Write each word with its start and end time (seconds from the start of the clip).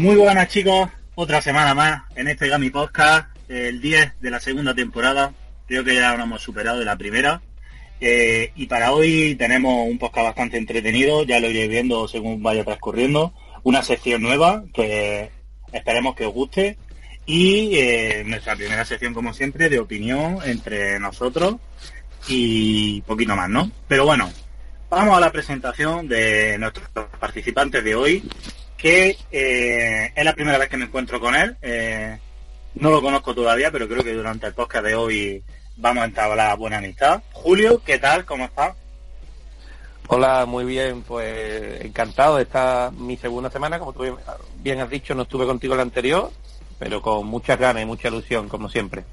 Muy 0.00 0.16
buenas 0.16 0.48
chicos, 0.48 0.88
otra 1.14 1.42
semana 1.42 1.74
más 1.74 2.04
en 2.16 2.26
este 2.26 2.48
Gami 2.48 2.70
Podcast, 2.70 3.28
el 3.50 3.82
10 3.82 4.18
de 4.18 4.30
la 4.30 4.40
segunda 4.40 4.74
temporada, 4.74 5.34
creo 5.66 5.84
que 5.84 5.94
ya 5.94 6.16
lo 6.16 6.24
hemos 6.24 6.40
superado 6.40 6.78
de 6.78 6.86
la 6.86 6.96
primera. 6.96 7.42
Eh, 8.00 8.50
y 8.56 8.66
para 8.66 8.92
hoy 8.92 9.34
tenemos 9.34 9.86
un 9.86 9.98
podcast 9.98 10.28
bastante 10.28 10.56
entretenido, 10.56 11.24
ya 11.24 11.38
lo 11.38 11.50
iré 11.50 11.68
viendo 11.68 12.08
según 12.08 12.42
vaya 12.42 12.64
transcurriendo, 12.64 13.34
una 13.62 13.82
sección 13.82 14.22
nueva 14.22 14.64
que 14.72 15.32
esperemos 15.70 16.14
que 16.14 16.24
os 16.24 16.32
guste. 16.32 16.78
Y 17.26 17.76
eh, 17.76 18.22
nuestra 18.24 18.56
primera 18.56 18.86
sección 18.86 19.12
como 19.12 19.34
siempre 19.34 19.68
de 19.68 19.80
opinión 19.80 20.38
entre 20.46 20.98
nosotros 20.98 21.56
y 22.26 23.02
poquito 23.02 23.36
más, 23.36 23.50
¿no? 23.50 23.70
Pero 23.86 24.06
bueno, 24.06 24.32
vamos 24.88 25.14
a 25.14 25.20
la 25.20 25.30
presentación 25.30 26.08
de 26.08 26.56
nuestros 26.56 26.88
participantes 27.20 27.84
de 27.84 27.94
hoy 27.94 28.24
que 28.80 29.18
eh, 29.30 30.12
es 30.14 30.24
la 30.24 30.34
primera 30.34 30.56
vez 30.56 30.70
que 30.70 30.78
me 30.78 30.86
encuentro 30.86 31.20
con 31.20 31.34
él. 31.34 31.56
Eh, 31.60 32.18
no 32.76 32.90
lo 32.90 33.02
conozco 33.02 33.34
todavía, 33.34 33.70
pero 33.70 33.86
creo 33.86 34.02
que 34.02 34.14
durante 34.14 34.46
el 34.46 34.54
podcast 34.54 34.86
de 34.86 34.94
hoy 34.94 35.42
vamos 35.76 36.02
a 36.02 36.06
entablar 36.06 36.56
buena 36.56 36.78
amistad. 36.78 37.22
Julio, 37.32 37.82
¿qué 37.84 37.98
tal? 37.98 38.24
¿Cómo 38.24 38.46
estás? 38.46 38.74
Hola, 40.08 40.46
muy 40.46 40.64
bien, 40.64 41.02
pues 41.02 41.84
encantado. 41.84 42.38
Esta 42.38 42.90
mi 42.96 43.16
segunda 43.18 43.50
semana, 43.50 43.78
como 43.78 43.92
tú 43.92 44.18
bien 44.56 44.80
has 44.80 44.90
dicho, 44.90 45.14
no 45.14 45.22
estuve 45.22 45.44
contigo 45.44 45.76
la 45.76 45.82
anterior, 45.82 46.30
pero 46.78 47.02
con 47.02 47.26
muchas 47.26 47.58
ganas 47.58 47.82
y 47.82 47.86
mucha 47.86 48.08
ilusión, 48.08 48.48
como 48.48 48.70
siempre. 48.70 49.04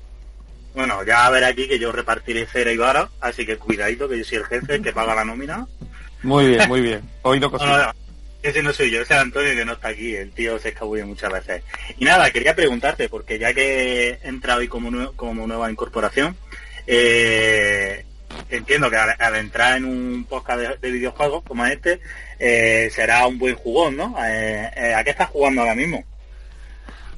Bueno, 0.76 1.04
ya 1.04 1.26
a 1.26 1.30
ver 1.30 1.44
aquí 1.44 1.68
que 1.68 1.78
yo 1.78 1.92
repartiré 1.92 2.46
cera 2.46 2.72
y 2.72 2.78
vara, 2.78 3.10
así 3.20 3.46
que 3.46 3.58
cuidadito 3.58 4.08
que 4.08 4.20
yo 4.20 4.24
soy 4.24 4.38
el 4.38 4.46
jefe 4.46 4.82
que 4.82 4.94
paga 4.94 5.14
la 5.14 5.26
nómina. 5.26 5.68
Muy 6.24 6.48
bien, 6.48 6.70
muy 6.70 6.82
bien. 6.82 7.02
Oído 7.24 7.52
cosas. 7.52 7.94
Ese 8.44 8.62
no 8.62 8.72
soy 8.72 8.92
yo, 8.92 9.02
ese 9.02 9.14
es 9.14 9.20
Antonio 9.20 9.56
que 9.56 9.66
no 9.66 9.74
está 9.74 9.90
aquí, 9.90 10.16
el 10.16 10.32
tío 10.32 10.60
se 10.60 10.70
escabulle 10.70 11.04
muchas 11.06 11.32
veces. 11.32 11.64
Y 11.98 12.06
nada, 12.06 12.30
quería 12.32 12.56
preguntarte, 12.56 13.10
porque 13.10 13.40
ya 13.40 13.54
que 13.54 14.10
he 14.10 14.28
entrado 14.28 14.60
hoy 14.60 14.68
como, 14.68 15.12
como 15.14 15.48
nueva 15.48 15.72
incorporación, 15.72 16.38
eh, 16.86 18.06
entiendo 18.50 18.90
que 18.90 18.96
al, 18.96 19.36
entrar 19.36 19.78
en 19.78 19.86
un 19.86 20.26
podcast 20.30 20.80
de, 20.80 20.92
videojuegos 20.92 21.44
como 21.44 21.66
este, 21.66 22.00
eh, 22.40 22.90
será 22.92 23.26
un 23.28 23.40
buen 23.40 23.56
jugón, 23.56 23.98
¿no? 23.98 24.16
Eh, 24.24 24.94
¿A 24.96 25.04
qué 25.04 25.10
estás 25.10 25.30
jugando 25.30 25.62
ahora 25.62 25.76
mismo? 25.76 26.04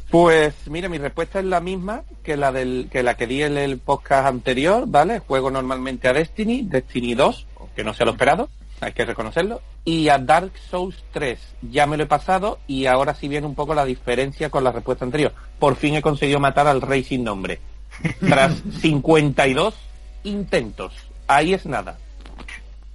Pues 0.10 0.56
mira, 0.68 0.90
mi 0.90 0.98
respuesta 0.98 1.40
es 1.40 1.46
la 1.46 1.60
misma 1.60 2.04
que 2.24 2.36
la 2.36 2.52
del 2.52 2.90
que 2.92 3.04
la 3.04 3.16
que 3.16 3.28
di 3.28 3.44
en 3.44 3.58
el 3.58 3.78
podcast 3.78 4.26
anterior, 4.26 4.86
¿vale? 4.88 5.20
Juego 5.20 5.52
normalmente 5.52 6.08
a 6.08 6.14
Destiny, 6.14 6.64
Destiny 6.64 7.14
2, 7.14 7.46
que 7.76 7.84
no 7.84 7.94
sea 7.94 8.08
lo 8.08 8.14
esperado 8.14 8.50
hay 8.82 8.94
que 8.94 9.06
reconocerlo. 9.06 9.62
Y 9.86 10.10
a 10.10 10.18
Dark 10.18 10.52
Souls 10.70 11.04
3 11.12 11.40
ya 11.62 11.88
me 11.88 11.98
lo 11.98 12.04
he 12.04 12.08
pasado 12.08 12.60
y 12.68 12.86
ahora 12.86 13.14
sí 13.16 13.28
viene 13.28 13.48
un 13.48 13.56
poco 13.56 13.74
la 13.74 13.86
diferencia 13.86 14.50
con 14.50 14.64
la 14.64 14.72
respuesta 14.72 15.06
anterior. 15.06 15.34
Por 15.60 15.76
fin 15.76 15.96
he 15.96 16.02
conseguido 16.02 16.40
matar 16.40 16.68
al 16.68 16.82
rey 16.82 17.04
sin 17.04 17.24
nombre. 17.24 17.60
Tras 18.20 18.62
52 18.82 19.76
intentos. 20.24 20.94
Ahí 21.28 21.54
es 21.54 21.66
nada. 21.66 21.98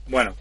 Bueno, 0.09 0.35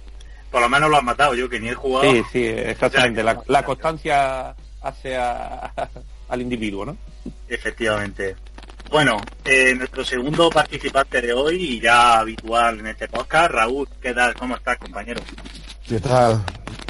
por 0.51 0.61
lo 0.61 0.69
menos 0.69 0.89
lo 0.89 0.97
has 0.97 1.03
matado 1.03 1.35
yo, 1.35 1.49
que 1.49 1.59
ni 1.59 1.69
he 1.69 1.73
jugado. 1.73 2.11
Sí, 2.11 2.23
sí, 2.31 2.45
exactamente. 2.45 3.23
la, 3.23 3.63
constancia 3.63 4.55
hace 4.81 5.15
al 6.29 6.41
individuo, 6.41 6.85
¿no? 6.85 6.97
Efectivamente. 7.47 8.35
Bueno, 8.89 9.17
eh, 9.45 9.73
nuestro 9.75 10.05
segundo 10.05 10.49
participante 10.49 11.21
de 11.21 11.33
hoy 11.33 11.55
y 11.55 11.79
ya 11.79 12.19
habitual 12.19 12.79
en 12.79 12.87
este 12.87 13.07
podcast, 13.07 13.51
Raúl, 13.51 13.87
¿qué 14.01 14.13
tal? 14.13 14.33
¿Cómo 14.35 14.55
estás, 14.55 14.77
compañero? 14.77 15.21
¿Qué 15.87 15.99
tal? 15.99 16.43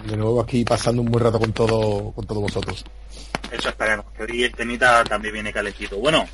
De 0.06 0.18
nuevo 0.18 0.42
aquí 0.42 0.64
pasando 0.66 1.02
un 1.02 1.10
buen 1.10 1.24
rato 1.24 1.40
con 1.40 1.54
todo, 1.54 2.12
con 2.12 2.26
todos 2.26 2.42
vosotros. 2.42 2.86
Eso 3.52 3.70
esperemos, 3.70 4.06
que 4.18 4.24
hoy 4.24 4.44
el 4.44 4.52
temita 4.52 5.04
también 5.04 5.34
viene 5.34 5.54
calentito. 5.54 5.98
Bueno, 5.98 6.28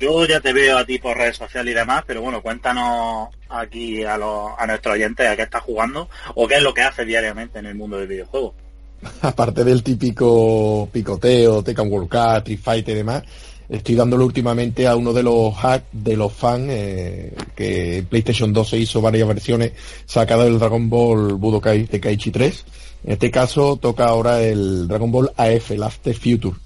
yo 0.00 0.26
ya 0.26 0.40
te 0.40 0.52
veo 0.52 0.76
a 0.76 0.84
ti 0.84 0.98
por 0.98 1.16
redes 1.16 1.36
sociales 1.36 1.72
y 1.72 1.76
demás, 1.76 2.02
pero 2.06 2.20
bueno, 2.20 2.42
cuéntanos 2.42 3.28
aquí 3.48 4.04
a, 4.04 4.18
los, 4.18 4.50
a 4.58 4.66
nuestros 4.66 4.94
oyentes 4.94 5.26
a 5.26 5.36
qué 5.36 5.42
estás 5.42 5.62
jugando 5.62 6.08
o 6.34 6.46
qué 6.46 6.56
es 6.56 6.62
lo 6.62 6.74
que 6.74 6.82
haces 6.82 7.06
diariamente 7.06 7.60
en 7.60 7.66
el 7.66 7.74
mundo 7.74 7.96
del 7.98 8.08
videojuego. 8.08 8.54
Aparte 9.22 9.64
del 9.64 9.82
típico 9.82 10.88
picoteo, 10.92 11.62
Tekken 11.62 11.90
World 11.90 12.08
Cup, 12.08 12.38
Street 12.38 12.60
Fighter 12.60 12.94
y 12.94 12.98
demás, 12.98 13.22
estoy 13.68 13.94
dándole 13.94 14.24
últimamente 14.24 14.86
a 14.86 14.96
uno 14.96 15.12
de 15.12 15.22
los 15.22 15.54
hacks 15.62 15.86
de 15.92 16.16
los 16.16 16.32
fans 16.32 16.66
eh, 16.70 17.34
que 17.54 18.04
PlayStation 18.08 18.52
2 18.52 18.68
se 18.68 18.78
hizo 18.78 19.00
varias 19.00 19.28
versiones 19.28 19.72
sacadas 20.06 20.46
del 20.46 20.58
Dragon 20.58 20.88
Ball 20.88 21.34
Budokai 21.34 21.84
Tekaichi 21.84 22.30
3. 22.30 22.64
En 23.04 23.12
este 23.12 23.30
caso 23.30 23.76
toca 23.76 24.06
ahora 24.06 24.40
el 24.42 24.88
Dragon 24.88 25.10
Ball 25.10 25.30
AF, 25.36 25.70
el 25.70 25.82
After 25.82 26.14
Future, 26.14 26.56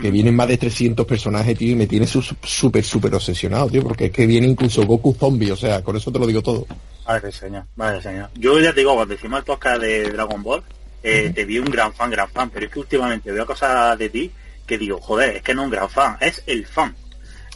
que 0.00 0.10
vienen 0.10 0.34
más 0.34 0.48
de 0.48 0.56
300 0.56 1.04
personajes, 1.04 1.58
tío, 1.58 1.72
y 1.72 1.76
me 1.76 1.86
tiene 1.86 2.06
súper, 2.06 2.84
súper 2.84 3.14
obsesionado, 3.14 3.68
tío, 3.68 3.82
porque 3.82 4.06
es 4.06 4.12
que 4.12 4.26
viene 4.26 4.46
incluso 4.46 4.86
Goku 4.86 5.14
Zombie, 5.14 5.50
o 5.50 5.56
sea, 5.56 5.82
con 5.82 5.96
eso 5.96 6.10
te 6.10 6.18
lo 6.18 6.26
digo 6.26 6.42
todo. 6.42 6.66
Vale, 7.04 7.30
señor, 7.30 7.64
vale, 7.76 8.00
señor. 8.00 8.30
Yo 8.34 8.58
ya 8.58 8.72
te 8.72 8.80
digo, 8.80 8.94
cuando 8.94 9.14
decimos 9.14 9.40
el 9.40 9.44
podcast 9.44 9.82
de 9.82 10.10
Dragon 10.10 10.42
Ball, 10.42 10.62
eh, 11.02 11.30
te 11.34 11.44
vi 11.44 11.58
un 11.58 11.66
gran 11.66 11.92
fan, 11.92 12.10
gran 12.10 12.28
fan, 12.28 12.50
pero 12.50 12.66
es 12.66 12.72
que 12.72 12.80
últimamente 12.80 13.30
veo 13.30 13.46
cosas 13.46 13.98
de 13.98 14.08
ti 14.08 14.30
que 14.66 14.78
digo, 14.78 15.00
joder, 15.00 15.36
es 15.36 15.42
que 15.42 15.54
no 15.54 15.62
es 15.62 15.66
un 15.66 15.70
gran 15.70 15.88
fan, 15.88 16.16
es 16.20 16.42
el 16.46 16.66
fan. 16.66 16.94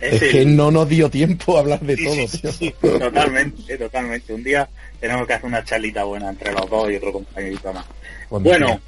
Es, 0.01 0.23
que 0.23 0.47
no 0.47 0.71
nos 0.71 0.89
dio 0.89 1.11
tiempo 1.11 1.57
a 1.57 1.61
hablar 1.61 1.81
de 1.81 1.97
todo, 1.97 2.51
tío. 2.51 2.73
totalmente, 2.99 3.77
totalmente. 3.77 4.33
Un 4.33 4.43
día 4.43 4.67
tenemos 4.99 5.27
que 5.27 5.35
hacer 5.35 5.47
una 5.47 5.63
charlita 5.63 6.05
buena 6.05 6.31
entre 6.31 6.53
los 6.53 6.71
dos 6.71 6.91
y 6.91 6.97
otro 6.97 7.13
compañerito 7.13 7.73
más. 7.73 7.85
bueno, 8.31 8.81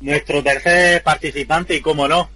nuestro 0.00 0.42
tercer 0.44 1.02
participante, 1.02 1.74
y 1.74 1.80
cómo 1.80 2.06
no, 2.06 2.30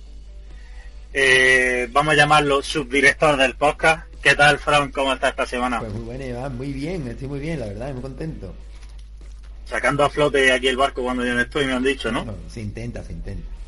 eh, 1.12 1.88
vamos 1.92 2.14
a 2.14 2.16
llamarlo 2.16 2.62
subdirector 2.62 3.36
del 3.36 3.54
podcast. 3.54 4.06
¿Qué 4.22 4.34
tal, 4.34 4.58
Fran? 4.58 4.90
¿Cómo 4.90 5.12
está 5.12 5.28
esta 5.28 5.46
semana? 5.46 5.78
Pues 5.78 5.92
muy 5.92 6.02
bueno, 6.02 6.24
Iván, 6.24 6.56
muy 6.56 6.72
bien, 6.72 7.06
estoy 7.08 7.28
muy 7.28 7.40
bien, 7.40 7.60
la 7.60 7.66
verdad, 7.66 7.92
muy 7.92 8.02
contento. 8.02 8.54
Sacando 9.64 10.04
a 10.04 10.10
flote 10.10 10.52
aquí 10.52 10.66
el 10.66 10.76
barco 10.76 11.02
cuando 11.02 11.24
yo 11.24 11.32
no 11.32 11.40
estoy, 11.40 11.64
me 11.66 11.74
han 11.74 11.84
dicho, 11.84 12.10
¿no? 12.10 12.26
se 12.48 12.60
intenta, 12.60 13.04
se 13.04 13.12
intenta. 13.12 13.59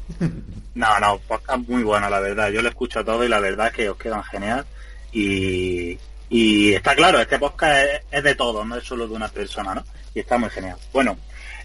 No, 0.75 0.99
no, 1.01 1.19
podcast 1.19 1.69
muy 1.69 1.83
bueno, 1.83 2.09
la 2.09 2.21
verdad. 2.21 2.51
Yo 2.51 2.63
lo 2.63 2.69
escucho 2.69 3.05
todo 3.05 3.25
y 3.25 3.29
la 3.29 3.41
verdad 3.41 3.69
es 3.69 3.73
que 3.75 3.91
os 3.91 3.97
quedan 3.97 4.25
genial. 4.25 4.65
Y, 5.13 5.99
y 6.31 6.73
está 6.73 6.95
claro, 6.95 7.21
este 7.21 7.39
podcast 7.39 7.87
es, 8.11 8.23
de 8.23 8.35
todo, 8.35 8.65
no 8.65 8.77
es 8.77 8.85
solo 8.85 9.07
de 9.07 9.15
una 9.15 9.29
persona, 9.29 9.75
¿no? 9.75 9.85
Y 10.15 10.21
está 10.21 10.39
muy 10.39 10.49
genial. 10.49 10.79
Bueno, 10.91 11.19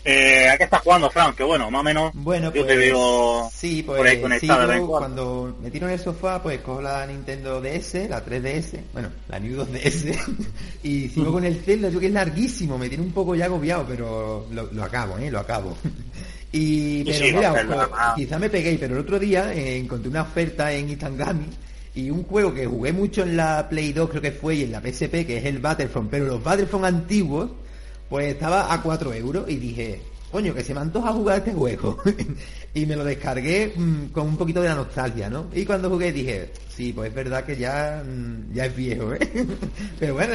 eh, 0.03 0.50
¿a 0.50 0.58
qué 0.58 0.66
estás 0.66 0.81
jugando, 0.81 1.09
Frank? 1.09 1.35
Que 1.35 1.44
bueno, 1.44 1.72
más 1.72 1.81
o 1.81 1.84
menos 1.84 2.12
bueno, 2.13 2.47
yo 2.47 2.66
te 2.66 2.75
pues, 2.75 2.78
veo 2.78 3.50
sí, 3.53 3.84
pues, 3.84 3.97
por 3.97 4.08
ahí 4.08 4.22
conectado. 4.22 4.88
cuando 4.88 5.58
me 5.62 5.72
tiro 5.72 5.88
en 5.88 5.94
el 5.94 6.00
sofá, 6.00 6.44
pues 6.44 6.59
cojo 6.59 6.81
la 6.81 7.06
Nintendo 7.08 7.62
DS, 7.62 8.09
la 8.09 8.25
3DS, 8.25 8.79
bueno, 8.91 9.09
la 9.29 9.40
New 9.40 9.66
2DS, 9.66 10.35
y 10.84 11.08
sigo 11.09 11.31
con 11.31 11.46
el 11.46 11.62
Zelda, 11.62 11.90
yo 11.90 12.00
que 12.00 12.08
es 12.08 12.14
larguísimo, 12.14 12.78
me 12.78 12.90
tiene 12.90 13.03
un 13.03 13.12
poco 13.12 13.35
ya 13.35 13.46
agobiado, 13.46 13.85
pero 13.88 14.47
lo, 14.52 14.69
lo 14.72 14.84
acabo, 14.84 15.18
¿eh? 15.18 15.31
Lo 15.31 15.40
acabo. 15.40 15.78
Y, 16.57 17.03
pero 17.03 17.38
mira, 17.66 18.16
quizá 18.16 18.40
me 18.40 18.50
pegué, 18.50 18.78
pero 18.79 18.95
el 18.95 19.01
otro 19.01 19.19
día 19.19 19.53
eh, 19.53 19.78
encontré 19.78 20.09
una 20.09 20.23
oferta 20.23 20.73
en 20.73 20.90
Itangami 20.90 21.45
y 21.94 22.09
un 22.09 22.23
juego 22.23 22.51
que 22.53 22.66
jugué 22.66 22.91
mucho 22.91 23.22
en 23.22 23.38
la 23.38 23.68
Play 23.69 23.94
2 23.94 24.09
creo 24.09 24.22
que 24.22 24.31
fue 24.31 24.56
y 24.56 24.63
en 24.63 24.72
la 24.72 24.81
PSP, 24.81 25.25
que 25.25 25.38
es 25.38 25.46
el 25.46 25.59
Battlefront, 25.59 26.09
pero 26.09 26.25
los 26.25 26.44
Battlefront 26.44 26.85
antiguos, 26.85 27.51
pues 28.09 28.34
estaba 28.34 28.73
a 28.73 28.81
4 28.81 29.13
euros 29.13 29.46
y 29.47 29.57
dije, 29.57 30.01
coño, 30.31 30.53
que 30.56 30.63
se 30.63 30.73
me 30.73 30.79
antoja 30.79 31.13
jugar 31.13 31.40
este 31.40 31.53
juego. 31.53 31.97
y 32.73 32.85
me 32.88 32.96
lo 32.96 33.03
descargué 33.03 33.73
mm, 33.75 34.06
con 34.07 34.28
un 34.28 34.38
poquito 34.38 34.62
de 34.62 34.69
la 34.69 34.75
nostalgia, 34.75 35.29
¿no? 35.29 35.47
Y 35.53 35.63
cuando 35.63 35.90
jugué 35.90 36.12
dije, 36.12 36.51
sí, 36.69 36.91
pues 36.91 37.09
es 37.09 37.16
verdad 37.16 37.44
que 37.44 37.56
ya, 37.56 38.03
mm, 38.03 38.53
ya 38.53 38.66
es 38.66 38.76
viejo, 38.76 39.14
¿eh? 39.14 39.20
pero 39.99 40.16
bueno, 40.16 40.34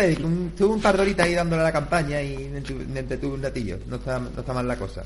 tuve 0.56 0.74
un 0.74 0.80
par 0.80 0.96
de 0.96 1.02
horitas 1.02 1.26
ahí 1.26 1.34
dándole 1.34 1.62
a 1.62 1.66
la 1.66 1.72
campaña 1.72 2.22
y 2.22 2.48
me 2.92 3.00
entretuve 3.00 3.34
un 3.34 3.42
ratillo, 3.42 3.78
no 3.88 3.96
está, 3.96 4.20
no 4.20 4.28
está 4.38 4.52
mal 4.52 4.68
la 4.68 4.76
cosa. 4.76 5.02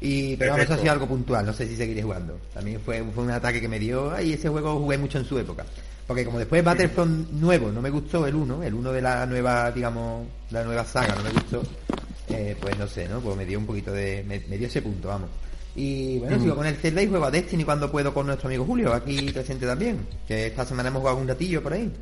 Y, 0.00 0.36
pero 0.36 0.52
vamos, 0.52 0.70
ha 0.70 0.78
sido 0.78 0.92
algo 0.92 1.06
puntual, 1.06 1.46
no 1.46 1.52
sé 1.52 1.66
si 1.66 1.76
seguiré 1.76 2.02
jugando. 2.02 2.38
También 2.52 2.80
fue, 2.80 3.02
fue 3.14 3.24
un 3.24 3.30
ataque 3.30 3.60
que 3.60 3.68
me 3.68 3.78
dio, 3.78 4.20
y 4.20 4.34
ese 4.34 4.48
juego 4.48 4.78
jugué 4.78 4.98
mucho 4.98 5.18
en 5.18 5.24
su 5.24 5.38
época. 5.38 5.64
Porque 6.06 6.24
como 6.24 6.38
después 6.38 6.62
Battlefront 6.62 7.30
nuevo 7.32 7.72
no 7.72 7.82
me 7.82 7.90
gustó 7.90 8.26
el 8.26 8.34
1, 8.34 8.62
el 8.62 8.74
1 8.74 8.92
de 8.92 9.02
la 9.02 9.26
nueva, 9.26 9.72
digamos, 9.72 10.26
la 10.50 10.62
nueva 10.62 10.84
saga 10.84 11.14
no 11.16 11.22
me 11.22 11.30
gustó, 11.30 11.62
eh, 12.28 12.56
pues 12.60 12.78
no 12.78 12.86
sé, 12.86 13.08
¿no? 13.08 13.20
Pues 13.20 13.36
me 13.36 13.44
dio 13.44 13.58
un 13.58 13.66
poquito 13.66 13.92
de, 13.92 14.24
me, 14.26 14.38
dio 14.38 14.68
ese 14.68 14.82
punto, 14.82 15.08
vamos. 15.08 15.30
Y 15.74 16.18
bueno, 16.18 16.40
sigo 16.40 16.54
con 16.54 16.66
el 16.66 16.76
Zelda 16.76 17.02
y 17.02 17.08
juego 17.08 17.26
a 17.26 17.30
Destiny 17.30 17.64
cuando 17.64 17.90
puedo 17.90 18.14
con 18.14 18.26
nuestro 18.26 18.48
amigo 18.48 18.64
Julio, 18.64 18.94
aquí 18.94 19.30
presente 19.32 19.66
también, 19.66 20.06
que 20.26 20.46
esta 20.46 20.64
semana 20.64 20.88
hemos 20.88 21.00
jugado 21.00 21.18
un 21.18 21.28
ratillo 21.28 21.62
por 21.62 21.72
ahí. 21.72 21.92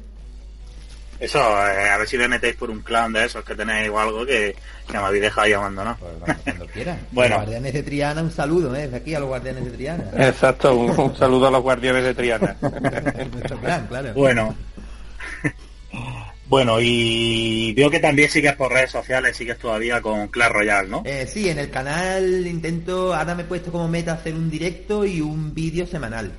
Eso, 1.25 1.39
eh, 1.39 1.89
a 1.89 1.97
ver 1.97 2.07
si 2.07 2.19
me 2.19 2.29
metéis 2.29 2.55
por 2.57 2.71
un 2.71 2.83
clan 2.83 3.13
de 3.13 3.25
esos 3.25 3.43
que 3.45 3.55
tenéis 3.55 3.89
o 3.89 3.99
algo 3.99 4.27
que, 4.27 4.55
me 4.93 4.99
habéis 4.99 5.23
dejado 5.23 5.47
ahí 5.47 5.53
abandonado. 5.55 5.97
Pues 5.99 6.37
cuando, 6.45 6.67
bueno. 7.13 7.37
Los 7.37 7.45
guardianes 7.45 7.73
de 7.73 7.83
Triana, 7.83 8.23
un 8.23 8.31
saludo, 8.31 8.77
¿eh? 8.77 8.91
aquí 8.95 9.15
a 9.15 9.21
los 9.21 9.29
guardianes 9.29 9.65
de 9.65 9.71
Triana. 9.71 10.05
Exacto, 10.19 10.77
un, 10.77 11.17
saludo 11.17 11.49
a 11.49 11.51
los 11.51 11.63
guardianes 11.63 12.05
de 12.05 12.15
Triana. 12.15 12.57
Nuestro 12.61 13.59
clan, 13.59 13.87
claro. 13.87 14.13
Bueno. 14.13 14.55
Bueno, 16.47 16.77
y 16.79 17.73
veo 17.73 17.91
que 17.91 18.01
también 18.01 18.29
sigues 18.29 18.55
por 18.55 18.71
redes 18.71 18.91
sociales, 18.91 19.35
sigues 19.35 19.59
todavía 19.59 20.03
con 20.03 20.29
Clash 20.29 20.53
Royale, 20.53 20.89
¿no? 20.89 21.03
Eh, 21.07 21.27
sí, 21.27 21.49
en 21.49 21.59
el 21.59 21.71
canal 21.71 22.47
intento, 22.47 23.15
ahora 23.15 23.35
me 23.35 23.43
he 23.43 23.47
puesto 23.47 23.73
como 23.73 23.89
meta 23.89 24.13
hacer 24.13 24.35
un 24.35 24.51
directo 24.51 25.07
y 25.07 25.23
un 25.23 25.55
vídeo 25.55 25.87
semanal. 25.87 26.33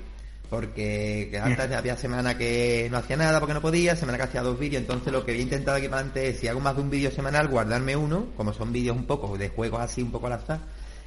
Porque 0.50 1.27
que 1.31 1.38
antes 1.38 1.71
había 1.71 1.97
semana 1.97 2.38
que 2.38 2.88
no 2.92 2.97
hacía 2.97 3.18
nada 3.18 3.39
porque 3.39 3.53
no 3.53 3.62
podía, 3.62 3.95
semana 3.95 4.18
que 4.18 4.25
hacía 4.25 4.42
dos 4.42 4.59
vídeos, 4.59 4.81
entonces 4.81 5.12
lo 5.12 5.25
que 5.25 5.31
voy 5.31 5.42
a 5.42 5.44
intentar 5.44 5.75
aquí 5.75 5.88
para 5.88 6.01
adelante 6.01 6.30
es, 6.30 6.39
si 6.39 6.47
hago 6.47 6.59
más 6.59 6.75
de 6.75 6.81
un 6.81 6.89
vídeo 6.89 7.12
semanal, 7.12 7.47
guardarme 7.47 7.95
uno, 7.95 8.27
como 8.38 8.53
son 8.53 8.71
vídeos 8.71 8.95
un 8.95 9.06
poco 9.06 9.38
de 9.38 9.50
juegos 9.50 9.81
así, 9.81 10.01
un 10.01 10.12
poco 10.12 10.27
al 10.27 10.33
azar, 10.33 10.59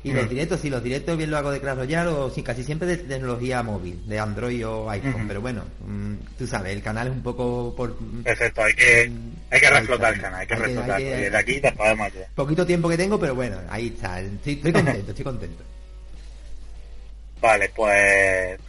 y 0.04 0.12
los 0.12 0.30
directos, 0.30 0.60
sí, 0.60 0.70
los 0.70 0.82
directos 0.82 1.18
bien 1.18 1.30
lo 1.30 1.38
hago 1.38 1.50
de 1.50 1.60
Clash 1.60 1.76
Royale 1.76 2.10
o 2.10 2.30
sí, 2.30 2.42
casi 2.42 2.62
siempre 2.62 2.86
de 2.86 2.98
tecnología 2.98 3.64
móvil, 3.64 4.06
de 4.06 4.18
Android 4.18 4.66
o 4.66 4.88
iPhone, 4.88 5.26
pero 5.26 5.40
bueno, 5.40 5.64
mm, 5.84 6.14
tú 6.38 6.46
sabes, 6.46 6.72
el 6.72 6.82
canal 6.82 7.08
es 7.08 7.12
un 7.12 7.22
poco 7.22 7.74
por... 7.76 7.96
Perfecto, 8.22 8.62
hay 8.62 8.74
que, 8.74 9.12
hay 9.50 9.60
que 9.60 9.70
reflotar 9.70 10.14
el 10.14 10.20
canal, 10.20 10.40
hay 10.40 10.46
que 10.46 10.54
reflotar, 10.54 11.00
desde 11.00 11.36
aquí 11.36 11.60
te 11.60 11.72
podemos 11.72 12.06
ayudar. 12.06 12.28
Poquito 12.34 12.64
tiempo 12.64 12.88
que 12.88 12.96
tengo, 12.96 13.18
pero 13.18 13.34
bueno, 13.34 13.58
ahí 13.68 13.88
está, 13.88 14.20
estoy, 14.20 14.52
estoy 14.54 14.72
contento, 14.72 15.10
estoy 15.10 15.24
contento. 15.24 15.64
Vale, 17.40 17.70
pues... 17.74 18.60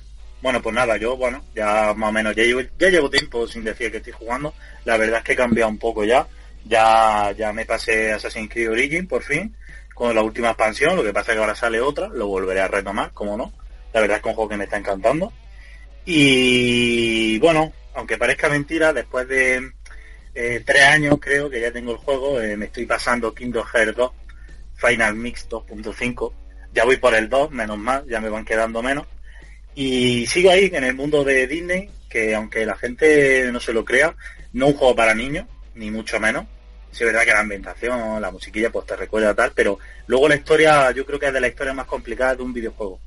Bueno, 0.42 0.62
pues 0.62 0.74
nada, 0.74 0.96
yo, 0.98 1.18
bueno, 1.18 1.44
ya 1.54 1.94
más 1.94 2.10
o 2.10 2.12
menos, 2.14 2.36
ya 2.36 2.44
llevo, 2.44 2.62
ya 2.78 2.90
llevo 2.90 3.10
tiempo 3.10 3.46
sin 3.48 3.64
decir 3.64 3.92
que 3.92 3.98
estoy 3.98 4.14
jugando, 4.14 4.54
la 4.86 4.96
verdad 4.96 5.18
es 5.18 5.24
que 5.24 5.34
he 5.34 5.36
cambiado 5.36 5.70
un 5.70 5.78
poco 5.78 6.06
ya, 6.06 6.26
ya, 6.66 7.32
ya 7.38 7.52
me 7.52 7.66
pasé 7.66 8.14
Assassin's 8.14 8.50
Creed 8.50 8.72
Origin, 8.72 9.08
por 9.08 9.22
fin, 9.22 9.56
con 9.94 10.16
la 10.16 10.22
última 10.22 10.50
expansión, 10.50 10.96
lo 10.96 11.04
que 11.04 11.12
pasa 11.12 11.32
es 11.32 11.36
que 11.36 11.42
ahora 11.42 11.56
sale 11.56 11.82
otra, 11.82 12.08
lo 12.08 12.28
volveré 12.28 12.62
a 12.62 12.70
retomar, 12.70 13.12
como 13.12 13.36
no. 13.36 13.52
La 13.92 14.00
verdad 14.00 14.18
es 14.18 14.24
que 14.24 14.30
un 14.30 14.36
juego 14.36 14.50
que 14.50 14.58
me 14.58 14.64
está 14.64 14.78
encantando. 14.78 15.34
Y 16.06 17.38
bueno, 17.40 17.74
aunque 17.96 18.18
parezca 18.18 18.48
mentira, 18.48 18.94
después 18.94 19.28
de 19.28 19.74
eh, 20.34 20.64
tres 20.66 20.84
años 20.84 21.18
creo 21.20 21.50
que 21.50 21.60
ya 21.60 21.72
tengo 21.72 21.92
el 21.92 21.98
juego, 21.98 22.40
eh, 22.40 22.56
me 22.56 22.66
estoy 22.68 22.86
pasando 22.86 23.34
Kingdom 23.34 23.66
Hearts 23.66 23.98
2, 23.98 24.12
Final 24.76 25.16
Mix 25.16 25.50
2.5. 25.50 26.34
Ya 26.72 26.86
voy 26.86 26.98
por 26.98 27.14
el 27.14 27.28
2, 27.28 27.52
menos 27.52 27.78
mal, 27.78 28.06
ya 28.08 28.22
me 28.22 28.30
van 28.30 28.46
quedando 28.46 28.82
menos. 28.82 29.06
Y 29.82 30.26
sigo 30.28 30.52
ahí 30.52 30.70
en 30.74 30.84
el 30.84 30.94
mundo 30.94 31.24
de 31.24 31.48
Disney, 31.48 31.90
que 32.10 32.36
aunque 32.36 32.66
la 32.66 32.76
gente 32.76 33.50
no 33.52 33.62
se 33.62 33.72
lo 33.72 33.86
crea, 33.86 34.14
no 34.52 34.68
un 34.68 34.74
juego 34.74 34.94
para 34.96 35.16
niños, 35.16 35.46
ni 35.74 35.90
mucho 35.90 36.20
menos 36.20 36.46
sí 36.92 37.04
es 37.04 37.08
verdad 37.12 37.26
que 37.26 37.34
la 37.34 37.40
ambientación, 37.40 38.22
la 38.22 38.32
musiquilla, 38.32 38.72
pues 38.72 38.86
te 38.86 38.96
recuerda 38.96 39.34
tal, 39.34 39.52
pero 39.54 39.80
luego 40.08 40.28
la 40.28 40.36
historia, 40.36 40.92
yo 40.92 41.06
creo 41.06 41.20
que 41.20 41.28
es 41.28 41.34
de 41.34 41.42
la 41.42 41.48
historia 41.48 41.74
más 41.74 41.86
complicada 41.86 42.36
de 42.36 42.44
un 42.44 42.54
videojuego. 42.54 43.00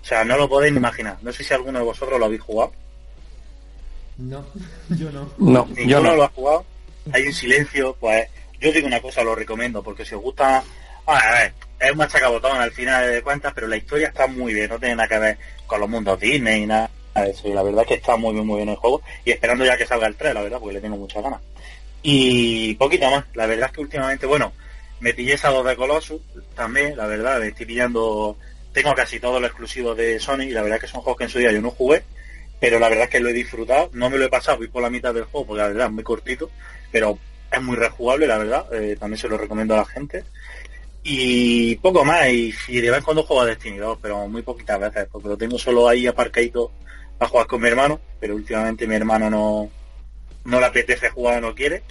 O 0.00 0.04
sea, 0.04 0.24
no 0.24 0.36
lo 0.36 0.48
podéis 0.48 0.76
imaginar. 0.76 1.18
No 1.22 1.32
sé 1.32 1.42
si 1.42 1.52
alguno 1.52 1.80
de 1.80 1.84
vosotros 1.84 2.18
lo 2.18 2.26
habéis 2.26 2.42
jugado. 2.42 2.72
No, 4.18 4.46
yo 4.90 5.10
no. 5.10 5.32
No, 5.38 5.68
yo 5.74 6.00
no. 6.00 6.14
lo 6.14 6.24
ha 6.24 6.28
jugado. 6.28 6.64
Hay 7.12 7.26
un 7.26 7.32
silencio, 7.32 7.96
pues 7.98 8.28
yo 8.60 8.72
digo 8.72 8.86
una 8.86 9.00
cosa, 9.00 9.22
lo 9.22 9.34
recomiendo, 9.34 9.82
porque 9.82 10.04
si 10.04 10.14
os 10.14 10.22
gusta... 10.22 10.62
a 11.06 11.32
ver, 11.32 11.52
es 11.78 11.90
un 11.90 11.98
machacabotón 11.98 12.60
al 12.60 12.72
final 12.72 13.10
de 13.10 13.22
cuentas, 13.22 13.52
pero 13.54 13.66
la 13.66 13.76
historia 13.76 14.08
está 14.08 14.26
muy 14.26 14.54
bien, 14.54 14.70
no 14.70 14.78
tiene 14.78 14.96
nada 14.96 15.08
que 15.08 15.18
ver 15.18 15.38
con 15.66 15.80
los 15.80 15.88
mundos 15.88 16.18
Disney 16.20 16.62
y 16.62 16.66
nada 16.66 16.90
de 17.14 17.30
eso. 17.30 17.48
Y 17.48 17.52
la 17.52 17.62
verdad 17.62 17.82
es 17.82 17.88
que 17.88 17.94
está 17.94 18.16
muy 18.16 18.34
bien, 18.34 18.46
muy 18.46 18.56
bien 18.56 18.68
el 18.68 18.76
juego. 18.76 19.02
Y 19.24 19.30
esperando 19.30 19.64
ya 19.64 19.76
que 19.76 19.86
salga 19.86 20.06
el 20.06 20.16
3, 20.16 20.34
la 20.34 20.42
verdad, 20.42 20.58
porque 20.58 20.74
le 20.74 20.80
tengo 20.80 20.96
muchas 20.96 21.22
ganas. 21.22 21.40
Y 22.02 22.74
poquito 22.74 23.10
más. 23.10 23.24
La 23.34 23.46
verdad 23.46 23.66
es 23.66 23.72
que 23.72 23.80
últimamente, 23.80 24.26
bueno, 24.26 24.52
me 25.00 25.12
pillé 25.12 25.34
esa 25.34 25.50
dos 25.50 25.66
de 25.66 25.76
Colossus 25.76 26.20
también, 26.54 26.96
la 26.96 27.06
verdad, 27.06 27.42
estoy 27.44 27.66
pillando, 27.66 28.36
tengo 28.72 28.94
casi 28.94 29.20
todo 29.20 29.40
lo 29.40 29.46
exclusivo 29.46 29.94
de 29.94 30.18
Sony 30.18 30.42
y 30.42 30.50
la 30.50 30.62
verdad 30.62 30.76
es 30.76 30.82
que 30.82 30.90
son 30.90 31.02
juegos 31.02 31.18
que 31.18 31.24
en 31.24 31.30
su 31.30 31.38
día 31.38 31.52
yo 31.52 31.60
no 31.60 31.70
jugué, 31.70 32.02
pero 32.60 32.78
la 32.78 32.88
verdad 32.88 33.04
es 33.04 33.10
que 33.10 33.20
lo 33.20 33.28
he 33.28 33.34
disfrutado, 33.34 33.90
no 33.92 34.08
me 34.08 34.18
lo 34.18 34.24
he 34.24 34.28
pasado, 34.30 34.58
voy 34.58 34.68
por 34.68 34.82
la 34.82 34.90
mitad 34.90 35.12
del 35.12 35.24
juego 35.24 35.48
porque 35.48 35.62
la 35.62 35.68
verdad 35.68 35.86
es 35.88 35.92
muy 35.92 36.04
cortito, 36.04 36.50
pero 36.90 37.18
es 37.50 37.62
muy 37.62 37.76
rejugable, 37.76 38.26
la 38.26 38.38
verdad, 38.38 38.74
eh, 38.74 38.96
también 38.98 39.18
se 39.18 39.28
lo 39.28 39.36
recomiendo 39.36 39.74
a 39.74 39.78
la 39.78 39.84
gente. 39.84 40.24
Y 41.08 41.76
poco 41.76 42.04
más, 42.04 42.28
y, 42.30 42.52
y 42.66 42.80
de 42.80 42.90
vez 42.90 42.98
en 42.98 43.04
cuando 43.04 43.22
juego 43.22 43.42
a 43.42 43.46
Destiny 43.46 43.76
2, 43.76 43.98
pero 44.02 44.26
muy 44.26 44.42
poquitas 44.42 44.80
veces, 44.80 45.06
porque 45.12 45.28
lo 45.28 45.36
tengo 45.36 45.56
solo 45.56 45.88
ahí 45.88 46.04
aparcadito 46.08 46.72
a 47.20 47.28
jugar 47.28 47.46
con 47.46 47.62
mi 47.62 47.68
hermano, 47.68 48.00
pero 48.18 48.34
últimamente 48.34 48.88
mi 48.88 48.96
hermano 48.96 49.30
no, 49.30 49.70
no 50.44 50.58
le 50.58 50.66
apetece 50.66 51.10
jugar, 51.10 51.40
no 51.40 51.54
quiere. 51.54 51.84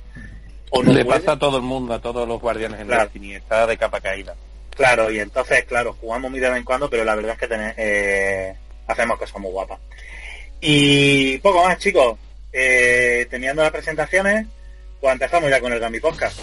O 0.69 0.83
no 0.83 0.91
le 0.91 1.06
pasa 1.06 1.31
a 1.31 1.39
todo 1.39 1.56
el 1.56 1.63
mundo, 1.63 1.94
a 1.94 2.01
todos 2.01 2.27
los 2.27 2.41
guardianes 2.41 2.81
en 2.81 2.89
la 2.89 3.03
Destiny, 3.03 3.35
está 3.35 3.65
de 3.65 3.77
capa 3.77 4.01
caída. 4.01 4.35
Claro, 4.71 5.09
y 5.09 5.19
entonces, 5.19 5.63
claro, 5.63 5.94
jugamos 5.94 6.29
muy 6.29 6.41
de 6.41 6.50
vez 6.50 6.57
en 6.57 6.65
cuando, 6.65 6.89
pero 6.89 7.06
la 7.06 7.15
verdad 7.15 7.35
es 7.35 7.39
que 7.39 7.47
tenés, 7.47 7.73
eh, 7.77 8.53
hacemos 8.85 9.17
cosas 9.17 9.39
muy 9.39 9.51
guapas. 9.51 9.79
Y 10.59 11.38
poco 11.38 11.63
más, 11.63 11.77
chicos. 11.77 12.17
Eh, 12.51 13.27
teniendo 13.29 13.62
las 13.62 13.71
presentaciones, 13.71 14.45
pues 15.00 15.13
empezamos 15.13 15.50
ya 15.50 15.62
con 15.62 15.71
el 15.71 15.79
Gami 15.79 16.01
Podcast. 16.01 16.38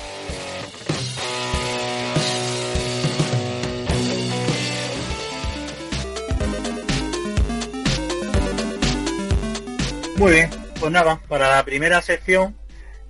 Muy 10.16 10.32
bien, 10.32 10.50
pues 10.78 10.92
nada, 10.92 11.20
para 11.26 11.56
la 11.56 11.64
primera 11.64 12.00
sección 12.02 12.56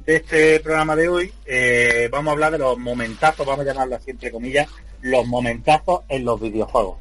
de 0.06 0.16
este 0.16 0.60
programa 0.60 0.96
de 0.96 1.08
hoy 1.08 1.32
eh, 1.44 2.08
vamos 2.10 2.30
a 2.30 2.32
hablar 2.32 2.52
de 2.52 2.58
los 2.58 2.78
momentazos, 2.78 3.46
vamos 3.46 3.66
a 3.66 3.68
llamarlo 3.68 3.96
así 3.96 4.12
entre 4.12 4.30
comillas, 4.30 4.68
los 5.00 5.26
momentazos 5.26 6.02
en 6.08 6.24
los 6.24 6.40
videojuegos. 6.40 6.98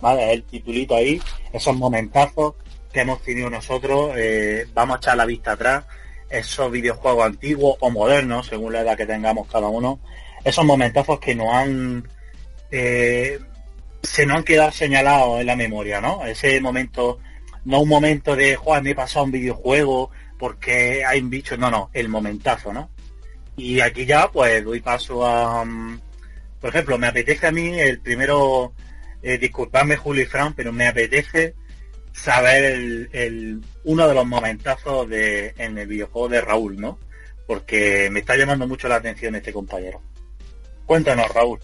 ¿Vale? 0.00 0.32
El 0.32 0.42
titulito 0.44 0.96
ahí, 0.96 1.20
esos 1.52 1.76
momentazos 1.76 2.54
que 2.92 3.00
hemos 3.00 3.22
tenido 3.22 3.48
nosotros, 3.50 4.12
eh, 4.16 4.66
vamos 4.74 4.96
a 4.96 4.98
echar 4.98 5.16
la 5.16 5.26
vista 5.26 5.52
atrás, 5.52 5.84
esos 6.28 6.70
videojuegos 6.70 7.24
antiguos 7.24 7.76
o 7.80 7.90
modernos, 7.90 8.46
según 8.46 8.72
la 8.72 8.80
edad 8.80 8.96
que 8.96 9.06
tengamos 9.06 9.48
cada 9.50 9.68
uno, 9.68 10.00
esos 10.42 10.64
momentazos 10.64 11.20
que 11.20 11.34
nos 11.34 11.54
han 11.54 12.08
eh, 12.70 13.38
se 14.02 14.26
nos 14.26 14.38
han 14.38 14.44
quedado 14.44 14.72
señalados 14.72 15.40
en 15.40 15.46
la 15.46 15.56
memoria, 15.56 16.00
¿no? 16.00 16.24
Ese 16.26 16.60
momento 16.60 17.18
no 17.64 17.80
un 17.80 17.88
momento 17.88 18.36
de, 18.36 18.56
Juan, 18.56 18.84
me 18.84 18.90
he 18.90 18.94
pasado 18.94 19.24
un 19.24 19.32
videojuego 19.32 20.10
porque 20.38 21.04
hay 21.04 21.20
un 21.20 21.30
bicho, 21.30 21.56
no, 21.56 21.70
no, 21.70 21.90
el 21.92 22.08
momentazo, 22.08 22.72
¿no? 22.72 22.90
Y 23.56 23.80
aquí 23.80 24.04
ya, 24.04 24.30
pues, 24.30 24.64
doy 24.64 24.80
paso 24.80 25.24
a, 25.26 25.64
mm, 25.64 26.00
por 26.60 26.70
ejemplo, 26.70 26.98
me 26.98 27.06
apetece 27.06 27.46
a 27.46 27.52
mí 27.52 27.78
el 27.78 28.00
primero, 28.00 28.72
eh, 29.22 29.38
disculpadme 29.38 29.96
Julio 29.96 30.22
y 30.22 30.26
Fran, 30.26 30.54
pero 30.54 30.72
me 30.72 30.86
apetece 30.86 31.54
saber 32.12 33.08
el, 33.12 33.60
uno 33.84 34.08
de 34.08 34.14
los 34.14 34.26
momentazos 34.26 35.08
de, 35.08 35.54
en 35.58 35.78
el 35.78 35.86
videojuego 35.86 36.28
de 36.28 36.40
Raúl, 36.40 36.80
¿no? 36.80 36.98
Porque 37.46 38.08
me 38.10 38.20
está 38.20 38.36
llamando 38.36 38.66
mucho 38.66 38.88
la 38.88 38.96
atención 38.96 39.34
este 39.34 39.52
compañero. 39.52 40.00
Cuéntanos, 40.86 41.28
Raúl. 41.32 41.60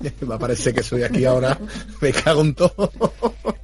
Me 0.20 0.38
parece 0.38 0.72
que 0.72 0.82
soy 0.82 1.02
aquí 1.02 1.24
ahora, 1.24 1.58
me 2.00 2.12
cago 2.12 2.42
en 2.42 2.54
todo. 2.54 2.92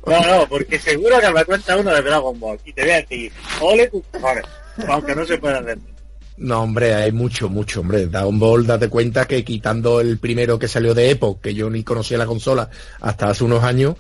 No, 0.07 0.27
no, 0.27 0.49
porque 0.49 0.79
seguro 0.79 1.21
que 1.21 1.31
me 1.31 1.45
cuenta 1.45 1.77
uno 1.77 1.95
de 1.95 2.03
Dragon 2.03 2.39
Ball 2.39 2.59
y 2.65 2.73
te 2.73 2.83
voy 2.83 2.91
a 2.91 2.97
decir, 2.97 3.33
ole 3.61 3.89
tus 3.89 4.03
aunque 4.89 5.15
no 5.15 5.25
se 5.25 5.39
pueda 5.39 5.59
hacer. 5.59 5.79
No, 6.37 6.63
hombre, 6.63 6.95
hay 6.95 7.13
mucho, 7.13 7.49
mucho, 7.49 7.81
hombre. 7.81 8.07
Dragon 8.07 8.39
Ball, 8.39 8.67
date 8.67 8.89
cuenta 8.89 9.27
que 9.27 9.45
quitando 9.45 10.01
el 10.01 10.19
primero 10.19 10.59
que 10.59 10.67
salió 10.67 10.93
de 10.93 11.11
Epoch, 11.11 11.41
que 11.41 11.55
yo 11.55 11.71
ni 11.71 11.85
conocía 11.85 12.19
la 12.19 12.27
consola 12.27 12.69
hasta 13.01 13.31
hace 13.31 13.45
unos 13.45 13.63
años, 13.63 13.97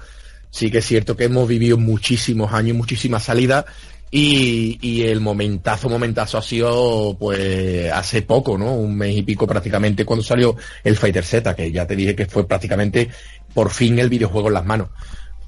sí 0.50 0.70
que 0.70 0.78
es 0.78 0.84
cierto 0.84 1.16
que 1.16 1.24
hemos 1.24 1.46
vivido 1.46 1.78
muchísimos 1.78 2.52
años, 2.52 2.76
muchísimas 2.76 3.22
salidas 3.22 3.66
y, 4.16 5.02
el 5.02 5.20
momentazo, 5.20 5.88
momentazo 5.88 6.38
ha 6.38 6.42
sido 6.42 7.16
pues 7.18 7.90
hace 7.90 8.22
poco, 8.22 8.56
¿no? 8.56 8.72
Un 8.74 8.96
mes 8.96 9.16
y 9.16 9.22
pico 9.22 9.44
prácticamente 9.44 10.04
cuando 10.04 10.22
salió 10.22 10.54
el 10.84 10.96
Fighter 10.96 11.24
Z, 11.24 11.56
que 11.56 11.72
ya 11.72 11.84
te 11.84 11.96
dije 11.96 12.14
que 12.14 12.26
fue 12.26 12.46
prácticamente 12.46 13.08
por 13.52 13.70
fin 13.70 13.98
el 13.98 14.08
videojuego 14.08 14.46
en 14.48 14.54
las 14.54 14.64
manos. 14.64 14.90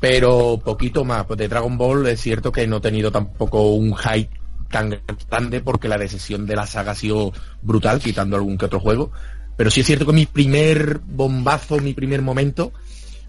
Pero 0.01 0.61
poquito 0.65 1.05
más, 1.05 1.27
pues 1.27 1.39
de 1.39 1.47
Dragon 1.47 1.79
Ball 1.79 2.09
es 2.09 2.21
cierto 2.21 2.51
que 2.51 2.67
no 2.67 2.79
he 2.79 2.81
tenido 2.81 3.13
tampoco 3.13 3.71
un 3.71 3.95
hype 3.95 4.37
tan 4.69 5.01
grande 5.31 5.61
porque 5.61 5.87
la 5.87 5.97
decisión 5.97 6.45
de 6.45 6.57
la 6.57 6.67
saga 6.67 6.91
ha 6.91 6.97
sido 6.97 7.33
brutal, 7.63 8.01
quitando 8.01 8.35
algún 8.35 8.59
que 8.59 8.65
otro 8.65 8.81
juego. 8.81 9.13
Pero 9.57 9.71
sí 9.71 9.83
es 9.83 9.87
cierto 9.87 10.07
que 10.07 10.13
mi 10.13 10.27
primer 10.27 10.99
bombazo, 11.07 11.79
mi 11.79 11.95
primer 11.95 12.21
momento, 12.21 12.73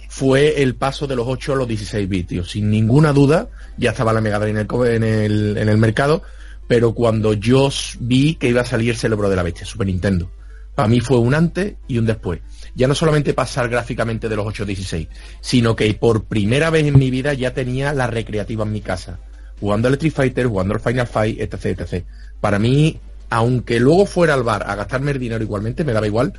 fue 0.07 0.61
el 0.63 0.75
paso 0.75 1.07
de 1.07 1.15
los 1.15 1.27
8 1.27 1.53
a 1.53 1.55
los 1.55 1.67
16 1.67 2.09
bits, 2.09 2.49
Sin 2.49 2.69
ninguna 2.69 3.13
duda, 3.13 3.49
ya 3.77 3.91
estaba 3.91 4.13
la 4.13 4.21
Mega 4.21 4.39
Drive 4.39 4.59
en 4.95 5.03
el, 5.03 5.57
en 5.57 5.69
el, 5.69 5.77
mercado, 5.77 6.23
pero 6.67 6.93
cuando 6.93 7.33
yo 7.33 7.69
vi 7.99 8.35
que 8.35 8.49
iba 8.49 8.61
a 8.61 8.65
salir 8.65 8.95
cerebro 8.95 9.29
de 9.29 9.35
la 9.35 9.43
bestia, 9.43 9.65
Super 9.65 9.87
Nintendo, 9.87 10.31
para 10.75 10.87
mí 10.87 10.99
fue 10.99 11.17
un 11.17 11.33
antes 11.33 11.75
y 11.87 11.97
un 11.97 12.05
después. 12.05 12.39
Ya 12.75 12.87
no 12.87 12.95
solamente 12.95 13.33
pasar 13.33 13.67
gráficamente 13.69 14.29
de 14.29 14.35
los 14.35 14.45
8 14.45 14.63
a 14.63 14.65
16, 14.65 15.07
sino 15.41 15.75
que 15.75 15.91
por 15.95 16.25
primera 16.25 16.69
vez 16.69 16.85
en 16.85 16.99
mi 16.99 17.09
vida 17.09 17.33
ya 17.33 17.53
tenía 17.53 17.93
la 17.93 18.07
recreativa 18.07 18.63
en 18.63 18.71
mi 18.71 18.81
casa. 18.81 19.19
Jugando 19.59 19.87
al 19.87 19.95
Street 19.95 20.13
Fighter, 20.13 20.45
jugando 20.45 20.75
al 20.75 20.79
Final 20.79 21.07
Fight, 21.07 21.39
etc, 21.39 21.81
etc. 21.81 22.05
Para 22.39 22.59
mí, 22.59 22.99
aunque 23.29 23.79
luego 23.79 24.05
fuera 24.05 24.35
al 24.35 24.43
bar 24.43 24.69
a 24.69 24.75
gastarme 24.75 25.11
el 25.11 25.19
dinero 25.19 25.43
igualmente, 25.43 25.83
me 25.83 25.93
daba 25.93 26.05
igual, 26.05 26.33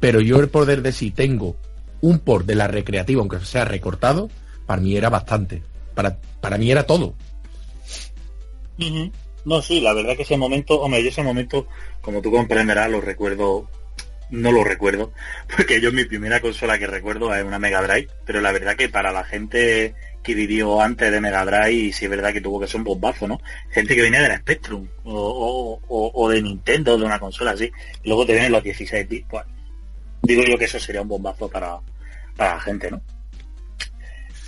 pero 0.00 0.20
yo 0.20 0.38
el 0.38 0.48
poder 0.48 0.82
de 0.82 0.92
si 0.92 1.10
tengo 1.10 1.56
un 2.00 2.18
port 2.20 2.46
de 2.46 2.54
la 2.54 2.68
recreativa, 2.68 3.20
aunque 3.20 3.40
sea 3.40 3.64
recortado, 3.64 4.30
para 4.66 4.80
mí 4.80 4.96
era 4.96 5.08
bastante. 5.08 5.62
Para, 5.94 6.18
para 6.40 6.58
mí 6.58 6.70
era 6.70 6.84
todo. 6.84 7.14
No, 9.44 9.62
sí, 9.62 9.80
la 9.80 9.94
verdad 9.94 10.16
que 10.16 10.22
ese 10.22 10.36
momento, 10.36 10.80
hombre, 10.80 11.02
yo 11.02 11.08
ese 11.08 11.22
momento, 11.22 11.66
como 12.00 12.20
tú 12.22 12.30
comprenderás, 12.30 12.90
lo 12.90 13.00
recuerdo, 13.00 13.68
no 14.30 14.52
lo 14.52 14.62
recuerdo, 14.62 15.12
porque 15.56 15.80
yo 15.80 15.92
mi 15.92 16.04
primera 16.04 16.40
consola 16.40 16.78
que 16.78 16.86
recuerdo 16.86 17.34
es 17.34 17.44
una 17.44 17.58
Mega 17.58 17.82
Drive, 17.82 18.08
pero 18.24 18.40
la 18.40 18.52
verdad 18.52 18.76
que 18.76 18.88
para 18.88 19.10
la 19.10 19.24
gente 19.24 19.94
que 20.22 20.34
vivió 20.34 20.80
antes 20.80 21.10
de 21.10 21.20
Mega 21.20 21.44
Drive, 21.44 21.92
sí 21.92 22.04
es 22.04 22.10
verdad 22.10 22.32
que 22.32 22.40
tuvo 22.40 22.60
que 22.60 22.66
ser 22.66 22.76
un 22.76 22.84
bombazo, 22.84 23.26
¿no? 23.26 23.40
Gente 23.70 23.94
que 23.94 24.02
venía 24.02 24.20
de 24.20 24.28
la 24.28 24.38
Spectrum 24.38 24.86
o, 25.04 26.28
de 26.30 26.42
Nintendo, 26.42 26.98
de 26.98 27.06
una 27.06 27.18
consola 27.18 27.52
así, 27.52 27.70
luego 28.04 28.26
te 28.26 28.32
vienen 28.32 28.52
los 28.52 28.62
16 28.62 29.08
bits, 29.08 29.26
digo 30.22 30.42
yo 30.44 30.58
que 30.58 30.64
eso 30.64 30.78
sería 30.78 31.02
un 31.02 31.08
bombazo 31.08 31.48
para, 31.48 31.78
para 32.36 32.54
la 32.54 32.60
gente, 32.60 32.90
¿no? 32.90 33.00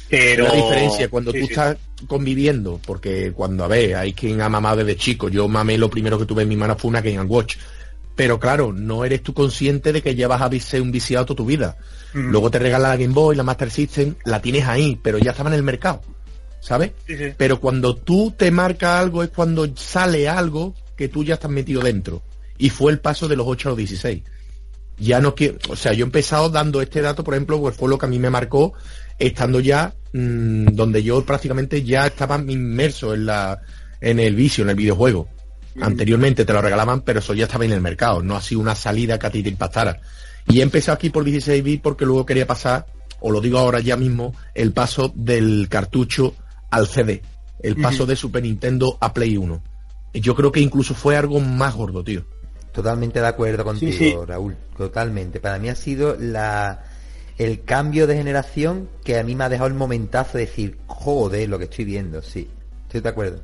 Pero... 0.09 0.45
La 0.45 0.55
diferencia 0.55 1.09
cuando 1.09 1.33
tú 1.33 1.39
estás 1.39 1.77
conviviendo, 2.07 2.81
porque 2.85 3.33
cuando, 3.33 3.65
a 3.65 3.69
ver, 3.69 3.95
hay 3.95 4.13
quien 4.13 4.41
ha 4.41 4.49
mamado 4.49 4.79
desde 4.79 4.97
chico, 4.97 5.29
yo 5.29 5.47
mamé 5.47 5.79
lo 5.79 5.89
primero 5.89 6.19
que 6.19 6.27
tuve 6.27 6.43
en 6.43 6.49
mi 6.49 6.57
mano 6.57 6.77
fue 6.77 6.89
una 6.89 7.01
Game 7.01 7.23
Watch, 7.23 7.57
pero 8.17 8.41
claro, 8.41 8.73
no 8.73 9.05
eres 9.05 9.23
tú 9.23 9.33
consciente 9.33 9.93
de 9.93 10.03
que 10.03 10.17
llevas 10.17 10.43
a 10.43 10.51
ser 10.59 10.83
un 10.83 10.91
viciado 10.91 11.27
toda 11.27 11.37
tu 11.37 11.47
vida. 11.47 11.77
Mm. 12.13 12.31
Luego 12.31 12.51
te 12.51 12.59
regala 12.59 12.89
la 12.89 12.97
Game 12.97 13.15
Boy, 13.15 13.37
la 13.37 13.45
Master 13.45 13.71
System, 13.71 14.17
la 14.25 14.43
tienes 14.43 14.67
ahí, 14.67 14.99
pero 15.01 15.19
ya 15.19 15.31
estaba 15.31 15.51
en 15.51 15.57
el 15.57 15.63
mercado, 15.63 16.03
¿sabes? 16.59 16.91
Pero 17.37 17.61
cuando 17.61 17.95
tú 17.95 18.35
te 18.37 18.51
marca 18.51 18.99
algo 18.99 19.23
es 19.23 19.31
cuando 19.31 19.69
sale 19.77 20.29
algo 20.29 20.75
que 20.97 21.09
tú 21.09 21.23
ya 21.23 21.35
estás 21.35 21.51
metido 21.51 21.83
dentro. 21.83 22.23
Y 22.59 22.69
fue 22.69 22.91
el 22.91 22.99
paso 22.99 23.29
de 23.29 23.37
los 23.37 23.47
8 23.47 23.69
a 23.69 23.71
los 23.71 23.79
16 23.79 24.23
ya 25.01 25.21
no 25.21 25.35
quiero, 25.35 25.59
o 25.69 25.77
sea, 25.77 25.93
yo 25.93 26.05
he 26.05 26.07
empezado 26.07 26.51
dando 26.51 26.83
este 26.83 27.01
dato, 27.01 27.25
por 27.25 27.35
ejemplo, 27.35 27.59
pues 27.59 27.75
fue 27.75 27.89
lo 27.89 27.99
que 27.99 28.07
a 28.07 28.09
mí 28.09 28.19
me 28.19 28.31
marcó 28.31 28.75
estando 29.19 29.59
ya 29.61 29.95
mm, 30.13 30.67
donde 30.73 31.03
yo 31.03 31.25
prácticamente 31.25 31.83
ya 31.83 32.07
estaba 32.07 32.37
inmerso 32.37 33.15
en 33.15 33.27
la 33.27 33.61
en 34.01 34.21
el 34.21 34.35
vicio, 34.35 34.65
en 34.65 34.71
el 34.71 34.77
videojuego. 34.77 35.29
Anteriormente 35.81 36.45
te 36.45 36.53
lo 36.53 36.61
regalaban, 36.61 37.03
pero 37.03 37.21
eso 37.21 37.33
ya 37.33 37.45
estaba 37.45 37.65
en 37.65 37.73
el 37.73 37.81
mercado, 37.81 38.23
no 38.23 38.37
ha 38.37 38.43
sido 38.43 38.61
una 38.61 38.75
salida 38.75 39.19
que 39.19 39.27
a 39.27 39.31
ti 39.31 39.43
te 39.43 39.51
impactara. 39.51 40.01
Y 40.49 40.61
he 40.61 40.63
empezado 40.63 40.97
aquí 40.97 41.11
por 41.11 41.25
16 41.25 41.63
bits 41.63 41.83
porque 41.83 42.05
luego 42.05 42.27
quería 42.27 42.47
pasar, 42.47 42.87
o 43.21 43.31
lo 43.31 43.41
digo 43.41 43.59
ahora 43.59 43.81
ya 43.81 43.97
mismo, 43.97 44.35
el 44.55 44.73
paso 44.73 45.13
del 45.15 45.69
cartucho 45.69 46.35
al 46.71 46.89
CD, 46.89 47.23
el 47.63 47.77
paso 47.77 48.05
de 48.05 48.17
Super 48.17 48.43
Nintendo 48.43 48.99
a 49.01 49.15
Play 49.15 49.37
1. 49.37 49.63
Yo 50.15 50.35
creo 50.35 50.51
que 50.51 50.61
incluso 50.61 50.95
fue 50.95 51.17
algo 51.17 51.41
más 51.41 51.75
gordo, 51.75 52.03
tío. 52.03 52.25
Totalmente 52.73 53.21
de 53.21 53.27
acuerdo 53.27 53.65
contigo, 53.65 54.25
Raúl. 54.25 54.57
Totalmente. 54.77 55.41
Para 55.41 55.59
mí 55.59 55.69
ha 55.69 55.75
sido 55.75 56.17
la 56.19 56.85
el 57.41 57.65
cambio 57.65 58.07
de 58.07 58.17
generación 58.17 58.91
que 59.03 59.19
a 59.19 59.23
mí 59.23 59.35
me 59.35 59.45
ha 59.45 59.49
dejado 59.49 59.69
el 59.69 59.75
momentazo 59.75 60.37
de 60.37 60.45
decir, 60.45 60.77
joder, 60.87 61.49
lo 61.49 61.59
que 61.59 61.65
estoy 61.65 61.87
viendo, 61.87 62.21
sí, 62.21 62.51
estoy 62.83 63.01
de 63.01 63.09
acuerdo. 63.09 63.41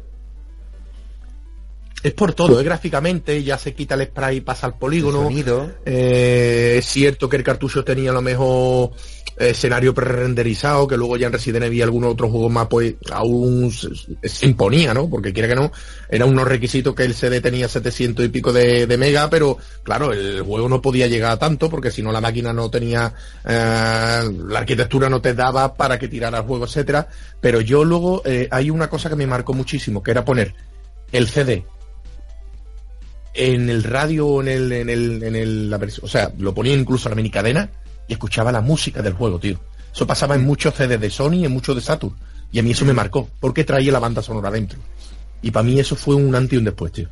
Es 2.03 2.13
por 2.13 2.35
todo, 2.35 2.61
¿eh? 2.61 2.63
gráficamente, 2.63 3.43
ya 3.43 3.57
se 3.57 3.75
quita 3.75 3.95
el 3.95 4.05
spray 4.05 4.37
y 4.37 4.41
pasa 4.43 4.67
al 4.67 4.75
polígono. 4.75 5.31
Eh, 5.87 6.75
es 6.79 6.87
cierto 6.87 7.27
que 7.27 7.37
el 7.37 7.43
cartucho 7.43 7.85
tenía 7.85 8.11
a 8.11 8.13
lo 8.13 8.21
mejor 8.21 8.91
escenario 9.37 9.95
pre-renderizado, 9.95 10.89
que 10.89 10.97
luego 10.97 11.17
ya 11.17 11.27
en 11.27 11.33
Resident 11.33 11.65
Evil 11.65 11.79
y 11.79 11.83
algunos 11.83 12.13
otros 12.13 12.31
juegos 12.31 12.51
más, 12.51 12.69
pues 12.69 12.95
aún 13.11 13.71
se, 13.71 14.47
imponía, 14.47 14.95
¿no? 14.95 15.09
Porque 15.09 15.33
quiera 15.33 15.49
que 15.49 15.55
no, 15.55 15.71
era 16.09 16.25
unos 16.25 16.49
requisitos 16.49 16.95
que 16.95 17.05
el 17.05 17.15
CD 17.15 17.41
tenía 17.41 17.69
700 17.69 18.25
y 18.25 18.29
pico 18.29 18.53
de, 18.53 18.87
mega, 18.97 19.29
pero 19.29 19.59
claro, 19.83 20.13
el 20.13 20.43
juego 20.43 20.69
no 20.69 20.81
podía 20.81 21.07
llegar 21.07 21.33
a 21.33 21.39
tanto, 21.39 21.69
porque 21.69 21.91
si 21.91 22.03
no 22.03 22.13
la 22.13 22.21
máquina 22.21 22.53
no 22.53 22.71
tenía, 22.71 23.13
eh, 23.45 24.23
la 24.49 24.59
arquitectura 24.59 25.11
no 25.11 25.21
te 25.21 25.35
daba 25.35 25.75
para 25.75 25.99
que 25.99 26.09
tirara 26.09 26.39
el 26.39 26.45
juego, 26.45 26.65
etcétera. 26.65 27.09
Pero 27.41 27.61
yo 27.61 27.85
luego, 27.85 28.23
eh, 28.25 28.49
hay 28.51 28.71
una 28.71 28.89
cosa 28.89 29.11
que 29.11 29.17
me 29.17 29.27
marcó 29.27 29.53
muchísimo, 29.53 30.03
que 30.03 30.13
era 30.13 30.25
poner 30.25 30.55
el 31.13 31.29
CD 31.29 31.65
en 33.35 33.69
el 33.69 33.83
radio 33.83 34.27
o 34.27 34.41
en 34.41 34.49
el, 34.49 34.73
en 34.73 34.89
el, 34.89 35.23
en 35.23 35.37
el, 35.37 35.71
la 35.71 35.79
o 36.01 36.09
sea, 36.09 36.33
lo 36.39 36.55
ponía 36.55 36.73
incluso 36.73 37.09
a 37.09 37.11
la 37.11 37.17
mini 37.17 37.31
cadena 37.31 37.71
y 38.09 38.13
escuchaba 38.15 38.53
la 38.53 38.61
música 38.61 39.03
del 39.03 39.15
juego, 39.15 39.39
tío. 39.39 39.59
Eso 39.93 40.07
pasaba 40.07 40.35
en 40.35 40.45
muchos 40.45 40.75
CDs 40.75 41.01
de 41.01 41.11
Sony 41.11 41.35
y 41.35 41.45
en 41.47 41.53
muchos 41.53 41.75
de 41.75 41.81
Saturn. 41.81 42.15
Y 42.53 42.59
a 42.59 42.63
mí 42.63 42.71
eso 42.71 42.85
me 42.85 42.93
marcó, 42.93 43.29
porque 43.41 43.65
traía 43.65 43.93
la 43.93 43.99
banda 43.99 44.23
sonora 44.23 44.51
dentro. 44.51 44.79
Y 45.43 45.51
para 45.51 45.65
mí 45.65 45.79
eso 45.81 45.97
fue 45.97 46.15
un 46.15 46.35
antes 46.35 46.53
y 46.55 46.57
un 46.57 46.65
después, 46.65 46.93
tío. 46.93 47.09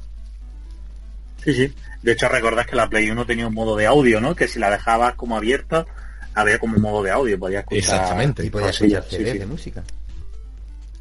Sí, 1.42 1.52
sí. 1.52 1.74
De 2.02 2.12
hecho, 2.12 2.28
recordás 2.28 2.66
que 2.66 2.76
la 2.76 2.88
Play 2.88 3.10
1 3.10 3.26
tenía 3.26 3.46
un 3.46 3.54
modo 3.54 3.76
de 3.76 3.86
audio, 3.86 4.20
¿no? 4.20 4.34
Que 4.34 4.48
si 4.48 4.58
la 4.58 4.70
dejabas 4.70 5.14
como 5.14 5.36
abierta, 5.36 5.86
había 6.34 6.58
como 6.58 6.76
un 6.76 6.82
modo 6.82 7.02
de 7.02 7.10
audio, 7.10 7.38
podías 7.38 7.60
escuchar... 7.60 7.78
Exactamente. 7.78 8.44
Y 8.44 8.50
podías 8.50 8.80
escuchar 8.80 9.04
de 9.08 9.46
música. 9.46 9.82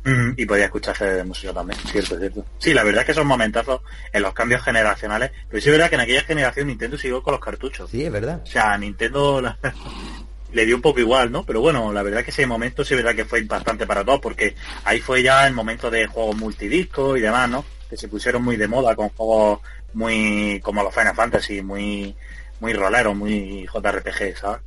Y 0.05 0.45
podía 0.45 0.65
escuchar 0.65 0.97
CDs 0.97 1.17
de 1.17 1.23
música 1.23 1.53
también, 1.53 1.79
cierto, 1.79 2.17
cierto. 2.19 2.45
Sí, 2.57 2.73
la 2.73 2.83
verdad 2.83 3.01
es 3.01 3.07
que 3.07 3.13
son 3.13 3.27
momentazos 3.27 3.81
en 4.11 4.21
los 4.21 4.33
cambios 4.33 4.61
generacionales, 4.61 5.31
pero 5.49 5.61
sí 5.61 5.69
es 5.69 5.73
verdad 5.73 5.89
que 5.89 5.95
en 5.95 6.01
aquella 6.01 6.23
generación 6.23 6.67
Nintendo 6.67 6.97
siguió 6.97 7.23
con 7.23 7.31
los 7.31 7.41
cartuchos. 7.41 7.89
Sí, 7.89 8.03
es 8.03 8.11
verdad. 8.11 8.41
O 8.43 8.45
sea, 8.45 8.77
Nintendo 8.77 9.41
le 10.53 10.65
dio 10.65 10.75
un 10.75 10.81
poco 10.81 10.99
igual, 10.99 11.31
¿no? 11.31 11.45
Pero 11.45 11.61
bueno, 11.61 11.93
la 11.93 12.03
verdad 12.03 12.19
es 12.19 12.25
que 12.25 12.31
ese 12.31 12.45
momento 12.45 12.83
sí 12.83 12.93
es 12.93 13.01
verdad 13.01 13.15
que 13.15 13.25
fue 13.25 13.39
impactante 13.39 13.87
para 13.87 14.03
todos, 14.03 14.19
porque 14.19 14.55
ahí 14.83 14.99
fue 14.99 15.23
ya 15.23 15.47
el 15.47 15.53
momento 15.53 15.89
de 15.89 16.07
juegos 16.07 16.35
multidiscos 16.35 17.17
y 17.17 17.21
demás, 17.21 17.49
¿no? 17.49 17.63
Que 17.89 17.95
se 17.95 18.09
pusieron 18.09 18.43
muy 18.43 18.57
de 18.57 18.67
moda 18.67 18.95
con 18.95 19.09
juegos 19.09 19.59
muy 19.93 20.59
como 20.63 20.83
los 20.83 20.93
Final 20.93 21.15
Fantasy, 21.15 21.61
muy 21.61 22.15
muy 22.59 22.73
roleros, 22.73 23.15
muy 23.15 23.67
JRPG, 23.67 24.37
¿sabes? 24.37 24.61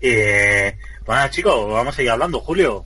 Eh, 0.00 0.76
bueno 1.06 1.28
chicos, 1.28 1.72
vamos 1.72 1.94
a 1.94 1.96
seguir 1.96 2.10
hablando, 2.10 2.40
Julio. 2.40 2.84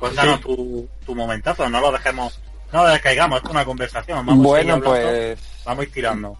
Cuéntanos 0.00 0.40
tu, 0.40 0.88
tu, 1.04 1.14
momentazo, 1.14 1.68
no 1.68 1.80
lo 1.80 1.92
dejemos, 1.92 2.40
no 2.72 2.82
lo 2.82 2.88
descaigamos, 2.88 3.42
es 3.44 3.50
una 3.50 3.64
conversación. 3.64 4.24
Vamos 4.24 4.44
bueno, 4.44 4.80
pues 4.80 5.38
vamos 5.64 5.82
a 5.82 5.84
ir 5.84 5.92
tirando. 5.92 6.36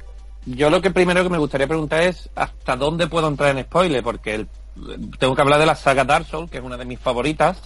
Yo 0.46 0.70
lo 0.70 0.80
que 0.80 0.90
primero 0.90 1.22
que 1.22 1.28
me 1.28 1.38
gustaría 1.38 1.66
preguntar 1.66 2.00
es 2.00 2.30
hasta 2.34 2.74
dónde 2.74 3.06
puedo 3.06 3.28
entrar 3.28 3.56
en 3.56 3.64
spoiler, 3.64 4.02
porque 4.02 4.46
tengo 5.18 5.34
que 5.34 5.42
hablar 5.42 5.60
de 5.60 5.66
la 5.66 5.74
saga 5.74 6.04
Dark 6.04 6.26
Souls, 6.26 6.50
que 6.50 6.58
es 6.58 6.64
una 6.64 6.78
de 6.78 6.86
mis 6.86 6.98
favoritas, 6.98 7.60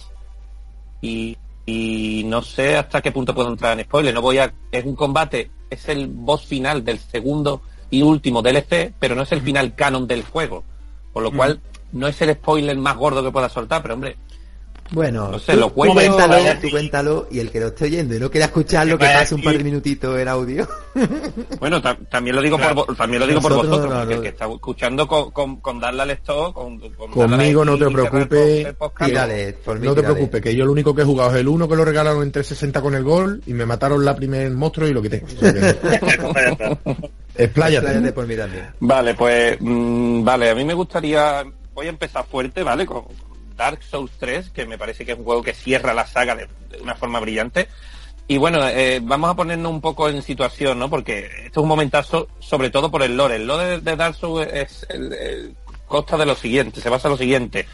y, 0.99 1.37
y 1.65 2.23
no 2.25 2.41
sé 2.41 2.75
hasta 2.75 3.01
qué 3.01 3.13
punto 3.13 3.33
puedo 3.33 3.49
entrar 3.49 3.79
en 3.79 3.85
spoiler. 3.85 4.13
No 4.13 4.21
voy 4.21 4.39
a, 4.39 4.53
es 4.71 4.83
un 4.83 4.95
combate, 4.95 5.49
es 5.69 5.87
el 5.87 6.07
boss 6.07 6.45
final 6.45 6.83
del 6.83 6.99
segundo 6.99 7.61
y 7.89 8.01
último 8.01 8.41
DLC, 8.41 8.93
pero 8.99 9.15
no 9.15 9.21
es 9.21 9.31
el 9.31 9.41
final 9.41 9.75
canon 9.75 10.05
del 10.05 10.23
juego, 10.23 10.65
por 11.13 11.23
lo 11.23 11.31
cual 11.31 11.61
no 11.93 12.07
es 12.07 12.21
el 12.21 12.33
spoiler 12.33 12.77
más 12.77 12.97
gordo 12.97 13.23
que 13.23 13.31
pueda 13.31 13.47
soltar, 13.47 13.81
pero 13.81 13.93
hombre, 13.93 14.17
bueno, 14.91 15.31
no 15.31 15.39
sé, 15.39 15.55
lo 15.55 15.73
cuéntalo, 15.73 16.37
tú 16.61 16.69
cuéntalo 16.69 17.27
y 17.31 17.39
el 17.39 17.49
que 17.49 17.59
lo 17.59 17.67
esté 17.67 17.85
oyendo 17.85 18.15
y 18.15 18.19
no 18.19 18.29
quiera 18.29 18.45
escucharlo, 18.45 18.97
que 18.97 19.05
pase 19.05 19.33
un 19.33 19.41
par 19.41 19.57
de 19.57 19.63
minutitos 19.63 20.17
el 20.17 20.27
audio. 20.27 20.67
Bueno, 21.59 21.81
también 21.81 22.35
lo 22.35 22.41
digo 22.41 22.57
por 22.57 22.95
también 22.95 23.19
lo 23.19 23.27
digo 23.27 23.41
por 23.41 23.53
vosotros, 23.53 23.93
porque 23.93 24.13
el 24.13 24.21
que 24.21 24.27
está 24.29 24.45
escuchando 24.45 25.07
con, 25.07 25.59
con, 25.59 25.79
darle 25.79 26.03
al 26.03 26.11
stop, 26.11 26.53
con, 26.53 26.79
conmigo 26.79 27.65
no 27.65 27.77
te 27.77 27.89
preocupes, 27.89 28.75
no 29.81 29.93
te 29.93 30.03
preocupes, 30.03 30.41
que 30.41 30.55
yo 30.55 30.65
lo 30.65 30.71
único 30.71 30.95
que 30.95 31.01
he 31.01 31.05
jugado 31.05 31.31
es 31.31 31.37
el 31.37 31.47
uno 31.47 31.67
que 31.67 31.75
lo 31.75 31.83
regalaron 31.83 32.23
en 32.23 32.31
360 32.31 32.81
con 32.81 32.95
el 32.95 33.03
gol 33.03 33.41
y 33.45 33.53
me 33.53 33.65
mataron 33.65 34.05
la 34.05 34.15
primer 34.15 34.49
monstruo 34.51 34.87
y 34.87 34.93
lo 34.93 35.01
quité. 35.01 35.23
Expláyate. 37.35 38.13
por 38.13 38.27
Vale, 38.79 39.13
pues 39.15 39.57
mm, 39.59 40.23
vale, 40.23 40.49
a 40.51 40.55
mí 40.55 40.63
me 40.63 40.73
gustaría 40.73 41.43
voy 41.73 41.87
a 41.87 41.89
empezar 41.89 42.25
fuerte, 42.25 42.63
¿vale? 42.63 42.85
Con, 42.85 43.03
Dark 43.55 43.83
Souls 43.83 44.11
3, 44.19 44.49
que 44.49 44.65
me 44.65 44.77
parece 44.77 45.05
que 45.05 45.13
es 45.13 45.17
un 45.17 45.25
juego 45.25 45.43
que 45.43 45.53
cierra 45.53 45.93
la 45.93 46.05
saga 46.05 46.35
de, 46.35 46.47
una 46.81 46.95
forma 46.95 47.19
brillante. 47.19 47.67
Y 48.27 48.37
bueno, 48.37 48.67
eh, 48.67 48.99
vamos 49.03 49.29
a 49.29 49.35
ponernos 49.35 49.71
un 49.71 49.81
poco 49.81 50.09
en 50.09 50.21
situación, 50.21 50.79
¿no? 50.79 50.89
Porque 50.89 51.25
esto 51.45 51.59
es 51.59 51.63
un 51.63 51.67
momentazo, 51.67 52.27
sobre 52.39 52.69
todo 52.69 52.89
por 52.89 53.03
el 53.03 53.15
lore. 53.15 53.35
El 53.35 53.47
lore 53.47 53.81
de 53.81 53.95
Dark 53.95 54.15
Souls 54.15 54.47
es 54.51 54.85
el, 54.89 55.55
consta 55.87 56.17
de 56.17 56.25
lo 56.25 56.35
siguiente, 56.35 56.81
se 56.81 56.89
basa 56.89 57.07
en 57.07 57.11
lo 57.13 57.17
siguiente. 57.17 57.67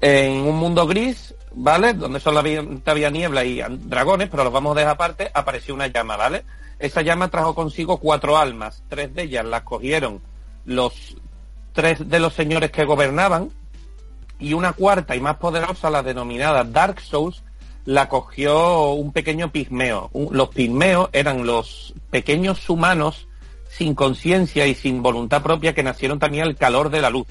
En 0.00 0.32
un 0.32 0.56
mundo 0.56 0.86
gris, 0.86 1.34
¿vale? 1.52 1.94
Donde 1.94 2.20
solamente 2.20 2.90
había 2.90 3.10
niebla 3.10 3.44
y 3.44 3.62
dragones, 3.78 4.28
pero 4.28 4.44
los 4.44 4.52
vamos 4.52 4.76
a 4.76 4.80
dejar 4.80 4.94
aparte, 4.94 5.30
apareció 5.32 5.74
una 5.74 5.86
llama, 5.86 6.16
¿vale? 6.16 6.44
Esa 6.78 7.02
llama 7.02 7.28
trajo 7.28 7.54
consigo 7.54 7.98
cuatro 7.98 8.36
almas. 8.36 8.82
Tres 8.88 9.14
de 9.14 9.22
ellas 9.22 9.44
las 9.44 9.62
cogieron 9.62 10.20
los 10.64 11.16
tres 11.72 12.08
de 12.08 12.18
los 12.18 12.34
señores 12.34 12.70
que 12.70 12.84
gobernaban, 12.84 13.50
y 14.38 14.52
una 14.52 14.72
cuarta 14.72 15.16
y 15.16 15.20
más 15.20 15.36
poderosa, 15.36 15.90
la 15.90 16.02
denominada 16.02 16.64
Dark 16.64 17.00
Souls, 17.00 17.42
la 17.84 18.08
cogió 18.08 18.90
un 18.90 19.12
pequeño 19.12 19.50
pigmeo. 19.50 20.10
Los 20.30 20.48
pigmeos 20.48 21.08
eran 21.12 21.46
los 21.46 21.94
pequeños 22.10 22.68
humanos 22.68 23.28
sin 23.68 23.94
conciencia 23.94 24.66
y 24.66 24.74
sin 24.74 25.02
voluntad 25.02 25.42
propia 25.42 25.74
que 25.74 25.82
nacieron 25.82 26.18
también 26.18 26.44
al 26.44 26.56
calor 26.56 26.90
de 26.90 27.00
la 27.00 27.10
luz, 27.10 27.26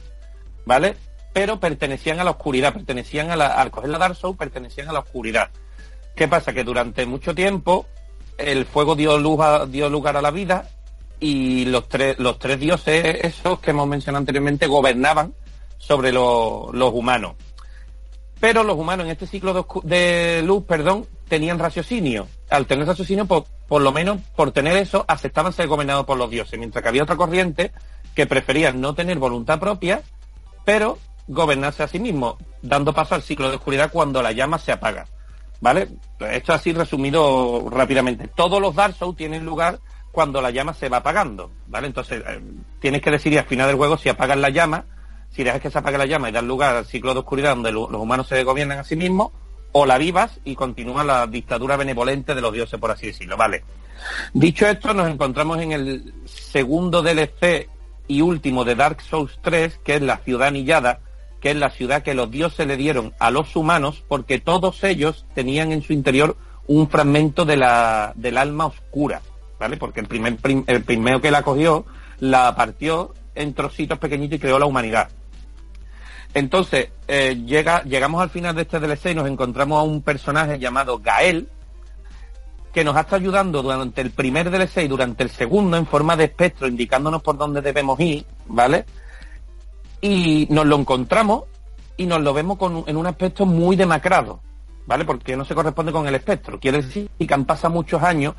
¿vale? 0.66 0.96
Pero 1.34 1.60
pertenecían 1.60 2.20
a 2.20 2.24
la 2.24 2.32
oscuridad, 2.32 2.74
pertenecían 2.74 3.32
a 3.32 3.36
la, 3.36 3.48
al 3.48 3.72
coger 3.72 3.90
la 3.90 3.98
Dark 3.98 4.16
Souls, 4.16 4.38
pertenecían 4.38 4.90
a 4.90 4.94
la 4.94 5.00
oscuridad. 5.00 5.50
¿Qué 6.16 6.28
pasa? 6.28 6.54
Que 6.54 6.64
durante 6.64 7.06
mucho 7.06 7.36
tiempo 7.36 7.86
el 8.38 8.66
fuego 8.66 8.96
dio, 8.96 9.18
luz 9.18 9.40
dio 9.70 9.90
lugar 9.90 10.16
a 10.16 10.22
la 10.22 10.32
vida 10.32 10.70
y 11.20 11.66
los 11.66 11.88
tres, 11.90 12.18
los 12.20 12.40
tres 12.40 12.60
dioses 12.60 13.18
esos 13.24 13.60
que 13.60 13.72
hemos 13.72 13.88
mencionado 13.88 14.22
anteriormente 14.22 14.68
gobernaban 14.68 15.34
sobre 15.86 16.12
los 16.12 16.94
humanos. 16.94 17.36
Pero 18.40 18.64
los 18.64 18.76
humanos 18.76 19.06
en 19.06 19.12
este 19.12 19.28
ciclo 19.28 19.68
de, 19.84 20.42
luz, 20.44 20.64
perdón, 20.66 21.06
tenían 21.28 21.60
raciocinio. 21.60 22.28
Al 22.50 22.66
tener 22.66 22.88
raciocinio, 22.88 23.26
por, 23.26 23.46
por 23.68 23.82
lo 23.82 23.92
menos 23.92 24.20
por 24.36 24.52
tener 24.52 24.76
eso, 24.78 25.06
aceptaban 25.08 25.54
ser 25.54 25.68
gobernados 25.68 26.06
por 26.06 26.18
los 26.18 26.30
dioses, 26.30 26.58
mientras 26.60 26.82
que 26.82 26.90
había 26.90 27.04
otra 27.04 27.16
corriente 27.16 27.72
que 28.16 28.26
preferían 28.26 28.82
no 28.82 28.96
tener 28.96 29.20
voluntad 29.20 29.60
propia, 29.60 30.02
pero 30.64 30.98
gobernarse 31.28 31.84
a 31.84 31.88
sí 31.88 32.00
mismo, 32.00 32.38
dando 32.62 32.94
paso 32.94 33.16
al 33.16 33.22
ciclo 33.22 33.50
de 33.50 33.58
oscuridad 33.58 33.92
cuando 33.92 34.22
la 34.22 34.32
llama 34.32 34.58
se 34.58 34.72
apaga. 34.72 35.06
¿Vale? 35.62 35.88
Esto 36.20 36.54
así 36.54 36.74
resumido 36.74 37.68
rápidamente. 37.70 38.28
Todos 38.28 38.62
los 38.62 38.76
Dark 38.76 38.96
tienen 39.16 39.46
lugar 39.46 39.80
cuando 40.12 40.42
la 40.42 40.50
llama 40.50 40.74
se 40.74 40.90
va 40.90 40.98
apagando, 40.98 41.52
¿vale? 41.68 41.88
Entonces, 41.88 42.24
eh, 42.26 42.42
tienes 42.80 43.02
que 43.02 43.12
decidir 43.12 43.40
al 43.40 43.46
final 43.46 43.68
del 43.68 43.76
juego 43.76 43.98
si 43.98 44.10
apagas 44.10 44.38
la 44.38 44.50
llama, 44.50 44.86
si 45.36 45.44
dejas 45.44 45.62
que 45.62 45.70
se 45.70 45.78
apague 45.78 45.98
la 45.98 46.06
llama 46.06 46.30
y 46.30 46.32
dar 46.32 46.44
lugar 46.44 46.76
al 46.76 46.86
ciclo 46.86 47.14
de 47.14 47.20
oscuridad 47.20 47.56
donde 47.56 47.72
los 47.72 47.92
humanos 47.92 48.28
se 48.28 48.44
gobiernan 48.44 48.80
a 48.80 48.84
sí 48.84 48.96
mismos, 48.96 49.32
o 49.74 49.86
la 49.86 49.98
vivas 49.98 50.40
y 50.46 50.56
continúa 50.56 51.04
la 51.04 51.28
dictadura 51.28 51.76
benevolente 51.76 52.34
de 52.34 52.40
los 52.40 52.54
dioses, 52.54 52.80
por 52.80 52.92
así 52.92 53.08
decirlo, 53.08 53.36
¿vale? 53.36 53.66
Dicho 54.34 54.66
esto, 54.68 54.94
nos 54.94 55.10
encontramos 55.10 55.60
en 55.60 55.74
el 55.74 56.14
segundo 56.26 57.02
DLC 57.02 57.68
y 58.08 58.22
último 58.22 58.64
de 58.64 58.76
Dark 58.76 59.02
Souls 59.02 59.38
3, 59.42 59.80
que 59.84 59.96
es 59.96 60.02
la 60.02 60.18
ciudad 60.20 60.48
anillada, 60.48 61.02
que 61.42 61.52
es 61.52 61.58
la 61.58 61.72
ciudad 61.72 62.04
que 62.04 62.14
los 62.14 62.32
dioses 62.32 62.66
le 62.66 62.78
dieron 62.78 63.14
a 63.20 63.32
los 63.32 63.54
humanos 63.58 64.04
porque 64.08 64.40
todos 64.40 64.82
ellos 64.86 65.26
tenían 65.36 65.74
en 65.74 65.82
su 65.82 65.92
interior 65.92 66.38
un 66.68 66.90
fragmento 66.90 67.44
de 67.44 67.58
la, 67.58 68.14
del 68.16 68.38
alma 68.38 68.68
oscura, 68.68 69.22
¿vale? 69.60 69.76
Porque 69.76 70.00
el, 70.00 70.08
primer, 70.08 70.38
el 70.68 70.84
primero 70.84 71.20
que 71.20 71.32
la 71.32 71.44
cogió 71.44 71.86
la 72.20 72.56
partió 72.56 73.14
en 73.36 73.54
trocitos 73.54 74.00
pequeñitos 74.00 74.38
y 74.38 74.40
creó 74.40 74.58
la 74.58 74.66
humanidad. 74.66 75.10
Entonces, 76.36 76.90
eh, 77.08 77.42
llega, 77.46 77.82
llegamos 77.84 78.22
al 78.22 78.30
final 78.30 78.54
de 78.54 78.62
este 78.62 78.80
DLC 78.80 79.08
y 79.08 79.16
nos 79.16 79.28
encontramos 79.28 79.80
a 79.80 79.84
un 79.84 80.04
personaje 80.04 80.60
llamado 80.60 81.00
Gael, 81.00 81.50
que 82.72 82.84
nos 82.84 82.96
ha 82.96 83.02
estado 83.02 83.16
ayudando 83.18 83.64
durante 83.64 84.02
el 84.02 84.12
primer 84.12 84.52
DLC 84.52 84.84
y 84.84 84.88
durante 84.88 85.24
el 85.24 85.32
segundo 85.32 85.78
en 85.78 85.88
forma 85.88 86.16
de 86.16 86.26
espectro, 86.26 86.68
indicándonos 86.68 87.24
por 87.24 87.38
dónde 87.38 87.62
debemos 87.62 88.00
ir, 88.00 88.24
¿vale? 88.46 88.86
y 90.02 90.48
nos 90.52 90.68
lo 90.68 90.78
encontramos 90.78 91.46
y 91.98 92.06
nos 92.06 92.22
lo 92.22 92.32
vemos 92.34 92.60
en 92.86 92.96
un 92.96 93.08
aspecto 93.08 93.46
muy 93.48 93.76
demacrado, 93.76 94.40
¿vale? 94.86 95.04
Porque 95.04 95.36
no 95.36 95.46
se 95.46 95.56
corresponde 95.56 95.92
con 95.92 96.08
el 96.08 96.14
espectro. 96.14 96.60
Quiere 96.60 96.84
decir 96.84 97.10
que 97.18 97.34
han 97.34 97.46
pasado 97.46 97.74
muchos 97.74 98.04
años 98.04 98.36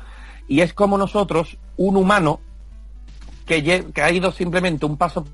y 0.47 0.61
es 0.61 0.73
como 0.73 0.97
nosotros, 0.97 1.57
un 1.75 1.97
humano 1.97 2.39
que 3.45 3.83
ha 4.01 4.11
ido 4.11 4.31
simplemente 4.31 4.85
un 4.85 4.95
paso 4.95 5.25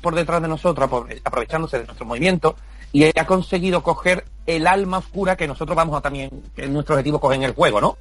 por 0.00 0.14
detrás 0.14 0.42
de 0.42 0.48
nosotros, 0.48 0.88
aprovechándose 1.24 1.78
de 1.78 1.86
nuestro 1.86 2.06
movimiento, 2.06 2.56
y 2.92 3.04
ha 3.18 3.26
conseguido 3.26 3.82
coger 3.82 4.24
el 4.46 4.66
alma 4.66 4.98
oscura 4.98 5.36
que 5.36 5.46
nosotros 5.46 5.76
vamos 5.76 5.96
a 5.96 6.00
también, 6.00 6.30
que 6.54 6.64
es 6.64 6.70
nuestro 6.70 6.94
objetivo 6.94 7.20
coger 7.20 7.36
en 7.38 7.44
el 7.44 7.54
juego, 7.54 7.80
¿no? 7.80 7.96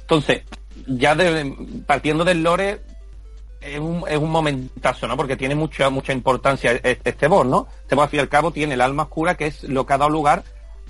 Entonces, 0.00 0.42
ya 0.86 1.16
partiendo 1.86 2.24
del 2.24 2.42
lore, 2.42 2.80
es 3.60 3.78
un, 3.78 4.04
es 4.08 4.18
un 4.18 4.30
momentazo, 4.30 5.06
¿no? 5.06 5.16
Porque 5.16 5.36
tiene 5.36 5.54
mucha, 5.54 5.88
mucha 5.88 6.12
importancia 6.12 6.72
e, 6.72 6.98
este 7.04 7.28
boss, 7.28 7.46
¿no? 7.46 7.68
Este 7.82 7.94
boss, 7.94 8.04
al 8.04 8.10
fin 8.10 8.18
y 8.18 8.20
al 8.20 8.28
cabo, 8.28 8.50
tiene 8.50 8.74
el 8.74 8.80
alma 8.80 9.04
oscura, 9.04 9.36
que 9.36 9.46
es 9.46 9.62
lo 9.64 9.86
que 9.86 9.92
ha 9.92 9.98
dado 9.98 10.10
lugar 10.10 10.42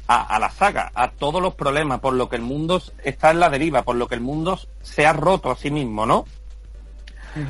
a, 0.06 0.38
la 0.38 0.50
saga, 0.50 0.90
a 0.94 1.10
todos 1.10 1.40
los 1.40 1.54
problemas, 1.54 2.00
por 2.00 2.14
lo 2.14 2.28
que 2.28 2.36
el 2.36 2.42
mundo 2.42 2.82
está 3.02 3.30
en 3.30 3.40
la 3.40 3.48
deriva, 3.48 3.82
por 3.82 3.96
lo 3.96 4.08
que 4.08 4.14
el 4.14 4.20
mundo 4.20 4.58
se 4.82 5.06
ha 5.06 5.12
roto 5.12 5.50
a 5.50 5.56
sí 5.56 5.70
mismo, 5.70 6.04
¿no? 6.04 6.26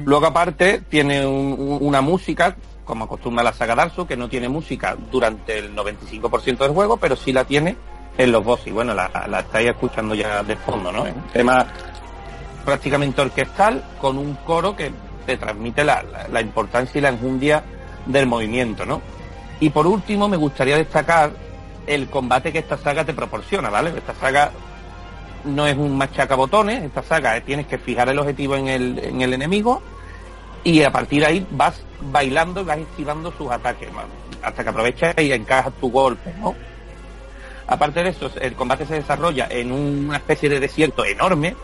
Luego, 0.04 0.26
aparte, 0.26 0.82
tiene 0.88 1.26
una 1.26 2.00
música, 2.00 2.56
como 2.84 3.04
acostumbra 3.04 3.42
la 3.42 3.52
saga 3.52 3.74
Darsu, 3.74 4.06
que 4.06 4.16
no 4.16 4.28
tiene 4.28 4.48
música 4.48 4.96
durante 5.10 5.58
el 5.58 5.74
95% 5.74 6.58
del 6.58 6.72
juego, 6.72 6.96
pero 6.96 7.16
sí 7.16 7.32
la 7.32 7.44
tiene 7.44 7.76
en 8.16 8.32
los 8.32 8.44
boss. 8.44 8.66
Y 8.66 8.70
bueno, 8.70 8.94
la, 8.94 9.10
la 9.28 9.40
estáis 9.40 9.70
escuchando 9.70 10.14
ya 10.14 10.42
de 10.42 10.56
fondo, 10.56 10.92
¿no? 10.92 11.02
un 11.02 11.28
tema 11.32 11.66
prácticamente 12.64 13.20
orquestal 13.20 13.82
con 14.00 14.18
un 14.18 14.34
coro 14.36 14.74
que 14.76 14.92
te 15.26 15.36
transmite 15.36 15.84
la, 15.84 16.04
importancia 16.40 16.98
y 16.98 17.02
la 17.02 17.10
enjundia 17.10 17.62
del 18.06 18.26
movimiento, 18.26 18.84
¿no? 18.84 19.00
Y 19.60 19.70
por 19.70 19.86
último, 19.86 20.28
me 20.28 20.36
gustaría 20.36 20.76
destacar 20.76 21.32
el 21.86 22.08
combate 22.08 22.52
que 22.52 22.58
esta 22.58 22.76
saga 22.76 23.04
te 23.04 23.14
proporciona, 23.14 23.70
¿vale? 23.70 23.92
Esta 23.96 24.14
saga 24.14 24.50
no 25.44 25.66
es 25.66 25.76
un 25.76 25.96
machaca 25.96 26.34
botones, 26.34 26.82
esta 26.82 27.02
saga 27.02 27.40
tienes 27.40 27.66
que 27.66 27.78
fijar 27.78 28.08
el 28.08 28.18
objetivo 28.18 28.56
en 28.56 28.68
el, 28.68 28.98
en 28.98 29.22
el 29.22 29.32
enemigo 29.34 29.82
y 30.64 30.82
a 30.82 30.92
partir 30.92 31.20
de 31.20 31.26
ahí 31.26 31.46
vas 31.50 31.82
bailando 32.00 32.60
y 32.60 32.64
vas 32.64 32.78
esquivando 32.78 33.32
sus 33.32 33.50
ataques, 33.50 33.88
hasta 34.42 34.62
que 34.62 34.70
aprovechas 34.70 35.14
y 35.18 35.32
encajas 35.32 35.72
tu 35.80 35.90
golpe, 35.90 36.32
¿no? 36.40 36.54
Aparte 37.66 38.02
de 38.02 38.10
eso, 38.10 38.30
el 38.40 38.54
combate 38.54 38.86
se 38.86 38.94
desarrolla 38.94 39.46
en 39.50 39.72
una 39.72 40.18
especie 40.18 40.48
de 40.48 40.60
desierto 40.60 41.04
enorme, 41.04 41.56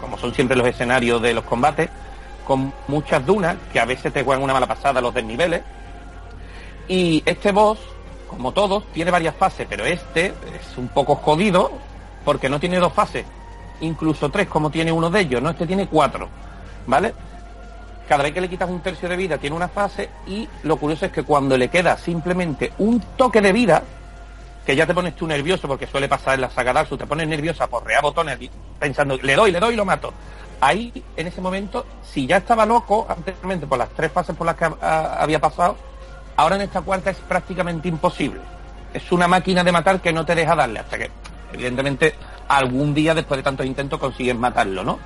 como 0.00 0.18
son 0.18 0.34
siempre 0.34 0.56
los 0.56 0.66
escenarios 0.66 1.22
de 1.22 1.34
los 1.34 1.44
combates, 1.44 1.88
con 2.46 2.72
muchas 2.88 3.24
dunas, 3.24 3.56
que 3.72 3.78
a 3.78 3.84
veces 3.84 4.12
te 4.12 4.24
juegan 4.24 4.42
una 4.42 4.54
mala 4.54 4.66
pasada 4.66 5.00
los 5.00 5.14
desniveles. 5.14 5.62
Y 6.88 7.22
este 7.24 7.52
boss, 7.52 7.78
como 8.26 8.52
todos, 8.52 8.84
tiene 8.92 9.10
varias 9.10 9.36
fases, 9.36 9.66
pero 9.68 9.84
este 9.84 10.26
es 10.26 10.76
un 10.76 10.88
poco 10.88 11.14
jodido 11.14 11.70
porque 12.24 12.48
no 12.48 12.60
tiene 12.60 12.78
dos 12.78 12.92
fases, 12.92 13.24
incluso 13.80 14.30
tres 14.30 14.48
como 14.48 14.70
tiene 14.70 14.92
uno 14.92 15.10
de 15.10 15.20
ellos, 15.20 15.42
¿no? 15.42 15.50
Este 15.50 15.66
tiene 15.66 15.86
cuatro, 15.86 16.28
¿vale? 16.86 17.14
Cada 18.08 18.24
vez 18.24 18.32
que 18.32 18.40
le 18.40 18.48
quitas 18.48 18.68
un 18.68 18.80
tercio 18.80 19.08
de 19.08 19.16
vida 19.16 19.38
tiene 19.38 19.56
una 19.56 19.68
fase 19.68 20.10
y 20.26 20.48
lo 20.64 20.76
curioso 20.76 21.06
es 21.06 21.12
que 21.12 21.22
cuando 21.22 21.56
le 21.56 21.68
queda 21.68 21.96
simplemente 21.96 22.72
un 22.78 23.00
toque 23.16 23.40
de 23.40 23.52
vida, 23.52 23.82
que 24.66 24.76
ya 24.76 24.86
te 24.86 24.94
pones 24.94 25.16
tú 25.16 25.26
nervioso 25.26 25.66
porque 25.66 25.86
suele 25.86 26.08
pasar 26.08 26.34
en 26.34 26.42
la 26.42 26.50
saga 26.50 26.72
Dark 26.72 26.88
te 26.88 27.06
pones 27.06 27.26
nerviosa 27.26 27.66
por 27.66 27.84
rear 27.84 28.02
botones 28.02 28.38
pensando, 28.78 29.16
le 29.16 29.34
doy, 29.34 29.50
le 29.50 29.58
doy 29.58 29.74
y 29.74 29.76
lo 29.76 29.84
mato 29.84 30.12
ahí, 30.62 30.92
en 31.16 31.26
ese 31.26 31.40
momento, 31.40 31.84
si 32.04 32.26
ya 32.26 32.36
estaba 32.36 32.64
loco 32.64 33.04
anteriormente 33.08 33.66
por 33.66 33.78
las 33.78 33.90
tres 33.90 34.12
fases 34.12 34.34
por 34.36 34.46
las 34.46 34.54
que 34.54 34.70
había 34.80 35.40
pasado, 35.40 35.76
ahora 36.36 36.54
en 36.54 36.62
esta 36.62 36.80
cuarta 36.82 37.10
es 37.10 37.16
prácticamente 37.16 37.88
imposible. 37.88 38.40
Es 38.94 39.10
una 39.10 39.26
máquina 39.26 39.64
de 39.64 39.72
matar 39.72 40.00
que 40.00 40.12
no 40.12 40.24
te 40.24 40.36
deja 40.36 40.54
darle, 40.54 40.78
hasta 40.78 40.98
que, 40.98 41.10
evidentemente, 41.52 42.14
algún 42.48 42.94
día 42.94 43.14
después 43.14 43.38
de 43.38 43.42
tantos 43.42 43.66
intentos 43.66 43.98
consigues 43.98 44.36
matarlo, 44.36 44.84
¿no? 44.84 44.98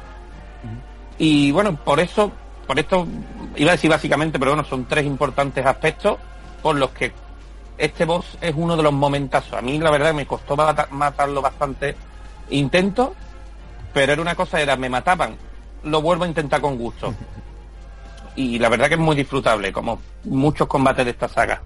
Y 1.19 1.51
bueno, 1.53 1.77
por 1.77 2.01
eso, 2.01 2.31
por 2.67 2.79
esto, 2.79 3.07
iba 3.57 3.71
a 3.71 3.77
decir 3.77 3.91
básicamente, 3.91 4.39
pero 4.39 4.53
bueno, 4.53 4.69
son 4.69 4.85
tres 4.87 5.07
importantes 5.07 5.65
aspectos 5.65 6.19
por 6.63 6.77
los 6.77 6.91
que 6.91 7.13
este 7.79 8.05
boss 8.05 8.39
es 8.41 8.55
uno 8.57 8.77
de 8.77 8.83
los 8.83 8.93
momentazos. 8.93 9.55
A 9.55 9.63
mí 9.63 9.79
la 9.79 9.91
verdad 9.91 10.15
me 10.15 10.27
costó 10.27 10.57
matarlo 10.91 11.43
bastante 11.43 11.97
intento, 12.51 13.15
pero 13.93 14.13
era 14.13 14.23
una 14.23 14.35
cosa, 14.35 14.61
era 14.61 14.77
me 14.77 14.89
mataban 14.89 15.37
lo 15.87 16.03
vuelvo 16.03 16.25
a 16.25 16.29
intentar 16.29 16.61
con 16.61 16.77
gusto. 16.77 17.15
Y 18.39 18.59
la 18.59 18.69
verdad 18.69 18.89
que 18.89 18.95
es 18.97 19.01
muy 19.01 19.17
disfrutable, 19.17 19.73
como 19.73 19.99
muchos 20.25 20.69
combates 20.69 21.07
de 21.07 21.13
esta 21.13 21.27
saga. 21.27 21.63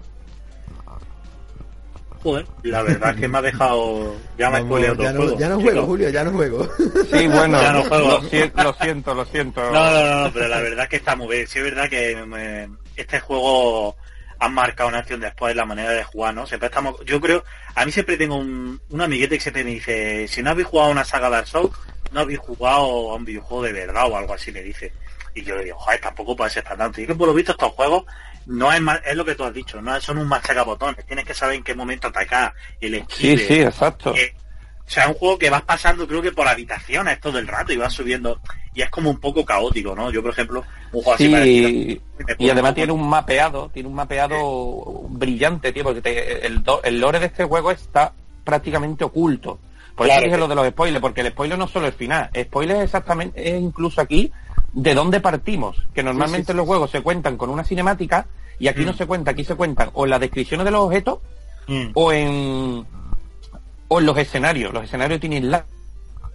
Joder, 2.23 2.45
la 2.61 2.83
verdad 2.83 3.15
es 3.15 3.21
que 3.21 3.27
me 3.27 3.39
ha 3.39 3.41
dejado. 3.41 4.15
Ya 4.37 4.51
me 4.51 4.59
he 4.59 4.61
spoileado 4.61 5.03
ya, 5.03 5.11
no, 5.11 5.39
ya 5.39 5.49
no 5.49 5.59
juego, 5.59 5.85
Julio, 5.85 6.09
ya 6.09 6.23
no 6.23 6.31
juego. 6.31 6.69
Sí, 7.11 7.27
bueno, 7.27 7.59
ya 7.59 7.73
no 7.73 7.83
juego. 7.83 8.09
Lo, 8.09 8.29
siento, 8.29 9.13
lo 9.15 9.25
siento, 9.25 9.71
No, 9.71 9.91
no, 9.91 10.23
no, 10.23 10.33
pero 10.33 10.47
la 10.47 10.59
verdad 10.59 10.83
es 10.83 10.89
que 10.89 10.95
está 10.97 11.15
muy 11.15 11.35
bien. 11.35 11.47
Sí, 11.47 11.57
es 11.57 11.65
verdad 11.65 11.89
que 11.89 12.69
este 12.95 13.19
juego 13.19 13.95
ha 14.37 14.49
marcado 14.49 14.89
una 14.89 14.99
acción 14.99 15.19
después 15.19 15.55
la 15.55 15.65
manera 15.65 15.91
de 15.91 16.03
jugar, 16.03 16.35
¿no? 16.35 16.45
Siempre 16.45 16.67
estamos. 16.67 16.95
Yo 17.05 17.19
creo. 17.19 17.43
A 17.73 17.85
mí 17.85 17.91
siempre 17.91 18.17
tengo 18.17 18.35
un, 18.35 18.79
un 18.89 19.01
amiguete 19.01 19.35
que 19.35 19.41
siempre 19.41 19.63
me 19.63 19.71
dice: 19.71 20.27
si 20.27 20.43
no 20.43 20.51
habéis 20.51 20.67
jugado 20.67 20.91
una 20.91 21.05
saga 21.05 21.29
Dark 21.29 21.47
Souls, 21.47 21.75
no 22.11 22.19
habéis 22.19 22.39
jugado 22.39 23.11
a 23.11 23.15
un 23.15 23.25
videojuego 23.25 23.63
de 23.63 23.73
verdad 23.73 24.11
o 24.11 24.15
algo 24.15 24.33
así, 24.33 24.51
me 24.51 24.61
dice. 24.61 24.91
Y 25.33 25.43
yo 25.43 25.55
le 25.55 25.65
digo, 25.65 25.77
joder, 25.77 25.99
tampoco 26.01 26.35
puede 26.35 26.51
ser 26.51 26.63
tan 26.63 26.77
tanto. 26.77 27.01
Y 27.01 27.07
que 27.07 27.15
por 27.15 27.27
lo 27.27 27.33
visto 27.33 27.51
estos 27.51 27.71
juegos 27.71 28.05
no 28.45 28.71
es 28.71 28.81
es 29.05 29.15
lo 29.15 29.25
que 29.25 29.35
tú 29.35 29.43
has 29.43 29.53
dicho, 29.53 29.81
no 29.81 29.99
son 30.01 30.17
un 30.17 30.27
machaca 30.27 30.63
botones, 30.63 31.05
tienes 31.05 31.25
que 31.25 31.33
saber 31.33 31.55
en 31.55 31.63
qué 31.63 31.75
momento 31.75 32.07
atacar, 32.07 32.53
el 32.79 32.95
esquive. 32.95 33.37
Sí, 33.37 33.45
sí, 33.47 33.61
exacto. 33.61 34.11
o 34.11 34.15
sea, 34.85 35.03
es 35.03 35.09
un 35.09 35.15
juego 35.15 35.37
que 35.37 35.49
vas 35.49 35.61
pasando 35.61 36.07
creo 36.07 36.21
que 36.21 36.31
por 36.31 36.47
habitaciones 36.47 37.19
todo 37.19 37.37
el 37.37 37.47
rato 37.47 37.71
y 37.71 37.77
vas 37.77 37.93
subiendo 37.93 38.41
y 38.73 38.81
es 38.81 38.89
como 38.89 39.09
un 39.09 39.19
poco 39.19 39.45
caótico, 39.45 39.95
¿no? 39.95 40.11
Yo, 40.11 40.21
por 40.21 40.31
ejemplo, 40.31 40.63
un 40.91 41.03
juego 41.03 41.13
así 41.13 42.01
Y 42.39 42.49
además 42.49 42.73
tiene 42.73 42.91
un 42.91 43.07
mapeado, 43.07 43.69
tiene 43.73 43.89
un 43.89 43.95
mapeado 43.95 45.05
brillante, 45.09 45.71
tío, 45.71 45.83
porque 45.83 46.39
el, 46.43 46.63
el 46.83 46.99
lore 46.99 47.19
de 47.19 47.25
este 47.27 47.43
juego 47.43 47.71
está 47.71 48.13
prácticamente 48.43 49.03
oculto. 49.03 49.59
Por 49.95 50.07
eso 50.07 50.21
dije 50.21 50.37
lo 50.37 50.47
de 50.47 50.55
los 50.55 50.67
spoilers, 50.67 51.01
porque 51.01 51.21
el 51.21 51.29
spoiler 51.31 51.57
no 51.57 51.67
solo 51.67 51.87
el 51.87 51.93
final, 51.93 52.29
spoiler 52.35 52.77
es 52.77 52.83
exactamente, 52.83 53.55
es 53.55 53.61
incluso 53.61 54.01
aquí 54.01 54.31
de 54.73 54.93
dónde 54.93 55.19
partimos, 55.19 55.77
que 55.93 56.03
normalmente 56.03 56.51
en 56.51 56.57
los 56.57 56.65
juegos 56.65 56.91
se 56.91 57.01
cuentan 57.01 57.37
con 57.37 57.49
una 57.49 57.63
cinemática 57.63 58.27
y 58.59 58.67
aquí 58.67 58.85
no 58.85 58.93
mm. 58.93 58.97
se 58.97 59.05
cuenta, 59.05 59.31
aquí 59.31 59.43
se 59.43 59.55
cuentan 59.55 59.89
o 59.93 60.05
en 60.05 60.11
las 60.11 60.19
descripciones 60.19 60.65
de 60.65 60.71
los 60.71 60.81
objetos 60.81 61.19
mm. 61.67 61.87
o 61.93 62.13
en 62.13 62.85
o 63.87 63.99
en 63.99 64.05
los 64.05 64.17
escenarios. 64.17 64.73
Los 64.73 64.85
escenarios 64.85 65.19
tienen 65.19 65.51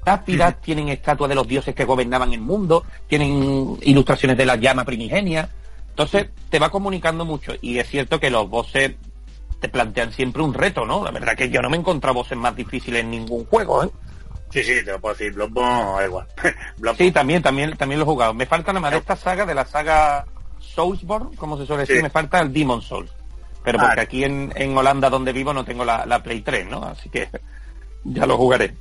lápidas, 0.04 0.60
tienen 0.60 0.90
estatuas 0.90 1.28
de 1.28 1.34
los 1.34 1.48
dioses 1.48 1.74
que 1.74 1.84
gobernaban 1.84 2.32
el 2.34 2.40
mundo, 2.40 2.84
tienen 3.08 3.78
ilustraciones 3.82 4.36
de 4.36 4.44
la 4.44 4.56
llama 4.56 4.84
primigenia. 4.84 5.48
Entonces 5.88 6.28
te 6.50 6.58
va 6.58 6.68
comunicando 6.68 7.24
mucho 7.24 7.54
y 7.62 7.78
es 7.78 7.88
cierto 7.88 8.20
que 8.20 8.28
los 8.28 8.50
bosses 8.50 8.96
te 9.60 9.68
plantean 9.70 10.12
siempre 10.12 10.42
un 10.42 10.52
reto, 10.52 10.84
¿no? 10.84 11.02
La 11.02 11.10
verdad 11.10 11.34
que 11.34 11.48
yo 11.48 11.62
no 11.62 11.70
me 11.70 11.78
he 11.78 11.80
encontrado 11.80 12.12
voces 12.12 12.36
más 12.36 12.54
difíciles 12.54 13.00
en 13.00 13.10
ningún 13.10 13.46
juego, 13.46 13.84
¿eh? 13.84 13.90
Sí, 14.50 14.62
sí, 14.62 14.84
te 14.84 14.92
lo 14.92 15.00
puedo 15.00 15.14
decir, 15.14 15.32
Bloodborne 15.32 16.06
igual. 16.06 16.26
Sí, 16.96 17.10
también, 17.10 17.42
también, 17.42 17.76
también 17.76 17.98
lo 17.98 18.04
he 18.04 18.08
jugado. 18.08 18.34
Me 18.34 18.46
falta 18.46 18.72
nada 18.72 18.80
más 18.80 18.92
de 18.92 18.98
esta 18.98 19.16
saga, 19.16 19.44
de 19.44 19.54
la 19.54 19.64
saga 19.64 20.26
Soulsborne, 20.58 21.36
como 21.36 21.58
se 21.58 21.66
suele 21.66 21.82
decir, 21.82 22.02
me 22.02 22.10
falta 22.10 22.40
el 22.40 22.52
Demon 22.52 22.82
Souls. 22.82 23.10
Pero 23.64 23.80
porque 23.80 24.00
aquí 24.00 24.22
en, 24.22 24.52
en, 24.54 24.76
Holanda, 24.76 25.10
donde 25.10 25.32
vivo, 25.32 25.52
no 25.52 25.64
tengo 25.64 25.84
la, 25.84 26.06
la, 26.06 26.22
Play 26.22 26.40
3, 26.42 26.68
¿no? 26.68 26.84
Así 26.84 27.08
que 27.08 27.28
ya 28.04 28.24
lo 28.24 28.36
jugaré. 28.36 28.72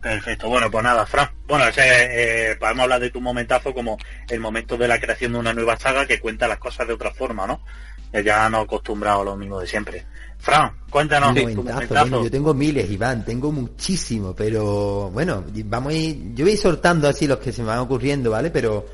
Perfecto, 0.00 0.48
bueno, 0.48 0.70
pues 0.70 0.84
nada, 0.84 1.04
Fran. 1.04 1.28
Bueno, 1.46 1.66
ese, 1.66 2.52
eh, 2.52 2.56
podemos 2.56 2.84
hablar 2.84 3.00
de 3.00 3.10
tu 3.10 3.20
momentazo 3.20 3.74
como 3.74 3.98
el 4.28 4.40
momento 4.40 4.78
de 4.78 4.86
la 4.86 5.00
creación 5.00 5.32
de 5.32 5.38
una 5.40 5.52
nueva 5.52 5.76
saga 5.76 6.06
que 6.06 6.20
cuenta 6.20 6.46
las 6.46 6.58
cosas 6.58 6.86
de 6.86 6.94
otra 6.94 7.10
forma, 7.10 7.46
¿no? 7.46 7.60
Ya 8.12 8.48
no 8.48 8.60
acostumbrado 8.60 9.22
a 9.22 9.24
lo 9.24 9.36
mismo 9.36 9.60
de 9.60 9.66
siempre. 9.66 10.06
Fran, 10.40 10.72
cuéntanos. 10.88 11.34
Bueno, 11.34 12.24
yo 12.24 12.30
tengo 12.30 12.54
miles, 12.54 12.90
Iván, 12.90 13.24
tengo 13.24 13.52
muchísimo, 13.52 14.34
pero 14.34 15.10
bueno, 15.10 15.44
vamos 15.66 15.92
a 15.92 15.96
ir, 15.96 16.34
yo 16.34 16.44
voy 16.46 16.56
soltando 16.56 17.08
así 17.08 17.26
los 17.26 17.38
que 17.38 17.52
se 17.52 17.62
me 17.62 17.68
van 17.68 17.80
ocurriendo, 17.80 18.30
¿vale? 18.30 18.50
Pero 18.50 18.86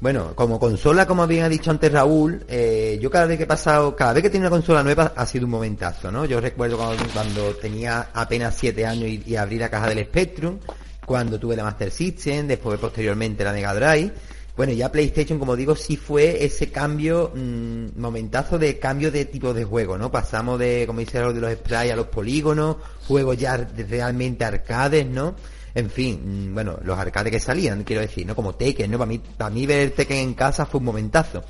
bueno, 0.00 0.32
como 0.34 0.58
consola, 0.58 1.06
como 1.06 1.26
bien 1.26 1.44
ha 1.44 1.48
dicho 1.48 1.70
antes 1.70 1.90
Raúl, 1.90 2.44
eh, 2.48 2.98
yo 3.00 3.08
cada 3.10 3.26
vez 3.26 3.36
que 3.36 3.44
he 3.44 3.46
pasado, 3.46 3.94
cada 3.94 4.12
vez 4.12 4.22
que 4.22 4.30
tiene 4.30 4.46
una 4.46 4.50
consola 4.50 4.82
nueva 4.82 5.12
ha 5.16 5.26
sido 5.26 5.44
un 5.44 5.52
momentazo, 5.52 6.10
¿no? 6.10 6.24
Yo 6.24 6.40
recuerdo 6.40 6.76
cuando, 7.12 7.54
tenía 7.54 8.08
apenas 8.12 8.56
7 8.56 8.86
años 8.86 9.08
y, 9.08 9.36
abrí 9.36 9.58
la 9.58 9.68
caja 9.68 9.88
del 9.88 10.04
Spectrum, 10.04 10.58
cuando 11.06 11.38
tuve 11.38 11.56
la 11.56 11.64
Master 11.64 11.90
System, 11.90 12.46
después 12.46 12.80
posteriormente 12.80 13.44
la 13.44 13.52
Mega 13.52 13.74
Drive, 13.74 14.12
bueno, 14.56 14.72
ya 14.74 14.92
PlayStation, 14.92 15.38
como 15.38 15.56
digo, 15.56 15.74
sí 15.74 15.96
fue 15.96 16.44
ese 16.44 16.70
cambio, 16.70 17.32
mmm, 17.34 17.98
momentazo 17.98 18.58
de 18.58 18.78
cambio 18.78 19.10
de 19.10 19.24
tipo 19.24 19.54
de 19.54 19.64
juego, 19.64 19.96
¿no? 19.96 20.10
Pasamos 20.10 20.58
de, 20.58 20.84
como 20.86 21.00
dice, 21.00 21.18
de 21.18 21.40
los 21.40 21.52
sprites 21.52 21.92
a 21.92 21.96
los 21.96 22.08
polígonos, 22.08 22.76
juegos 23.06 23.38
ya 23.38 23.56
realmente 23.56 24.44
arcades, 24.44 25.06
¿no? 25.06 25.34
En 25.74 25.88
fin, 25.88 26.50
mm, 26.50 26.54
bueno, 26.54 26.78
los 26.84 26.98
arcades 26.98 27.32
que 27.32 27.40
salían, 27.40 27.82
quiero 27.82 28.02
decir, 28.02 28.26
¿no? 28.26 28.36
Como 28.36 28.54
Tekken, 28.54 28.90
¿no? 28.90 28.98
Para 28.98 29.08
mí, 29.08 29.18
para 29.18 29.50
mí 29.50 29.64
ver 29.64 29.92
Tekken 29.92 30.18
en 30.18 30.34
casa 30.34 30.66
fue 30.66 30.80
un 30.80 30.84
momentazo. 30.84 31.42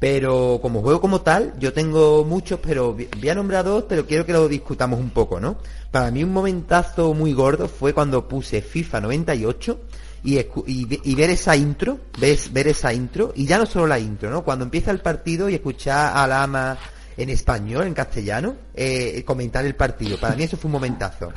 Pero 0.00 0.58
como 0.62 0.80
juego 0.80 1.00
como 1.00 1.20
tal, 1.20 1.54
yo 1.58 1.72
tengo 1.74 2.24
muchos, 2.24 2.58
pero 2.60 2.94
voy 2.94 3.28
a 3.28 3.34
nombrar 3.34 3.64
dos, 3.64 3.84
pero 3.86 4.06
quiero 4.06 4.24
que 4.24 4.32
lo 4.32 4.48
discutamos 4.48 4.98
un 4.98 5.10
poco, 5.10 5.38
¿no? 5.38 5.58
Para 5.90 6.10
mí 6.10 6.24
un 6.24 6.32
momentazo 6.32 7.12
muy 7.12 7.32
gordo 7.34 7.68
fue 7.68 7.92
cuando 7.92 8.26
puse 8.26 8.62
FIFA 8.62 9.02
98 9.02 9.78
y, 10.22 11.14
ver 11.14 11.30
esa 11.30 11.56
intro, 11.56 11.98
ves, 12.18 12.52
ver 12.52 12.68
esa 12.68 12.92
intro, 12.92 13.32
y 13.34 13.46
ya 13.46 13.58
no 13.58 13.66
solo 13.66 13.86
la 13.86 13.98
intro, 13.98 14.30
¿no? 14.30 14.42
Cuando 14.42 14.64
empieza 14.64 14.90
el 14.90 15.00
partido 15.00 15.48
y 15.48 15.54
escuchar 15.54 16.16
a 16.16 16.26
la 16.26 16.42
ama 16.42 16.78
en 17.16 17.30
español, 17.30 17.86
en 17.86 17.94
castellano, 17.94 18.56
eh, 18.74 19.22
comentar 19.24 19.64
el 19.64 19.74
partido. 19.74 20.18
Para 20.18 20.34
mí 20.36 20.44
eso 20.44 20.56
fue 20.56 20.68
un 20.68 20.72
momentazo. 20.72 21.32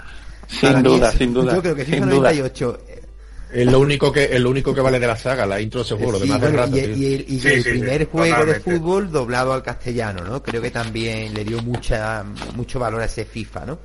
Sin 0.48 0.84
duda, 0.84 1.12
sin 1.12 1.34
duda. 1.34 1.56
Yo 1.56 1.62
creo 1.62 1.76
que 1.76 1.86
FIFA 1.86 2.06
98 2.06 2.80
es 3.54 3.67
lo 3.67 3.80
único 3.80 4.12
que 4.12 4.24
es 4.24 4.39
lo 4.39 4.50
único 4.50 4.74
que 4.74 4.82
vale 4.82 5.00
de 5.00 5.06
la 5.06 5.15
saga, 5.15 5.46
la 5.46 5.62
intro 5.62 5.84
seguro, 5.84 6.13
lo 6.13 6.19
demás 6.19 6.72
Y, 6.74 7.46
el, 7.46 7.63
primer 7.63 8.06
juego 8.08 8.46
de 8.46 8.60
fútbol 8.60 9.12
doblado 9.12 9.54
al 9.54 9.62
castellano, 9.62 10.24
¿no? 10.24 10.41
Creo 10.41 10.62
que 10.62 10.72
también 10.72 11.34
le 11.34 11.43
dio 11.43 11.62
mucha 11.62 12.24
mucho 12.56 12.80
valor 12.80 13.02
a 13.02 13.06
ese 13.06 13.26
FIFA, 13.26 13.65
¿no? 13.65 13.80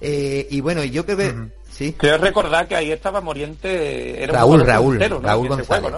Eh, 0.00 0.46
y 0.50 0.60
bueno, 0.62 0.82
yo 0.84 1.04
creo 1.04 1.18
que 1.18 1.34
Sí. 1.80 1.94
Quiero 1.96 2.18
recordar 2.18 2.68
que 2.68 2.76
ahí 2.76 2.92
estaba 2.92 3.22
Moriente. 3.22 4.22
Era 4.22 4.34
Raúl, 4.34 4.66
Raúl, 4.66 5.00
Raúl 5.00 5.48
González. 5.48 5.90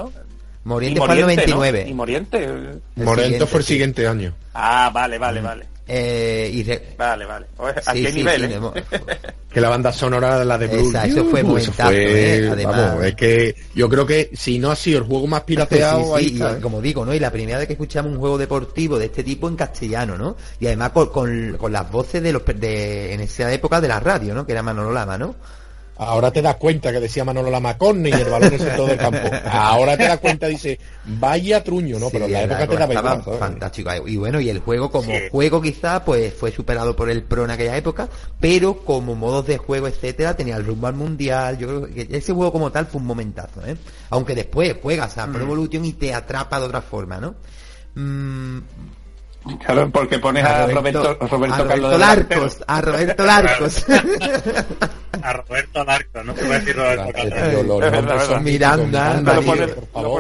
Moriente, 0.63 1.01
fue 1.01 1.15
el 1.15 1.21
99. 1.23 1.87
Y 1.89 1.93
Moriente. 1.93 2.49
Moriente 2.95 3.47
fue 3.47 3.59
el 3.59 3.67
siguiente 3.67 4.07
año. 4.07 4.33
Ah, 4.55 4.93
vale, 4.95 5.19
vale, 5.19 5.41
mm. 5.41 5.45
vale. 5.45 5.67
Eh, 5.89 6.49
y 6.53 6.97
Vale, 6.97 7.27
vale. 7.27 7.47
¿A 7.85 7.93
qué 7.93 8.13
nivel? 8.13 8.45
Eh? 8.45 8.61
que 9.53 9.61
la 9.61 9.71
banda 9.71 9.93
sonora 9.93 10.45
la 10.45 10.57
de 10.57 10.69
Blue. 10.69 10.93
eso 11.05 11.25
fue 11.25 11.43
muy 11.43 11.61
eh, 11.91 12.65
Vamos, 12.65 13.05
es 13.05 13.17
que 13.17 13.57
yo 13.75 13.89
creo 13.89 14.07
que 14.07 14.31
si 14.33 14.61
no 14.61 14.71
ha 14.71 14.77
sido 14.77 15.01
el 15.01 15.05
juego 15.05 15.27
más 15.27 15.43
pirateado 15.43 16.15
ahí 16.15 16.41
¿eh? 16.41 16.61
como 16.63 16.81
digo, 16.81 17.05
¿no? 17.05 17.13
Y 17.13 17.19
la 17.19 17.33
primera 17.33 17.59
vez 17.59 17.67
que 17.67 17.73
escuchamos 17.73 18.13
un 18.13 18.21
juego 18.21 18.39
deportivo 18.39 18.97
de 19.01 19.07
este 19.07 19.25
tipo 19.25 19.49
en 19.49 19.57
castellano, 19.57 20.17
¿no? 20.17 20.37
Y 20.61 20.67
además 20.67 20.91
con, 20.93 21.09
con, 21.09 21.57
con 21.59 21.73
las 21.73 21.91
voces 21.91 22.23
de 22.23 22.33
los 22.33 22.47
de 22.47 23.15
en 23.15 23.21
esa 23.21 23.53
época 23.53 23.81
de 23.81 23.89
la 23.89 23.99
radio, 23.99 24.33
¿no? 24.33 24.47
Que 24.47 24.53
era 24.53 24.63
Manolo 24.63 24.93
Lama, 24.93 25.19
¿no? 25.19 25.35
Ahora 26.05 26.31
te 26.31 26.43
das 26.43 26.57
cuenta 26.57 26.93
que 26.93 27.01
decía 27.01 27.25
Manolo 27.25 27.51
Lamacón 27.51 28.07
y 28.07 28.11
el 28.11 28.29
balón 28.29 28.53
es 28.53 28.61
en 28.61 28.77
todo 28.77 28.91
el 28.91 28.99
campo. 28.99 29.31
Ahora 29.51 29.97
te 29.97 30.05
das 30.05 30.19
cuenta, 30.19 30.47
dice, 30.47 30.79
vaya 31.05 31.63
truño, 31.63 31.99
¿no? 31.99 32.11
Pero 32.11 32.27
en 32.27 32.33
la 32.33 32.43
época 32.43 32.67
te 32.67 32.77
da 32.77 32.87
vergüenza. 32.87 33.33
Fantástico. 33.39 33.91
Y 34.07 34.17
bueno, 34.17 34.41
y 34.41 34.49
el 34.49 34.61
juego 34.61 34.91
como 34.91 35.13
juego 35.31 35.61
quizá, 35.61 36.05
pues 36.05 36.35
fue 36.35 36.51
superado 36.51 36.95
por 36.97 37.11
el 37.11 37.23
Pro 37.23 37.45
en 37.45 37.51
aquella 37.51 37.77
época, 37.77 38.09
pero 38.41 38.85
como 38.85 39.15
modos 39.15 39.47
de 39.47 39.59
juego, 39.59 39.89
etcétera, 39.89 40.35
tenía 40.35 40.57
el 40.57 40.67
rumbo 40.67 40.87
al 40.87 40.95
mundial. 40.95 41.59
Yo 41.59 41.69
creo 41.69 41.87
que 41.87 42.17
ese 42.17 42.33
juego 42.33 42.53
como 42.53 42.71
tal 42.73 42.87
fue 42.87 43.01
un 43.01 43.07
momentazo, 43.07 43.65
¿eh? 43.67 43.77
Aunque 44.11 44.35
después 44.35 44.77
juegas 44.83 45.19
a 45.19 45.27
Pro 45.27 45.41
mm. 45.41 45.43
Evolution 45.43 45.85
y 45.85 45.93
te 45.93 46.15
atrapa 46.15 46.61
de 46.61 46.67
otra 46.67 46.83
forma, 46.83 47.19
¿no? 47.19 47.35
Mm, 47.95 48.59
Claro, 49.65 49.91
porque 49.91 50.19
pones 50.19 50.45
a, 50.45 50.67
Roberto, 50.69 51.17
Roberto, 51.21 51.55
a 51.55 51.65
Roberto 51.65 51.99
Larcos, 51.99 52.59
a 52.67 52.81
Roberto 52.81 53.27
Larcos. 53.27 53.85
a 55.23 55.33
Roberto 55.33 55.85
Larcos, 55.85 56.25
no 56.25 56.35
se 56.35 56.45
puede 56.45 56.61
decir 56.61 56.77
Roberto 56.77 57.81
Larcos. 57.81 58.43
Miranda, 58.43 59.23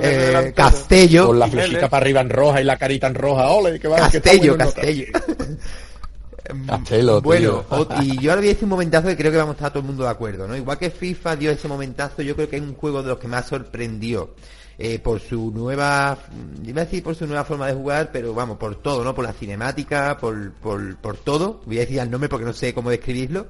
eh, 0.02 0.52
Castello. 0.56 1.26
Con 1.28 1.38
la 1.38 1.46
flechita 1.46 1.88
para 1.88 2.02
arriba 2.02 2.20
en 2.20 2.30
roja 2.30 2.60
y 2.60 2.64
la 2.64 2.76
carita 2.76 3.06
en 3.06 3.14
roja. 3.14 3.48
Ole, 3.50 3.78
que 3.78 3.86
va, 3.86 3.96
Castello, 3.98 4.56
Castello. 4.56 5.06
Castelo, 6.66 7.22
bueno, 7.22 7.64
y 8.02 8.20
yo 8.20 8.30
ahora 8.30 8.40
voy 8.40 8.50
a 8.50 8.52
decir 8.52 8.64
un 8.64 8.70
momentazo 8.70 9.08
que 9.08 9.16
creo 9.16 9.30
que 9.30 9.38
vamos 9.38 9.54
a 9.54 9.56
estar 9.56 9.70
todo 9.70 9.80
el 9.80 9.86
mundo 9.86 10.04
de 10.04 10.10
acuerdo, 10.10 10.48
¿no? 10.48 10.56
Igual 10.56 10.76
que 10.76 10.90
FIFA 10.90 11.36
dio 11.36 11.50
ese 11.50 11.68
momentazo, 11.68 12.20
yo 12.22 12.34
creo 12.34 12.48
que 12.48 12.56
es 12.56 12.62
un 12.62 12.74
juego 12.74 13.02
de 13.02 13.10
los 13.10 13.18
que 13.18 13.28
más 13.28 13.46
sorprendió. 13.46 14.34
Eh, 14.78 14.98
por 14.98 15.20
su 15.20 15.50
nueva, 15.50 16.18
iba 16.64 16.82
a 16.82 16.84
decir 16.84 17.02
por 17.02 17.14
su 17.14 17.26
nueva 17.26 17.44
forma 17.44 17.66
de 17.66 17.74
jugar, 17.74 18.10
pero 18.10 18.32
vamos, 18.32 18.56
por 18.56 18.76
todo, 18.76 19.04
¿no? 19.04 19.14
Por 19.14 19.24
la 19.24 19.32
cinemática, 19.32 20.16
por, 20.18 20.52
por, 20.52 20.96
por 20.96 21.18
todo. 21.18 21.60
Voy 21.66 21.76
a 21.76 21.80
decir 21.80 21.98
el 21.98 22.10
nombre 22.10 22.28
porque 22.28 22.46
no 22.46 22.52
sé 22.52 22.72
cómo 22.72 22.90
describirlo. 22.90 23.46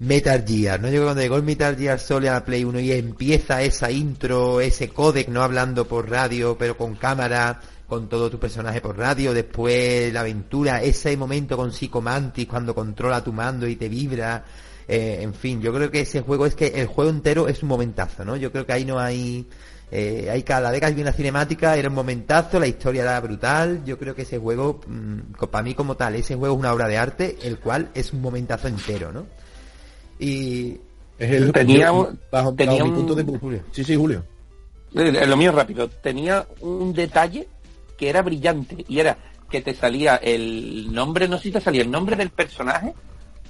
Metal 0.00 0.42
Gear, 0.46 0.80
¿no? 0.80 0.88
Yo 0.88 1.02
cuando 1.02 1.20
llegó 1.20 1.36
el 1.36 1.42
Metal 1.42 1.76
Gear 1.76 1.98
Solid 1.98 2.28
a 2.28 2.32
la 2.32 2.44
Play 2.44 2.64
1 2.64 2.80
y 2.80 2.92
empieza 2.92 3.62
esa 3.62 3.90
intro, 3.90 4.60
ese 4.60 4.88
codec, 4.88 5.28
no 5.28 5.42
hablando 5.42 5.86
por 5.86 6.08
radio, 6.08 6.56
pero 6.58 6.74
con 6.74 6.94
cámara, 6.94 7.60
con 7.86 8.08
todo 8.08 8.30
tu 8.30 8.38
personaje 8.38 8.80
por 8.80 8.96
radio, 8.96 9.34
después 9.34 10.10
la 10.10 10.20
aventura, 10.20 10.82
ese 10.82 11.14
momento 11.18 11.54
con 11.56 11.70
Psychomantis 11.70 12.46
cuando 12.46 12.74
controla 12.74 13.22
tu 13.22 13.32
mando 13.34 13.68
y 13.68 13.76
te 13.76 13.90
vibra, 13.90 14.42
eh, 14.88 15.18
en 15.20 15.34
fin, 15.34 15.60
yo 15.60 15.70
creo 15.74 15.90
que 15.90 16.00
ese 16.00 16.22
juego 16.22 16.46
es 16.46 16.54
que 16.54 16.68
el 16.68 16.86
juego 16.86 17.10
entero 17.10 17.46
es 17.46 17.62
un 17.62 17.68
momentazo, 17.68 18.24
¿no? 18.24 18.36
Yo 18.36 18.50
creo 18.50 18.64
que 18.64 18.72
ahí 18.72 18.86
no 18.86 18.98
hay 18.98 19.46
eh, 19.92 20.28
hay 20.30 20.42
cada 20.44 20.70
vez 20.70 20.80
que 20.80 20.86
hay 20.86 21.00
una 21.00 21.12
cinemática, 21.12 21.76
era 21.76 21.88
un 21.88 21.94
momentazo, 21.94 22.60
la 22.60 22.68
historia 22.68 23.02
era 23.02 23.20
brutal. 23.20 23.82
Yo 23.84 23.98
creo 23.98 24.14
que 24.14 24.22
ese 24.22 24.38
juego, 24.38 24.80
mm, 24.86 25.44
para 25.50 25.64
mí 25.64 25.74
como 25.74 25.96
tal, 25.96 26.14
ese 26.14 26.36
juego 26.36 26.54
es 26.54 26.60
una 26.60 26.72
obra 26.72 26.86
de 26.86 26.96
arte, 26.96 27.38
el 27.42 27.58
cual 27.58 27.90
es 27.94 28.12
un 28.12 28.20
momentazo 28.20 28.68
entero, 28.68 29.12
¿no? 29.12 29.26
Y 30.18 30.78
es 31.18 31.30
el 31.32 31.52
tenía, 31.52 31.90
bajo, 32.30 32.54
tenía 32.54 32.84
un... 32.84 32.94
punto 32.94 33.14
de 33.14 33.24
Julio. 33.24 33.62
Sí, 33.72 33.82
sí, 33.82 33.96
Julio. 33.96 34.24
Lo 34.92 35.36
mío 35.36 35.52
rápido. 35.52 35.88
Tenía 35.88 36.46
un 36.60 36.92
detalle 36.92 37.48
que 37.96 38.08
era 38.08 38.22
brillante 38.22 38.84
y 38.88 39.00
era 39.00 39.18
que 39.50 39.60
te 39.60 39.74
salía 39.74 40.16
el 40.16 40.92
nombre, 40.92 41.26
no 41.26 41.36
sé 41.36 41.44
si 41.44 41.50
te 41.50 41.60
salía 41.60 41.82
el 41.82 41.90
nombre 41.90 42.16
del 42.16 42.30
personaje, 42.30 42.94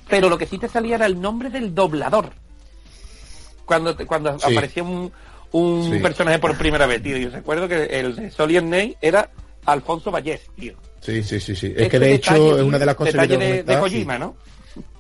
pero 0.09 0.29
lo 0.29 0.39
que 0.39 0.47
sí 0.47 0.59
te 0.59 0.69
salía 0.69 0.97
era 0.97 1.07
el 1.07 1.21
nombre 1.21 1.51
del 1.51 1.75
doblador. 1.75 2.31
Cuando, 3.67 3.95
cuando 4.07 4.31
aparecía 4.31 4.83
un, 4.83 5.13
un 5.53 6.03
personaje 6.03 6.39
por 6.39 6.57
primera 6.57 6.87
vez, 6.87 7.03
tío. 7.03 7.17
Yo 7.17 7.31
recuerdo 7.31 7.69
que 7.69 7.85
el 7.85 8.17
de 8.17 8.63
Ney 8.63 8.97
era 9.01 9.31
Alfonso 9.67 10.11
Vallés, 10.11 10.43
tío. 10.57 10.75
Sí, 11.01 11.23
sí, 11.23 11.41
sí, 11.41 11.57
sí. 11.57 11.73
Es 11.77 11.89
que 11.89 11.99
de 11.99 12.15
hecho 12.15 12.59
es 12.59 12.63
una 12.63 12.79
de 12.79 12.87
las 12.87 12.95
cosas 12.95 13.27
que 13.27 13.37
de, 13.37 13.63
de 13.63 13.79
Kojima, 13.79 14.19
¿no? 14.19 14.37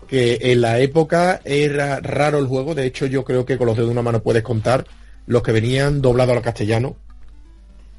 Que 0.09 0.39
en 0.41 0.61
la 0.61 0.79
época 0.81 1.41
era 1.45 2.01
raro 2.01 2.39
el 2.39 2.47
juego, 2.47 2.75
de 2.75 2.87
hecho 2.87 3.07
yo 3.07 3.23
creo 3.25 3.45
que 3.45 3.57
con 3.57 3.67
los 3.67 3.77
dedos 3.77 3.91
de 3.91 3.93
una 3.93 4.03
mano 4.03 4.23
puedes 4.23 4.43
contar 4.43 4.87
los 5.27 5.43
que 5.43 5.53
venían 5.53 6.01
doblados 6.01 6.37
al 6.37 6.43
castellano. 6.43 6.97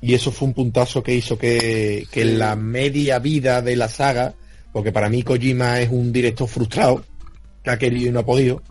Y 0.01 0.15
eso 0.15 0.31
fue 0.31 0.47
un 0.47 0.53
puntazo 0.55 1.03
que 1.03 1.13
hizo 1.13 1.37
que, 1.37 2.07
que 2.11 2.25
la 2.25 2.55
media 2.55 3.19
vida 3.19 3.61
de 3.61 3.75
la 3.75 3.87
saga, 3.87 4.33
porque 4.73 4.91
para 4.91 5.09
mí 5.09 5.21
Kojima 5.21 5.79
es 5.79 5.89
un 5.89 6.11
director 6.11 6.47
frustrado, 6.47 7.05
que 7.63 7.69
ha 7.69 7.77
querido 7.77 8.09
y 8.09 8.11
no 8.11 8.21
ha 8.21 8.25
podido, 8.25 8.63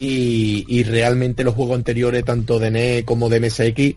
y, 0.00 0.82
realmente 0.84 1.44
los 1.44 1.54
juegos 1.54 1.76
anteriores, 1.76 2.24
tanto 2.24 2.58
de 2.58 2.70
NE 2.70 3.04
como 3.04 3.28
de 3.28 3.40
MSX, 3.40 3.94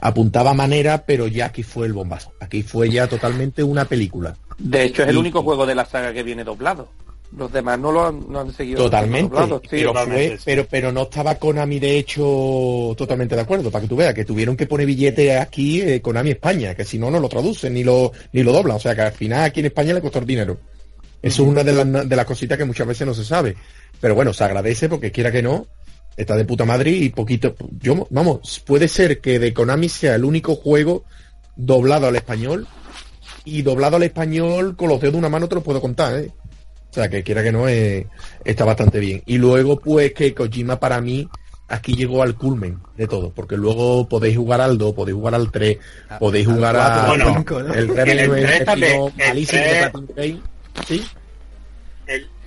apuntaba 0.00 0.54
manera, 0.54 1.04
pero 1.04 1.26
ya 1.26 1.46
aquí 1.46 1.62
fue 1.62 1.86
el 1.86 1.92
bombazo. 1.92 2.32
Aquí 2.40 2.62
fue 2.62 2.88
ya 2.90 3.08
totalmente 3.08 3.62
una 3.62 3.84
película. 3.84 4.36
De 4.58 4.84
hecho, 4.84 5.02
es 5.02 5.08
el 5.08 5.18
único 5.18 5.42
juego 5.42 5.66
de 5.66 5.74
la 5.74 5.84
saga 5.84 6.12
que 6.12 6.22
viene 6.22 6.44
doblado. 6.44 6.88
Los 7.36 7.50
demás 7.50 7.78
no 7.78 7.90
lo 7.90 8.06
han, 8.06 8.52
seguido. 8.52 8.84
Totalmente. 8.84 9.34
pero, 9.70 9.94
pero, 10.44 10.66
pero 10.68 10.92
no 10.92 11.04
estaba 11.04 11.36
Konami 11.36 11.78
de 11.78 11.96
hecho 11.98 12.94
totalmente 12.96 13.34
de 13.34 13.40
acuerdo, 13.40 13.70
para 13.70 13.82
que 13.82 13.88
tú 13.88 13.96
veas, 13.96 14.12
que 14.12 14.26
tuvieron 14.26 14.54
que 14.54 14.66
poner 14.66 14.86
billete 14.86 15.38
aquí 15.38 15.80
eh, 15.80 16.02
Konami 16.02 16.32
España, 16.32 16.74
que 16.74 16.84
si 16.84 16.98
no, 16.98 17.10
no 17.10 17.18
lo 17.18 17.30
traducen 17.30 17.72
ni 17.72 17.84
lo, 17.84 18.12
ni 18.32 18.42
lo 18.42 18.52
doblan. 18.52 18.76
O 18.76 18.80
sea 18.80 18.94
que 18.94 19.00
al 19.00 19.12
final 19.12 19.44
aquí 19.44 19.60
en 19.60 19.66
España 19.66 19.94
le 19.94 20.02
costó 20.02 20.18
el 20.18 20.26
dinero. 20.26 20.58
Eso 21.22 21.42
es 21.42 21.48
una 21.48 21.62
de 21.62 21.72
las, 21.72 22.08
de 22.08 22.16
las 22.16 22.26
cositas 22.26 22.58
que 22.58 22.64
muchas 22.64 22.86
veces 22.86 23.06
no 23.06 23.14
se 23.14 23.24
sabe. 23.24 23.56
Pero 24.00 24.14
bueno, 24.14 24.32
se 24.32 24.44
agradece 24.44 24.88
porque 24.88 25.12
quiera 25.12 25.30
que 25.30 25.42
no, 25.42 25.66
está 26.16 26.36
de 26.36 26.44
puta 26.44 26.64
madre 26.64 26.90
y 26.90 27.10
poquito, 27.10 27.54
yo, 27.80 28.06
vamos, 28.10 28.60
puede 28.66 28.88
ser 28.88 29.20
que 29.20 29.38
de 29.38 29.54
Konami 29.54 29.88
sea 29.88 30.16
el 30.16 30.24
único 30.24 30.56
juego 30.56 31.04
doblado 31.56 32.08
al 32.08 32.16
español 32.16 32.66
y 33.44 33.62
doblado 33.62 33.96
al 33.96 34.02
español 34.02 34.76
con 34.76 34.88
los 34.88 35.00
dedos 35.00 35.14
de 35.14 35.18
una 35.18 35.28
mano 35.28 35.48
te 35.48 35.54
lo 35.54 35.62
puedo 35.62 35.80
contar, 35.80 36.18
¿eh? 36.18 36.30
O 36.90 36.94
sea, 36.94 37.08
que 37.08 37.22
quiera 37.22 37.42
que 37.42 37.52
no, 37.52 37.68
eh, 37.68 38.06
está 38.44 38.66
bastante 38.66 39.00
bien. 39.00 39.22
Y 39.24 39.38
luego, 39.38 39.78
pues, 39.78 40.12
que 40.12 40.34
Kojima 40.34 40.78
para 40.78 41.00
mí 41.00 41.26
aquí 41.68 41.94
llegó 41.94 42.22
al 42.22 42.34
culmen 42.34 42.80
de 42.98 43.06
todo, 43.06 43.30
porque 43.30 43.56
luego 43.56 44.06
podéis 44.06 44.36
jugar 44.36 44.60
al 44.60 44.76
2, 44.76 44.92
podéis 44.92 45.14
jugar 45.16 45.34
al 45.34 45.50
3, 45.50 45.78
ah, 46.10 46.18
podéis 46.18 46.46
jugar 46.46 46.76
a, 46.76 47.06
bueno, 47.06 47.42
el, 47.74 47.98
el, 47.98 48.30
¿sí? 50.86 51.08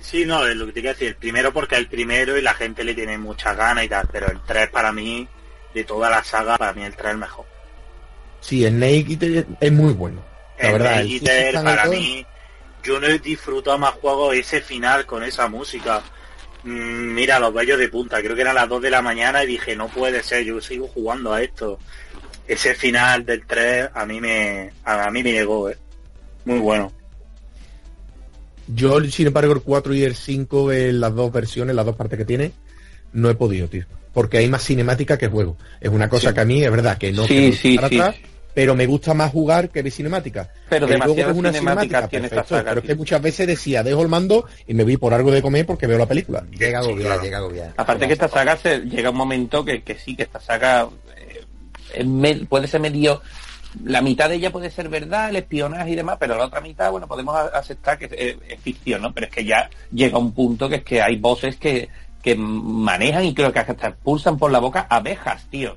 sí, 0.00 0.24
no, 0.24 0.44
lo 0.46 0.66
que 0.66 0.72
te 0.72 0.80
quiero 0.80 0.94
decir, 0.94 1.08
el 1.08 1.16
primero 1.16 1.52
porque 1.52 1.76
el 1.76 1.88
primero 1.88 2.36
y 2.38 2.42
la 2.42 2.54
gente 2.54 2.84
le 2.84 2.94
tiene 2.94 3.18
muchas 3.18 3.56
ganas 3.56 3.84
y 3.84 3.88
tal, 3.88 4.08
pero 4.10 4.28
el 4.30 4.40
3 4.46 4.68
para 4.70 4.92
mí, 4.92 5.26
de 5.74 5.84
toda 5.84 6.10
la 6.10 6.22
saga, 6.22 6.56
para 6.56 6.72
mí 6.72 6.84
el 6.84 6.94
3 6.94 7.06
es 7.06 7.12
el 7.12 7.18
mejor. 7.18 7.46
Sí, 8.40 8.64
el 8.64 8.74
Snake 8.74 9.46
es 9.60 9.72
muy 9.72 9.92
bueno. 9.92 10.22
La 10.58 10.72
verdad, 10.72 11.00
el 11.02 11.54
para 11.64 11.86
mí, 11.86 12.24
yo 12.82 13.00
no 13.00 13.08
he 13.08 13.18
disfrutado 13.18 13.78
más 13.78 13.94
juegos 13.94 14.36
ese 14.36 14.60
final 14.60 15.04
con 15.04 15.24
esa 15.24 15.48
música 15.48 16.02
Mm, 16.66 17.14
mira, 17.14 17.38
los 17.38 17.54
bellos 17.54 17.78
de 17.78 17.88
punta, 17.88 18.20
creo 18.20 18.34
que 18.34 18.40
eran 18.40 18.56
las 18.56 18.68
2 18.68 18.82
de 18.82 18.90
la 18.90 19.00
mañana 19.00 19.44
y 19.44 19.46
dije, 19.46 19.76
no 19.76 19.86
puede 19.86 20.20
ser, 20.24 20.44
yo 20.44 20.60
sigo 20.60 20.88
jugando 20.88 21.32
a 21.32 21.40
esto. 21.40 21.78
Ese 22.48 22.74
final 22.74 23.24
del 23.24 23.46
3 23.46 23.90
a 23.94 24.04
mí 24.04 24.20
me, 24.20 24.72
a 24.84 25.08
mí 25.12 25.22
me 25.22 25.30
llegó, 25.30 25.70
¿eh? 25.70 25.78
muy 26.44 26.58
bueno. 26.58 26.92
Yo, 28.68 29.00
sin 29.04 29.28
embargo, 29.28 29.52
el 29.52 29.60
4 29.60 29.94
y 29.94 30.02
el 30.02 30.14
5, 30.14 30.72
en 30.72 31.00
las 31.00 31.14
dos 31.14 31.32
versiones, 31.32 31.76
las 31.76 31.86
dos 31.86 31.96
partes 31.96 32.18
que 32.18 32.24
tiene, 32.24 32.52
no 33.12 33.30
he 33.30 33.34
podido, 33.34 33.68
tío. 33.68 33.84
Porque 34.12 34.38
hay 34.38 34.48
más 34.48 34.64
cinemática 34.64 35.18
que 35.18 35.28
juego. 35.28 35.56
Es 35.80 35.90
una 35.90 36.08
cosa 36.08 36.32
que 36.32 36.40
a 36.40 36.44
mí, 36.44 36.64
es 36.64 36.70
verdad, 36.70 36.98
que 36.98 37.12
no 37.12 37.26
sí, 37.26 37.52
sí, 37.52 37.78
sí 37.88 38.00
pero 38.56 38.74
me 38.74 38.86
gusta 38.86 39.12
más 39.12 39.32
jugar 39.32 39.68
que 39.68 39.82
ver 39.82 39.92
cinemática. 39.92 40.48
Pero 40.70 40.86
demasiado 40.86 41.34
una 41.34 41.52
cinemática, 41.52 42.08
tiene 42.08 42.28
esta 42.28 42.42
saga, 42.42 42.70
Pero 42.70 42.80
es 42.80 42.86
que 42.86 42.94
muchas 42.94 43.20
veces 43.20 43.46
decía, 43.46 43.82
dejo 43.82 44.00
el 44.00 44.08
mando 44.08 44.46
y 44.66 44.72
me 44.72 44.82
voy 44.82 44.96
por 44.96 45.12
algo 45.12 45.30
de 45.30 45.42
comer 45.42 45.66
porque 45.66 45.86
veo 45.86 45.98
la 45.98 46.06
película. 46.06 46.42
Llega 46.58 46.78
a 46.78 46.82
llega 46.84 47.38
a 47.38 47.72
Aparte 47.76 48.06
que 48.06 48.14
esta 48.14 48.28
saga 48.28 48.56
se, 48.56 48.80
llega 48.80 49.10
un 49.10 49.16
momento 49.18 49.62
que, 49.62 49.82
sí, 50.02 50.16
que 50.16 50.22
esta 50.22 50.40
saga 50.40 50.88
eh, 51.92 52.46
puede 52.48 52.66
ser 52.66 52.80
medio 52.80 53.20
la 53.84 54.02
mitad 54.02 54.28
de 54.28 54.36
ella 54.36 54.52
puede 54.52 54.70
ser 54.70 54.88
verdad, 54.88 55.30
el 55.30 55.36
espionaje 55.36 55.90
y 55.90 55.96
demás, 55.96 56.16
pero 56.18 56.36
la 56.36 56.46
otra 56.46 56.60
mitad, 56.60 56.90
bueno, 56.90 57.06
podemos 57.06 57.36
aceptar 57.52 57.98
que 57.98 58.08
es, 58.10 58.60
ficción, 58.60 59.02
¿no? 59.02 59.12
Pero 59.12 59.26
es 59.26 59.32
que 59.32 59.44
ya 59.44 59.70
llega 59.92 60.18
un 60.18 60.32
punto 60.32 60.68
que 60.68 60.76
es 60.76 60.84
que 60.84 61.02
hay 61.02 61.16
voces 61.16 61.56
que, 61.56 61.88
que 62.22 62.34
manejan 62.36 63.24
y 63.24 63.34
creo 63.34 63.52
que 63.52 63.58
hasta 63.58 63.88
expulsan 63.88 64.38
por 64.38 64.50
la 64.50 64.58
boca 64.58 64.86
abejas, 64.88 65.46
tío. 65.50 65.76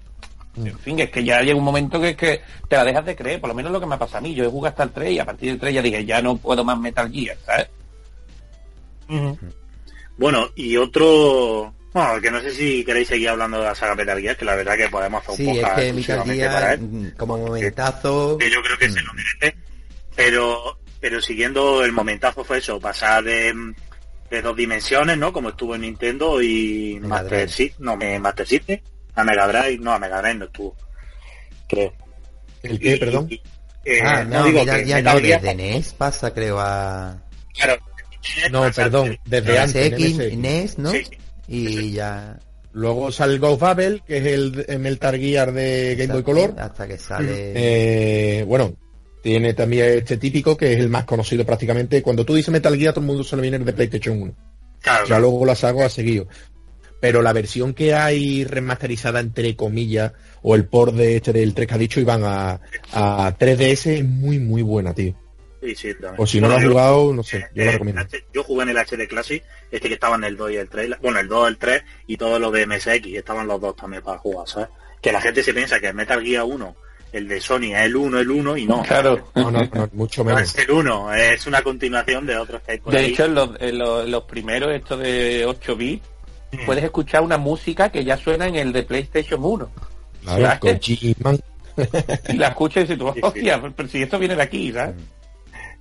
En 0.58 0.78
fin, 0.80 1.00
es 1.00 1.10
que 1.10 1.24
ya 1.24 1.42
llega 1.42 1.58
un 1.58 1.64
momento 1.64 2.00
que 2.02 2.10
es 2.10 2.18
que 2.18 2.42
te 2.68 2.76
la 2.76 2.84
dejas 2.84 3.06
de 3.06 3.16
creer, 3.16 3.40
por 3.40 3.50
lo 3.50 3.56
menos 3.56 3.72
lo 3.72 3.80
que 3.80 3.86
me 3.86 3.98
pasa 3.98 4.18
a 4.18 4.22
mí. 4.22 4.34
Yo 4.34 4.44
he 4.44 4.50
jugado 4.50 4.72
hasta 4.72 4.84
el 4.84 4.92
3 4.92 5.12
y 5.12 5.20
a 5.20 5.26
partir 5.26 5.50
del 5.50 5.60
3 5.60 5.76
ya 5.76 5.82
dije, 5.82 6.06
ya 6.06 6.22
no 6.22 6.38
puedo 6.38 6.64
más 6.64 6.78
Metal 6.80 7.12
Gear, 7.12 7.38
¿sabes? 7.46 7.70
Bueno, 10.18 10.48
y 10.56 10.76
otro... 10.78 11.74
Bueno, 11.92 12.22
que 12.22 12.30
no 12.30 12.40
sé 12.42 12.52
si 12.52 12.84
queréis 12.86 13.08
seguir 13.08 13.30
hablando 13.30 13.60
de 13.60 13.66
la 13.66 13.76
saga 13.76 13.96
Metal 13.96 14.20
Gear, 14.22 14.38
que 14.38 14.46
la 14.46 14.56
verdad 14.56 14.78
que 14.78 14.90
podemos 14.90 15.24
hacer 15.24 15.48
un 15.48 15.56
poco... 15.56 15.68
Sí, 15.68 15.82
es 15.82 15.86
que 15.86 15.94
Metal 15.94 16.24
Gear, 16.24 16.80
mm, 16.80 17.12
como 17.18 17.38
momentazo... 17.38 18.38
Que, 18.38 18.52
yo 18.52 18.62
creo 18.62 18.78
que 18.78 18.90
se 18.90 19.02
lo 19.02 19.14
merece, 19.14 19.58
pero, 20.16 20.80
pero 21.00 21.22
siguiendo 21.22 21.84
el 21.84 21.92
momentazo 21.92 22.44
fue 22.44 22.60
eso, 22.60 22.80
pasar 22.80 23.24
de, 23.24 23.54
de 24.30 24.42
dos 24.42 24.56
dimensiones, 24.56 25.18
¿no? 25.18 25.34
Como 25.34 25.50
estuvo 25.50 25.76
en 25.76 25.82
Nintendo 25.82 26.42
y 26.42 27.00
Master 27.02 27.50
System, 27.50 27.86
no, 27.86 27.98
Master 27.98 28.48
System 28.48 28.80
a 29.16 29.24
Mega 29.24 29.48
Drive, 29.48 29.80
no, 29.80 29.92
a 29.92 30.00
Mega 30.00 30.22
Drive 30.22 30.36
no 30.36 30.46
estuvo. 30.46 30.76
Creo. 31.68 31.94
¿El 32.64 32.80
qué, 32.80 32.98
perdón? 32.98 33.30
Eh, 33.86 34.02
ah, 34.04 34.24
no, 34.24 34.46
digo 34.46 34.66
que 34.66 34.86
ya 34.86 35.02
no, 35.02 35.20
desde 35.20 35.56
NES 35.56 35.94
pasa, 35.94 36.34
creo, 36.34 36.60
a... 36.60 37.18
Claro. 37.54 37.82
No, 38.52 38.70
perdón, 38.72 39.18
desde 39.26 39.60
antes. 39.60 39.94
X, 39.94 40.38
NES, 40.38 40.78
¿no? 40.78 40.92
Y 41.50 41.92
ya... 41.92 42.40
Luego 42.72 43.12
sale 43.12 43.34
el 43.34 43.40
Ghost 43.40 43.62
Babel, 43.62 44.04
que 44.06 44.18
es 44.18 44.26
el 44.26 44.80
Metal 44.80 45.18
Gear 45.18 45.52
de 45.52 45.96
Game 45.98 46.14
Boy 46.14 46.24
Color. 46.24 46.56
Hasta 46.58 46.88
que 46.88 46.98
sale... 46.98 47.54
Eh, 47.56 48.44
bueno, 48.44 48.76
tiene 49.24 49.56
también 49.56 49.98
este 49.98 50.18
típico, 50.18 50.56
que 50.56 50.74
es 50.74 50.80
el 50.80 50.90
más 50.90 51.06
conocido 51.06 51.44
prácticamente. 51.46 52.04
Cuando 52.04 52.24
tú 52.24 52.36
dices 52.36 52.52
Metal 52.52 52.78
Gear, 52.78 52.94
todo 52.94 53.02
el 53.02 53.08
mundo 53.08 53.24
se 53.24 53.36
le 53.36 53.42
viene 53.42 53.58
de 53.60 53.74
PlayStation 53.74 54.22
1. 54.22 54.36
Claro, 54.82 55.08
ya 55.08 55.20
luego 55.20 55.44
la 55.46 55.56
saga 55.56 55.88
ha 55.88 55.90
seguido 55.90 56.28
pero 57.00 57.22
la 57.22 57.34
versión 57.34 57.74
que 57.74 57.94
hay 57.94 58.44
remasterizada 58.44 59.20
entre 59.20 59.56
comillas 59.56 60.14
o 60.42 60.56
el 60.56 60.66
port 60.66 60.94
de 60.96 61.18
este 61.18 61.34
del 61.34 61.54
3 61.54 61.68
que 61.68 61.74
ha 61.74 61.78
dicho 61.78 62.00
iban 62.00 62.24
a, 62.24 62.60
a 62.92 63.38
3DS 63.38 63.88
es 63.88 64.06
muy 64.06 64.40
muy 64.40 64.62
buena 64.62 64.94
tío 64.94 65.16
sí, 65.62 65.76
sí, 65.76 65.96
o 66.18 66.26
si 66.26 66.40
no 66.40 66.48
lo 66.48 66.56
has 66.56 66.66
jugado 66.66 67.14
no 67.14 67.24
sé 67.24 67.48
yo 67.54 67.66
lo 67.66 67.72
recomiendo 67.72 68.02
yo 68.34 68.44
jugué 68.44 68.64
en 68.64 68.70
el 68.70 68.78
HD 68.78 69.08
Classic 69.08 69.44
este 69.72 69.88
que 69.88 69.94
estaba 69.96 70.16
en 70.16 70.24
el 70.24 70.38
2 70.38 70.52
y 70.52 70.56
el 70.56 70.70
3 70.70 70.90
bueno 71.02 71.20
el 71.20 71.28
2 71.28 71.48
el 71.50 71.58
3 71.58 71.84
y 72.08 72.18
todos 72.18 72.40
los 72.40 72.52
de 72.52 72.66
MSX 72.66 73.08
estaban 73.08 73.48
los 73.48 73.60
dos 73.60 73.76
también 73.76 74.04
para 74.04 74.18
jugar 74.18 74.48
¿sabes? 74.48 74.70
que 75.02 75.12
la 75.12 75.22
gente 75.22 75.44
se 75.44 75.54
piensa 75.54 75.80
que 75.80 75.88
el 75.88 75.94
Metal 75.94 76.24
Gear 76.24 76.44
1 76.44 76.76
el 77.12 77.28
de 77.28 77.42
Sony 77.42 77.74
es 77.74 77.86
el 77.86 77.96
1, 77.96 78.20
el 78.20 78.30
1 78.30 78.58
y 78.58 78.66
no. 78.66 78.84
Claro. 78.84 79.30
No, 79.36 79.50
no, 79.52 79.68
mucho 79.94 80.24
menos. 80.24 80.42
es 80.42 80.58
el 80.60 80.72
1, 80.72 81.14
es 81.16 81.48
una 81.48 81.62
continuación 81.62 82.26
de 82.26 82.38
otros 82.38 82.62
que 82.62 82.74
hay 82.74 82.82
De 82.86 83.06
hecho, 83.06 83.28
los, 83.28 83.50
los, 83.60 84.08
los 84.08 84.24
primeros, 84.26 84.72
estos 84.72 85.00
de 85.00 85.46
8 85.46 85.76
bits, 85.76 86.08
puedes 86.66 86.84
escuchar 86.84 87.22
una 87.22 87.38
música 87.38 87.90
que 87.90 88.04
ya 88.04 88.18
suena 88.18 88.48
en 88.48 88.56
el 88.56 88.72
de 88.72 88.84
PlayStation 88.84 89.44
1. 89.44 89.70
y 92.30 92.34
la 92.34 92.48
escuchas 92.50 92.84
y 92.84 92.88
dices 92.88 92.98
tú, 92.98 93.14
hostia, 93.22 93.62
pero 93.76 93.90
si 93.90 94.02
esto 94.02 94.20
viene 94.20 94.36
de 94.36 94.44
aquí, 94.44 94.72
¿sabes? 94.72 94.96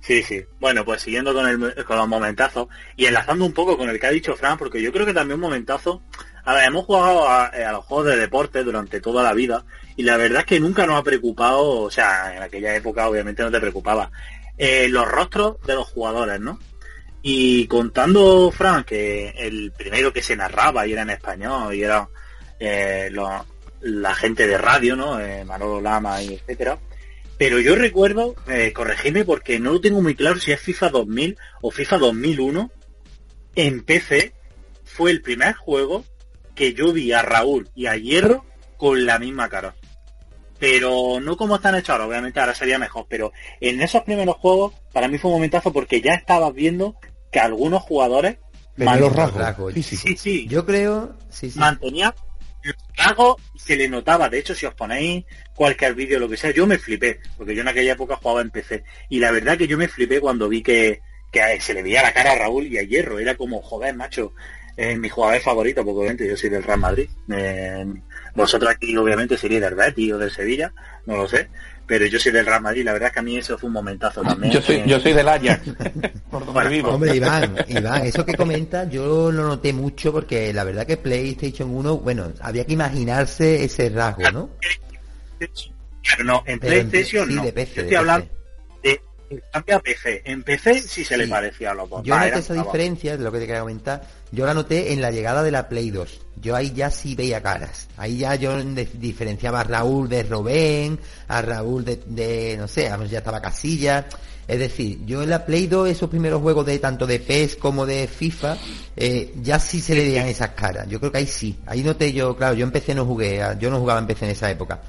Sí, 0.01 0.23
sí. 0.23 0.43
Bueno, 0.59 0.85
pues 0.85 1.01
siguiendo 1.01 1.33
con, 1.33 1.47
el, 1.47 1.85
con 1.85 1.97
los 1.97 2.07
momentazos 2.07 2.67
y 2.95 3.05
enlazando 3.05 3.45
un 3.45 3.53
poco 3.53 3.77
con 3.77 3.89
el 3.89 3.99
que 3.99 4.07
ha 4.07 4.11
dicho 4.11 4.35
Fran, 4.35 4.57
porque 4.57 4.81
yo 4.81 4.91
creo 4.91 5.05
que 5.05 5.13
también 5.13 5.35
un 5.35 5.41
momentazo. 5.41 6.01
A 6.45 6.53
ver, 6.53 6.65
hemos 6.65 6.85
jugado 6.85 7.27
a, 7.27 7.51
los 7.71 7.85
juegos 7.85 8.07
de 8.07 8.17
deporte 8.17 8.63
durante 8.63 9.01
toda 9.01 9.23
la 9.23 9.33
vida 9.33 9.65
y 9.97 10.03
la 10.03 10.17
verdad 10.17 10.39
es 10.39 10.45
que 10.45 10.59
nunca 10.59 10.85
nos 10.85 10.99
ha 10.99 11.03
preocupado, 11.03 11.81
o 11.81 11.91
sea, 11.91 12.35
en 12.35 12.41
aquella 12.41 12.75
época 12.75 13.07
obviamente 13.09 13.43
no 13.43 13.51
te 13.51 13.59
preocupaba, 13.59 14.09
eh, 14.57 14.87
los 14.89 15.07
rostros 15.07 15.61
de 15.65 15.75
los 15.75 15.87
jugadores, 15.87 16.39
¿no? 16.39 16.59
Y 17.21 17.67
contando, 17.67 18.49
Frank, 18.51 18.85
que 18.87 19.29
el 19.37 19.73
primero 19.73 20.13
que 20.13 20.23
se 20.23 20.37
narraba 20.37 20.87
y 20.87 20.93
era 20.93 21.01
en 21.01 21.09
español 21.09 21.75
y 21.75 21.83
era 21.83 22.07
eh, 22.59 23.11
la 23.81 24.15
gente 24.15 24.47
de 24.47 24.57
radio, 24.57 24.95
¿no? 24.95 25.19
Eh, 25.19 25.43
Manolo 25.43 25.81
Lama 25.81 26.21
y 26.23 26.33
etcétera. 26.35 26.79
Pero 27.39 27.61
yo 27.61 27.75
recuerdo, 27.75 28.35
eh, 28.49 28.73
corregirme 28.73 29.23
porque 29.23 29.59
no 29.59 29.71
lo 29.71 29.79
tengo 29.79 30.01
muy 30.01 30.13
claro 30.13 30.37
si 30.41 30.51
es 30.51 30.59
FIFA 30.59 30.89
2000 30.89 31.37
o 31.61 31.71
FIFA 31.71 31.97
2001. 31.97 32.69
En 33.55 33.83
PC 33.85 34.33
fue 34.83 35.11
el 35.11 35.21
primer 35.21 35.55
juego 35.55 36.03
que 36.53 36.73
yo 36.73 36.91
vi 36.91 37.13
a 37.13 37.21
Raúl 37.21 37.69
y 37.73 37.85
a 37.85 37.95
Hierro 37.95 38.45
con 38.75 39.05
la 39.05 39.19
misma 39.19 39.47
cara. 39.47 39.73
Pero 40.59 41.21
no 41.21 41.37
como 41.37 41.55
están 41.55 41.75
hechos 41.75 41.91
ahora, 41.91 42.07
obviamente 42.07 42.41
ahora 42.41 42.53
sería 42.53 42.77
mejor, 42.77 43.05
pero 43.07 43.31
en 43.61 43.79
esos 43.79 44.03
primeros 44.03 44.35
juegos 44.35 44.73
para 44.91 45.07
mí 45.07 45.17
fue 45.17 45.31
un 45.31 45.37
momentazo 45.37 45.71
porque 45.71 46.01
ya 46.01 46.15
estabas 46.15 46.53
viendo 46.53 46.97
que 47.31 47.39
algunos 47.39 47.81
jugadores 47.83 48.35
los 48.75 49.15
rasgos, 49.15 49.73
sí, 49.73 49.83
sí, 49.83 50.17
sí. 50.17 50.47
Yo 50.49 50.65
creo, 50.65 51.15
sí, 51.29 51.49
sí. 51.49 51.57
mantenía 51.57 52.13
y 52.63 53.59
se 53.59 53.75
le 53.75 53.87
notaba. 53.87 54.29
De 54.29 54.39
hecho, 54.39 54.55
si 54.55 54.65
os 54.65 54.73
ponéis 54.73 55.25
cualquier 55.55 55.93
vídeo, 55.93 56.19
lo 56.19 56.29
que 56.29 56.37
sea, 56.37 56.51
yo 56.51 56.67
me 56.67 56.77
flipé, 56.77 57.19
porque 57.37 57.55
yo 57.55 57.61
en 57.61 57.67
aquella 57.67 57.93
época 57.93 58.17
jugaba 58.17 58.41
en 58.41 58.51
PC. 58.51 58.83
Y 59.09 59.19
la 59.19 59.31
verdad 59.31 59.57
que 59.57 59.67
yo 59.67 59.77
me 59.77 59.87
flipé 59.87 60.19
cuando 60.19 60.49
vi 60.49 60.61
que, 60.61 61.01
que 61.31 61.61
se 61.61 61.73
le 61.73 61.83
veía 61.83 62.01
la 62.01 62.13
cara 62.13 62.33
a 62.33 62.35
Raúl 62.35 62.67
y 62.67 62.77
a 62.77 62.83
Hierro. 62.83 63.19
Era 63.19 63.35
como, 63.35 63.61
joder, 63.61 63.95
macho, 63.95 64.33
es 64.75 64.97
mi 64.97 65.09
jugador 65.09 65.41
favorito, 65.41 65.83
porque 65.83 65.99
obviamente 65.99 66.27
yo 66.27 66.37
soy 66.37 66.49
del 66.49 66.63
Real 66.63 66.79
Madrid. 66.79 67.09
Eh, 67.31 67.85
vosotros 68.35 68.71
aquí 68.71 68.95
obviamente 68.95 69.37
sería 69.37 69.59
del 69.59 69.75
Betis 69.75 70.13
o 70.13 70.17
del 70.17 70.31
Sevilla, 70.31 70.71
no 71.05 71.17
lo 71.17 71.27
sé 71.27 71.49
pero 71.89 72.05
yo 72.05 72.19
soy 72.19 72.31
del 72.31 72.45
Real 72.45 72.61
Madrid, 72.61 72.85
la 72.85 72.93
verdad 72.93 73.07
es 73.07 73.13
que 73.13 73.19
a 73.19 73.23
mí 73.23 73.35
eso 73.35 73.57
fue 73.57 73.65
un 73.65 73.73
momentazo 73.73 74.21
también. 74.21 74.53
Yo 74.53 74.61
soy, 74.61 74.83
yo 74.85 74.99
soy 74.99 75.11
del 75.11 75.27
Ajax, 75.27 75.69
Hombre, 76.31 77.15
Iván, 77.15 77.55
Iván, 77.67 78.05
eso 78.05 78.23
que 78.23 78.35
comenta 78.35 78.87
yo 78.87 79.31
lo 79.31 79.47
noté 79.47 79.73
mucho 79.73 80.13
porque 80.13 80.53
la 80.53 80.63
verdad 80.63 80.85
que 80.85 80.97
PlayStation 80.97 81.75
1, 81.75 81.97
bueno, 81.97 82.31
había 82.41 82.63
que 82.63 82.73
imaginarse 82.73 83.63
ese 83.63 83.89
rasgo, 83.89 84.29
¿no? 84.31 84.51
Claro, 86.03 86.23
no, 86.23 86.43
en 86.45 86.59
PlayStation 86.59 87.35
no. 87.35 87.43
De 87.43 87.53
PC, 87.53 87.73
yo 87.73 87.81
estoy 87.81 87.95
hablando 87.95 88.27
de, 88.27 88.38
cambia 89.51 89.75
a 89.77 89.79
PC. 89.79 90.21
En 90.25 90.43
PC 90.43 90.81
sí 90.81 91.03
se 91.03 91.17
le 91.17 91.27
parecía 91.27 91.71
a 91.71 91.73
los 91.73 91.89
dos. 91.89 92.03
Yo 92.03 92.17
noté 92.17 92.39
esa 92.39 92.53
diferencia, 92.53 93.17
de 93.17 93.23
lo 93.23 93.31
que 93.31 93.39
te 93.39 93.47
quería 93.47 93.61
comentar, 93.61 94.01
yo 94.31 94.45
la 94.45 94.53
noté 94.53 94.93
en 94.93 95.01
la 95.01 95.11
llegada 95.11 95.43
de 95.43 95.51
la 95.51 95.69
Play 95.69 95.91
2. 95.91 96.21
Yo 96.41 96.55
ahí 96.55 96.71
ya 96.73 96.89
sí 96.89 97.15
veía 97.15 97.41
caras. 97.41 97.87
Ahí 97.97 98.17
ya 98.17 98.35
yo 98.35 98.55
diferenciaba 98.93 99.61
a 99.61 99.63
Raúl 99.63 100.09
de 100.09 100.23
Robén, 100.23 100.99
a 101.27 101.41
Raúl 101.41 101.85
de, 101.85 102.01
de 102.05 102.57
no 102.57 102.67
sé, 102.67 102.91
ya 103.09 103.17
estaba 103.17 103.41
Casilla. 103.41 104.05
Es 104.49 104.57
decir, 104.57 105.05
yo 105.05 105.21
en 105.21 105.29
la 105.29 105.45
Play 105.45 105.67
2, 105.67 105.89
esos 105.89 106.09
primeros 106.09 106.41
juegos 106.41 106.65
de 106.65 106.79
tanto 106.79 107.05
de 107.05 107.19
PES 107.19 107.57
como 107.57 107.85
de 107.85 108.07
FIFA, 108.07 108.57
eh, 108.95 109.31
ya 109.43 109.59
sí 109.59 109.79
se 109.79 109.93
le 109.93 110.03
veían 110.03 110.27
esas 110.27 110.49
caras. 110.49 110.87
Yo 110.89 110.99
creo 110.99 111.11
que 111.11 111.19
ahí 111.19 111.27
sí. 111.27 111.55
Ahí 111.67 111.83
noté 111.83 112.11
yo, 112.11 112.35
claro, 112.35 112.55
yo 112.55 112.65
en 112.65 112.71
PC 112.71 112.95
no 112.95 113.05
jugué, 113.05 113.43
yo 113.59 113.69
no 113.69 113.79
jugaba 113.79 113.99
en 113.99 114.07
PC 114.07 114.25
en 114.25 114.31
esa 114.31 114.49
época. 114.49 114.81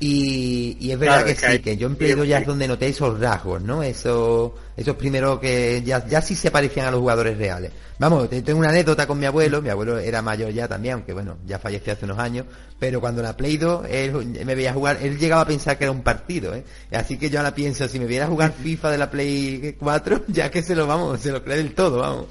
Y, 0.00 0.90
es 0.90 0.98
verdad 0.98 1.24
que, 1.24 1.34
sí, 1.34 1.58
que 1.60 1.76
yo 1.76 1.86
en 1.86 1.96
Play 1.96 2.12
2 2.12 2.26
ya 2.26 2.38
es 2.38 2.46
donde 2.46 2.66
noté 2.66 2.88
esos 2.88 3.18
rasgos, 3.20 3.62
¿no? 3.62 3.82
Esos, 3.82 4.52
esos 4.76 4.96
primeros 4.96 5.38
que 5.38 5.82
ya, 5.82 6.04
ya 6.06 6.20
sí 6.20 6.34
se 6.34 6.50
parecían 6.50 6.86
a 6.86 6.90
los 6.90 7.00
jugadores 7.00 7.38
reales. 7.38 7.70
Vamos, 7.98 8.28
tengo 8.28 8.58
una 8.58 8.70
anécdota 8.70 9.06
con 9.06 9.18
mi 9.20 9.26
abuelo, 9.26 9.62
mi 9.62 9.68
abuelo 9.68 9.98
era 9.98 10.20
mayor 10.20 10.50
ya 10.50 10.66
también, 10.66 10.94
aunque 10.94 11.12
bueno, 11.12 11.38
ya 11.46 11.60
falleció 11.60 11.92
hace 11.92 12.06
unos 12.06 12.18
años, 12.18 12.44
pero 12.78 13.00
cuando 13.00 13.22
la 13.22 13.36
Play 13.36 13.56
2, 13.56 13.86
él 13.88 14.44
me 14.44 14.54
veía 14.56 14.72
jugar, 14.72 14.98
él 15.00 15.16
llegaba 15.16 15.42
a 15.42 15.46
pensar 15.46 15.78
que 15.78 15.84
era 15.84 15.92
un 15.92 16.02
partido, 16.02 16.54
¿eh? 16.54 16.64
Así 16.92 17.16
que 17.16 17.30
yo 17.30 17.38
ahora 17.38 17.54
pienso, 17.54 17.86
si 17.86 18.00
me 18.00 18.06
viera 18.06 18.26
jugar 18.26 18.52
FIFA 18.62 18.90
de 18.90 18.98
la 18.98 19.10
Play 19.10 19.76
4, 19.78 20.24
ya 20.28 20.50
que 20.50 20.62
se 20.62 20.74
lo 20.74 20.88
vamos, 20.88 21.20
se 21.20 21.30
lo 21.30 21.44
cree 21.44 21.58
del 21.58 21.72
todo, 21.72 21.98
vamos. 21.98 22.26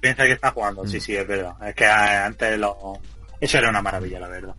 Piensa 0.00 0.24
que 0.24 0.32
está 0.32 0.50
jugando, 0.50 0.86
sí, 0.86 0.96
mm. 0.96 1.00
sí, 1.00 1.14
es 1.14 1.28
verdad. 1.28 1.54
Es 1.68 1.74
que 1.74 1.84
antes 1.84 2.58
lo... 2.58 2.98
Eso 3.38 3.58
era 3.58 3.68
una 3.68 3.82
maravilla, 3.82 4.18
la 4.18 4.28
verdad. 4.28 4.54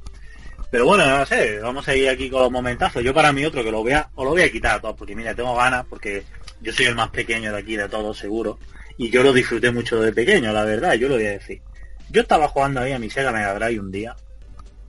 Pero 0.73 0.87
bueno, 0.87 1.05
no 1.05 1.23
sé, 1.27 1.59
vamos 1.59 1.87
a 1.87 1.95
ir 1.95 2.09
aquí 2.09 2.31
con 2.31 2.41
los 2.41 2.51
momentazos. 2.51 3.03
Yo 3.03 3.13
para 3.13 3.31
mí 3.31 3.45
otro 3.45 3.63
que 3.63 3.71
lo 3.71 3.83
vea, 3.83 4.09
o 4.15 4.23
lo 4.23 4.31
voy 4.31 4.41
a 4.41 4.51
quitar 4.51 4.77
a 4.77 4.81
todos, 4.81 4.95
porque 4.97 5.15
mira, 5.15 5.35
tengo 5.35 5.55
ganas, 5.55 5.85
porque 5.85 6.23
yo 6.61 6.73
soy 6.73 6.87
el 6.87 6.95
más 6.95 7.09
pequeño 7.09 7.51
de 7.51 7.59
aquí 7.59 7.75
de 7.75 7.87
todos, 7.87 8.17
seguro. 8.17 8.57
Y 8.97 9.11
yo 9.11 9.21
lo 9.21 9.31
disfruté 9.33 9.69
mucho 9.69 10.01
de 10.01 10.11
pequeño, 10.11 10.51
la 10.51 10.65
verdad, 10.65 10.95
yo 10.95 11.09
lo 11.09 11.13
voy 11.13 11.27
a 11.27 11.33
decir. 11.33 11.61
Yo 12.09 12.23
estaba 12.23 12.47
jugando 12.47 12.81
ahí 12.81 12.91
a 12.91 12.97
mi 12.97 13.07
Sega 13.11 13.31
Mega 13.31 13.53
Drive 13.53 13.79
un 13.79 13.91
día, 13.91 14.15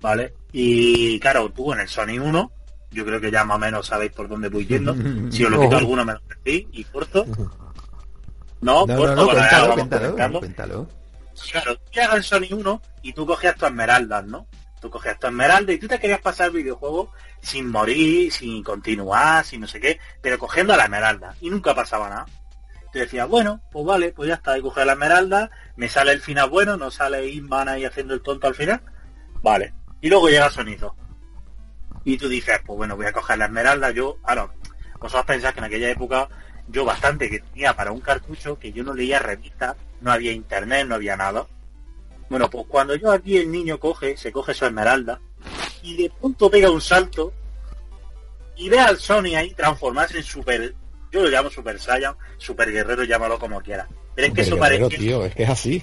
¿vale? 0.01 0.33
Y 0.53 1.20
claro, 1.20 1.51
tú 1.51 1.75
en 1.75 1.81
el 1.81 1.88
Sony 1.88 2.18
1, 2.18 2.53
yo 2.90 3.05
creo 3.05 3.20
que 3.20 3.31
ya 3.31 3.44
más 3.44 3.57
o 3.57 3.61
menos 3.61 3.87
sabéis 3.87 4.12
por 4.12 4.27
dónde 4.27 4.49
voy 4.49 4.64
yendo. 4.64 4.97
Si 5.31 5.44
os 5.44 5.51
lo 5.51 5.61
quito 5.61 5.77
alguno 5.77 6.03
me 6.03 6.14
lo 6.14 6.20
decís 6.42 6.66
y 6.73 6.85
corto. 6.85 7.27
No, 8.62 8.87
no 8.87 8.97
corto, 8.97 9.16
no, 9.16 9.75
cuéntalo, 9.75 10.38
cuéntalo, 10.38 10.88
Claro, 11.53 11.77
tú 11.77 11.92
llegas 11.92 12.11
al 12.11 12.25
Sony 12.25 12.49
1 12.53 12.83
y 13.03 13.12
tú 13.12 13.27
cogías 13.27 13.55
tu 13.57 13.66
esmeraldas, 13.66 14.25
¿no? 14.25 14.47
Tú 14.85 14.90
cogías 14.90 15.18
tu 15.18 15.29
esmeralda 15.29 15.73
y 15.73 15.79
tú 15.79 15.88
te 15.88 15.99
querías 15.99 16.20
pasar 16.20 16.49
el 16.49 16.57
videojuego 16.57 17.11
sin 17.40 17.70
morir, 17.70 18.31
sin 18.31 18.62
continuar, 18.62 19.42
sin 19.42 19.62
no 19.62 19.66
sé 19.66 19.81
qué, 19.81 19.99
pero 20.20 20.38
cogiendo 20.38 20.77
la 20.77 20.85
esmeralda. 20.85 21.35
Y 21.40 21.49
nunca 21.49 21.75
pasaba 21.75 22.11
nada. 22.11 22.27
Te 22.92 22.99
decía, 22.99 23.25
bueno, 23.25 23.62
pues 23.73 23.87
vale, 23.87 24.12
pues 24.12 24.29
ya 24.29 24.35
está, 24.35 24.53
ahí 24.53 24.61
coger 24.61 24.85
la 24.85 24.92
esmeralda, 24.92 25.51
me 25.77 25.88
sale 25.88 26.12
el 26.12 26.20
final 26.20 26.51
bueno, 26.51 26.77
no 26.77 26.90
sale 26.90 27.27
Inman 27.27 27.70
ahí 27.70 27.87
haciendo 27.87 28.12
el 28.12 28.20
tonto 28.20 28.47
al 28.47 28.55
final. 28.55 28.83
Vale. 29.40 29.73
Y 30.03 30.11
luego 30.11 30.29
llega 30.29 30.51
Sonido. 30.51 30.94
Y 32.05 32.18
tú 32.18 32.29
dices, 32.29 32.61
pues 32.66 32.77
bueno, 32.77 32.94
voy 32.94 33.07
a 33.07 33.12
coger 33.12 33.38
la 33.38 33.47
esmeralda. 33.47 33.90
Yo, 33.90 34.18
ahora, 34.23 34.51
vosotros 35.01 35.25
pensáis 35.25 35.55
que 35.55 35.61
en 35.61 35.64
aquella 35.64 35.88
época 35.88 36.29
yo 36.68 36.85
bastante 36.85 37.31
que 37.31 37.40
tenía 37.40 37.75
para 37.75 37.90
un 37.90 38.03
cartucho, 38.03 38.59
que 38.59 38.70
yo 38.70 38.85
no 38.85 38.92
leía 38.92 39.18
revistas, 39.18 39.77
no 40.03 40.12
había 40.12 40.33
internet, 40.33 40.87
no 40.87 40.97
había 40.97 41.16
nada. 41.16 41.47
Bueno, 42.28 42.48
pues 42.50 42.66
cuando 42.68 42.94
yo 42.94 43.10
aquí 43.12 43.37
el 43.37 43.50
niño 43.50 43.78
coge, 43.78 44.16
se 44.16 44.32
coge 44.32 44.54
su 44.54 44.64
esmeralda 44.64 45.20
y 45.82 45.96
de 45.96 46.10
pronto 46.18 46.50
pega 46.50 46.70
un 46.70 46.80
salto 46.80 47.32
y 48.56 48.68
ve 48.68 48.78
al 48.78 48.98
Sony 48.98 49.37
ahí 49.37 49.52
transformarse 49.54 50.18
en 50.18 50.24
super, 50.24 50.74
yo 51.12 51.22
lo 51.22 51.28
llamo 51.28 51.50
Super 51.50 51.78
Saiyan, 51.78 52.14
Super 52.38 52.70
Guerrero, 52.70 53.04
llámalo 53.04 53.38
como 53.38 53.60
quiera. 53.60 53.87
Pero 54.14 54.28
es 54.28 54.34
que 54.34 54.40
eso 54.42 54.56
parecía, 54.56 55.26
es 55.26 55.34
que 55.34 55.42
es 55.42 55.50
así. 55.50 55.82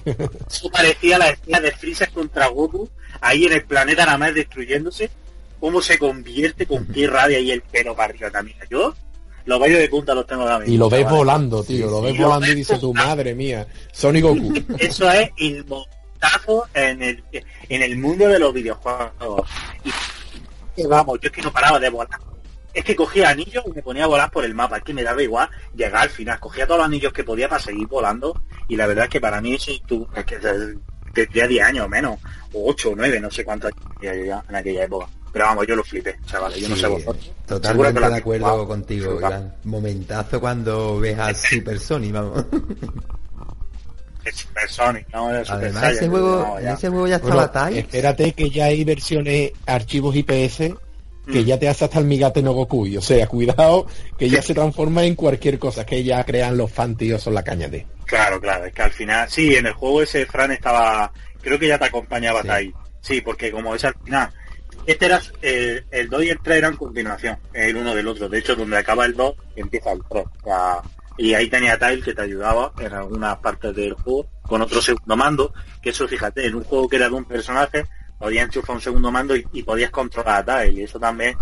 eso 0.50 0.70
parecía 0.70 1.18
la 1.18 1.30
escena 1.30 1.60
de 1.60 1.72
Freezer 1.72 2.10
contra 2.10 2.48
Goku, 2.48 2.88
ahí 3.20 3.44
en 3.44 3.52
el 3.52 3.64
planeta 3.64 4.06
nada 4.06 4.18
más 4.18 4.34
destruyéndose, 4.34 5.10
cómo 5.60 5.82
se 5.82 5.98
convierte, 5.98 6.66
con 6.66 6.86
qué 6.86 7.06
rabia 7.06 7.38
y 7.38 7.50
el 7.50 7.60
pelo 7.62 7.94
para 7.94 8.12
arriba 8.12 8.30
también. 8.30 8.56
Yo 8.70 8.94
los 9.44 9.60
vallos 9.60 9.78
de 9.78 9.88
punta 9.88 10.14
los 10.14 10.26
tengo 10.26 10.44
también. 10.44 10.72
Y 10.72 10.76
lo 10.76 10.88
ves 10.88 11.08
volando, 11.08 11.62
tío, 11.62 11.90
lo 11.90 12.00
ves 12.00 12.16
volando 12.16 12.46
y 12.46 12.54
dice 12.54 12.78
tu 12.78 12.94
madre 12.94 13.34
mía, 13.34 13.66
Sonic 13.92 14.22
Goku. 14.22 14.54
Eso 14.78 15.10
es 15.10 15.30
el 16.74 16.92
en 16.92 17.02
el, 17.02 17.24
en 17.68 17.82
el 17.82 17.98
mundo 17.98 18.28
de 18.28 18.38
los 18.38 18.52
videojuegos. 18.52 19.48
Y 20.76 20.86
vamos, 20.86 21.18
yo 21.20 21.28
es 21.28 21.32
que 21.32 21.42
no 21.42 21.52
paraba 21.52 21.78
de 21.78 21.90
volar. 21.90 22.18
Es 22.72 22.84
que 22.84 22.96
cogía 22.96 23.28
anillos 23.28 23.64
y 23.66 23.72
me 23.72 23.82
ponía 23.82 24.04
a 24.04 24.06
volar 24.06 24.30
por 24.30 24.44
el 24.44 24.54
mapa. 24.54 24.78
Es 24.78 24.84
que 24.84 24.94
me 24.94 25.02
daba 25.02 25.22
igual 25.22 25.48
llegar 25.74 26.02
al 26.02 26.10
final. 26.10 26.40
Cogía 26.40 26.66
todos 26.66 26.78
los 26.78 26.86
anillos 26.86 27.12
que 27.12 27.24
podía 27.24 27.48
para 27.48 27.62
seguir 27.62 27.86
volando. 27.86 28.42
Y 28.68 28.76
la 28.76 28.86
verdad 28.86 29.04
es 29.04 29.10
que 29.10 29.20
para 29.20 29.40
mí 29.42 29.54
eso 29.54 29.72
tú, 29.86 30.08
es 30.16 30.24
que 30.24 30.38
tendría 31.12 31.46
10 31.46 31.64
años 31.64 31.86
o 31.86 31.88
menos. 31.88 32.18
O 32.54 32.70
8 32.70 32.90
o 32.90 32.96
9, 32.96 33.20
no 33.20 33.30
sé 33.30 33.44
cuántos 33.44 33.72
años 33.72 34.26
ya 34.26 34.42
en 34.48 34.56
aquella 34.56 34.84
época. 34.84 35.06
Pero 35.32 35.46
vamos, 35.46 35.66
yo 35.66 35.76
lo 35.76 35.84
flipé, 35.84 36.18
chavales. 36.26 36.58
Yo 36.58 36.68
no 36.68 36.76
sé 36.76 36.86
vosotros. 36.86 37.32
Totalmente 37.46 38.00
de 38.00 38.16
acuerdo 38.16 38.66
contigo. 38.66 39.20
Momentazo 39.64 40.40
cuando 40.40 40.98
ves 40.98 41.18
a 41.18 41.34
Super 41.34 41.78
Sony, 41.78 42.10
vamos. 42.10 42.44
Super 44.30 44.68
Sonic, 44.68 45.08
no 45.12 45.28
Además, 45.28 45.92
ese 45.92 46.08
juego, 46.08 46.58
ya. 46.60 46.74
ese 46.74 46.88
juego 46.88 47.08
ya 47.08 47.16
estaba 47.16 47.70
Espérate 47.70 48.32
que 48.32 48.50
ya 48.50 48.66
hay 48.66 48.84
versiones 48.84 49.52
archivos 49.66 50.14
IPS 50.14 50.74
que 51.26 51.40
mm. 51.40 51.44
ya 51.44 51.58
te 51.58 51.68
hace 51.68 51.84
hasta 51.84 51.98
el 51.98 52.04
Migate 52.04 52.42
no 52.42 52.52
Goku. 52.52 52.96
o 52.98 53.00
sea, 53.00 53.26
cuidado 53.26 53.86
que 54.18 54.28
ya 54.28 54.42
se 54.42 54.54
transforma 54.54 55.04
en 55.04 55.14
cualquier 55.14 55.58
cosa, 55.58 55.86
que 55.86 56.02
ya 56.02 56.24
crean 56.24 56.56
los 56.56 56.70
fan 56.70 56.96
tíos 56.96 57.26
la 57.26 57.42
caña 57.42 57.68
de. 57.68 57.86
Claro, 58.06 58.40
claro, 58.40 58.66
es 58.66 58.74
que 58.74 58.82
al 58.82 58.90
final, 58.90 59.30
sí, 59.30 59.54
en 59.54 59.66
el 59.66 59.72
juego 59.72 60.02
ese 60.02 60.26
Fran 60.26 60.50
estaba, 60.50 61.12
creo 61.40 61.58
que 61.58 61.68
ya 61.68 61.78
te 61.78 61.86
acompañaba 61.86 62.42
ahí. 62.48 62.72
Sí, 63.00 63.20
porque 63.20 63.50
como 63.50 63.74
es 63.74 63.84
al 63.84 63.94
final, 64.04 64.30
este 64.86 65.06
era 65.06 65.20
eh, 65.40 65.82
el 65.90 66.08
2 66.08 66.24
y 66.24 66.30
el 66.30 66.38
3 66.42 66.58
eran 66.58 66.76
continuación, 66.76 67.38
el 67.52 67.76
uno 67.76 67.94
del 67.94 68.08
otro. 68.08 68.28
De 68.28 68.38
hecho, 68.38 68.56
donde 68.56 68.76
acaba 68.76 69.06
el 69.06 69.14
2, 69.14 69.34
empieza 69.56 69.92
el 69.92 70.02
3. 70.08 70.24
Y 71.18 71.34
ahí 71.34 71.48
tenía 71.48 71.78
Tile 71.78 72.02
que 72.02 72.14
te 72.14 72.22
ayudaba 72.22 72.72
en 72.78 72.92
algunas 72.92 73.36
partes 73.38 73.74
del 73.74 73.94
juego 73.94 74.26
con 74.42 74.62
otro 74.62 74.80
segundo 74.80 75.16
mando, 75.16 75.52
que 75.80 75.90
eso 75.90 76.08
fíjate, 76.08 76.46
en 76.46 76.54
un 76.54 76.64
juego 76.64 76.88
que 76.88 76.96
era 76.96 77.08
de 77.08 77.14
un 77.14 77.24
personaje, 77.24 77.86
podías 78.18 78.46
enchufar 78.46 78.76
un 78.76 78.82
segundo 78.82 79.10
mando 79.10 79.34
y, 79.36 79.62
podías 79.62 79.90
controlar 79.90 80.48
a 80.48 80.64
Tile. 80.64 80.80
Y 80.80 80.84
eso 80.84 80.98
también, 80.98 81.36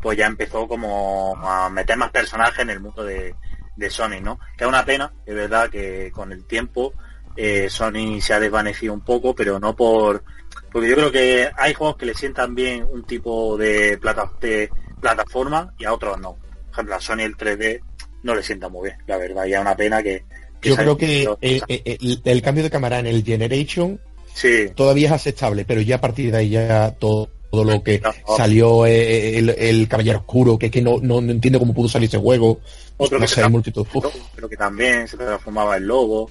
pues 0.00 0.18
ya 0.18 0.26
empezó 0.26 0.66
como 0.66 1.36
a 1.42 1.68
meter 1.70 1.96
más 1.96 2.10
personajes 2.10 2.60
en 2.60 2.70
el 2.70 2.80
mundo 2.80 3.04
de, 3.04 3.34
de 3.76 3.90
Sony, 3.90 4.20
¿no? 4.22 4.38
Que 4.56 4.64
es 4.64 4.68
una 4.68 4.84
pena, 4.84 5.12
es 5.26 5.34
verdad 5.34 5.68
que 5.70 6.10
con 6.12 6.32
el 6.32 6.44
tiempo 6.44 6.92
eh, 7.36 7.68
Sony 7.68 8.20
se 8.20 8.34
ha 8.34 8.40
desvanecido 8.40 8.92
un 8.92 9.00
poco, 9.00 9.34
pero 9.34 9.58
no 9.58 9.74
por... 9.74 10.22
Porque 10.70 10.88
yo 10.88 10.96
creo 10.96 11.12
que 11.12 11.50
hay 11.56 11.74
juegos 11.74 11.96
que 11.96 12.06
le 12.06 12.14
sientan 12.14 12.54
bien 12.54 12.86
un 12.90 13.04
tipo 13.04 13.56
de, 13.56 13.98
plata, 13.98 14.30
de 14.40 14.70
plataforma 15.00 15.72
y 15.78 15.84
a 15.84 15.92
otros 15.92 16.18
no. 16.20 16.34
Por 16.34 16.72
ejemplo, 16.72 16.94
a 16.94 17.00
Sony 17.00 17.20
el 17.20 17.36
3D 17.36 17.80
no 18.24 18.34
le 18.34 18.42
sienta 18.42 18.68
muy 18.68 18.88
bien, 18.88 18.98
la 19.06 19.18
verdad. 19.18 19.44
Ya 19.44 19.60
una 19.60 19.76
pena 19.76 20.02
que... 20.02 20.24
Yo 20.62 20.76
creo 20.76 20.96
que 20.96 21.28
el, 21.40 22.42
cambio 22.42 22.64
de 22.64 22.70
cámara 22.70 22.98
en 22.98 23.06
el 23.06 23.22
Generation 23.22 24.00
sí. 24.32 24.70
todavía 24.74 25.08
es 25.08 25.12
aceptable, 25.12 25.66
pero 25.66 25.82
ya 25.82 25.96
a 25.96 26.00
partir 26.00 26.32
de 26.32 26.38
ahí 26.38 26.48
ya 26.48 26.92
todo, 26.92 27.28
todo 27.50 27.64
lo 27.64 27.82
que 27.82 28.00
salió 28.34 28.86
eh, 28.86 29.38
el, 29.38 29.86
Caballero 29.88 30.20
Oscuro, 30.20 30.58
que, 30.58 30.70
que 30.70 30.80
no, 30.80 31.00
no, 31.02 31.18
entiendo 31.18 31.58
cómo 31.58 31.74
pudo 31.74 31.90
salir 31.90 32.08
ese 32.08 32.16
juego. 32.16 32.60
Otro 32.96 33.20
que, 33.20 33.28
sé, 33.28 33.46
multitud. 33.46 33.86
Creo 34.34 34.48
que 34.48 34.56
también 34.56 35.06
se 35.06 35.18
transformaba 35.18 35.76
el 35.76 35.84
logo. 35.84 36.30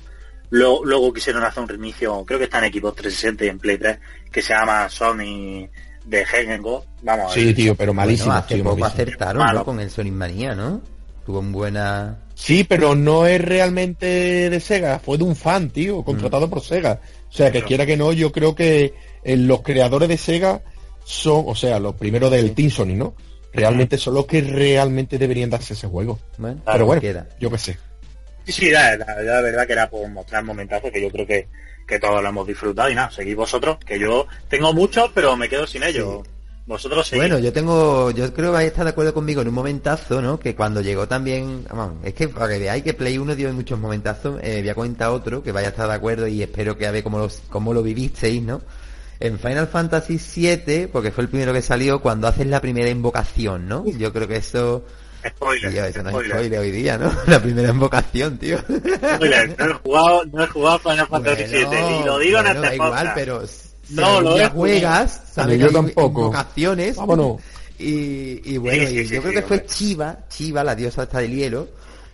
Luego, 0.49 0.83
luego, 0.83 1.13
quisieron 1.13 1.43
hacer 1.43 1.61
un 1.61 1.69
reinicio, 1.69 2.23
creo 2.25 2.39
que 2.39 2.45
está 2.45 2.57
en 2.57 2.65
equipos 2.65 2.95
360 2.95 3.45
y 3.45 3.47
en 3.49 3.59
Play 3.59 3.77
3, 3.77 3.97
que 4.31 4.41
se 4.41 4.53
llama 4.53 4.89
Sony 4.89 5.67
de 6.05 6.57
Go. 6.59 6.85
Vamos 7.03 7.33
sí, 7.33 7.53
tío, 7.53 7.75
pero 7.75 7.93
malísimo. 7.93 8.31
Bueno, 8.31 8.45
hace 8.45 8.63
poco 8.63 8.85
acertaron 8.85 9.53
¿no? 9.53 9.65
con 9.65 9.79
el 9.79 9.89
Sonic 9.91 10.13
Manía, 10.13 10.55
¿no? 10.55 10.81
Tuvo 11.25 11.39
un 11.39 11.51
buena... 11.51 12.19
Sí, 12.35 12.63
pero 12.63 12.95
no 12.95 13.25
es 13.25 13.39
realmente 13.39 14.49
de 14.49 14.59
Sega, 14.59 14.99
fue 14.99 15.17
de 15.17 15.23
un 15.23 15.35
fan, 15.35 15.69
tío, 15.69 16.03
contratado 16.03 16.47
mm. 16.47 16.49
por 16.49 16.61
Sega. 16.61 16.99
O 17.29 17.31
sea, 17.31 17.51
que 17.51 17.63
quiera 17.63 17.85
que 17.85 17.95
no, 17.95 18.11
yo 18.11 18.31
creo 18.31 18.55
que 18.55 18.93
eh, 19.23 19.37
los 19.37 19.61
creadores 19.61 20.09
de 20.09 20.17
Sega 20.17 20.61
son, 21.05 21.43
o 21.47 21.55
sea, 21.55 21.79
los 21.79 21.95
primeros 21.95 22.31
del 22.31 22.53
Team 22.53 22.69
Sony, 22.69 22.95
¿no? 22.95 23.15
Realmente 23.53 23.97
son 23.97 24.15
los 24.15 24.25
que 24.25 24.41
realmente 24.41 25.17
deberían 25.17 25.49
darse 25.49 25.73
ese 25.73 25.87
juego. 25.87 26.19
pero 26.65 26.85
bueno, 26.85 27.25
yo 27.39 27.51
qué 27.51 27.57
sé. 27.57 27.77
Sí, 28.45 28.51
sí, 28.51 28.71
la, 28.71 28.97
verdad 28.97 29.65
que 29.65 29.73
era 29.73 29.89
por 29.89 30.07
mostrar 30.09 30.43
momentazo 30.43 30.91
que 30.91 31.01
yo 31.01 31.09
creo 31.09 31.25
que, 31.25 31.47
que 31.87 31.99
todos 31.99 32.21
lo 32.21 32.29
hemos 32.29 32.47
disfrutado 32.47 32.89
y 32.89 32.95
nada, 32.95 33.11
seguid 33.11 33.35
vosotros, 33.35 33.77
que 33.85 33.99
yo 33.99 34.27
tengo 34.49 34.73
muchos, 34.73 35.11
pero 35.13 35.37
me 35.37 35.47
quedo 35.47 35.67
sin 35.67 35.83
ellos. 35.83 36.23
Vosotros 36.65 37.11
Bueno, 37.15 37.39
yo 37.39 37.51
tengo, 37.51 38.11
yo 38.11 38.33
creo 38.33 38.51
que 38.51 38.53
vais 38.53 38.65
a 38.65 38.67
estar 38.67 38.85
de 38.85 38.91
acuerdo 38.91 39.13
conmigo 39.13 39.41
en 39.41 39.49
un 39.49 39.53
momentazo, 39.53 40.21
¿no? 40.21 40.39
Que 40.39 40.55
cuando 40.55 40.79
llegó 40.79 41.07
también, 41.07 41.65
vamos, 41.69 41.95
es 42.05 42.13
que 42.13 42.29
para 42.29 42.47
que 42.47 42.59
veáis 42.59 42.83
que 42.83 42.93
Play 42.93 43.17
1 43.17 43.35
dio 43.35 43.51
muchos 43.51 43.77
momentazos, 43.77 44.39
eh, 44.41 44.61
voy 44.61 44.69
a 44.69 44.75
comentar 44.75 45.09
otro 45.09 45.43
que 45.43 45.51
vaya 45.51 45.67
a 45.67 45.69
estar 45.71 45.89
de 45.89 45.93
acuerdo 45.93 46.25
y 46.25 46.41
espero 46.41 46.77
que 46.77 46.87
a 46.87 46.91
ver 46.91 47.03
cómo 47.03 47.19
lo, 47.19 47.29
cómo 47.49 47.73
lo 47.73 47.83
vivisteis, 47.83 48.41
¿no? 48.41 48.61
En 49.19 49.39
Final 49.39 49.67
Fantasy 49.67 50.17
VII, 50.17 50.87
porque 50.87 51.11
fue 51.11 51.25
el 51.25 51.29
primero 51.29 51.51
que 51.51 51.61
salió, 51.61 52.01
cuando 52.01 52.27
haces 52.27 52.47
la 52.47 52.61
primera 52.61 52.89
invocación, 52.89 53.67
¿no? 53.67 53.85
Yo 53.85 54.13
creo 54.13 54.27
que 54.27 54.37
eso 54.37 54.85
Spoiler. 55.27 55.71
Tío, 55.71 55.85
eso 55.85 56.03
no 56.03 56.09
es 56.19 56.27
spoiler 56.27 56.59
hoy 56.59 56.71
día, 56.71 56.97
¿no? 56.97 57.11
La 57.27 57.39
primera 57.39 57.69
invocación, 57.69 58.37
tío. 58.37 58.57
Spoiler, 58.59 59.55
no 59.57 59.65
he 59.65 59.73
jugado, 59.73 60.25
no 60.25 60.43
he 60.43 60.47
jugado 60.47 60.79
Final 60.79 61.07
Fantasy 61.07 61.43
VII 61.43 62.01
y 62.01 62.05
lo 62.05 62.19
digo 62.19 62.39
en 62.39 62.47
este 62.47 62.75
igual, 62.75 63.11
pero 63.15 63.43
no, 63.95 64.21
lo 64.21 64.37
ya 64.37 64.49
juegas, 64.49 65.21
sabes 65.33 65.59
yo 65.59 65.69
que 65.69 65.77
hay 65.77 65.83
tampoco. 65.83 66.19
invocaciones. 66.21 66.95
Vámonos. 66.95 67.41
Y, 67.79 68.53
y 68.53 68.57
bueno, 68.57 68.83
Sí, 68.87 68.87
sí, 68.87 68.99
y 68.99 69.07
sí, 69.07 69.15
yo 69.15 69.21
creo 69.21 69.31
sí, 69.33 69.39
que 69.39 69.43
fue. 69.47 69.65
Chiva, 69.65 70.17
Chiva, 70.29 70.63
la 70.63 70.75
diosa 70.75 71.03
esta 71.03 71.19
del 71.19 71.35
hielo. 71.35 71.67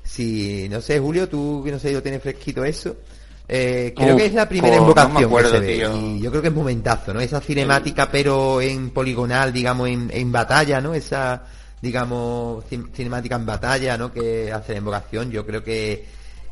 Si, 0.03 0.67
no 0.69 0.81
sé, 0.81 0.99
Julio, 0.99 1.29
tú 1.29 1.61
que 1.63 1.71
no 1.71 1.79
sé, 1.79 1.91
lo 1.93 2.01
tienes 2.01 2.21
fresquito 2.21 2.63
eso. 2.65 2.95
Eh, 3.47 3.93
creo 3.95 4.15
Uf, 4.15 4.21
que 4.21 4.27
es 4.27 4.33
la 4.33 4.47
primera 4.47 4.75
no 4.75 4.81
me 4.83 4.89
invocación 4.89 5.23
acuerdo, 5.25 5.51
que 5.51 5.57
se 5.57 5.61
ve. 5.87 5.89
Y 5.95 6.19
yo 6.21 6.29
creo 6.29 6.41
que 6.41 6.47
es 6.49 6.53
momentazo, 6.53 7.13
¿no? 7.13 7.19
Esa 7.19 7.41
cinemática, 7.41 8.09
pero 8.11 8.61
en 8.61 8.91
poligonal, 8.91 9.51
digamos, 9.51 9.87
en, 9.89 10.09
en 10.13 10.31
batalla, 10.31 10.79
¿no? 10.81 10.93
Esa, 10.93 11.43
digamos, 11.81 12.63
cin- 12.69 12.89
cinemática 12.93 13.35
en 13.35 13.45
batalla, 13.45 13.97
¿no? 13.97 14.11
Que 14.11 14.51
hace 14.51 14.73
la 14.73 14.77
invocación. 14.79 15.31
Yo 15.31 15.45
creo 15.45 15.63
que 15.63 16.05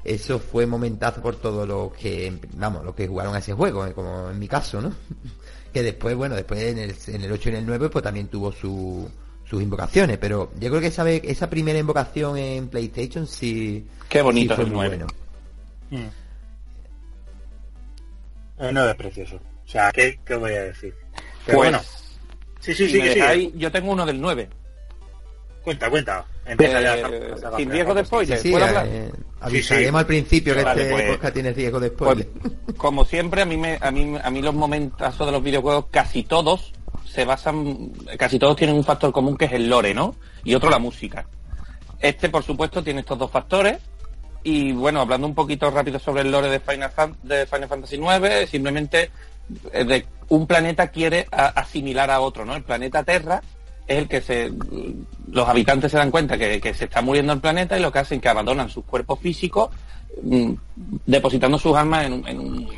eso 0.08 0.39
fue 0.39 0.66
momentazo 0.66 1.22
por 1.22 1.36
todos 1.36 1.68
los 1.68 1.93
que, 1.93 2.34
vamos, 2.55 2.84
los 2.86 2.95
que 2.95 3.08
jugaron 3.08 3.36
a 3.36 3.39
ese 3.39 3.53
juego, 3.53 3.86
eh, 3.86 3.93
como 3.93 4.30
en 4.30 4.39
mi 4.39 4.47
caso, 4.47 4.82
¿no? 4.82 4.93
que 5.74 5.84
después, 5.84 6.16
bueno, 6.16 6.36
después 6.36 6.62
en 6.64 6.78
el, 6.80 6.95
en 7.08 7.22
el 7.24 7.32
8 7.32 7.49
y 7.49 7.51
en 7.51 7.58
el 7.60 7.66
9, 7.66 7.89
pues 7.89 8.03
también 8.03 8.28
tuvo 8.28 8.51
su, 8.51 9.10
sus 9.47 9.62
invocaciones, 9.62 10.18
pero 10.18 10.51
yo 10.60 10.70
creo 10.70 10.82
que 10.82 10.88
esa, 10.88 11.03
vez- 11.03 11.22
esa 11.26 11.49
primera 11.49 11.78
invocación 11.78 12.38
en 12.38 12.68
PlayStation 12.70 13.28
sí, 13.28 13.86
Qué 14.10 14.22
bonito 14.22 14.53
sí 14.53 14.55
fue 14.55 14.64
el 14.66 14.72
muy 14.72 14.88
9. 14.88 14.97
bueno. 15.89 16.10
El 18.60 18.74
9 18.74 18.89
es 18.91 18.95
precioso. 18.97 19.36
O 19.36 19.70
sea, 19.70 19.91
¿qué, 19.91 20.20
qué 20.26 20.36
voy 20.36 20.53
a 20.53 20.64
decir? 20.64 20.93
Pero 21.45 21.58
Pues, 21.60 21.70
bueno, 21.70 21.80
sí, 22.60 22.74
sí, 22.74 22.86
si 22.88 22.91
sí, 22.93 22.97
me 22.99 23.10
sí. 23.10 23.20
dejáis, 23.20 23.53
yo 23.55 23.72
tengo 23.72 23.91
uno 23.91 24.05
del 24.05 24.20
9. 24.20 24.49
Cuenta, 25.68 25.89
cuenta. 25.89 26.26
Empieza 26.45 26.80
ya. 26.80 26.95
Eh, 26.95 27.34
sin 27.57 27.70
riesgo 27.70 27.93
de 27.93 28.05
spoiler, 28.05 28.38
Sí, 28.39 28.53
avisaremos 28.55 29.51
Sí, 29.51 29.61
sí. 29.63 29.86
al 29.97 30.05
principio 30.05 30.55
que 30.55 30.63
Vale, 30.63 30.82
este 30.84 30.93
pues- 30.93 31.09
podcast 31.11 31.34
tiene 31.34 31.51
riesgo 31.51 31.80
de 31.82 31.91
Pues, 31.91 32.09
spoiler. 32.24 32.30
como 32.78 33.03
siempre, 33.03 33.41
a 33.41 33.45
mí, 33.45 33.57
me, 33.57 33.78
a, 33.82 33.91
mí, 33.91 34.15
a 34.24 34.30
mí 34.30 34.41
los 34.41 34.55
momentazos 34.55 35.26
de 35.26 35.34
los 35.34 35.43
videojuegos, 35.43 35.88
casi 35.91 36.24
todos 36.24 36.72
se 37.05 37.26
basan, 37.26 37.91
casi 38.18 38.39
todos 38.39 38.55
tienen 38.55 38.78
un 38.78 38.86
factor 38.86 39.11
común 39.11 39.36
que 39.36 39.43
es 39.43 39.51
el 39.51 39.68
lore, 39.68 39.93
¿no? 39.93 40.15
Y 40.45 40.55
otro 40.55 40.70
la 40.70 40.80
música. 40.80 41.28
Este, 41.99 42.30
por 42.30 42.43
supuesto, 42.43 42.82
tiene 42.82 43.01
estos 43.01 43.20
dos 43.20 43.30
factores. 43.30 43.80
Y 44.43 44.72
bueno, 44.72 45.01
hablando 45.01 45.28
un 45.28 45.36
poquito 45.36 45.70
rápido 45.70 45.99
sobre 45.99 46.22
el 46.22 46.32
lore 46.32 46.47
de 46.49 46.61
Final, 46.61 46.91
Fan- 46.91 47.18
de 47.24 47.45
Final 47.45 47.68
Fantasy 47.68 47.97
IX, 47.97 48.49
simplemente 48.49 49.11
eh, 49.74 49.84
de 49.84 50.05
un 50.30 50.47
planeta 50.47 50.88
quiere 50.88 51.28
a- 51.30 51.47
asimilar 51.47 52.09
a 52.09 52.22
otro, 52.22 52.45
¿no? 52.45 52.55
El 52.55 52.63
planeta 52.63 53.03
Terra 53.03 53.41
es 53.88 53.97
el 53.97 54.07
que 54.07 54.21
se 54.21 54.51
los 55.31 55.47
habitantes 55.47 55.91
se 55.91 55.97
dan 55.97 56.11
cuenta 56.11 56.38
que, 56.38 56.59
que 56.59 56.73
se 56.73 56.85
está 56.85 57.01
muriendo 57.01 57.33
el 57.33 57.39
planeta 57.39 57.77
y 57.77 57.81
lo 57.81 57.91
que 57.91 57.99
hacen 57.99 58.17
es 58.17 58.21
que 58.21 58.29
abandonan 58.29 58.69
sus 58.69 58.83
cuerpos 58.85 59.19
físicos 59.19 59.69
mm, 60.21 60.51
depositando 61.05 61.57
sus 61.57 61.75
almas 61.75 62.05
en 62.05 62.13
un, 62.13 62.27
en 62.27 62.39
un- 62.39 62.69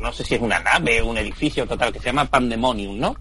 no 0.00 0.12
sé 0.12 0.24
si 0.24 0.34
es 0.34 0.40
una 0.40 0.60
nave 0.60 1.02
un 1.02 1.16
edificio 1.18 1.66
total 1.66 1.92
que 1.92 1.98
se 1.98 2.06
llama 2.06 2.24
Pandemonium 2.26 2.98
no 2.98 3.16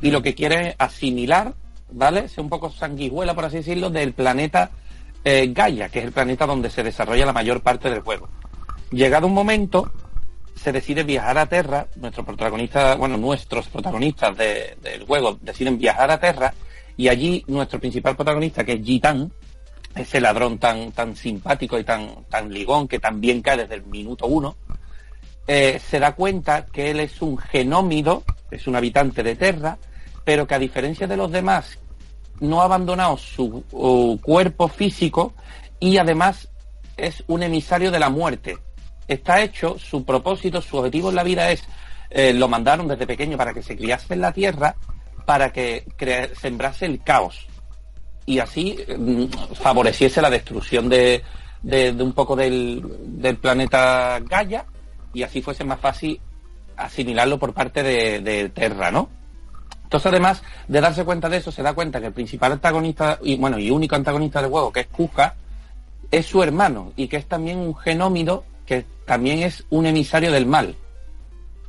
y 0.00 0.10
lo 0.10 0.22
que 0.22 0.34
quiere 0.34 0.70
es 0.70 0.74
asimilar 0.78 1.54
vale 1.90 2.28
ser 2.28 2.40
un 2.44 2.50
poco 2.50 2.70
sanguijuela 2.70 3.34
por 3.34 3.44
así 3.44 3.56
decirlo 3.58 3.90
del 3.90 4.12
planeta 4.12 4.70
eh, 5.24 5.50
Gaia 5.52 5.88
que 5.88 5.98
es 6.00 6.04
el 6.06 6.12
planeta 6.12 6.46
donde 6.46 6.70
se 6.70 6.82
desarrolla 6.82 7.26
la 7.26 7.32
mayor 7.32 7.60
parte 7.60 7.90
del 7.90 8.00
juego. 8.02 8.28
Llegado 8.92 9.26
un 9.26 9.34
momento 9.34 9.90
se 10.54 10.72
decide 10.72 11.02
viajar 11.02 11.36
a 11.36 11.46
Terra, 11.46 11.86
nuestro 11.96 12.24
protagonista, 12.24 12.94
bueno, 12.94 13.16
nuestros 13.16 13.68
protagonistas 13.68 14.36
de- 14.36 14.76
del 14.82 15.04
juego 15.04 15.36
deciden 15.42 15.78
viajar 15.78 16.10
a 16.10 16.18
Terra 16.20 16.54
y 16.96 17.08
allí 17.08 17.44
nuestro 17.46 17.78
principal 17.78 18.16
protagonista, 18.16 18.64
que 18.64 18.74
es 18.74 18.84
Gitan, 18.84 19.32
ese 19.94 20.20
ladrón 20.20 20.58
tan, 20.58 20.92
tan 20.92 21.16
simpático 21.16 21.78
y 21.78 21.84
tan, 21.84 22.24
tan 22.28 22.52
ligón 22.52 22.86
que 22.86 22.98
también 22.98 23.42
cae 23.42 23.58
desde 23.58 23.76
el 23.76 23.84
minuto 23.86 24.26
uno, 24.26 24.56
eh, 25.46 25.80
se 25.80 25.98
da 25.98 26.14
cuenta 26.14 26.66
que 26.66 26.90
él 26.90 27.00
es 27.00 27.22
un 27.22 27.38
genómido, 27.38 28.24
es 28.50 28.66
un 28.66 28.76
habitante 28.76 29.22
de 29.22 29.36
Terra, 29.36 29.78
pero 30.24 30.46
que 30.46 30.54
a 30.54 30.58
diferencia 30.58 31.06
de 31.06 31.16
los 31.16 31.30
demás 31.30 31.78
no 32.40 32.60
ha 32.60 32.64
abandonado 32.64 33.16
su 33.16 33.64
cuerpo 34.22 34.68
físico 34.68 35.34
y 35.80 35.98
además 35.98 36.48
es 36.96 37.22
un 37.26 37.42
emisario 37.42 37.90
de 37.90 37.98
la 37.98 38.10
muerte. 38.10 38.58
Está 39.06 39.40
hecho, 39.40 39.78
su 39.78 40.04
propósito, 40.04 40.60
su 40.60 40.76
objetivo 40.76 41.10
en 41.10 41.16
la 41.16 41.22
vida 41.22 41.50
es, 41.50 41.62
eh, 42.10 42.32
lo 42.32 42.48
mandaron 42.48 42.88
desde 42.88 43.06
pequeño 43.06 43.36
para 43.36 43.54
que 43.54 43.62
se 43.62 43.76
criase 43.76 44.14
en 44.14 44.20
la 44.20 44.32
tierra, 44.32 44.76
para 45.26 45.52
que 45.52 45.84
sembrase 46.40 46.86
el 46.86 47.02
caos 47.02 47.46
y 48.24 48.38
así 48.38 48.78
mm, 48.96 49.26
favoreciese 49.54 50.22
la 50.22 50.30
destrucción 50.30 50.88
de, 50.88 51.22
un 51.98 52.12
poco 52.12 52.34
del, 52.36 52.82
del 53.04 53.36
planeta 53.36 54.20
Gaia 54.20 54.64
y 55.12 55.22
así 55.22 55.42
fuese 55.42 55.64
más 55.64 55.80
fácil 55.80 56.20
asimilarlo 56.76 57.38
por 57.38 57.52
parte 57.52 57.82
de, 57.82 58.20
de 58.20 58.48
Terra, 58.50 58.90
¿no? 58.90 59.08
Entonces, 59.84 60.06
además 60.06 60.42
de 60.66 60.80
darse 60.80 61.04
cuenta 61.04 61.28
de 61.28 61.36
eso, 61.36 61.52
se 61.52 61.62
da 61.62 61.72
cuenta 61.72 62.00
que 62.00 62.08
el 62.08 62.12
principal 62.12 62.52
antagonista, 62.52 63.18
y 63.22 63.36
bueno, 63.36 63.56
y 63.56 63.70
único 63.70 63.94
antagonista 63.94 64.42
del 64.42 64.50
juego, 64.50 64.72
que 64.72 64.80
es 64.80 64.88
Kuja, 64.88 65.34
es 66.10 66.26
su 66.26 66.42
hermano, 66.42 66.92
y 66.96 67.06
que 67.06 67.16
es 67.18 67.26
también 67.26 67.58
un 67.58 67.74
genómido 67.74 68.44
que 68.66 68.84
también 69.06 69.38
es 69.38 69.64
un 69.70 69.86
emisario 69.86 70.32
del 70.32 70.44
mal. 70.44 70.74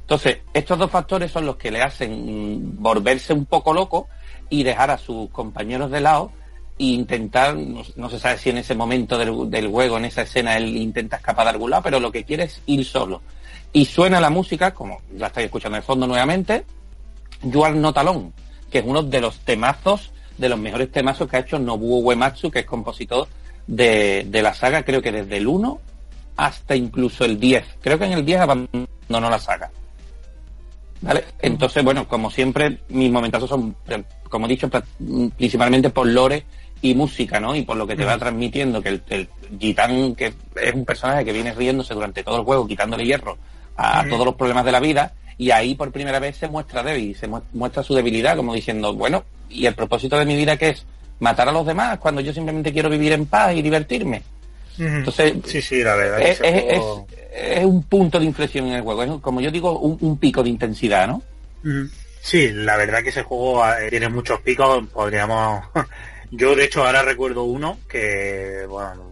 Entonces, 0.07 0.37
estos 0.53 0.79
dos 0.79 0.89
factores 0.89 1.29
son 1.29 1.45
los 1.45 1.57
que 1.57 1.69
le 1.69 1.81
hacen 1.81 2.81
volverse 2.81 3.33
un 3.33 3.45
poco 3.45 3.73
loco 3.73 4.07
y 4.49 4.63
dejar 4.63 4.89
a 4.89 4.97
sus 4.97 5.29
compañeros 5.31 5.91
de 5.91 5.99
lado 5.99 6.31
e 6.79 6.85
intentar, 6.85 7.57
no, 7.57 8.09
se 8.09 8.17
sabe 8.17 8.37
si 8.37 8.49
en 8.49 8.59
ese 8.59 8.73
momento 8.73 9.17
del, 9.17 9.49
del 9.49 9.67
juego, 9.67 9.97
en 9.97 10.05
esa 10.05 10.21
escena, 10.21 10.55
él 10.55 10.77
intenta 10.77 11.17
escapar 11.17 11.43
de 11.43 11.49
algún 11.49 11.71
lado, 11.71 11.83
pero 11.83 11.99
lo 11.99 12.09
que 12.09 12.23
quiere 12.23 12.45
es 12.45 12.61
ir 12.67 12.85
solo. 12.85 13.21
Y 13.73 13.83
suena 13.83 14.21
la 14.21 14.29
música, 14.29 14.73
como 14.73 15.01
la 15.13 15.27
estáis 15.27 15.47
escuchando 15.47 15.75
de 15.75 15.81
fondo 15.81 16.07
nuevamente, 16.07 16.63
You 17.41 17.65
Are 17.65 17.75
Not 17.75 17.97
Alone, 17.97 18.31
que 18.71 18.79
es 18.79 18.85
uno 18.87 19.03
de 19.03 19.19
los 19.19 19.39
temazos, 19.39 20.13
de 20.37 20.47
los 20.47 20.57
mejores 20.57 20.89
temazos 20.89 21.27
que 21.27 21.35
ha 21.35 21.41
hecho 21.41 21.59
Nobuo 21.59 21.99
Uematsu, 21.99 22.49
que 22.49 22.59
es 22.59 22.65
compositor 22.65 23.27
de, 23.67 24.25
de 24.25 24.41
la 24.41 24.53
saga, 24.53 24.83
creo 24.83 25.01
que 25.01 25.11
desde 25.11 25.35
el 25.35 25.47
1 25.47 25.81
hasta 26.37 26.77
incluso 26.77 27.25
el 27.25 27.37
10. 27.37 27.65
Creo 27.81 27.99
que 27.99 28.05
en 28.05 28.13
el 28.13 28.23
10 28.23 28.39
abandonó 28.39 29.29
la 29.29 29.39
saga. 29.39 29.69
¿Vale? 31.01 31.23
Entonces, 31.39 31.83
bueno, 31.83 32.07
como 32.07 32.31
siempre, 32.31 32.79
mis 32.89 33.11
momentazos 33.11 33.49
son, 33.49 33.75
como 34.29 34.45
he 34.45 34.49
dicho, 34.49 34.69
principalmente 35.37 35.89
por 35.91 36.07
lore 36.07 36.43
y 36.81 36.93
música, 36.95 37.39
¿no? 37.39 37.55
Y 37.55 37.61
por 37.63 37.77
lo 37.77 37.85
que 37.87 37.95
te 37.95 38.05
va 38.05 38.17
transmitiendo, 38.17 38.81
que 38.81 38.89
el, 38.89 39.03
el 39.09 39.29
Gitán, 39.59 40.15
que 40.15 40.33
es 40.55 40.73
un 40.73 40.85
personaje 40.85 41.23
que 41.25 41.33
viene 41.33 41.53
riéndose 41.53 41.93
durante 41.93 42.23
todo 42.23 42.37
el 42.37 42.43
juego, 42.43 42.67
quitándole 42.67 43.05
hierro 43.05 43.37
a 43.75 44.03
todos 44.09 44.25
los 44.25 44.35
problemas 44.35 44.65
de 44.65 44.71
la 44.71 44.79
vida, 44.79 45.13
y 45.37 45.51
ahí 45.51 45.75
por 45.75 45.91
primera 45.91 46.19
vez 46.19 46.35
se 46.37 46.47
muestra 46.47 46.81
débil, 46.81 47.15
se 47.15 47.27
mu- 47.27 47.41
muestra 47.53 47.83
su 47.83 47.93
debilidad, 47.93 48.35
como 48.35 48.53
diciendo, 48.55 48.93
bueno, 48.95 49.23
¿y 49.49 49.67
el 49.67 49.75
propósito 49.75 50.17
de 50.17 50.25
mi 50.25 50.35
vida 50.35 50.57
qué 50.57 50.69
es? 50.69 50.85
¿Matar 51.19 51.49
a 51.49 51.51
los 51.51 51.65
demás 51.65 51.99
cuando 51.99 52.21
yo 52.21 52.33
simplemente 52.33 52.73
quiero 52.73 52.89
vivir 52.89 53.11
en 53.11 53.27
paz 53.27 53.55
y 53.55 53.61
divertirme? 53.61 54.23
Entonces, 54.77 55.33
sí, 55.45 55.61
sí, 55.61 55.83
la 55.83 55.95
verdad. 55.95 56.17
que 56.17 56.31
es, 56.31 56.39
ese 56.41 56.57
es- 56.57 56.77
juego- 56.79 57.07
es- 57.11 57.57
es 57.59 57.65
un 57.65 57.83
punto 57.83 58.19
de 58.19 58.25
inflexión 58.25 58.67
en 58.67 58.73
el 58.73 58.81
juego, 58.81 59.03
es 59.03 59.11
como 59.21 59.41
yo 59.41 59.51
digo, 59.51 59.79
un, 59.79 59.97
un 60.01 60.17
pico 60.17 60.43
de 60.43 60.49
intensidad, 60.49 61.07
¿no? 61.07 61.21
Sí, 62.21 62.49
la 62.51 62.75
verdad 62.77 63.03
que 63.03 63.09
ese 63.09 63.23
juego 63.23 63.65
eh, 63.67 63.89
tiene 63.89 64.09
muchos 64.09 64.39
picos, 64.41 64.85
podríamos... 64.93 65.63
Yo 66.31 66.55
de 66.55 66.65
hecho 66.65 66.85
ahora 66.85 67.03
recuerdo 67.03 67.43
uno 67.43 67.77
que, 67.87 68.65
bueno, 68.67 69.11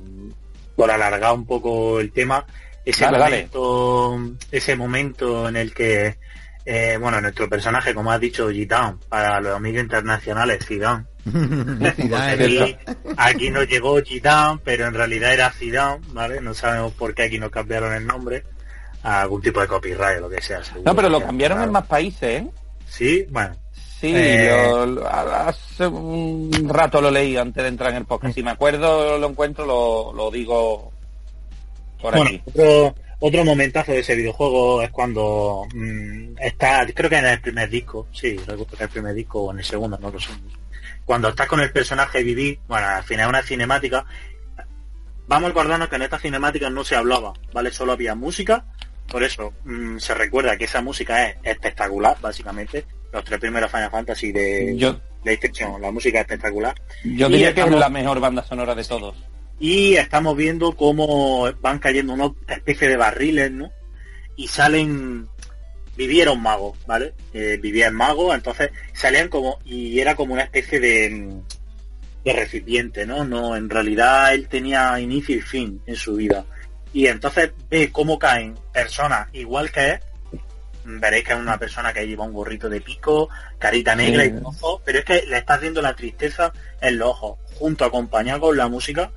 por 0.75 0.91
alargar 0.91 1.33
un 1.33 1.45
poco 1.45 2.01
el 2.01 2.11
tema, 2.11 2.45
ese 2.83 3.05
Dale, 3.05 3.17
dale. 3.19 3.35
momento, 3.37 4.35
ese 4.51 4.75
momento 4.75 5.47
en 5.47 5.55
el 5.55 5.73
que, 5.73 6.17
eh, 6.65 6.97
bueno, 6.99 7.21
nuestro 7.21 7.47
personaje, 7.47 7.93
como 7.93 8.11
has 8.11 8.19
dicho, 8.19 8.49
Gitan, 8.49 8.99
para 9.07 9.39
los 9.39 9.55
amigos 9.55 9.83
internacionales, 9.83 10.65
Zidane. 10.65 11.05
Aquí, 11.25 12.75
aquí 13.17 13.49
nos 13.49 13.67
llegó 13.67 14.01
Gitan, 14.01 14.59
pero 14.59 14.87
en 14.87 14.93
realidad 14.93 15.33
era 15.33 15.51
Zidane, 15.51 16.01
¿vale? 16.09 16.41
No 16.41 16.53
sabemos 16.53 16.93
por 16.93 17.13
qué 17.13 17.23
aquí 17.23 17.39
nos 17.39 17.49
cambiaron 17.51 17.93
el 17.93 18.05
nombre, 18.05 18.43
a 19.03 19.21
algún 19.21 19.41
tipo 19.41 19.59
de 19.61 19.67
copyright 19.67 20.17
o 20.17 20.21
lo 20.21 20.29
que 20.29 20.41
sea. 20.41 20.63
seguro 20.63 20.83
No, 20.85 20.95
pero 20.95 21.09
lo 21.09 21.21
cambiaron 21.21 21.57
claro. 21.57 21.69
en 21.69 21.73
más 21.73 21.85
países, 21.87 22.41
¿eh? 22.41 22.47
Sí, 22.87 23.25
bueno, 23.29 23.55
Sí, 23.99 24.11
Eh. 24.13 24.49
lo- 24.87 25.07
hace 25.07 25.87
un 25.87 26.51
rato 26.69 26.99
lo 27.01 27.09
leí 27.09 27.37
antes 27.37 27.63
de 27.63 27.69
entrar 27.69 27.91
en 27.91 27.97
el 27.97 28.05
podcast. 28.05 28.35
Si 28.35 28.43
me 28.43 28.51
acuerdo, 28.51 29.17
lo 29.17 29.29
encuentro, 29.29 29.65
lo, 29.65 30.13
lo 30.13 30.29
digo 30.29 30.91
por 32.01 32.11
Bueno, 32.13 32.27
aquí. 32.27 32.41
otro, 32.45 32.93
otro 33.19 33.45
momentazo 33.45 33.93
de 33.93 33.99
ese 33.99 34.15
videojuego 34.15 34.81
es 34.81 34.91
cuando 34.91 35.65
mm, 35.73 36.35
está, 36.39 36.85
creo 36.93 37.09
que 37.09 37.17
en 37.17 37.25
el 37.25 37.41
primer 37.41 37.69
disco, 37.69 38.07
sí, 38.11 38.35
recuerdo 38.37 38.65
que 38.67 38.75
en 38.75 38.81
el 38.83 38.89
primer 38.89 39.13
disco 39.15 39.43
o 39.43 39.51
en 39.51 39.59
el 39.59 39.65
segundo, 39.65 39.97
no 39.99 40.11
lo 40.11 40.19
sé. 40.19 40.29
Cuando 41.05 41.29
estás 41.29 41.47
con 41.47 41.59
el 41.59 41.71
personaje 41.71 42.23
Vivi, 42.23 42.59
bueno, 42.67 42.87
al 42.87 43.03
final 43.03 43.25
es 43.25 43.29
una 43.29 43.43
cinemática. 43.43 44.05
Vamos 45.27 45.47
a 45.47 45.51
acordarnos 45.51 45.87
que 45.87 45.95
en 45.95 46.01
esta 46.01 46.19
cinemática 46.19 46.69
no 46.69 46.83
se 46.83 46.95
hablaba, 46.95 47.33
¿vale? 47.53 47.71
Solo 47.71 47.93
había 47.93 48.15
música, 48.15 48.65
por 49.07 49.23
eso 49.23 49.53
mm, 49.63 49.97
se 49.97 50.13
recuerda 50.13 50.57
que 50.57 50.65
esa 50.65 50.81
música 50.81 51.27
es 51.27 51.37
espectacular, 51.43 52.17
básicamente. 52.21 52.85
Los 53.11 53.23
tres 53.23 53.39
primeros 53.39 53.71
Final 53.71 53.91
Fantasy 53.91 54.31
de, 54.31 54.75
Yo, 54.77 54.99
PlayStation, 55.23 55.81
la 55.81 55.91
música 55.91 56.19
es 56.19 56.25
espectacular. 56.25 56.75
Yo 57.03 57.29
diría 57.29 57.53
que 57.53 57.61
es 57.61 57.71
la 57.71 57.89
mejor 57.89 58.19
banda 58.19 58.43
sonora 58.43 58.75
de 58.75 58.83
todos. 58.83 59.15
Y 59.59 59.95
estamos 59.95 60.35
viendo 60.35 60.73
cómo 60.75 61.49
van 61.61 61.79
cayendo 61.79 62.13
una 62.13 62.31
especie 62.47 62.89
de 62.89 62.97
barriles, 62.97 63.51
¿no? 63.51 63.71
Y 64.35 64.49
salen 64.49 65.29
vivieron 65.95 66.41
magos, 66.41 66.77
¿vale? 66.85 67.13
Eh, 67.33 67.57
vivían 67.61 67.95
magos, 67.95 68.35
entonces 68.35 68.71
salían 68.93 69.29
como, 69.29 69.59
y 69.65 69.99
era 69.99 70.15
como 70.15 70.33
una 70.33 70.43
especie 70.43 70.79
de, 70.79 71.41
de 72.23 72.33
recipiente, 72.33 73.05
¿no? 73.05 73.23
No, 73.23 73.55
en 73.55 73.69
realidad 73.69 74.33
él 74.33 74.47
tenía 74.47 74.99
inicio 74.99 75.37
y 75.37 75.41
fin 75.41 75.81
en 75.85 75.95
su 75.95 76.15
vida. 76.15 76.45
Y 76.93 77.07
entonces 77.07 77.51
ve 77.69 77.91
cómo 77.91 78.17
caen 78.17 78.55
personas 78.71 79.27
igual 79.33 79.71
que 79.71 79.91
él, 79.91 79.99
veréis 80.85 81.25
que 81.25 81.33
es 81.33 81.39
una 81.39 81.57
persona 81.57 81.91
que 81.91 82.07
lleva 82.07 82.25
un 82.25 82.33
gorrito 82.33 82.69
de 82.69 82.81
pico, 82.81 83.29
carita 83.57 83.95
negra 83.95 84.25
y 84.25 84.33
ojos, 84.43 84.81
pero 84.85 84.99
es 84.99 85.05
que 85.05 85.23
le 85.27 85.37
está 85.37 85.55
haciendo 85.55 85.81
la 85.81 85.95
tristeza 85.95 86.53
en 86.81 86.97
los 86.99 87.09
ojos, 87.09 87.39
junto 87.55 87.85
acompañado 87.85 88.41
con 88.41 88.57
la 88.57 88.67
música. 88.67 89.11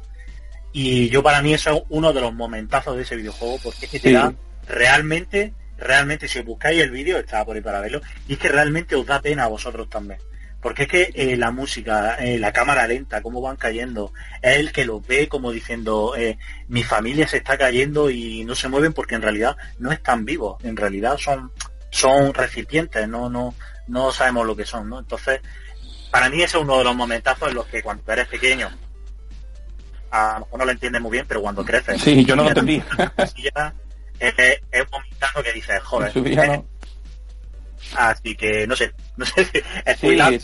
Y 0.72 1.09
yo 1.09 1.22
para 1.22 1.43
mí 1.43 1.55
eso 1.55 1.70
es 1.70 1.83
uno 1.89 2.12
de 2.12 2.20
los 2.20 2.35
momentazos 2.35 2.97
de 2.97 3.03
ese 3.03 3.16
videojuego, 3.16 3.59
porque 3.62 3.87
es 3.87 3.91
que 3.91 4.01
te 4.01 4.12
da 4.12 4.33
realmente 4.66 5.53
realmente 5.79 6.29
si 6.29 6.41
os 6.41 6.45
buscáis 6.45 6.83
el 6.83 6.91
vídeo, 6.91 7.18
estaba 7.18 7.47
por 7.47 7.57
ahí 7.57 7.62
para 7.62 7.81
verlo, 7.81 8.01
y 8.26 8.35
es 8.35 8.39
que 8.39 8.49
realmente 8.49 8.97
os 8.97 9.07
da 9.07 9.22
pena 9.22 9.45
a 9.45 9.49
vosotros 9.49 9.89
también. 9.89 10.20
Porque 10.61 10.83
es 10.83 10.89
que 10.89 11.11
eh, 11.14 11.37
la 11.37 11.53
música, 11.53 12.16
eh, 12.16 12.37
la 12.37 12.53
cámara 12.53 12.87
lenta, 12.89 13.22
cómo 13.22 13.41
van 13.41 13.57
cayendo, 13.57 14.12
es 14.43 14.57
el 14.57 14.72
que 14.72 14.85
lo 14.85 15.01
ve 15.01 15.29
como 15.29 15.53
diciendo, 15.53 16.16
eh, 16.16 16.37
mi 16.66 16.83
familia 16.83 17.29
se 17.29 17.37
está 17.37 17.57
cayendo 17.57 18.11
y 18.11 18.45
no 18.45 18.57
se 18.57 18.68
mueven 18.68 18.93
porque 18.93 19.14
en 19.14 19.22
realidad 19.22 19.57
no 19.79 19.93
están 19.93 20.24
vivos, 20.24 20.62
en 20.64 20.76
realidad 20.76 21.16
son, 21.16 21.53
son 21.91 22.35
recipientes, 22.35 23.07
no, 23.09 23.31
no, 23.31 23.55
no 23.87 24.11
sabemos 24.11 24.47
lo 24.47 24.57
que 24.57 24.66
son, 24.66 24.89
¿no? 24.89 24.99
Entonces, 24.99 25.41
para 26.11 26.29
mí 26.29 26.39
ese 26.39 26.57
es 26.57 26.62
uno 26.62 26.79
de 26.79 26.85
los 26.85 26.97
momentazos 26.97 27.51
en 27.51 27.55
los 27.55 27.66
que 27.66 27.81
cuando 27.81 28.12
eres 28.12 28.26
pequeño, 28.26 28.68
a 30.11 30.35
lo 30.35 30.41
mejor 30.41 30.59
no 30.59 30.64
lo 30.64 30.72
entiendes 30.72 31.03
muy 31.03 31.12
bien, 31.12 31.26
pero 31.29 31.41
cuando 31.41 31.64
creces... 31.64 32.03
Sí, 32.03 32.24
yo 32.24 32.35
no 32.35 32.43
lo 32.43 32.49
entendí 32.49 32.83
es, 34.21 34.35
es 34.71 34.83
un 34.83 34.91
momentazo 34.91 35.43
que 35.43 35.53
dices, 35.53 35.83
joder. 35.83 36.12
¿eh? 36.16 36.62
Así 37.97 38.35
que 38.35 38.66
no 38.66 38.77
sé, 38.77 38.93
no 39.16 39.25
sé 39.25 39.45
si 39.45 39.59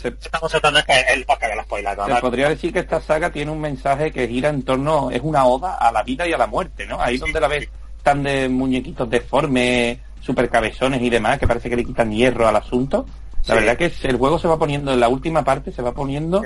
estamos 0.07 0.51
tratando 0.51 0.79
es 0.79 0.85
que 0.85 0.99
el 1.13 1.25
podcast 1.25 1.51
de 1.51 1.55
la 1.55 1.63
spoiler. 1.63 1.97
Se 2.07 2.21
podría 2.21 2.49
decir 2.49 2.73
que 2.73 2.79
esta 2.79 3.01
saga 3.01 3.31
tiene 3.31 3.51
un 3.51 3.61
mensaje 3.61 4.11
que 4.11 4.27
gira 4.27 4.49
en 4.49 4.63
torno, 4.63 5.11
es 5.11 5.21
una 5.21 5.45
oda 5.45 5.75
a 5.75 5.91
la 5.91 6.03
vida 6.03 6.27
y 6.27 6.33
a 6.33 6.37
la 6.37 6.47
muerte, 6.47 6.85
¿no? 6.87 6.99
Ahí 6.99 7.17
donde 7.17 7.39
la 7.39 7.47
ves 7.47 7.69
tan 8.01 8.23
de 8.23 8.49
muñequitos 8.49 9.09
deformes, 9.09 9.99
super 10.21 10.49
cabezones 10.49 11.01
y 11.01 11.09
demás, 11.09 11.39
que 11.39 11.47
parece 11.47 11.69
que 11.69 11.75
le 11.75 11.85
quitan 11.85 12.11
hierro 12.11 12.47
al 12.47 12.55
asunto. 12.55 13.05
La 13.47 13.55
verdad 13.55 13.77
que 13.77 13.91
el 14.03 14.17
juego 14.17 14.39
se 14.39 14.47
va 14.47 14.57
poniendo, 14.57 14.91
en 14.91 14.99
la 14.99 15.07
última 15.07 15.43
parte 15.43 15.71
se 15.71 15.83
va 15.83 15.93
poniendo, 15.93 16.41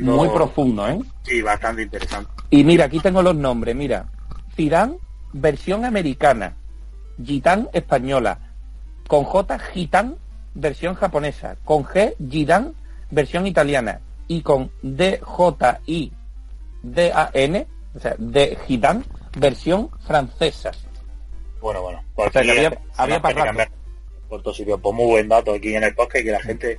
muy 0.00 0.28
profundo, 0.28 0.88
¿eh? 0.88 1.00
Sí, 1.24 1.42
bastante 1.42 1.82
interesante. 1.82 2.30
Y 2.50 2.62
mira, 2.62 2.84
aquí 2.84 3.00
tengo 3.00 3.22
los 3.22 3.34
nombres, 3.34 3.74
mira. 3.74 4.06
Tirán, 4.54 4.96
versión 5.32 5.84
americana. 5.84 6.54
Gitán 7.22 7.68
española, 7.72 8.38
con 9.08 9.24
J 9.24 9.58
Gitán 9.58 10.16
versión 10.54 10.94
japonesa, 10.94 11.56
con 11.64 11.84
G 11.84 12.14
Gitán 12.30 12.74
versión 13.10 13.46
italiana 13.46 14.00
y 14.28 14.42
con 14.42 14.70
D 14.82 15.20
J 15.22 15.80
I 15.86 16.12
D 16.82 17.12
A 17.12 17.30
N, 17.32 17.66
o 17.94 17.98
sea, 17.98 18.14
de 18.18 18.56
Gitán 18.66 19.04
versión 19.36 19.90
francesa. 20.06 20.70
Bueno, 21.60 21.82
bueno, 21.82 22.02
porque 22.14 22.38
había, 22.38 22.78
había 22.96 23.22
para 23.22 23.68
por 24.28 24.42
todo 24.42 24.54
sitio, 24.54 24.78
pues 24.78 24.94
muy 24.94 25.06
buen 25.06 25.28
dato 25.28 25.54
aquí 25.54 25.74
en 25.74 25.84
el 25.84 25.94
podcast 25.94 26.22
y 26.22 26.24
que 26.24 26.32
la 26.32 26.40
gente 26.40 26.78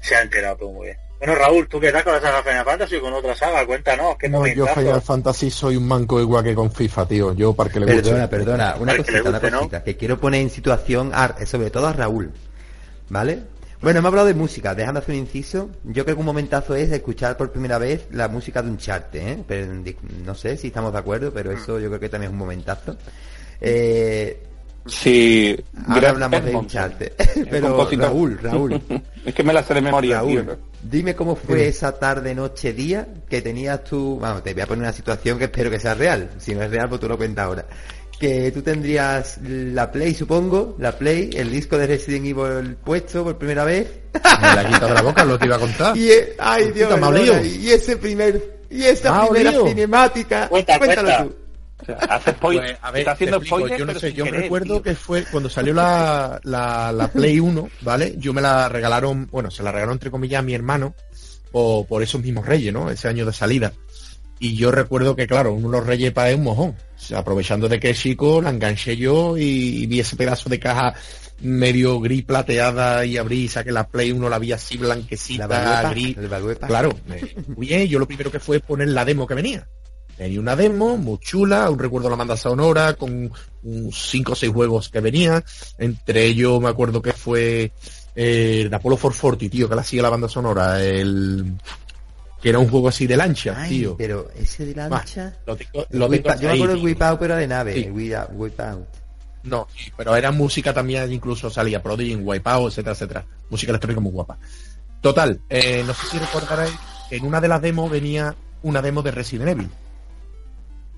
se 0.00 0.16
ha 0.16 0.22
enterado 0.22 0.56
todo 0.56 0.70
muy 0.70 0.86
bien. 0.86 0.98
Bueno, 1.18 1.34
Raúl, 1.34 1.66
¿tú 1.68 1.80
qué 1.80 1.90
tal 1.90 2.04
con 2.04 2.12
la 2.12 2.20
saga 2.20 2.42
Final 2.42 2.64
Fantasy 2.64 2.96
o 2.96 3.00
con 3.00 3.12
otra 3.12 3.34
saga? 3.34 3.66
Cuéntanos, 3.66 4.16
¿qué 4.18 4.28
no, 4.28 4.46
Yo 4.46 4.66
Final 4.68 5.02
Fantasy 5.02 5.50
soy 5.50 5.76
un 5.76 5.86
manco 5.86 6.20
igual 6.20 6.44
que 6.44 6.54
con 6.54 6.70
FIFA, 6.70 7.06
tío. 7.06 7.32
Yo 7.34 7.54
para 7.54 7.70
que 7.70 7.80
le 7.80 7.86
guste. 7.86 8.10
Perdona, 8.10 8.30
perdona, 8.30 8.76
una 8.78 8.96
cosita, 8.96 9.28
una 9.28 9.40
cosita, 9.40 9.82
que 9.82 9.96
quiero 9.96 10.18
poner 10.18 10.42
en 10.42 10.50
situación, 10.50 11.12
sobre 11.44 11.70
todo 11.70 11.88
a 11.88 11.92
Raúl, 11.92 12.30
¿vale? 13.08 13.40
Bueno, 13.80 13.98
hemos 13.98 14.08
hablado 14.08 14.28
de 14.28 14.34
música, 14.34 14.74
dejando 14.74 15.00
hacer 15.00 15.14
un 15.14 15.20
inciso. 15.22 15.70
Yo 15.84 16.04
creo 16.04 16.16
que 16.16 16.20
un 16.20 16.26
momentazo 16.26 16.74
es 16.74 16.90
escuchar 16.90 17.36
por 17.36 17.50
primera 17.50 17.78
vez 17.78 18.06
la 18.12 18.28
música 18.28 18.62
de 18.62 18.70
un 18.70 18.78
charte, 18.78 19.32
¿eh? 19.32 19.44
Pero, 19.46 19.72
no 20.24 20.34
sé 20.34 20.56
si 20.56 20.68
estamos 20.68 20.92
de 20.92 20.98
acuerdo, 20.98 21.32
pero 21.32 21.52
eso 21.52 21.78
yo 21.80 21.88
creo 21.88 22.00
que 22.00 22.08
también 22.08 22.30
es 22.30 22.32
un 22.32 22.38
momentazo. 22.38 22.96
Eh, 23.60 24.42
Sí, 24.88 25.54
ahora 25.86 26.10
hablamos 26.10 26.44
de 26.44 26.52
hincharte. 26.52 27.12
Pero 27.50 27.86
Raúl, 27.90 28.38
Raúl. 28.38 28.82
es 29.24 29.34
que 29.34 29.42
me 29.42 29.52
la 29.52 29.62
sé 29.62 29.74
de 29.74 29.82
memoria. 29.82 30.16
Raúl, 30.16 30.58
dime 30.82 31.14
cómo 31.14 31.36
fue 31.36 31.68
esa 31.68 31.98
tarde, 31.98 32.34
noche, 32.34 32.72
día 32.72 33.06
que 33.28 33.42
tenías 33.42 33.84
tú. 33.84 34.18
Vamos, 34.20 34.42
te 34.42 34.52
voy 34.52 34.62
a 34.62 34.66
poner 34.66 34.84
una 34.84 34.92
situación 34.92 35.38
que 35.38 35.44
espero 35.44 35.70
que 35.70 35.80
sea 35.80 35.94
real. 35.94 36.30
Si 36.38 36.54
no 36.54 36.62
es 36.62 36.70
real, 36.70 36.88
pues 36.88 37.00
tú 37.00 37.08
lo 37.08 37.16
cuentas 37.16 37.44
ahora. 37.44 37.66
Que 38.18 38.50
tú 38.50 38.62
tendrías 38.62 39.38
la 39.42 39.92
Play, 39.92 40.14
supongo, 40.14 40.74
la 40.78 40.92
Play, 40.98 41.30
el 41.34 41.50
disco 41.50 41.78
de 41.78 41.86
Resident 41.86 42.26
Evil 42.26 42.76
puesto 42.76 43.22
por 43.22 43.38
primera 43.38 43.64
vez. 43.64 43.88
Me 44.14 44.54
la 44.54 44.66
quitado 44.66 44.88
de 44.88 44.94
la 44.94 45.02
boca, 45.02 45.24
lo 45.24 45.38
te 45.38 45.46
iba 45.46 45.56
a 45.56 45.60
contar. 45.60 45.96
Y, 45.96 46.10
ay, 46.38 46.72
Dios, 46.72 46.92
y 47.46 47.70
ese 47.70 47.96
primer, 47.96 48.64
y 48.70 48.82
esa 48.82 49.28
primera 49.28 49.52
cinemática. 49.52 50.48
Cuéntalo 50.48 51.28
tú 51.28 51.47
hace 52.08 52.32
spoiler. 52.32 52.64
Pues, 52.64 52.78
a 52.82 52.90
ver, 52.90 53.00
está 53.00 53.12
haciendo 53.12 53.42
spoiler, 53.42 53.78
yo 53.78 53.86
no 53.86 53.98
sé, 53.98 54.12
yo 54.12 54.24
recuerdo 54.24 54.82
que 54.82 54.94
fue 54.94 55.24
cuando 55.24 55.48
salió 55.48 55.74
la, 55.74 56.40
la, 56.44 56.92
la, 56.92 57.08
Play 57.08 57.40
1, 57.40 57.68
¿vale? 57.82 58.14
Yo 58.18 58.32
me 58.32 58.42
la 58.42 58.68
regalaron, 58.68 59.28
bueno, 59.30 59.50
se 59.50 59.62
la 59.62 59.70
regalaron 59.70 59.94
entre 59.94 60.10
comillas 60.10 60.40
a 60.40 60.42
mi 60.42 60.54
hermano 60.54 60.94
por, 61.50 61.86
por 61.86 62.02
esos 62.02 62.22
mismos 62.22 62.46
reyes, 62.46 62.72
¿no? 62.72 62.90
Ese 62.90 63.08
año 63.08 63.24
de 63.24 63.32
salida. 63.32 63.72
Y 64.40 64.54
yo 64.54 64.70
recuerdo 64.70 65.16
que, 65.16 65.26
claro, 65.26 65.52
uno 65.52 65.68
de 65.68 65.78
los 65.78 65.86
reyes 65.86 66.12
para 66.12 66.34
un 66.34 66.44
mojón. 66.44 66.70
O 66.70 67.00
sea, 67.00 67.18
aprovechando 67.18 67.68
de 67.68 67.80
que 67.80 67.90
es 67.90 67.98
chico, 67.98 68.40
la 68.40 68.50
enganché 68.50 68.96
yo 68.96 69.36
y, 69.36 69.86
vi 69.86 70.00
ese 70.00 70.16
pedazo 70.16 70.48
de 70.48 70.60
caja 70.60 70.94
medio 71.40 72.00
gris 72.00 72.24
plateada 72.24 73.04
y 73.04 73.16
abrí 73.16 73.44
y 73.44 73.48
saqué 73.48 73.70
la 73.70 73.86
Play 73.86 74.12
1, 74.12 74.28
la 74.28 74.38
vi 74.38 74.52
así 74.52 74.76
blanquecita, 74.76 75.46
la 75.46 75.90
gris. 75.90 76.16
Claro, 76.66 76.94
muy 77.56 77.66
bien, 77.66 77.86
yo 77.86 77.98
lo 77.98 78.06
primero 78.06 78.30
que 78.30 78.40
fue 78.40 78.60
poner 78.60 78.88
la 78.88 79.04
demo 79.04 79.26
que 79.26 79.34
venía. 79.34 79.68
Tenía 80.18 80.40
una 80.40 80.56
demo 80.56 80.96
muy 80.96 81.18
chula, 81.18 81.70
un 81.70 81.78
recuerdo 81.78 82.08
de 82.08 82.10
la 82.10 82.16
banda 82.16 82.36
sonora, 82.36 82.94
con 82.94 83.30
cinco 83.92 84.32
o 84.32 84.34
seis 84.34 84.52
juegos 84.52 84.88
que 84.88 84.98
venía. 84.98 85.44
Entre 85.78 86.24
ellos 86.24 86.60
me 86.60 86.68
acuerdo 86.68 87.00
que 87.00 87.12
fue 87.12 87.70
eh, 88.16 88.62
el 88.66 88.74
Apollo 88.74 88.96
440, 88.96 89.48
tío, 89.48 89.68
que 89.68 89.76
la 89.76 89.84
sigue 89.84 90.02
la 90.02 90.10
banda 90.10 90.28
sonora. 90.28 90.82
El 90.82 91.54
que 92.42 92.48
era 92.48 92.58
un 92.58 92.68
juego 92.68 92.88
así 92.88 93.06
de 93.06 93.16
lancha, 93.16 93.64
tío. 93.68 93.96
Pero 93.96 94.28
ese 94.34 94.66
de 94.66 94.74
lancha. 94.74 95.36
lo 95.46 95.56
yo 95.90 96.08
me 96.08 96.18
acuerdo 96.18 96.66
del 96.66 96.84
Whip 96.84 97.00
Out, 97.00 97.20
pero 97.20 97.36
de 97.36 97.46
nave. 97.46 97.74
Sí. 97.74 97.88
Whip, 97.88 98.60
Out. 98.60 98.88
No, 99.44 99.68
pero 99.96 100.16
era 100.16 100.32
música 100.32 100.74
también, 100.74 101.12
incluso 101.12 101.48
salía 101.48 101.80
Prodigy, 101.80 102.16
Wipeout, 102.16 102.72
etcétera, 102.72 102.92
etcétera. 102.94 103.24
Música 103.50 103.70
electrónica 103.70 104.00
muy 104.00 104.10
guapa. 104.10 104.36
Total, 105.00 105.40
eh, 105.48 105.84
no 105.86 105.94
sé 105.94 106.06
si 106.10 106.18
recordaréis 106.18 106.74
que 107.08 107.18
en 107.18 107.24
una 107.24 107.40
de 107.40 107.46
las 107.46 107.62
demos 107.62 107.88
venía 107.88 108.34
una 108.62 108.82
demo 108.82 109.02
de 109.02 109.12
Resident 109.12 109.50
Evil. 109.50 109.70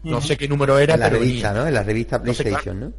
No 0.02 0.20
sé 0.20 0.36
qué 0.36 0.48
número 0.48 0.78
era, 0.78 0.94
en 0.94 1.00
la 1.00 1.10
revista, 1.10 1.52
¿no? 1.52 1.66
En 1.66 1.74
la 1.74 1.82
revista 1.82 2.22
PlayStation, 2.22 2.80
¿no? 2.80 2.92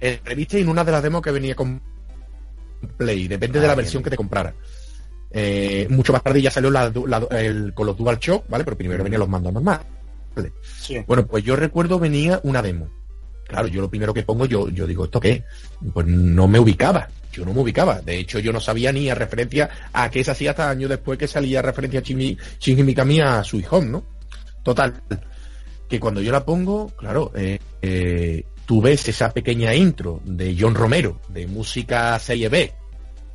En 0.00 0.20
revista 0.24 0.58
y 0.58 0.62
en 0.62 0.68
una 0.68 0.84
de 0.84 0.92
las 0.92 1.02
demos 1.02 1.22
que 1.22 1.30
venía 1.30 1.54
con 1.54 1.80
Play, 2.96 3.28
depende 3.28 3.60
de 3.60 3.66
la 3.66 3.72
ah, 3.72 3.76
versión 3.76 4.02
que 4.02 4.10
te 4.10 4.16
comprara. 4.16 4.52
Eh, 5.30 5.86
mucho 5.88 6.12
más 6.12 6.22
tarde 6.22 6.42
ya 6.42 6.50
salió 6.50 6.70
el, 7.30 7.72
con 7.72 7.86
los 7.86 7.96
Dual 7.96 8.18
Shock, 8.18 8.44
¿vale? 8.48 8.64
Pero 8.64 8.76
primero 8.76 9.02
venían 9.02 9.20
los 9.20 9.28
mandos 9.28 9.52
normales. 9.52 9.86
Bueno, 11.06 11.26
pues 11.26 11.44
yo 11.44 11.56
recuerdo 11.56 11.98
venía 11.98 12.40
una 12.42 12.60
demo. 12.60 12.90
Claro, 13.46 13.68
yo 13.68 13.80
lo 13.80 13.90
primero 13.90 14.12
que 14.12 14.22
pongo, 14.22 14.46
yo, 14.46 14.68
yo 14.68 14.86
digo, 14.86 15.04
¿esto 15.04 15.20
qué? 15.20 15.44
Pues 15.92 16.06
no 16.06 16.48
me 16.48 16.58
ubicaba. 16.58 17.08
Yo 17.32 17.44
no 17.44 17.54
me 17.54 17.60
ubicaba. 17.60 18.00
De 18.00 18.18
hecho, 18.18 18.38
yo 18.38 18.52
no 18.52 18.60
sabía 18.60 18.92
ni 18.92 19.08
a 19.08 19.14
referencia 19.14 19.70
a 19.92 20.10
qué 20.10 20.24
se 20.24 20.32
hacía 20.32 20.50
hasta 20.50 20.68
años 20.68 20.90
después 20.90 21.18
que 21.18 21.28
salía 21.28 21.62
referencia 21.62 22.00
a 22.00 22.02
Shinji 22.02 22.82
Mikami 22.82 23.20
a 23.20 23.44
su 23.44 23.58
hijo, 23.58 23.82
¿no? 23.82 24.04
Total 24.62 25.02
que 25.92 26.00
cuando 26.00 26.22
yo 26.22 26.32
la 26.32 26.46
pongo, 26.46 26.88
claro, 26.96 27.32
eh, 27.34 27.58
eh, 27.82 28.46
tú 28.64 28.80
ves 28.80 29.06
esa 29.08 29.30
pequeña 29.30 29.74
intro 29.74 30.22
de 30.24 30.56
John 30.58 30.74
Romero, 30.74 31.20
de 31.28 31.46
música 31.46 32.18
serie 32.18 32.48
B, 32.48 32.72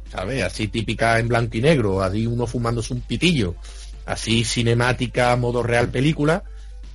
¿sabes? 0.09 0.41
Así 0.41 0.67
típica 0.67 1.19
en 1.19 1.27
blanco 1.27 1.55
y 1.55 1.61
negro, 1.61 2.01
así 2.01 2.25
uno 2.25 2.47
fumándose 2.47 2.95
un 2.95 3.01
pitillo, 3.01 3.53
así 4.07 4.43
cinemática, 4.43 5.35
modo 5.35 5.61
real 5.61 5.89
película, 5.89 6.45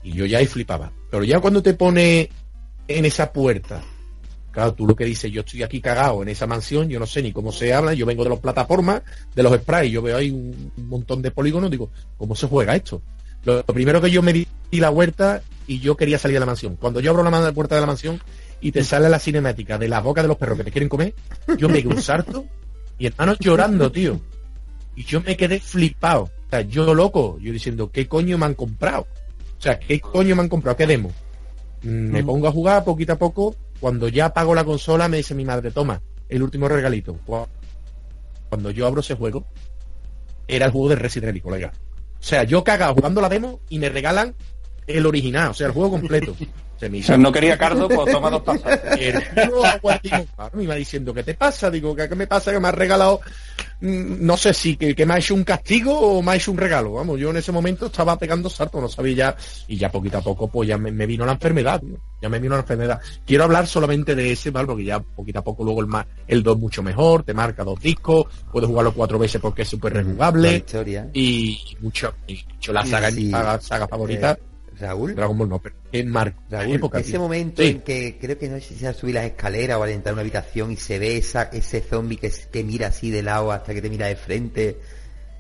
y 0.02 0.14
yo 0.14 0.26
ya 0.26 0.38
ahí 0.38 0.46
flipaba. 0.46 0.90
Pero 1.12 1.22
ya 1.22 1.38
cuando 1.38 1.62
te 1.62 1.74
pone 1.74 2.28
en 2.88 3.04
esa 3.04 3.32
puerta, 3.32 3.84
claro, 4.50 4.74
tú 4.74 4.84
lo 4.84 4.96
que 4.96 5.04
dices, 5.04 5.30
yo 5.30 5.42
estoy 5.42 5.62
aquí 5.62 5.80
cagado 5.80 6.24
en 6.24 6.28
esa 6.28 6.48
mansión, 6.48 6.88
yo 6.88 6.98
no 6.98 7.06
sé 7.06 7.22
ni 7.22 7.32
cómo 7.32 7.52
se 7.52 7.72
habla, 7.72 7.94
yo 7.94 8.04
vengo 8.04 8.24
de 8.24 8.30
las 8.30 8.40
plataformas, 8.40 9.02
de 9.32 9.44
los 9.44 9.56
sprays, 9.60 9.92
yo 9.92 10.02
veo 10.02 10.16
ahí 10.16 10.32
un, 10.32 10.72
montón 10.88 11.22
de 11.22 11.30
polígonos, 11.30 11.70
digo, 11.70 11.88
¿cómo 12.16 12.34
se 12.34 12.48
juega 12.48 12.74
esto? 12.74 13.00
Lo, 13.44 13.64
primero 13.64 14.00
que 14.00 14.10
yo 14.10 14.22
me 14.22 14.32
di 14.32 14.46
la 14.72 14.90
huerta 14.90 15.42
y 15.66 15.80
yo 15.80 15.96
quería 15.96 16.18
salir 16.18 16.36
de 16.36 16.40
la 16.40 16.46
mansión. 16.46 16.76
Cuando 16.76 17.00
yo 17.00 17.10
abro 17.10 17.22
la 17.22 17.30
mano 17.30 17.44
de 17.44 17.52
puerta 17.52 17.74
de 17.74 17.80
la 17.80 17.86
mansión 17.86 18.20
y 18.60 18.72
te 18.72 18.84
sale 18.84 19.08
la 19.08 19.18
cinemática 19.18 19.78
de 19.78 19.88
la 19.88 20.00
boca 20.00 20.22
de 20.22 20.28
los 20.28 20.36
perros 20.36 20.58
que 20.58 20.64
te 20.64 20.70
quieren 20.70 20.88
comer, 20.88 21.14
yo 21.58 21.68
me 21.68 21.84
un 21.86 22.00
sarto 22.00 22.44
y 22.98 23.06
hermanos 23.06 23.38
llorando, 23.40 23.90
tío. 23.90 24.20
Y 24.94 25.04
yo 25.04 25.20
me 25.22 25.36
quedé 25.36 25.60
flipado. 25.60 26.24
O 26.24 26.50
sea, 26.50 26.60
yo 26.60 26.94
loco, 26.94 27.38
yo 27.40 27.52
diciendo, 27.52 27.90
¿qué 27.90 28.06
coño 28.06 28.38
me 28.38 28.46
han 28.46 28.54
comprado? 28.54 29.06
O 29.58 29.62
sea, 29.62 29.78
¿qué 29.78 30.00
coño 30.00 30.36
me 30.36 30.42
han 30.42 30.48
comprado? 30.48 30.76
¿Qué 30.76 30.86
demo? 30.86 31.10
Mm, 31.82 32.10
me 32.10 32.22
pongo 32.22 32.48
a 32.48 32.52
jugar 32.52 32.84
poquito 32.84 33.14
a 33.14 33.18
poco. 33.18 33.56
Cuando 33.80 34.08
ya 34.08 34.26
apago 34.26 34.54
la 34.54 34.64
consola, 34.64 35.08
me 35.08 35.16
dice 35.16 35.34
mi 35.34 35.44
madre, 35.44 35.70
toma, 35.70 36.00
el 36.28 36.42
último 36.42 36.68
regalito. 36.68 37.18
Cuando 38.48 38.70
yo 38.70 38.86
abro 38.86 39.00
ese 39.00 39.14
juego, 39.14 39.46
era 40.46 40.66
el 40.66 40.72
juego 40.72 40.90
de 40.90 40.96
Resident 40.96 41.30
Evil, 41.30 41.42
colega. 41.42 41.72
O 42.22 42.24
sea, 42.24 42.44
yo 42.44 42.62
cagado 42.62 42.94
jugando 42.94 43.20
la 43.20 43.28
demo 43.28 43.60
y 43.68 43.80
me 43.80 43.88
regalan 43.88 44.36
el 44.86 45.06
original, 45.06 45.50
o 45.50 45.54
sea, 45.54 45.68
el 45.68 45.72
juego 45.72 45.92
completo. 45.92 46.36
Se 46.82 46.88
me 46.88 46.98
hizo... 46.98 47.16
no 47.16 47.30
quería 47.30 47.56
cardo, 47.56 47.88
pues 47.88 48.10
toma 48.10 48.28
dos 48.28 48.42
pasas. 48.42 48.80
me 50.52 50.64
iba 50.64 50.74
diciendo, 50.74 51.14
¿qué 51.14 51.22
te 51.22 51.34
pasa? 51.34 51.70
Digo, 51.70 51.94
¿qué, 51.94 52.08
me 52.16 52.26
pasa? 52.26 52.50
Que 52.50 52.58
me 52.58 52.66
has 52.66 52.74
regalado, 52.74 53.20
mm, 53.80 54.26
no 54.26 54.36
sé 54.36 54.52
si 54.52 54.76
que, 54.76 55.06
me 55.06 55.14
ha 55.14 55.18
hecho 55.18 55.34
un 55.34 55.44
castigo 55.44 55.96
o 55.96 56.22
me 56.22 56.32
ha 56.32 56.36
hecho 56.36 56.50
un 56.50 56.58
regalo. 56.58 56.94
Vamos, 56.94 57.20
yo 57.20 57.30
en 57.30 57.36
ese 57.36 57.52
momento 57.52 57.86
estaba 57.86 58.18
pegando 58.18 58.50
salto, 58.50 58.80
no 58.80 58.88
sabía 58.88 59.14
ya, 59.14 59.36
y 59.68 59.76
ya 59.76 59.92
poquito 59.92 60.18
a 60.18 60.22
poco, 60.22 60.48
pues 60.48 60.68
ya 60.68 60.76
me, 60.76 61.06
vino 61.06 61.24
la 61.24 61.32
enfermedad, 61.32 61.80
ya 62.20 62.28
me 62.28 62.40
vino 62.40 62.56
la 62.56 62.62
enfermedad. 62.62 63.00
Quiero 63.24 63.44
hablar 63.44 63.68
solamente 63.68 64.16
de 64.16 64.32
ese, 64.32 64.50
¿vale? 64.50 64.66
Porque 64.66 64.84
ya 64.84 64.98
poquito 64.98 65.38
a 65.38 65.44
poco 65.44 65.62
luego 65.62 65.82
el 65.82 65.86
más, 65.86 66.06
el 66.26 66.42
2 66.42 66.58
mucho 66.58 66.82
mejor, 66.82 67.22
te 67.22 67.32
marca 67.32 67.62
dos 67.62 67.78
discos, 67.78 68.26
puedes 68.50 68.68
jugarlo 68.68 68.92
cuatro 68.92 69.20
veces 69.20 69.40
porque 69.40 69.62
es 69.62 69.68
súper 69.68 69.92
rejugable. 69.92 70.64
Y 71.12 71.76
mucho, 71.80 72.12
mucho 72.28 72.72
la 72.72 72.84
saga, 72.84 73.08
la 73.10 73.60
saga 73.60 73.86
favorita. 73.86 74.32
Eh, 74.32 74.51
Raúl. 74.82 75.14
Dragon 75.14 75.38
Ball 75.38 75.48
no, 75.48 75.62
pero 75.62 75.76
en 75.92 76.08
Mar 76.08 76.34
Raúl, 76.50 76.80
ese 76.94 77.18
momento 77.18 77.62
en 77.62 77.80
que 77.80 78.18
creo 78.20 78.38
que 78.38 78.48
no 78.48 78.56
sé 78.56 78.62
si 78.62 78.74
se 78.76 78.92
subir 78.92 79.14
las 79.14 79.24
escaleras 79.24 79.78
o 79.78 79.82
al 79.82 79.90
entrar 79.90 80.12
a 80.12 80.14
una 80.14 80.22
habitación 80.22 80.72
y 80.72 80.76
se 80.76 80.98
ve 80.98 81.16
esa, 81.16 81.44
ese 81.44 81.80
zombie 81.80 82.18
que 82.18 82.30
te 82.30 82.64
mira 82.64 82.88
así 82.88 83.10
de 83.10 83.22
lado 83.22 83.52
hasta 83.52 83.72
que 83.72 83.80
te 83.80 83.88
mira 83.88 84.06
de 84.06 84.16
frente. 84.16 84.78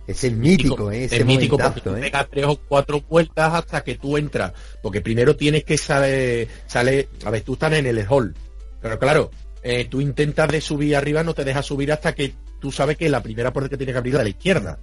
Ese 0.06 0.28
es 0.28 0.32
mítico, 0.32 0.90
¿eh? 0.90 1.04
es 1.04 1.24
mítico 1.24 1.56
porque 1.56 1.80
tú 1.80 1.94
¿eh? 1.94 2.10
tres 2.30 2.44
o 2.46 2.56
cuatro 2.56 3.00
vueltas 3.08 3.54
hasta 3.54 3.84
que 3.84 3.96
tú 3.96 4.16
entras. 4.16 4.52
Porque 4.82 5.00
primero 5.00 5.36
tienes 5.36 5.64
que 5.64 5.78
saber, 5.78 6.48
sale, 6.66 7.08
a 7.24 7.30
ver, 7.30 7.42
tú 7.42 7.52
estás 7.52 7.72
en 7.74 7.86
el 7.86 8.04
hall. 8.08 8.34
Pero 8.80 8.98
claro, 8.98 9.30
eh, 9.62 9.84
tú 9.84 10.00
intentas 10.00 10.50
de 10.50 10.60
subir 10.60 10.96
arriba, 10.96 11.22
no 11.22 11.34
te 11.34 11.44
dejas 11.44 11.66
subir 11.66 11.92
hasta 11.92 12.14
que 12.14 12.34
tú 12.60 12.72
sabes 12.72 12.96
que 12.96 13.08
la 13.08 13.22
primera 13.22 13.52
puerta 13.52 13.70
que 13.70 13.76
tienes 13.76 13.94
que 13.94 13.98
abrir 13.98 14.14
es 14.14 14.20
a 14.20 14.24
la 14.24 14.28
izquierda. 14.30 14.78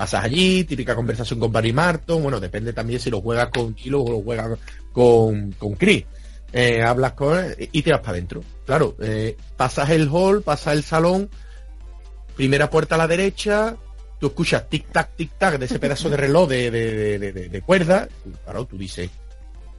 Pasas 0.00 0.24
allí, 0.24 0.64
típica 0.64 0.96
conversación 0.96 1.38
con 1.38 1.52
Barry 1.52 1.74
Marton, 1.74 2.22
bueno, 2.22 2.40
depende 2.40 2.72
también 2.72 2.98
si 2.98 3.10
lo 3.10 3.20
juegas 3.20 3.50
con 3.50 3.74
Kilo 3.74 4.00
o 4.00 4.10
lo 4.10 4.22
juegas 4.22 4.58
con, 4.92 5.52
con 5.52 5.74
Chris. 5.74 6.06
Eh, 6.54 6.82
hablas 6.82 7.12
con 7.12 7.38
él 7.38 7.68
y 7.70 7.82
te 7.82 7.90
vas 7.90 8.00
para 8.00 8.12
adentro. 8.12 8.42
Claro, 8.64 8.96
eh, 8.98 9.36
pasas 9.58 9.90
el 9.90 10.08
hall, 10.10 10.40
pasas 10.40 10.72
el 10.72 10.84
salón, 10.84 11.28
primera 12.34 12.70
puerta 12.70 12.94
a 12.94 12.98
la 12.98 13.06
derecha, 13.06 13.76
tú 14.18 14.28
escuchas 14.28 14.70
tic-tac, 14.70 15.08
tic-tac 15.18 15.58
de 15.58 15.66
ese 15.66 15.78
pedazo 15.78 16.08
de 16.08 16.16
reloj 16.16 16.48
de, 16.48 16.70
de, 16.70 17.60
cuerda, 17.60 18.08
claro, 18.44 18.64
tú 18.64 18.78
dices, 18.78 19.10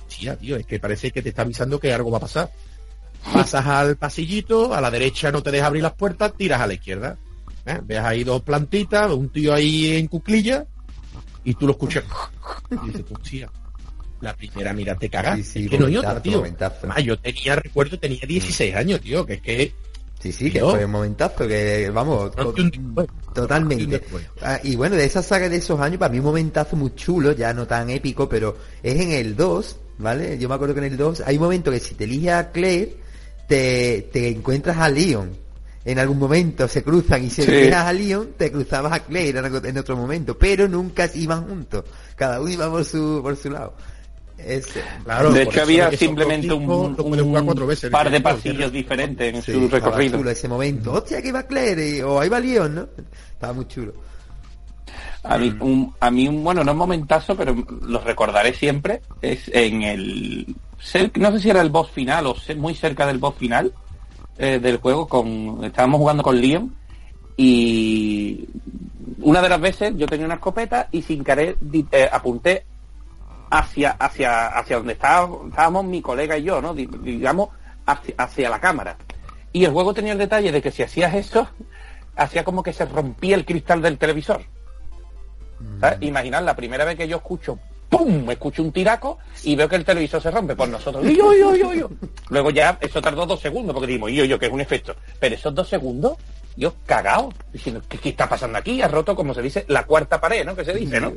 tía, 0.08 0.36
tío, 0.36 0.56
es 0.56 0.68
que 0.68 0.80
parece 0.80 1.10
que 1.10 1.24
te 1.24 1.30
está 1.30 1.42
avisando 1.42 1.80
que 1.80 1.92
algo 1.92 2.12
va 2.12 2.20
a 2.20 2.22
pasar. 2.22 2.52
Pasas 3.34 3.66
al 3.66 3.98
pasillito, 3.98 4.76
a 4.76 4.82
la 4.82 4.92
derecha 4.92 5.32
no 5.32 5.42
te 5.42 5.50
deja 5.50 5.66
abrir 5.66 5.82
las 5.82 5.94
puertas, 5.94 6.32
tiras 6.38 6.62
a 6.62 6.68
la 6.68 6.76
izquierda. 6.76 7.18
¿Eh? 7.66 7.80
Ves 7.84 8.00
ahí 8.00 8.24
dos 8.24 8.42
plantitas, 8.42 9.12
un 9.12 9.30
tío 9.30 9.54
ahí 9.54 9.96
en 9.96 10.08
cuclilla, 10.08 10.66
y 11.44 11.54
tú 11.54 11.68
lo 11.68 11.74
escuchas. 11.74 12.04
Y 12.72 12.88
dices, 12.88 13.06
hostia, 13.12 13.50
la 14.22 14.36
primera, 14.36 14.74
mira, 14.74 14.96
te 14.96 15.10
cagas. 15.10 15.46
Sí, 15.46 15.68
que 15.68 15.78
no 15.78 15.88
hay 15.88 15.98
otra, 15.98 16.22
tío. 16.22 16.44
Ah, 16.90 17.00
yo 17.00 17.18
tenía, 17.20 17.56
recuerdo, 17.56 18.00
tenía 18.00 18.22
16 18.26 18.76
años, 18.76 19.02
tío, 19.02 19.26
que 19.26 19.34
es 19.34 19.42
que... 19.42 19.74
Sí, 20.20 20.32
sí, 20.32 20.52
que 20.52 20.60
fue 20.60 20.86
un 20.86 20.92
momentazo, 20.92 21.48
que 21.48 21.90
vamos, 21.90 22.32
totalmente. 23.34 24.04
Ah, 24.44 24.60
y 24.64 24.76
bueno, 24.76 24.96
de 24.96 25.06
esa 25.06 25.24
saga 25.24 25.50
de 25.50 25.56
esos 25.56 25.80
años, 25.80 25.98
para 25.98 26.12
mí 26.12 26.20
un 26.20 26.26
momentazo 26.26 26.76
muy 26.76 26.94
chulo, 26.94 27.32
ya 27.32 27.54
no 27.56 27.66
tan 27.66 27.90
épico, 27.90 28.30
pero 28.30 28.56
es 28.84 29.02
en 29.02 29.14
el 29.14 29.36
2, 29.36 29.78
¿vale? 29.98 30.38
Yo 30.38 30.48
me 30.48 30.54
acuerdo 30.54 30.76
que 30.76 30.82
en 30.82 30.92
el 30.92 30.98
2 30.98 31.24
hay 31.26 31.38
un 31.38 31.44
momento 31.44 31.72
que 31.72 31.80
si 31.80 31.96
te 31.96 32.04
eliges 32.04 32.34
a 32.34 32.52
Claire, 32.52 32.98
te, 33.48 34.10
te 34.14 34.30
encuentras 34.30 34.78
a 34.78 34.90
Leon 34.90 35.32
en 35.84 36.00
algún 36.00 36.20
momento 36.20 36.68
se 36.68 36.84
cruzan 36.84 37.26
y 37.26 37.30
si 37.30 37.44
sí. 37.44 37.72
a 37.72 37.92
Leon, 37.92 38.34
te 38.38 38.52
cruzabas 38.52 38.94
a 38.94 39.00
Claire 39.00 39.40
en 39.40 39.78
otro 39.78 39.98
momento, 39.98 40.38
pero 40.38 40.68
nunca 40.68 41.10
iban 41.16 41.48
juntos, 41.48 41.86
cada 42.16 42.40
uno 42.40 42.50
iba 42.52 42.70
por 42.70 42.86
su, 42.86 43.20
por 43.22 43.36
su 43.36 43.50
lado. 43.50 43.74
claro, 45.04 45.32
de 45.32 45.44
hecho 45.44 45.62
había 45.62 45.92
simplemente 45.92 46.54
un, 46.54 46.96
par 47.92 48.12
de 48.12 48.22
pasillos 48.22 48.72
diferentes 48.72 49.34
en 49.34 49.42
su 49.42 49.68
recorrido. 49.68 50.20
Chulo 50.20 50.30
ese 50.30 50.48
momento, 50.48 50.94
hostia 50.94 51.22
que 51.22 51.32
va 51.32 51.44
Claire, 51.44 52.04
o 52.04 52.20
ahí 52.20 52.30
va 52.30 52.40
Leon, 52.40 52.76
¿no? 52.76 52.88
Estaba 53.34 53.54
muy 53.54 53.68
chulo. 53.68 53.94
A 55.24 55.38
mí, 55.38 55.56
un, 55.60 55.94
a 56.00 56.10
mí 56.10 56.28
un, 56.28 56.44
bueno, 56.44 56.64
no 56.64 56.72
es 56.72 56.78
momentazo, 56.78 57.36
pero 57.36 57.56
lo 57.86 58.00
recordaré 58.02 58.54
siempre, 58.54 59.02
es 59.22 59.52
en 59.54 59.84
el, 59.84 60.56
no 61.16 61.32
sé 61.32 61.40
si 61.40 61.50
era 61.50 61.62
el 61.62 61.70
boss 61.70 61.92
final 61.92 62.26
o 62.26 62.36
muy 62.58 62.74
cerca 62.74 63.06
del 63.06 63.20
boss 63.20 63.36
final, 63.36 63.72
eh, 64.42 64.58
del 64.58 64.78
juego 64.78 65.08
con 65.08 65.64
estábamos 65.64 66.00
jugando 66.00 66.24
con 66.24 66.42
Leon 66.42 66.76
y 67.38 68.50
una 69.20 69.40
de 69.40 69.50
las 69.50 69.62
veces 69.62 69.94
yo 69.96 70.08
tenía 70.08 70.26
una 70.26 70.34
escopeta 70.34 70.88
y 70.92 71.04
sin 71.04 71.24
querer 71.24 71.58
eh, 71.92 72.10
apunté 72.12 72.66
hacia 73.52 73.92
hacia 73.92 74.48
hacia 74.48 74.78
donde 74.78 74.94
estábamos, 74.94 75.86
mi 75.86 76.02
colega 76.02 76.40
y 76.40 76.44
yo, 76.46 76.60
¿no? 76.60 76.74
Digamos 76.74 77.50
hacia, 77.86 78.50
la 78.50 78.60
cámara. 78.60 78.98
Y 79.54 79.64
el 79.64 79.74
juego 79.74 79.94
tenía 79.94 80.14
el 80.14 80.18
detalle 80.18 80.52
de 80.52 80.60
que 80.60 80.72
si 80.72 80.82
hacías 80.82 81.14
eso, 81.14 81.48
hacía 82.16 82.44
como 82.44 82.64
que 82.64 82.74
se 82.74 82.86
rompía 82.86 83.36
el 83.36 83.46
cristal 83.46 83.80
del 83.80 84.00
televisor. 84.00 84.42
Mm. 85.60 86.04
Imaginad 86.04 86.44
la 86.44 86.56
primera 86.56 86.84
vez 86.84 86.98
que 86.98 87.08
yo 87.08 87.18
escucho 87.18 87.60
¡pum! 87.92 88.32
Escucho 88.32 88.64
un 88.64 88.72
tiraco 88.72 89.20
y 89.44 89.56
veo 89.56 89.68
que 89.68 89.76
el 89.76 89.86
televisor 89.86 90.22
se 90.22 90.32
rompe 90.32 90.56
por 90.56 90.70
nosotros. 90.70 91.06
Y 91.06 91.16
yo, 91.16 91.34
yo, 91.34 91.56
yo, 91.56 91.74
yo. 91.74 91.90
Luego 92.30 92.50
ya 92.50 92.78
eso 92.80 93.02
tardó 93.02 93.26
dos 93.26 93.42
segundos 93.42 93.74
porque 93.74 93.88
dijimos, 93.88 94.12
yo, 94.14 94.24
yo, 94.24 94.40
que 94.40 94.46
es 94.46 94.52
un 94.52 94.62
efecto. 94.62 94.96
Pero 95.20 95.36
esos 95.36 95.54
dos 95.54 95.68
segundos, 95.68 96.14
yo 96.56 96.74
cagado, 96.86 97.34
diciendo, 97.52 97.82
¿qué, 97.88 98.10
está 98.10 98.30
pasando 98.30 98.58
aquí? 98.58 98.82
Ha 98.82 98.88
roto, 98.88 99.14
como 99.14 99.34
se 99.34 99.42
dice, 99.42 99.66
la 99.68 99.86
cuarta 99.86 100.22
pared, 100.22 100.46
¿no? 100.46 100.56
Que 100.56 100.64
se 100.64 100.74
dice, 100.74 101.02
¿no? 101.02 101.14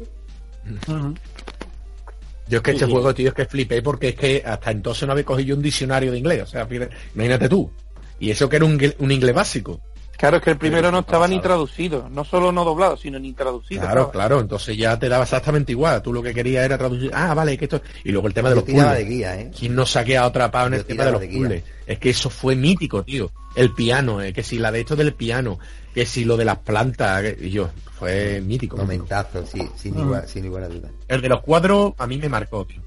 Yo 2.48 2.58
es 2.58 2.62
que 2.62 2.72
este 2.72 2.86
juego, 2.86 3.14
tío, 3.14 3.28
es 3.28 3.34
que 3.34 3.46
flipé 3.46 3.80
porque 3.80 4.08
es 4.08 4.16
que 4.16 4.42
hasta 4.44 4.72
entonces 4.72 5.06
no 5.06 5.12
había 5.12 5.24
cogido 5.24 5.56
un 5.56 5.62
diccionario 5.62 6.10
de 6.10 6.18
inglés. 6.18 6.42
O 6.42 6.46
sea, 6.46 6.68
imagínate 7.14 7.48
tú. 7.48 7.70
Y 8.18 8.30
eso 8.30 8.48
que 8.48 8.56
era 8.56 8.64
un 8.64 9.12
inglés 9.12 9.34
básico. 9.34 9.80
Claro, 10.16 10.36
es 10.36 10.42
que 10.42 10.50
el 10.50 10.58
primero 10.58 10.90
no 10.90 11.00
estaba 11.00 11.28
ni 11.28 11.40
traducido, 11.40 12.08
no 12.08 12.24
solo 12.24 12.52
no 12.52 12.64
doblado, 12.64 12.96
sino 12.96 13.18
ni 13.18 13.32
traducido. 13.32 13.82
Claro, 13.82 14.10
claro, 14.10 14.40
entonces 14.40 14.76
ya 14.76 14.98
te 14.98 15.08
daba 15.08 15.24
exactamente 15.24 15.72
igual. 15.72 16.02
Tú 16.02 16.12
lo 16.12 16.22
que 16.22 16.32
querías 16.32 16.64
era 16.64 16.78
traducir. 16.78 17.10
Ah, 17.12 17.34
vale, 17.34 17.58
que 17.58 17.64
esto. 17.64 17.80
Y 18.04 18.12
luego 18.12 18.28
el 18.28 18.34
tema 18.34 18.48
de 18.48 18.54
los 18.56 18.64
puzzles. 18.64 18.98
De 18.98 19.04
guía, 19.04 19.40
¿eh? 19.40 19.50
¿Quién 19.56 19.74
no 19.74 19.86
se 19.86 19.98
ha 19.98 20.04
quedado 20.04 20.28
atrapado 20.28 20.68
en 20.68 20.74
el 20.74 20.84
tema 20.84 21.04
de 21.04 21.12
los 21.12 21.24
puzzles? 21.24 21.64
Es 21.86 21.98
que 21.98 22.10
eso 22.10 22.30
fue 22.30 22.56
mítico, 22.56 23.02
tío. 23.02 23.30
El 23.54 23.72
piano, 23.72 24.20
eh, 24.20 24.32
que 24.32 24.42
si 24.42 24.58
la 24.58 24.72
de 24.72 24.80
esto 24.80 24.96
del 24.96 25.14
piano, 25.14 25.58
que 25.94 26.06
si 26.06 26.24
lo 26.24 26.36
de 26.36 26.44
las 26.44 26.58
plantas, 26.58 27.24
y 27.40 27.50
yo, 27.50 27.70
fue 27.98 28.40
mítico. 28.40 28.76
Momentazo, 28.76 29.46
sí, 29.46 29.68
sin, 29.76 29.98
igual, 29.98 30.26
sin 30.26 30.44
igual 30.44 30.64
a 30.64 30.68
duda. 30.68 30.88
El 31.06 31.20
de 31.20 31.28
los 31.28 31.40
cuadros 31.40 31.92
a 31.98 32.06
mí 32.06 32.18
me 32.18 32.28
marcó, 32.28 32.64
tío. 32.64 32.82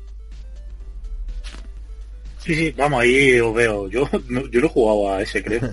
Sí, 2.48 2.56
sí, 2.56 2.74
vamos, 2.78 3.02
ahí 3.02 3.42
os 3.42 3.54
veo. 3.54 3.90
Yo 3.90 4.10
no, 4.30 4.48
yo 4.48 4.62
no 4.62 4.68
he 4.68 4.70
jugado 4.70 5.14
a 5.14 5.22
ese, 5.22 5.44
creo. 5.44 5.60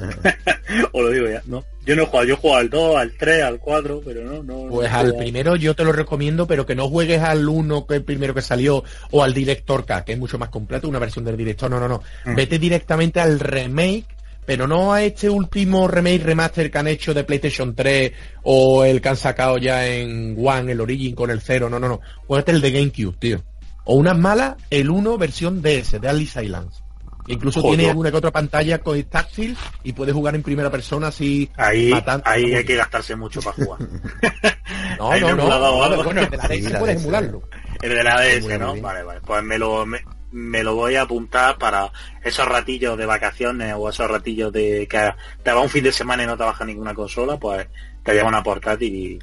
o 0.93 1.03
lo 1.03 1.11
digo 1.11 1.29
ya, 1.29 1.41
no. 1.47 1.64
Yo 1.87 1.95
no 1.95 2.03
he 2.03 2.07
jugado, 2.07 2.27
yo 2.27 2.35
he 2.35 2.37
jugado 2.37 2.61
al 2.61 2.70
2, 2.70 2.97
al 2.97 3.12
3, 3.12 3.43
al 3.45 3.59
4, 3.61 4.03
pero 4.05 4.25
no, 4.25 4.43
no. 4.43 4.68
Pues 4.70 4.91
al 4.91 5.14
primero 5.14 5.55
yo 5.55 5.77
te 5.77 5.85
lo 5.85 5.93
recomiendo, 5.93 6.49
pero 6.49 6.66
que 6.66 6.75
no 6.75 6.89
juegues 6.89 7.22
al 7.22 7.49
1, 7.49 7.87
que 7.87 7.95
es 7.95 7.99
el 8.01 8.05
primero 8.05 8.35
que 8.35 8.43
salió, 8.43 8.83
o 9.12 9.22
al 9.22 9.33
Director 9.33 9.85
K, 9.85 10.05
que 10.05 10.14
es 10.14 10.18
mucho 10.18 10.37
más 10.37 10.49
completo, 10.49 10.89
una 10.89 10.99
versión 10.99 11.25
del 11.25 11.37
director. 11.37 11.70
No, 11.70 11.79
no, 11.79 11.87
no. 11.87 12.03
Mm. 12.25 12.35
Vete 12.35 12.59
directamente 12.59 13.20
al 13.20 13.39
remake, 13.39 14.07
pero 14.45 14.66
no 14.66 14.93
a 14.93 15.05
este 15.05 15.31
último 15.31 15.87
remake 15.87 16.25
remaster 16.25 16.72
que 16.72 16.79
han 16.79 16.89
hecho 16.89 17.14
de 17.14 17.22
PlayStation 17.22 17.75
3 17.75 18.12
o 18.43 18.85
el 18.85 19.01
que 19.01 19.11
han 19.11 19.16
sacado 19.16 19.59
ya 19.59 19.87
en 19.87 20.37
One, 20.45 20.72
el 20.72 20.81
Origin 20.81 21.14
con 21.14 21.31
el 21.31 21.41
0. 21.41 21.70
No, 21.70 21.79
no, 21.79 21.87
no. 21.87 22.01
Juegate 22.27 22.51
el 22.51 22.61
de 22.61 22.72
GameCube, 22.72 23.16
tío 23.18 23.45
o 23.85 23.95
una 23.95 24.14
mala, 24.14 24.57
el 24.70 24.91
1 24.91 25.18
versión 25.18 25.62
DS, 25.62 26.01
de 26.01 26.09
Alice 26.09 26.43
Islands. 26.43 26.85
Incluso 27.26 27.62
tiene 27.62 27.89
alguna 27.89 28.11
que 28.11 28.18
otra 28.18 28.30
pantalla 28.30 28.78
con 28.80 29.03
táctil 29.05 29.57
y 29.82 29.93
puede 29.93 30.12
jugar 30.12 30.35
en 30.35 30.43
primera 30.43 30.70
persona 30.70 31.09
así 31.09 31.51
ahí, 31.57 31.91
Ahí 32.24 32.55
hay 32.55 32.64
que 32.64 32.76
gastarse 32.76 33.16
mucho 33.16 33.41
para 33.41 33.57
jugar. 33.57 33.80
no, 34.99 35.18
no, 35.18 35.35
no, 35.35 36.05
Bueno, 36.05 36.20
el 36.20 36.30
de 36.30 36.37
la 36.37 36.49
DS 36.49 36.78
puedes 36.78 37.03
emularlo. 37.03 37.43
El 37.80 37.95
de 37.95 38.05
la 38.05 38.20
DS, 38.20 38.59
¿no? 38.59 38.76
Vale, 38.80 39.03
vale. 39.05 39.20
Pues 39.22 39.43
me 39.43 39.57
lo, 39.57 39.87
me, 39.87 40.62
lo 40.62 40.74
voy 40.74 40.97
a 40.97 41.03
apuntar 41.03 41.57
para 41.57 41.91
esos 42.22 42.47
ratillos 42.47 42.99
de 42.99 43.07
vacaciones 43.07 43.74
o 43.74 43.89
esos 43.89 44.11
ratillos 44.11 44.53
de 44.53 44.87
que 44.87 45.14
te 45.43 45.53
va 45.53 45.61
un 45.61 45.70
fin 45.70 45.85
de 45.85 45.93
semana 45.93 46.24
y 46.24 46.26
no 46.26 46.37
trabaja 46.37 46.64
ninguna 46.66 46.93
consola, 46.93 47.39
pues 47.39 47.66
te 48.03 48.12
lleva 48.12 48.28
una 48.28 48.43
portátil 48.43 48.95
y, 48.95 49.18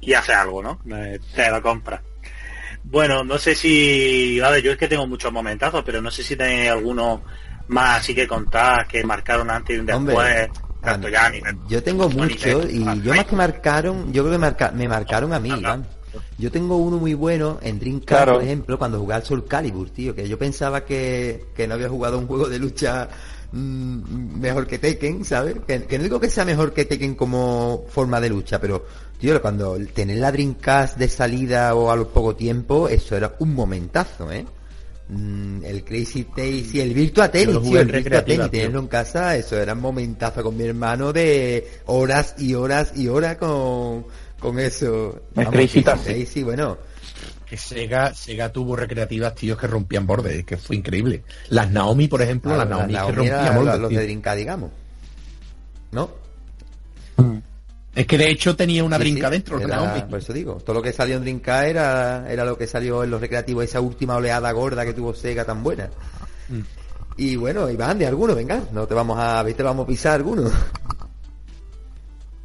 y 0.00 0.14
hace 0.14 0.32
algo, 0.32 0.62
¿no? 0.62 0.80
Te 1.34 1.50
lo 1.50 1.60
compras. 1.60 2.00
Bueno, 2.88 3.24
no 3.24 3.36
sé 3.38 3.54
si, 3.54 4.40
a 4.40 4.50
ver, 4.50 4.62
yo 4.62 4.72
es 4.72 4.78
que 4.78 4.88
tengo 4.88 5.06
muchos 5.06 5.32
momentazos, 5.32 5.82
pero 5.84 6.00
no 6.00 6.10
sé 6.10 6.22
si 6.22 6.36
tenéis 6.36 6.70
alguno 6.70 7.22
más 7.68 8.00
así 8.00 8.14
que 8.14 8.28
contar, 8.28 8.86
que 8.86 9.02
marcaron 9.02 9.50
antes 9.50 9.78
y 9.78 9.84
después. 9.84 10.48
tanto 10.80 11.08
ya 11.08 11.28
ni 11.28 11.40
Yo 11.68 11.82
tengo 11.82 12.08
muchos 12.08 12.70
y 12.70 12.84
yo 13.02 13.14
más 13.14 13.24
que 13.24 13.36
marcaron, 13.36 14.12
yo 14.12 14.22
creo 14.24 14.38
que 14.38 14.74
me 14.76 14.88
marcaron 14.88 15.32
a 15.32 15.40
mí, 15.40 15.50
Iván. 15.50 15.84
Yo 16.38 16.50
tengo 16.50 16.76
uno 16.76 16.98
muy 16.98 17.14
bueno 17.14 17.58
en 17.62 17.78
Dreamcast, 17.78 18.28
por 18.30 18.42
ejemplo, 18.42 18.78
cuando 18.78 18.98
jugaba 18.98 19.20
al 19.20 19.26
Soul 19.26 19.46
Calibur, 19.46 19.90
tío, 19.90 20.14
que 20.14 20.28
yo 20.28 20.38
pensaba 20.38 20.84
que, 20.84 21.46
que 21.54 21.66
no 21.66 21.74
había 21.74 21.88
jugado 21.88 22.18
un 22.18 22.26
juego 22.26 22.48
de 22.48 22.58
lucha 22.58 23.08
mm, 23.52 24.38
mejor 24.40 24.66
que 24.66 24.78
Tekken, 24.78 25.24
¿sabes? 25.24 25.56
Que, 25.66 25.98
no 25.98 26.04
digo 26.04 26.20
que 26.20 26.30
sea 26.30 26.44
mejor 26.44 26.72
que 26.72 26.84
Tekken 26.84 27.14
como 27.14 27.86
forma 27.88 28.20
de 28.20 28.30
lucha, 28.30 28.60
pero, 28.60 28.86
tío, 29.18 29.40
cuando 29.40 29.78
tener 29.94 30.18
la 30.18 30.32
Dreamcast 30.32 30.98
de 30.98 31.08
salida 31.08 31.74
o 31.74 31.90
a 31.90 31.96
lo 31.96 32.08
poco 32.08 32.36
tiempo, 32.36 32.88
eso 32.88 33.16
era 33.16 33.34
un 33.38 33.54
momentazo, 33.54 34.30
¿eh? 34.32 34.44
Mm, 35.08 35.64
el 35.64 35.84
Crazy 35.84 36.24
Taxi, 36.24 36.70
y 36.74 36.80
el 36.80 36.92
Virtua 36.92 37.30
Tennis, 37.30 37.62
tío, 37.62 37.80
el 37.80 37.92
Virtua 37.92 38.24
Tennis, 38.24 38.50
tenerlo 38.50 38.80
en 38.80 38.88
casa, 38.88 39.36
eso 39.36 39.56
era 39.56 39.74
un 39.74 39.80
momentazo 39.80 40.42
con 40.42 40.56
mi 40.56 40.64
hermano 40.64 41.12
de 41.12 41.80
horas 41.86 42.34
y 42.38 42.54
horas 42.54 42.92
y 42.96 43.06
horas 43.06 43.36
con 43.36 44.06
con 44.38 44.58
eso. 44.58 45.22
sí, 46.04 46.26
sí, 46.26 46.42
bueno. 46.42 46.78
Que 47.46 47.56
Sega, 47.56 48.12
Sega 48.12 48.52
tuvo 48.52 48.74
recreativas, 48.74 49.34
tíos, 49.34 49.56
que 49.56 49.68
rompían 49.68 50.06
bordes, 50.06 50.44
que 50.44 50.56
fue 50.56 50.76
increíble. 50.76 51.22
Las 51.48 51.70
Naomi, 51.70 52.08
por 52.08 52.20
ejemplo, 52.20 52.56
las 52.56 52.68
Naomi, 52.68 52.94
que 52.94 53.12
rompían 53.12 53.54
bordes. 53.54 53.78
Los 53.78 53.90
de 53.90 54.02
Drinka, 54.02 54.34
digamos. 54.34 54.70
¿No? 55.92 56.10
Mm. 57.16 57.38
Es 57.96 58.06
que 58.06 58.18
de 58.18 58.28
hecho 58.28 58.54
tenía 58.54 58.84
una 58.84 58.98
brinca 58.98 59.30
dentro, 59.30 59.58
Naomi. 59.58 60.02
Por 60.02 60.18
eso 60.18 60.34
digo, 60.34 60.56
todo 60.56 60.74
lo 60.74 60.82
que 60.82 60.92
salió 60.92 61.16
en 61.16 61.22
Drinka 61.22 61.66
era, 61.66 62.30
era 62.30 62.44
lo 62.44 62.58
que 62.58 62.66
salió 62.66 63.02
en 63.02 63.10
los 63.10 63.22
recreativos, 63.22 63.64
esa 63.64 63.80
última 63.80 64.16
oleada 64.16 64.52
gorda 64.52 64.84
que 64.84 64.92
tuvo 64.92 65.14
Sega 65.14 65.46
tan 65.46 65.62
buena. 65.62 65.88
Mm. 66.50 66.60
Y 67.16 67.36
bueno, 67.36 67.70
Iván, 67.70 67.98
de 67.98 68.06
alguno, 68.06 68.34
venga, 68.34 68.60
no 68.70 68.86
te 68.86 68.92
vamos 68.92 69.16
a, 69.18 69.42
te 69.44 69.62
vamos 69.62 69.84
a 69.84 69.86
pisar 69.86 70.16
alguno. 70.16 70.50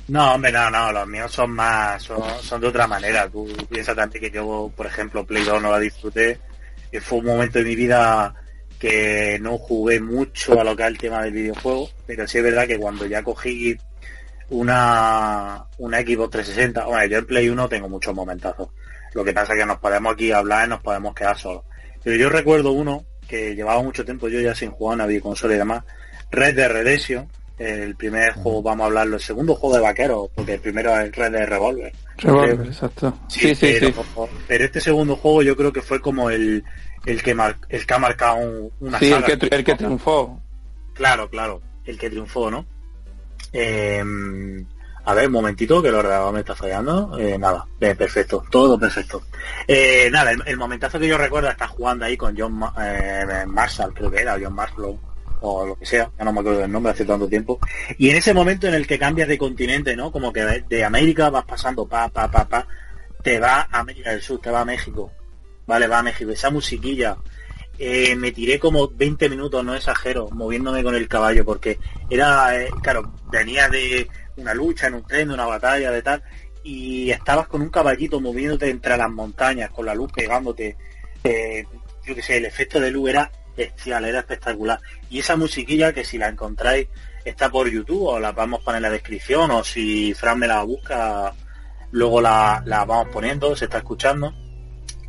No, 0.08 0.36
hombre, 0.36 0.54
no, 0.54 0.72
no, 0.72 0.90
los 0.94 1.06
míos 1.06 1.30
son 1.34 1.52
más, 1.52 2.02
son, 2.02 2.62
de 2.62 2.68
otra 2.68 2.88
manera. 2.88 3.28
Tú 3.28 3.46
piensas 3.70 3.94
también 3.94 4.24
que 4.24 4.32
yo, 4.32 4.72
por 4.74 4.86
ejemplo, 4.86 5.26
Play 5.26 5.44
2 5.44 5.62
no 5.62 5.70
la 5.70 5.80
disfruté. 5.80 6.40
Fue 7.02 7.20
un 7.20 7.26
momento 7.26 7.60
de 7.60 7.66
mi 7.66 7.76
vida 7.76 8.34
que 8.80 9.38
no 9.42 9.58
jugué 9.58 10.00
mucho 10.00 10.62
a 10.62 10.64
lo 10.64 10.78
que 10.78 10.84
es 10.84 10.88
el 10.88 10.98
tema 10.98 11.24
del 11.24 11.34
videojuego, 11.34 11.90
pero 12.08 12.26
sí 12.26 12.38
es 12.38 12.44
verdad 12.46 12.68
que 12.68 12.80
cuando 12.80 13.06
ya 13.06 13.22
cogí 13.22 13.78
una, 14.52 15.66
una 15.78 16.02
Xbox 16.02 16.32
360, 16.32 16.86
bueno, 16.86 17.06
yo 17.06 17.18
en 17.18 17.26
Play 17.26 17.50
1 17.50 17.70
tengo 17.70 17.90
muchos 17.90 18.14
momentazos. 18.14 18.70
Lo 19.14 19.24
que 19.24 19.34
pasa 19.34 19.54
es 19.54 19.60
que 19.60 19.66
nos 19.66 19.80
podemos 19.80 20.14
aquí 20.14 20.32
hablar 20.32 20.68
y 20.68 20.70
nos 20.70 20.82
podemos 20.82 21.16
quedar 21.16 21.38
solos. 21.38 21.64
Pero 22.04 22.18
yo 22.18 22.30
recuerdo 22.30 22.72
uno 22.72 23.06
que 23.28 23.56
llevaba 23.56 23.82
mucho 23.82 24.04
tiempo 24.04 24.28
yo 24.28 24.42
ya 24.42 24.54
sin 24.54 24.72
jugar 24.72 24.94
a 24.94 24.96
una 24.96 25.06
videoconsola 25.08 25.56
y 25.56 25.58
demás, 25.58 25.84
Red 26.32 26.56
Dead 26.56 26.70
Redemption, 26.70 27.30
el 27.58 27.96
primer 27.96 28.34
juego, 28.34 28.62
vamos 28.62 28.84
a 28.84 28.88
hablarlo, 28.88 29.16
el 29.16 29.22
segundo 29.22 29.56
juego 29.56 29.76
de 29.78 29.82
vaquero, 29.82 30.30
porque 30.36 30.56
el 30.56 30.60
primero 30.60 31.00
es 31.00 31.16
Red 31.16 31.32
de 31.32 31.46
Revolver. 31.46 31.94
Revolver, 32.18 32.68
exacto. 32.68 33.18
Sí, 33.28 33.56
sí, 33.56 33.78
pero, 33.80 33.88
sí. 33.88 34.36
Pero 34.48 34.66
este 34.66 34.82
segundo 34.82 35.16
juego 35.16 35.44
yo 35.44 35.56
creo 35.56 35.72
que 35.72 35.82
fue 35.82 36.02
como 36.02 36.30
el, 36.30 36.64
el 37.06 37.24
que 37.24 37.34
mar, 37.34 37.58
el 37.70 37.86
que 37.86 37.94
ha 37.94 38.00
marcado 38.00 38.72
una 38.80 39.00
sí, 39.00 39.12
el 39.12 39.24
que, 39.24 39.56
el 39.56 39.64
que 39.64 39.76
triunfó. 39.76 40.42
Claro, 40.94 41.30
claro, 41.30 41.62
el 41.86 41.98
que 41.98 42.10
triunfó, 42.10 42.52
¿no? 42.52 42.66
Eh, 43.54 44.04
a 45.04 45.14
ver, 45.16 45.28
un 45.28 45.34
momentito, 45.34 45.82
que 45.82 45.90
el 45.90 45.96
ordenador 45.96 46.34
me 46.34 46.42
está 46.42 46.56
fallando. 46.56 47.18
Eh, 47.18 47.38
nada, 47.38 47.66
perfecto, 47.80 48.44
todo 48.52 48.80
perfecto. 48.80 49.24
Eh, 49.68 50.10
nada, 50.12 50.32
el, 50.32 50.58
momentazo 50.58 51.00
que 51.00 51.08
yo 51.08 51.18
recuerdo 51.18 51.50
está 51.50 51.68
jugando 51.68 52.06
ahí 52.06 52.16
con 52.16 52.38
John 52.38 52.54
Marshall, 53.48 53.94
creo 53.94 54.12
que 54.12 54.22
era, 54.22 54.38
John 54.42 54.54
Marshall 54.54 55.00
o 55.42 55.66
lo 55.66 55.76
que 55.76 55.86
sea, 55.88 56.12
ya 56.18 56.24
no 56.24 56.32
me 56.32 56.40
acuerdo 56.42 56.60
del 56.60 56.72
nombre 56.72 56.92
hace 56.92 57.04
tanto 57.04 57.28
tiempo, 57.28 57.60
y 57.98 58.12
en 58.12 58.18
ese 58.18 58.32
momento 58.32 58.68
en 58.68 58.76
el 58.76 58.86
que 58.86 59.00
cambias 59.00 59.28
de 59.28 59.40
continente, 59.40 59.96
¿no? 59.96 60.12
Como 60.12 60.32
que 60.32 60.64
de 60.70 60.84
América 60.86 61.32
vas 61.32 61.46
pasando 61.46 61.88
pa, 61.88 62.10
pa, 62.10 62.30
pa, 62.30 62.48
pa, 62.48 62.68
te 63.24 63.40
va 63.40 63.68
a 63.72 63.80
América 63.80 64.12
del 64.12 64.22
Sur, 64.22 64.40
te 64.40 64.52
va 64.52 64.62
a 64.62 64.66
México, 64.66 65.12
¿vale? 65.66 65.88
Va 65.88 66.00
a 66.00 66.04
México, 66.04 66.32
esa 66.32 66.52
musiquilla, 66.52 67.18
eh, 67.84 68.16
me 68.16 68.32
tiré 68.32 68.60
como 68.60 68.88
20 68.90 69.28
minutos, 69.28 69.66
no 69.66 69.74
exagero, 69.74 70.30
moviéndome 70.30 70.84
con 70.84 70.94
el 70.94 71.08
caballo, 71.08 71.44
porque 71.44 71.80
era, 72.12 72.56
eh, 72.56 72.70
claro, 72.84 73.12
venía 73.32 73.70
de 73.70 74.08
una 74.38 74.54
lucha 74.54 74.86
en 74.86 74.94
un 74.94 75.04
tren, 75.04 75.30
de 75.30 75.34
una 75.34 75.48
batalla, 75.48 75.90
de 75.90 76.04
tal, 76.04 76.22
y 76.64 77.10
estabas 77.10 77.48
con 77.48 77.64
un 77.64 77.70
caballito 77.70 78.22
moviéndote 78.22 78.70
entre 78.70 78.96
las 78.98 79.10
montañas, 79.10 79.72
con 79.72 79.88
la 79.88 79.96
luz 79.96 80.12
pegándote, 80.14 80.78
eh, 81.24 81.66
yo 82.06 82.14
que 82.14 82.22
sé, 82.22 82.38
el 82.38 82.46
efecto 82.46 82.80
de 82.80 82.92
luz 82.92 83.10
era 83.10 83.32
bestial, 83.58 84.06
era 84.06 84.20
espectacular. 84.20 84.80
Y 85.10 85.18
esa 85.18 85.36
musiquilla 85.36 85.92
que 85.92 86.06
si 86.06 86.20
la 86.20 86.28
encontráis 86.28 86.88
está 87.26 87.50
por 87.50 87.68
YouTube 87.68 88.04
o 88.04 88.20
la 88.20 88.32
vamos 88.32 88.62
a 88.62 88.64
poner 88.64 88.78
en 88.78 88.84
la 88.84 88.90
descripción 88.92 89.50
o 89.50 89.64
si 89.64 90.14
Fran 90.14 90.38
me 90.38 90.48
la 90.48 90.62
busca 90.62 91.34
luego 91.90 92.22
la, 92.22 92.64
vamos 92.66 93.08
poniendo, 93.12 93.56
se 93.56 93.66
está 93.66 93.80
escuchando. 93.80 94.32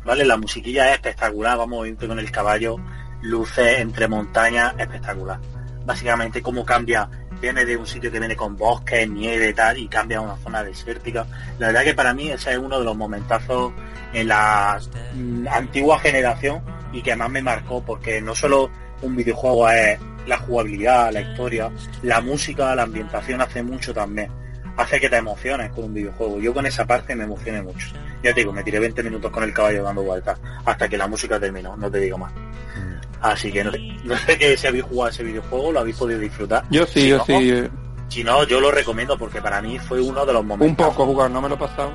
¿Vale? 0.05 0.25
La 0.25 0.37
musiquilla 0.37 0.89
es 0.89 0.95
espectacular, 0.95 1.57
vamos 1.57 1.87
ir 1.87 1.95
con 1.95 2.19
el 2.19 2.31
caballo, 2.31 2.77
luces 3.21 3.79
entre 3.79 4.07
montañas, 4.07 4.73
espectacular. 4.77 5.39
Básicamente 5.85 6.41
cómo 6.41 6.65
cambia, 6.65 7.09
viene 7.41 7.65
de 7.65 7.77
un 7.77 7.85
sitio 7.85 8.11
que 8.11 8.19
viene 8.19 8.35
con 8.35 8.55
bosques, 8.55 9.09
nieve 9.09 9.49
y 9.49 9.53
tal, 9.53 9.77
y 9.77 9.87
cambia 9.87 10.17
a 10.17 10.21
una 10.21 10.37
zona 10.37 10.63
desértica. 10.63 11.25
La 11.59 11.67
verdad 11.67 11.83
que 11.83 11.93
para 11.93 12.13
mí 12.13 12.29
ese 12.29 12.51
es 12.51 12.57
uno 12.57 12.79
de 12.79 12.85
los 12.85 12.95
momentazos 12.95 13.73
en 14.13 14.27
la 14.27 14.79
mm, 15.13 15.47
antigua 15.49 15.99
generación 15.99 16.61
y 16.91 17.01
que 17.01 17.15
más 17.15 17.29
me 17.29 17.41
marcó 17.41 17.83
porque 17.83 18.21
no 18.21 18.35
solo 18.35 18.69
un 19.01 19.15
videojuego 19.15 19.69
es 19.69 19.99
la 20.27 20.37
jugabilidad, 20.37 21.11
la 21.11 21.21
historia, 21.21 21.69
la 22.01 22.21
música, 22.21 22.75
la 22.75 22.83
ambientación 22.83 23.41
hace 23.41 23.63
mucho 23.63 23.93
también. 23.93 24.31
Hace 24.75 24.99
que 24.99 25.09
te 25.09 25.17
emociones 25.17 25.71
con 25.71 25.85
un 25.85 25.93
videojuego. 25.93 26.39
Yo 26.39 26.53
con 26.53 26.65
esa 26.65 26.85
parte 26.85 27.15
me 27.15 27.25
emocioné 27.25 27.61
mucho. 27.61 27.87
Ya 28.23 28.33
te 28.33 28.39
digo, 28.39 28.51
me 28.51 28.63
tiré 28.63 28.79
20 28.79 29.03
minutos 29.03 29.31
con 29.31 29.43
el 29.43 29.53
caballo 29.53 29.83
dando 29.83 30.01
vueltas 30.01 30.39
hasta 30.65 30.89
que 30.89 30.97
la 30.97 31.07
música 31.07 31.39
terminó, 31.39 31.77
no 31.77 31.91
te 31.91 31.99
digo 31.99 32.17
más. 32.17 32.31
Mm. 32.33 33.17
Así 33.21 33.51
que 33.51 33.63
no, 33.63 33.71
sé 34.17 34.37
que 34.37 34.57
si 34.57 34.67
habéis 34.67 34.83
jugado 34.85 35.11
ese 35.11 35.23
videojuego, 35.23 35.71
lo 35.71 35.79
habéis 35.79 35.97
podido 35.97 36.19
disfrutar. 36.19 36.63
Yo 36.71 36.85
sí, 36.85 37.07
yo 37.07 37.23
sí. 37.25 37.33
Eh. 37.33 37.69
Si 38.09 38.23
no, 38.23 38.43
yo 38.45 38.59
lo 38.59 38.71
recomiendo 38.71 39.17
porque 39.17 39.41
para 39.41 39.61
mí 39.61 39.79
fue 39.79 40.01
uno 40.01 40.25
de 40.25 40.33
los 40.33 40.43
momentos. 40.43 40.85
Un 40.85 40.91
poco 40.91 41.05
jugar, 41.05 41.31
no 41.31 41.41
me 41.41 41.49
lo 41.49 41.55
he 41.55 41.57
pasado. 41.57 41.93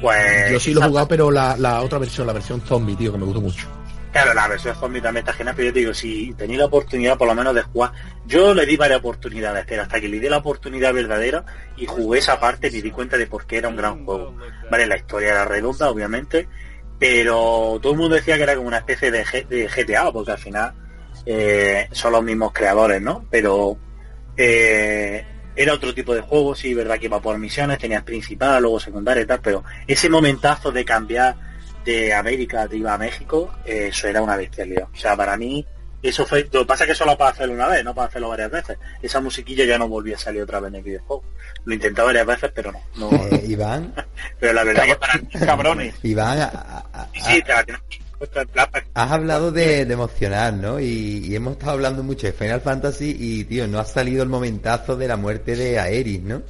Pues. 0.00 0.50
Yo 0.52 0.60
sí 0.60 0.72
lo 0.72 0.82
he 0.82 0.88
jugado, 0.88 1.08
pero 1.08 1.30
la, 1.30 1.56
la 1.56 1.80
otra 1.82 1.98
versión, 1.98 2.26
la 2.26 2.32
versión 2.32 2.60
zombie, 2.60 2.96
tío, 2.96 3.12
que 3.12 3.18
me 3.18 3.24
gustó 3.24 3.40
mucho. 3.40 3.66
Claro, 4.14 4.32
la 4.32 4.46
versión 4.46 4.76
zombie 4.76 5.02
también 5.02 5.24
está 5.24 5.32
genial, 5.32 5.56
pero 5.56 5.66
yo 5.66 5.72
te 5.72 5.80
digo, 5.80 5.92
si 5.92 6.32
tenía 6.34 6.58
la 6.58 6.66
oportunidad 6.66 7.18
por 7.18 7.26
lo 7.26 7.34
menos 7.34 7.52
de 7.52 7.62
jugar, 7.62 7.90
yo 8.24 8.54
le 8.54 8.64
di 8.64 8.76
varias 8.76 9.00
oportunidades, 9.00 9.64
pero 9.66 9.82
hasta 9.82 10.00
que 10.00 10.08
le 10.08 10.20
di 10.20 10.28
la 10.28 10.36
oportunidad 10.36 10.94
verdadera 10.94 11.44
y 11.76 11.86
jugué 11.86 12.20
esa 12.20 12.38
parte 12.38 12.70
me 12.70 12.80
di 12.80 12.92
cuenta 12.92 13.18
de 13.18 13.26
por 13.26 13.44
qué 13.44 13.56
era 13.56 13.68
un 13.68 13.74
gran 13.74 14.04
juego. 14.04 14.36
Vale, 14.70 14.86
la 14.86 14.98
historia 14.98 15.30
era 15.30 15.44
redonda, 15.46 15.90
obviamente, 15.90 16.46
pero 16.96 17.80
todo 17.82 17.94
el 17.94 17.98
mundo 17.98 18.14
decía 18.14 18.36
que 18.36 18.44
era 18.44 18.54
como 18.54 18.68
una 18.68 18.78
especie 18.78 19.10
de, 19.10 19.24
GTA, 19.24 20.12
porque 20.12 20.30
al 20.30 20.38
final 20.38 20.74
eh, 21.26 21.88
son 21.90 22.12
los 22.12 22.22
mismos 22.22 22.52
creadores, 22.52 23.02
¿no? 23.02 23.26
Pero 23.32 23.76
eh, 24.36 25.26
era 25.56 25.74
otro 25.74 25.92
tipo 25.92 26.14
de 26.14 26.20
juego, 26.20 26.54
sí, 26.54 26.72
verdad 26.72 27.00
que 27.00 27.06
iba 27.06 27.20
por 27.20 27.36
misiones, 27.36 27.78
tenías 27.78 28.04
principal, 28.04 28.62
luego 28.62 28.78
secundaria 28.78 29.24
y 29.24 29.26
tal, 29.26 29.40
pero 29.40 29.64
ese 29.88 30.08
momentazo 30.08 30.70
de 30.70 30.84
cambiar 30.84 31.34
de 31.84 32.12
América 32.12 32.66
te 32.68 32.76
iba 32.76 32.94
a 32.94 32.98
México, 32.98 33.54
eso 33.64 34.08
era 34.08 34.22
una 34.22 34.36
bestialidad. 34.36 34.88
O 34.92 34.96
sea, 34.96 35.16
para 35.16 35.36
mí, 35.36 35.64
eso 36.02 36.26
fue. 36.26 36.46
Lo 36.52 36.60
que 36.60 36.66
pasa 36.66 36.84
es 36.84 36.90
que 36.90 36.94
solo 36.94 37.16
para 37.16 37.30
hacerlo 37.30 37.54
una 37.54 37.68
vez, 37.68 37.82
no 37.82 37.94
para 37.94 38.08
hacerlo 38.08 38.28
varias 38.28 38.50
veces. 38.50 38.76
Esa 39.02 39.20
musiquilla 39.20 39.64
ya 39.64 39.78
no 39.78 39.88
volvía 39.88 40.16
a 40.16 40.18
salir 40.18 40.42
otra 40.42 40.60
vez 40.60 40.68
en 40.68 40.76
el 40.76 40.82
videojuego. 40.82 41.24
Lo 41.64 41.74
intenté 41.74 42.02
varias 42.02 42.26
veces, 42.26 42.50
pero 42.54 42.72
no. 42.72 42.80
no 42.96 43.10
eh, 43.26 43.42
Iván. 43.46 43.94
pero 44.38 44.52
la 44.52 44.64
verdad 44.64 44.84
que 44.84 44.96
para 44.96 45.20
cabrones. 45.46 45.94
Iván, 46.02 46.50
Has 48.94 49.10
hablado 49.10 49.50
de, 49.50 49.80
emocionar, 49.80 50.54
¿no? 50.54 50.80
Y, 50.80 51.26
y, 51.26 51.34
hemos 51.34 51.54
estado 51.54 51.72
hablando 51.72 52.02
mucho 52.02 52.26
de 52.26 52.32
Final 52.32 52.60
Fantasy 52.60 53.16
y, 53.18 53.44
tío, 53.44 53.66
no 53.66 53.78
ha 53.78 53.84
salido 53.84 54.22
el 54.22 54.28
momentazo 54.28 54.96
de 54.96 55.08
la 55.08 55.16
muerte 55.16 55.56
de 55.56 55.78
Aeris, 55.78 56.22
¿no? 56.22 56.42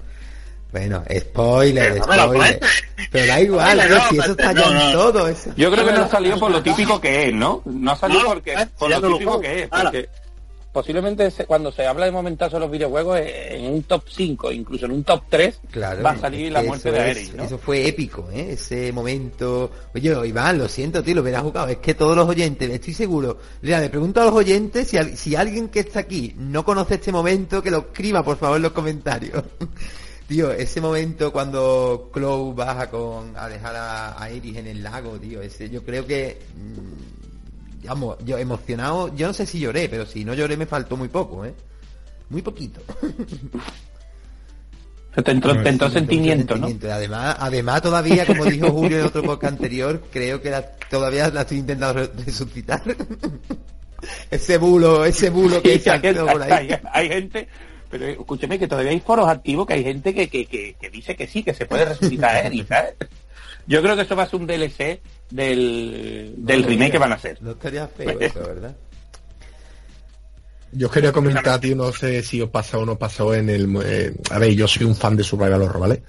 Bueno, 0.74 1.04
spoiler, 1.08 2.02
spoiler. 2.02 2.60
Pero 3.12 3.26
da 3.28 3.40
igual, 3.40 3.80
si 4.10 4.18
eso 4.18 4.32
está 4.32 4.52
ya 4.52 4.88
en 4.88 4.92
todo. 4.92 5.28
Eso. 5.28 5.52
Yo 5.56 5.70
creo 5.70 5.86
que 5.86 5.92
no 5.92 6.00
ha 6.02 6.08
salido 6.08 6.36
por 6.36 6.50
lo 6.50 6.60
típico 6.64 7.00
que 7.00 7.28
es, 7.28 7.32
¿no? 7.32 7.62
No 7.64 7.92
ha 7.92 7.96
salido 7.96 8.24
porque, 8.24 8.56
por 8.76 8.90
lo 8.90 9.00
típico 9.00 9.40
que 9.40 9.62
es. 9.62 9.68
Porque 9.68 10.08
posiblemente 10.72 11.30
cuando 11.46 11.70
se 11.70 11.86
habla 11.86 12.06
de 12.06 12.10
momentazo 12.10 12.56
de 12.56 12.60
los 12.60 12.72
videojuegos, 12.72 13.20
eh, 13.20 13.56
en 13.56 13.72
un 13.72 13.84
top 13.84 14.02
5, 14.08 14.50
incluso 14.50 14.86
en 14.86 14.90
un 14.90 15.04
top 15.04 15.22
3, 15.28 15.60
va 16.04 16.10
a 16.10 16.18
salir 16.18 16.50
la 16.50 16.64
muerte 16.64 16.90
de 16.90 17.10
Eric, 17.12 17.40
Eso 17.40 17.56
fue 17.56 17.86
épico, 17.86 18.28
¿eh? 18.32 18.54
Ese 18.54 18.90
momento... 18.90 19.70
Oye, 19.94 20.26
Iván, 20.26 20.58
lo 20.58 20.68
siento, 20.68 21.04
tío, 21.04 21.14
lo 21.14 21.20
hubieras 21.20 21.42
jugado. 21.42 21.68
Es 21.68 21.78
que 21.78 21.94
todos 21.94 22.16
los 22.16 22.28
oyentes, 22.28 22.68
estoy 22.68 22.94
seguro. 22.94 23.38
Mira, 23.62 23.78
le 23.78 23.90
pregunto 23.90 24.20
a 24.20 24.24
los 24.24 24.34
oyentes 24.34 24.88
si, 24.88 24.98
si 25.16 25.36
alguien 25.36 25.68
que 25.68 25.80
está 25.80 26.00
aquí 26.00 26.34
no 26.36 26.64
conoce 26.64 26.94
este 26.94 27.12
momento, 27.12 27.62
que 27.62 27.70
lo 27.70 27.78
escriba, 27.78 28.24
por 28.24 28.38
favor, 28.38 28.56
en 28.56 28.62
los 28.64 28.72
comentarios. 28.72 29.44
Tío, 30.26 30.52
ese 30.52 30.80
momento 30.80 31.32
cuando 31.32 32.10
Chloe 32.14 32.54
baja 32.54 32.88
con 32.88 33.36
a 33.36 33.48
dejar 33.48 33.74
a, 33.76 34.30
Iris 34.30 34.56
en 34.56 34.66
el 34.66 34.82
lago, 34.82 35.18
tío, 35.18 35.42
ese 35.42 35.68
yo 35.68 35.84
creo 35.84 36.06
que 36.06 36.40
mm, 36.56 37.86
vamos, 37.86 38.16
yo 38.24 38.38
emocionado, 38.38 39.14
yo 39.14 39.26
no 39.26 39.34
sé 39.34 39.44
si 39.44 39.60
lloré, 39.60 39.88
pero 39.88 40.06
si 40.06 40.24
no 40.24 40.32
lloré 40.32 40.56
me 40.56 40.64
faltó 40.66 40.96
muy 40.96 41.08
poco, 41.08 41.44
¿eh? 41.44 41.54
Muy 42.30 42.40
poquito. 42.40 42.80
Te 45.22 45.30
entró, 45.30 45.62
te 45.62 45.68
entró 45.68 45.88
sentimiento, 45.88 46.56
¿no? 46.56 46.66
Además, 46.90 47.36
además 47.38 47.82
todavía, 47.82 48.26
como 48.26 48.46
dijo 48.46 48.68
Julio 48.72 48.98
en 48.98 49.06
otro 49.06 49.22
podcast 49.22 49.52
anterior, 49.52 50.02
creo 50.10 50.42
que 50.42 50.52
todavía 50.90 51.28
la 51.30 51.42
estoy 51.42 51.58
intentando 51.58 52.10
resucitar. 52.26 52.82
ese 54.30 54.58
bulo, 54.58 55.04
ese 55.04 55.30
bulo 55.30 55.62
que 55.62 55.78
sí, 55.78 55.88
por 55.88 56.42
ahí. 56.42 56.50
Hay, 56.50 56.80
hay, 56.92 57.08
gente, 57.08 57.48
pero 57.94 58.08
escúcheme 58.08 58.58
que 58.58 58.66
todavía 58.66 58.90
hay 58.90 58.98
foros 58.98 59.28
activos 59.28 59.68
que 59.68 59.74
hay 59.74 59.84
gente 59.84 60.12
que, 60.12 60.28
que, 60.28 60.46
que, 60.46 60.74
que 60.80 60.90
dice 60.90 61.14
que 61.14 61.28
sí, 61.28 61.44
que 61.44 61.54
se 61.54 61.64
puede 61.64 61.84
resucitar 61.84 62.44
Eric, 62.44 62.66
¿sabes? 62.68 62.94
Yo 63.68 63.80
creo 63.82 63.94
que 63.94 64.02
eso 64.02 64.16
va 64.16 64.24
a 64.24 64.26
ser 64.26 64.40
un 64.40 64.48
DLC 64.48 65.00
del, 65.30 66.34
del 66.38 66.64
remake 66.64 66.90
que 66.90 66.98
van 66.98 67.12
a 67.12 67.14
hacer. 67.14 67.40
No 67.40 67.52
estaría 67.52 67.86
feo 67.86 68.18
eso, 68.18 68.40
¿verdad? 68.40 68.74
Yo 70.72 70.90
quería 70.90 71.12
comentar, 71.12 71.60
tío, 71.60 71.76
no 71.76 71.92
sé 71.92 72.24
si 72.24 72.42
os 72.42 72.50
pasó 72.50 72.80
o 72.80 72.84
no 72.84 72.98
pasó 72.98 73.32
en 73.32 73.48
el... 73.48 73.72
Eh, 73.84 74.12
a 74.28 74.40
ver, 74.40 74.50
yo 74.54 74.66
soy 74.66 74.86
un 74.86 74.96
fan 74.96 75.14
de 75.14 75.22
Survival 75.22 75.62
Horror, 75.62 75.78
¿vale? 75.82 76.02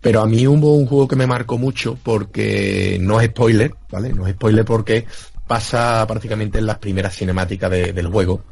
Pero 0.00 0.22
a 0.22 0.26
mí 0.26 0.48
hubo 0.48 0.74
un 0.74 0.86
juego 0.86 1.06
que 1.06 1.14
me 1.14 1.28
marcó 1.28 1.58
mucho 1.58 1.96
porque 2.02 2.98
no 3.00 3.20
es 3.20 3.28
spoiler, 3.28 3.72
¿vale? 3.88 4.12
No 4.12 4.26
es 4.26 4.32
spoiler 4.32 4.64
porque 4.64 5.06
pasa 5.46 6.04
prácticamente 6.08 6.58
en 6.58 6.66
las 6.66 6.78
primeras 6.78 7.14
cinemáticas 7.14 7.70
del 7.70 8.08
juego. 8.08 8.42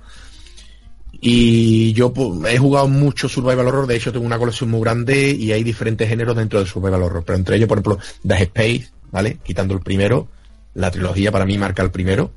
Y 1.20 1.92
yo 1.94 2.12
pues, 2.12 2.54
he 2.54 2.58
jugado 2.58 2.86
mucho 2.86 3.28
Survival 3.28 3.66
Horror, 3.66 3.86
de 3.86 3.96
hecho 3.96 4.12
tengo 4.12 4.24
una 4.24 4.38
colección 4.38 4.70
muy 4.70 4.80
grande 4.80 5.30
y 5.30 5.50
hay 5.52 5.64
diferentes 5.64 6.08
géneros 6.08 6.36
dentro 6.36 6.60
de 6.60 6.66
Survival 6.66 7.02
Horror, 7.02 7.24
pero 7.24 7.36
entre 7.36 7.56
ellos, 7.56 7.68
por 7.68 7.78
ejemplo, 7.78 7.98
The 8.26 8.42
Space, 8.44 8.88
¿vale? 9.10 9.38
Quitando 9.42 9.74
el 9.74 9.80
primero, 9.80 10.28
la 10.74 10.90
trilogía 10.90 11.32
para 11.32 11.44
mí 11.44 11.58
marca 11.58 11.82
el 11.82 11.90
primero. 11.90 12.32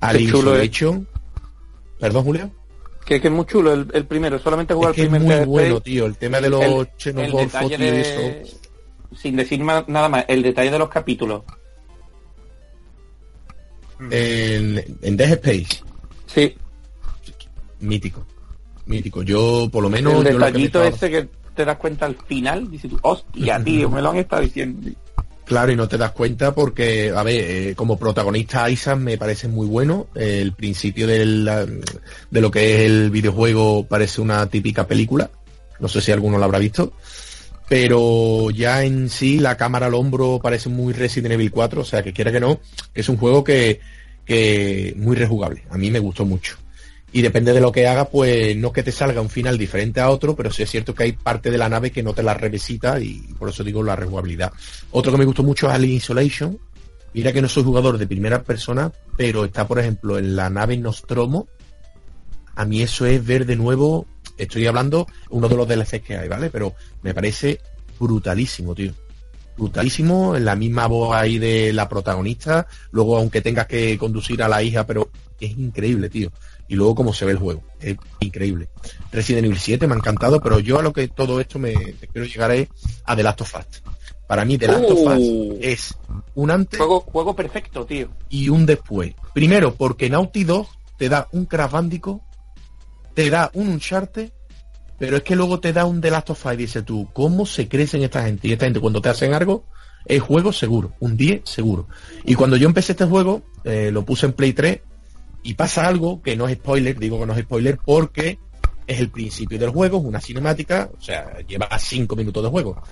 Alien 0.00 0.28
Isolation, 0.28 1.06
Perdón, 1.98 2.24
Julio. 2.24 2.50
Que, 3.04 3.16
es 3.16 3.30
muy 3.30 3.46
chulo 3.46 3.72
el, 3.72 4.04
primero, 4.04 4.38
solamente 4.38 4.74
jugar 4.74 4.90
el 4.90 5.08
primero. 5.08 5.34
Es 5.34 5.38
muy 5.38 5.46
bueno, 5.46 5.80
tío, 5.80 6.06
el 6.06 6.16
tema 6.16 6.40
de 6.40 6.50
los 6.50 6.62
el, 6.62 7.80
y 7.80 7.84
eso. 7.84 8.56
Sin 9.16 9.36
decir 9.36 9.60
nada 9.60 10.08
más, 10.08 10.24
el 10.28 10.42
detalle 10.42 10.70
de 10.70 10.78
los 10.78 10.90
capítulos. 10.90 11.42
En, 14.10 14.98
en 15.00 15.16
Death 15.16 15.44
Space. 15.44 15.82
Sí. 16.26 16.54
Mítico. 17.80 18.26
Mítico. 18.86 19.22
Yo, 19.22 19.68
por 19.70 19.82
lo 19.82 19.90
menos... 19.90 20.24
El 20.24 20.32
detallito 20.32 20.82
ese 20.82 21.10
que 21.10 21.28
te 21.54 21.64
das 21.64 21.76
cuenta 21.76 22.06
al 22.06 22.16
final, 22.26 22.70
dices 22.70 22.90
tú, 22.90 22.98
hostia, 23.02 23.60
tío, 23.64 23.90
me 23.90 24.00
lo 24.00 24.10
han 24.10 24.16
estado 24.16 24.42
diciendo. 24.42 24.90
Claro, 25.44 25.72
y 25.72 25.76
no 25.76 25.88
te 25.88 25.96
das 25.96 26.12
cuenta 26.12 26.54
porque, 26.54 27.10
a 27.14 27.22
ver, 27.22 27.44
eh, 27.70 27.74
como 27.74 27.98
protagonista 27.98 28.68
Isaac 28.68 28.98
me 28.98 29.16
parece 29.16 29.48
muy 29.48 29.66
bueno. 29.66 30.08
el 30.14 30.52
principio 30.52 31.06
de 31.06 31.24
lo 32.30 32.50
que 32.50 32.74
es 32.74 32.80
el 32.82 33.10
videojuego 33.10 33.86
parece 33.86 34.20
una 34.20 34.46
típica 34.46 34.86
película. 34.86 35.30
No 35.80 35.88
sé 35.88 36.02
si 36.02 36.12
alguno 36.12 36.36
lo 36.36 36.44
habrá 36.44 36.58
visto. 36.58 36.92
Pero 37.66 38.50
ya 38.50 38.84
en 38.84 39.08
sí 39.08 39.38
la 39.38 39.56
cámara 39.56 39.86
al 39.86 39.94
hombro 39.94 40.38
parece 40.42 40.68
muy 40.68 40.92
Resident 40.92 41.32
Evil 41.32 41.50
4. 41.50 41.80
O 41.80 41.84
sea, 41.84 42.02
que 42.02 42.12
quiera 42.12 42.30
que 42.30 42.40
no, 42.40 42.60
es 42.94 43.08
un 43.08 43.16
juego 43.16 43.42
que, 43.42 43.80
que 44.26 44.94
muy 44.96 45.16
rejugable. 45.16 45.64
A 45.70 45.78
mí 45.78 45.90
me 45.90 45.98
gustó 45.98 46.26
mucho 46.26 46.58
y 47.18 47.22
depende 47.22 47.52
de 47.52 47.60
lo 47.60 47.72
que 47.72 47.88
haga, 47.88 48.04
pues 48.04 48.56
no 48.56 48.72
que 48.72 48.84
te 48.84 48.92
salga 48.92 49.20
un 49.20 49.28
final 49.28 49.58
diferente 49.58 50.00
a 50.00 50.08
otro, 50.08 50.36
pero 50.36 50.52
sí 50.52 50.62
es 50.62 50.70
cierto 50.70 50.94
que 50.94 51.02
hay 51.02 51.12
parte 51.12 51.50
de 51.50 51.58
la 51.58 51.68
nave 51.68 51.90
que 51.90 52.00
no 52.00 52.14
te 52.14 52.22
la 52.22 52.32
revisita 52.32 53.00
y 53.00 53.34
por 53.36 53.48
eso 53.48 53.64
digo 53.64 53.82
la 53.82 53.96
rejugabilidad. 53.96 54.52
Otro 54.92 55.10
que 55.10 55.18
me 55.18 55.24
gustó 55.24 55.42
mucho 55.42 55.66
es 55.66 55.74
Alien 55.74 55.96
Isolation. 55.96 56.56
Mira 57.14 57.32
que 57.32 57.42
no 57.42 57.48
soy 57.48 57.64
jugador 57.64 57.98
de 57.98 58.06
primera 58.06 58.44
persona, 58.44 58.92
pero 59.16 59.44
está, 59.44 59.66
por 59.66 59.80
ejemplo, 59.80 60.16
en 60.16 60.36
la 60.36 60.48
nave 60.48 60.76
Nostromo. 60.76 61.48
A 62.54 62.64
mí 62.64 62.82
eso 62.82 63.04
es 63.04 63.26
ver 63.26 63.46
de 63.46 63.56
nuevo, 63.56 64.06
estoy 64.36 64.68
hablando 64.68 65.08
uno 65.30 65.48
de 65.48 65.56
los 65.56 65.66
DLCs 65.66 66.02
que 66.02 66.18
hay, 66.18 66.28
¿vale? 66.28 66.50
Pero 66.50 66.76
me 67.02 67.14
parece 67.14 67.58
brutalísimo, 67.98 68.76
tío. 68.76 68.92
Brutalísimo, 69.56 70.36
en 70.36 70.44
la 70.44 70.54
misma 70.54 70.86
voz 70.86 71.16
ahí 71.16 71.38
de 71.38 71.72
la 71.72 71.88
protagonista, 71.88 72.68
luego 72.92 73.18
aunque 73.18 73.40
tengas 73.40 73.66
que 73.66 73.98
conducir 73.98 74.40
a 74.40 74.48
la 74.48 74.62
hija, 74.62 74.86
pero 74.86 75.10
es 75.40 75.50
increíble, 75.58 76.08
tío 76.08 76.30
y 76.68 76.74
luego 76.76 76.94
cómo 76.94 77.12
se 77.12 77.24
ve 77.24 77.32
el 77.32 77.38
juego. 77.38 77.62
Es 77.80 77.96
increíble. 78.20 78.68
Resident 79.10 79.46
Evil 79.46 79.58
7 79.58 79.86
me 79.86 79.94
ha 79.94 79.96
encantado, 79.96 80.40
pero 80.40 80.60
yo 80.60 80.78
a 80.78 80.82
lo 80.82 80.92
que 80.92 81.08
todo 81.08 81.40
esto 81.40 81.58
me, 81.58 81.72
quiero 82.12 82.26
llegar 82.26 82.50
es 82.52 82.68
a 83.04 83.16
The 83.16 83.22
Last 83.22 83.40
of 83.40 83.54
Us. 83.56 83.82
Para 84.26 84.44
mí 84.44 84.58
The 84.58 84.68
Last 84.68 84.90
of 84.90 84.98
Us 84.98 85.18
uh. 85.18 85.58
es 85.60 85.94
un 86.34 86.50
antes 86.50 86.78
juego, 86.78 87.00
juego 87.00 87.34
perfecto, 87.34 87.86
tío. 87.86 88.10
Y 88.28 88.50
un 88.50 88.66
después. 88.66 89.14
Primero, 89.32 89.74
porque 89.74 90.10
Naughty 90.10 90.44
Dog 90.44 90.68
te 90.98 91.08
da 91.08 91.28
un 91.32 91.46
Crash 91.46 91.72
te 93.14 93.30
da 93.30 93.50
un 93.54 93.68
Uncharted, 93.68 94.30
pero 94.98 95.16
es 95.16 95.22
que 95.22 95.34
luego 95.34 95.58
te 95.58 95.72
da 95.72 95.86
un 95.86 96.00
The 96.00 96.10
Last 96.10 96.30
of 96.30 96.44
Us 96.44 96.52
y 96.52 96.56
dices 96.56 96.84
tú, 96.84 97.08
¿cómo 97.12 97.46
se 97.46 97.68
crecen 97.68 98.02
esta 98.02 98.22
gente? 98.22 98.46
Y 98.46 98.52
esta 98.52 98.66
gente 98.66 98.80
cuando 98.80 99.00
te 99.00 99.08
hacen 99.08 99.32
algo, 99.32 99.64
es 100.04 100.22
juego 100.22 100.52
seguro, 100.52 100.92
un 101.00 101.16
10 101.16 101.42
seguro. 101.44 101.88
Y 102.24 102.34
cuando 102.34 102.56
yo 102.56 102.68
empecé 102.68 102.92
este 102.92 103.06
juego, 103.06 103.42
eh, 103.64 103.90
lo 103.90 104.04
puse 104.04 104.26
en 104.26 104.34
Play 104.34 104.52
3 104.52 104.80
y 105.48 105.54
pasa 105.54 105.88
algo 105.88 106.20
que 106.20 106.36
no 106.36 106.46
es 106.46 106.58
spoiler, 106.58 106.98
digo 106.98 107.18
que 107.18 107.24
no 107.24 107.32
es 107.32 107.40
spoiler 107.40 107.78
porque 107.82 108.38
es 108.86 109.00
el 109.00 109.08
principio 109.08 109.58
del 109.58 109.70
juego, 109.70 109.96
es 109.96 110.04
una 110.04 110.20
cinemática, 110.20 110.90
o 110.94 111.00
sea, 111.00 111.38
lleva 111.38 111.66
cinco 111.78 112.16
minutos 112.16 112.42
de 112.42 112.50
juego. 112.50 112.82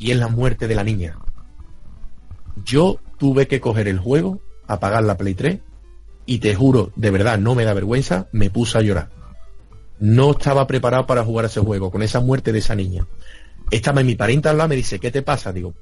Y 0.00 0.10
es 0.10 0.16
la 0.16 0.26
muerte 0.26 0.66
de 0.66 0.74
la 0.74 0.82
niña. 0.82 1.16
Yo 2.64 2.98
tuve 3.18 3.46
que 3.46 3.60
coger 3.60 3.86
el 3.86 4.00
juego, 4.00 4.40
apagar 4.66 5.04
la 5.04 5.16
Play 5.16 5.34
3, 5.34 5.60
y 6.26 6.40
te 6.40 6.56
juro, 6.56 6.90
de 6.96 7.12
verdad, 7.12 7.38
no 7.38 7.54
me 7.54 7.62
da 7.62 7.72
vergüenza, 7.72 8.26
me 8.32 8.50
puse 8.50 8.78
a 8.78 8.82
llorar. 8.82 9.10
No 10.00 10.32
estaba 10.32 10.66
preparado 10.66 11.06
para 11.06 11.24
jugar 11.24 11.44
ese 11.44 11.60
juego, 11.60 11.92
con 11.92 12.02
esa 12.02 12.18
muerte 12.18 12.50
de 12.50 12.58
esa 12.58 12.74
niña. 12.74 13.06
Estaba 13.70 14.02
mi 14.02 14.16
pariente 14.16 14.48
al 14.48 14.58
lado, 14.58 14.70
me 14.70 14.74
dice, 14.74 14.98
¿qué 14.98 15.12
te 15.12 15.22
pasa? 15.22 15.52
Digo, 15.52 15.72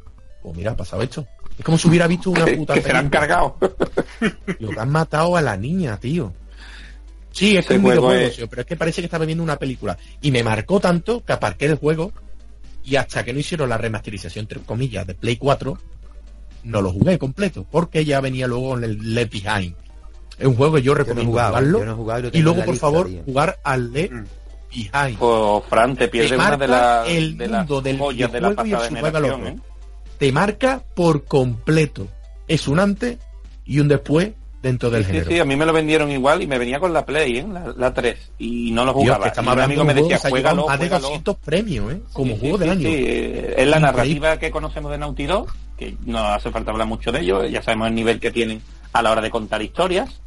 pues 0.42 0.54
mira, 0.54 0.72
ha 0.72 0.76
pasado 0.76 1.00
esto. 1.00 1.26
Es 1.60 1.64
como 1.64 1.76
si 1.76 1.88
hubiera 1.88 2.06
visto 2.06 2.30
una 2.30 2.46
puta. 2.56 2.72
que 2.72 2.80
se 2.80 2.90
han 2.90 3.10
cargado. 3.10 3.58
Lo 4.58 4.70
que 4.70 4.80
han 4.80 4.88
matado 4.88 5.36
a 5.36 5.42
la 5.42 5.58
niña, 5.58 5.98
tío. 5.98 6.32
Sí, 7.32 7.54
es 7.54 7.68
un 7.68 7.82
videojuego, 7.82 8.30
tío, 8.30 8.48
pero 8.48 8.62
es 8.62 8.66
que 8.66 8.76
parece 8.76 9.02
que 9.02 9.04
estaba 9.04 9.26
viendo 9.26 9.44
una 9.44 9.58
película. 9.58 9.98
Y 10.22 10.30
me 10.30 10.42
marcó 10.42 10.80
tanto 10.80 11.22
que 11.22 11.34
aparqué 11.34 11.66
el 11.66 11.74
juego 11.74 12.12
y 12.82 12.96
hasta 12.96 13.22
que 13.22 13.34
no 13.34 13.40
hicieron 13.40 13.68
la 13.68 13.76
remasterización, 13.76 14.44
entre 14.44 14.60
comillas, 14.60 15.06
de 15.06 15.14
Play 15.14 15.36
4, 15.36 15.78
no 16.64 16.80
lo 16.80 16.92
jugué 16.92 17.18
completo, 17.18 17.66
porque 17.70 18.06
ya 18.06 18.22
venía 18.22 18.46
luego 18.46 18.78
en 18.78 18.84
el 18.84 19.14
Left 19.14 19.32
Behind. 19.32 19.76
Es 20.38 20.46
un 20.46 20.56
juego 20.56 20.76
que 20.76 20.82
yo 20.82 20.94
recomiendo 20.94 21.30
jugarlo. 21.30 22.30
y, 22.32 22.40
luego, 22.40 22.64
por 22.64 22.76
favor, 22.76 23.10
jugar 23.26 23.58
al 23.64 23.92
Left 23.92 24.12
mm. 24.12 24.24
Behind. 24.70 25.18
Pues, 25.18 25.64
Fran, 25.68 25.94
te 25.94 26.08
pierdes 26.08 26.32
una 26.32 26.56
de 26.56 26.68
las 26.68 27.06
el 27.06 27.36
mundo 27.36 27.82
del 27.82 27.98
juego 27.98 28.32
de 28.32 28.40
la 28.40 28.50
¿eh? 28.50 29.56
Te 30.20 30.32
marca 30.32 30.82
por 30.94 31.24
completo. 31.24 32.06
Es 32.46 32.68
un 32.68 32.78
antes 32.78 33.16
y 33.64 33.80
un 33.80 33.88
después 33.88 34.32
dentro 34.60 34.90
del 34.90 35.06
género. 35.06 35.30
Sí, 35.30 35.38
a 35.38 35.46
mí 35.46 35.56
me 35.56 35.64
lo 35.64 35.72
vendieron 35.72 36.10
igual 36.10 36.42
y 36.42 36.46
me 36.46 36.58
venía 36.58 36.78
con 36.78 36.92
la 36.92 37.06
Play, 37.06 37.38
¿eh? 37.38 37.46
la, 37.74 37.94
3, 37.94 38.32
y 38.38 38.70
no 38.70 38.84
lo 38.84 38.92
jugaba. 38.92 39.32
y 39.34 39.40
un 39.40 39.60
amigo 39.60 39.82
me 39.82 39.94
decía, 39.94 40.18
juégalo, 40.18 40.66
más 40.66 40.78
de 40.78 40.90
200 40.90 41.36
premios, 41.38 41.94
¿eh? 41.94 42.02
Como 42.12 42.36
juego 42.36 42.58
del 42.58 42.68
año. 42.68 42.86
Sí, 42.86 43.02
es 43.06 43.66
la 43.66 43.80
narrativa 43.80 44.38
que 44.38 44.50
conocemos 44.50 44.92
de 44.92 44.98
Naughty 44.98 45.24
Dog, 45.24 45.48
que 45.78 45.96
no 46.04 46.18
hace 46.18 46.50
falta 46.50 46.70
hablar 46.70 46.86
mucho 46.86 47.10
de 47.10 47.20
ello, 47.20 47.46
ya 47.46 47.62
sabemos 47.62 47.88
el 47.88 47.94
nivel 47.94 48.20
que 48.20 48.30
tienen 48.30 48.60
a 48.92 49.00
la 49.00 49.12
hora 49.12 49.22
de 49.22 49.30
contar 49.30 49.62
historias. 49.62 50.20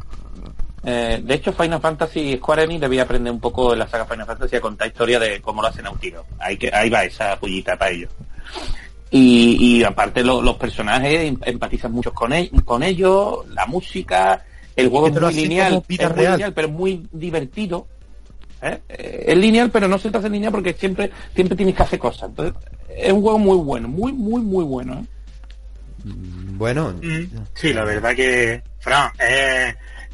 Eh, 0.84 1.22
de 1.24 1.34
hecho, 1.36 1.54
Final 1.54 1.80
Fantasy 1.80 2.38
Square 2.38 2.64
Enix 2.64 2.82
debía 2.82 3.04
aprender 3.04 3.32
un 3.32 3.39
poco 3.39 3.74
en 3.74 3.80
la 3.80 3.88
saga 3.88 4.08
Final 4.08 4.26
Fantasy 4.26 4.56
a 4.56 4.62
contar 4.62 4.88
historias 4.88 5.22
de 5.22 5.39
cómo 5.39 5.62
lo 5.62 5.68
hace 5.68 5.84
Naughty 5.84 6.10
Dog. 6.10 6.26
Ahí, 6.39 6.58
que, 6.58 6.72
ahí 6.74 6.89
va 6.89 7.06
esa 7.06 7.39
pullita 7.39 7.78
para 7.78 7.91
ellos. 7.91 8.10
Y, 9.16 9.84
aparte 9.84 10.24
los 10.24 10.57
personajes 10.57 11.22
em, 11.22 11.38
empatizan 11.45 11.91
mucho 11.91 12.11
con, 12.11 12.34
con 12.66 12.82
ellos, 12.82 13.47
la 13.49 13.68
música, 13.68 14.43
el 14.76 14.89
juego 14.89 15.07
es 15.07 15.22
muy 15.22 15.34
lineal, 15.36 15.84
es 15.88 16.09
muy 16.09 16.26
lineal, 16.26 16.53
pero 16.53 16.70
muy 16.70 17.07
divertido. 17.11 17.88
¿eh? 18.59 18.82
Eh, 18.89 19.26
es 19.28 19.38
lineal, 19.38 19.70
pero 19.70 19.88
no 19.88 19.99
se 19.99 20.09
te 20.09 20.18
hace 20.18 20.32
lineal 20.32 20.51
porque 20.51 20.74
siempre, 20.74 21.11
siempre 21.36 21.55
tienes 21.55 21.76
que 21.76 21.84
hacer 21.84 21.99
cosas. 21.99 22.30
Entonces, 22.30 22.55
es 22.89 23.14
un 23.14 23.22
juego 23.22 23.38
muy 23.38 23.57
bueno, 23.57 23.88
muy, 23.88 24.11
muy, 24.11 24.41
muy 24.41 24.64
bueno. 24.64 24.93
¿eh? 24.93 25.05
Mm, 26.05 26.57
bueno. 26.57 26.93
Mm, 26.93 27.38
sí, 27.53 27.72
la 27.72 27.84
verdad 27.84 28.16
que, 28.16 28.64
Fran, 28.80 29.11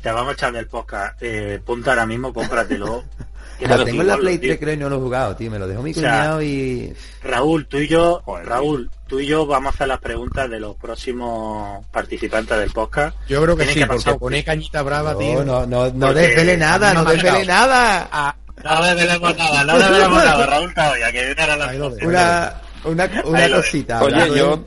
te 0.01 0.11
vamos 0.11 0.31
a 0.31 0.33
echar 0.33 0.51
del 0.51 0.67
podcast. 0.67 1.17
Eh, 1.21 1.61
ponte 1.63 1.89
ahora 1.89 2.05
mismo, 2.05 2.33
cómpratelo. 2.33 3.05
Lo 3.59 3.83
tengo 3.83 4.01
en 4.01 4.07
la 4.07 4.17
Play 4.17 4.37
3 4.37 4.59
creo 4.59 4.73
y 4.73 4.77
no 4.77 4.89
lo 4.89 4.97
he 4.97 4.99
jugado, 4.99 5.35
tío. 5.35 5.51
Me 5.51 5.59
lo 5.59 5.67
dejó 5.67 5.81
mi 5.81 5.93
cuñado 5.93 6.41
y... 6.41 6.93
Raúl, 7.23 7.67
tú 7.67 7.77
y 7.77 7.87
yo, 7.87 8.21
Raúl, 8.43 8.89
tú 9.07 9.19
y 9.19 9.27
yo 9.27 9.45
vamos 9.45 9.73
a 9.73 9.75
hacer 9.75 9.87
las 9.87 9.99
preguntas 9.99 10.49
de 10.49 10.59
los 10.59 10.75
próximos 10.77 11.85
participantes 11.91 12.57
del 12.57 12.71
podcast. 12.71 13.17
Yo 13.27 13.41
creo 13.43 13.57
que 13.57 13.65
sí, 13.65 13.83
porque 13.85 14.13
pone 14.15 14.43
cañita 14.43 14.81
brava, 14.81 15.17
tío. 15.17 15.43
No, 15.43 15.65
no, 15.65 15.91
no 15.91 16.13
desvele 16.13 16.57
nada, 16.57 16.93
no 16.93 17.03
desvele 17.05 17.45
nada. 17.45 18.07
Ah, 18.11 18.35
no 18.63 18.83
desvelemos 18.83 19.37
nada, 19.37 19.63
no 19.63 19.79
desvelemos 19.79 20.23
nada, 20.23 20.45
Raúl 20.45 20.73
Caballa, 20.73 21.11
que 21.11 21.25
viene 21.25 21.41
a 21.41 21.55
la 21.55 21.73
Una, 22.01 22.61
una, 22.83 23.23
una 23.25 23.49
cosita. 23.49 24.03
Oye, 24.03 24.37
yo, 24.37 24.63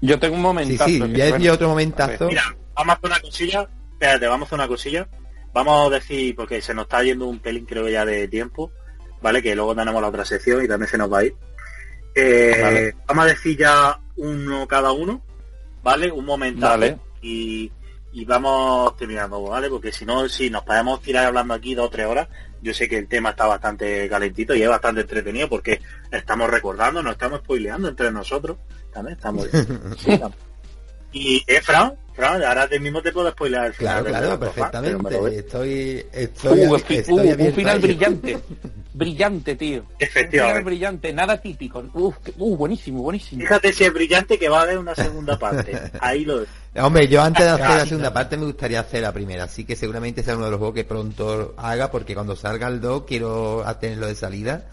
yo 0.00 0.18
tengo 0.18 0.36
un 0.36 0.42
momentazo. 0.42 0.84
Sí, 0.84 1.00
sí, 1.00 1.12
ya 1.12 1.26
es 1.28 1.50
otro 1.50 1.68
momentazo. 1.68 2.28
Mira, 2.28 2.44
vamos 2.74 2.94
a 2.94 2.98
hacer 2.98 3.10
una 3.10 3.20
cosilla. 3.20 3.68
Espérate, 3.92 4.26
vamos 4.26 4.46
a 4.46 4.46
hacer 4.46 4.58
una 4.58 4.68
cosilla. 4.68 5.08
Vamos 5.56 5.90
a 5.90 5.94
decir, 5.94 6.36
porque 6.36 6.60
se 6.60 6.74
nos 6.74 6.82
está 6.82 7.02
yendo 7.02 7.26
un 7.26 7.38
pelín 7.38 7.64
creo 7.64 7.88
ya 7.88 8.04
de 8.04 8.28
tiempo, 8.28 8.70
¿vale? 9.22 9.42
Que 9.42 9.56
luego 9.56 9.74
tenemos 9.74 10.02
la 10.02 10.08
otra 10.08 10.22
sección 10.22 10.62
y 10.62 10.68
también 10.68 10.90
se 10.90 10.98
nos 10.98 11.10
va 11.10 11.20
a 11.20 11.24
ir. 11.24 11.34
Eh, 12.14 12.92
vamos 13.06 13.24
a 13.24 13.28
decir 13.28 13.56
ya 13.56 13.98
uno 14.16 14.68
cada 14.68 14.92
uno, 14.92 15.24
¿vale? 15.82 16.12
Un 16.12 16.26
momento. 16.26 16.60
Vale. 16.60 16.98
Y, 17.22 17.72
y 18.12 18.24
vamos 18.26 18.98
terminando, 18.98 19.42
¿vale? 19.44 19.70
Porque 19.70 19.92
si 19.92 20.04
no, 20.04 20.28
si 20.28 20.50
nos 20.50 20.62
podemos 20.62 21.00
tirar 21.00 21.24
hablando 21.24 21.54
aquí 21.54 21.74
dos 21.74 21.86
o 21.86 21.90
tres 21.90 22.04
horas, 22.04 22.28
yo 22.60 22.74
sé 22.74 22.86
que 22.86 22.98
el 22.98 23.08
tema 23.08 23.30
está 23.30 23.46
bastante 23.46 24.10
calentito 24.10 24.54
y 24.54 24.62
es 24.62 24.68
bastante 24.68 25.00
entretenido 25.00 25.48
porque 25.48 25.80
estamos 26.10 26.50
recordando, 26.50 27.02
nos 27.02 27.12
estamos 27.12 27.38
spoileando 27.38 27.88
entre 27.88 28.12
nosotros. 28.12 28.58
También 28.92 29.16
estamos. 29.16 29.48
sí, 29.96 30.12
estamos. 30.12 30.36
Y 31.18 31.42
eh, 31.46 31.62
Fran, 31.62 31.94
Fran, 32.14 32.42
ahora 32.44 32.68
te 32.68 32.78
mismo 32.78 33.00
te 33.00 33.10
puedo 33.10 33.32
final. 33.34 33.72
Claro, 33.72 34.04
claro, 34.04 34.38
perfectamente. 34.38 35.38
Estoy, 35.38 36.04
estoy, 36.12 36.60
Uh, 36.66 36.76
estoy 36.76 37.32
uh, 37.32 37.44
un 37.46 37.52
final 37.54 37.78
brillante. 37.80 38.38
brillante, 38.92 39.56
tío. 39.56 39.78
Un 39.80 39.86
final 39.86 39.96
Efectivamente. 39.98 40.62
brillante, 40.62 41.12
nada 41.14 41.40
típico. 41.40 41.82
Uf, 41.94 42.16
que- 42.18 42.34
uh, 42.36 42.56
buenísimo, 42.56 43.02
buenísimo. 43.02 43.40
Fíjate 43.42 43.72
si 43.72 43.84
es 43.84 43.92
brillante 43.94 44.38
que 44.38 44.48
va 44.50 44.58
a 44.60 44.62
haber 44.62 44.76
una 44.78 44.94
segunda 44.94 45.38
parte. 45.38 45.78
Ahí 46.00 46.24
lo 46.26 46.44
Hombre, 46.76 47.08
yo 47.08 47.22
antes 47.22 47.44
de 47.46 47.50
hacer 47.52 47.66
Ah, 47.66 47.76
la 47.78 47.86
segunda 47.86 48.12
parte 48.12 48.36
me 48.36 48.44
gustaría 48.44 48.80
hacer 48.80 49.00
la 49.00 49.12
primera, 49.12 49.44
así 49.44 49.64
que 49.64 49.74
seguramente 49.74 50.22
sea 50.22 50.36
uno 50.36 50.44
de 50.44 50.50
los 50.50 50.58
juegos 50.58 50.74
que 50.74 50.84
pronto 50.84 51.54
haga, 51.56 51.90
porque 51.90 52.12
cuando 52.14 52.36
salga 52.36 52.68
el 52.68 52.82
2 52.82 53.04
quiero 53.06 53.64
tenerlo 53.80 54.06
de 54.08 54.14
salida 54.14 54.66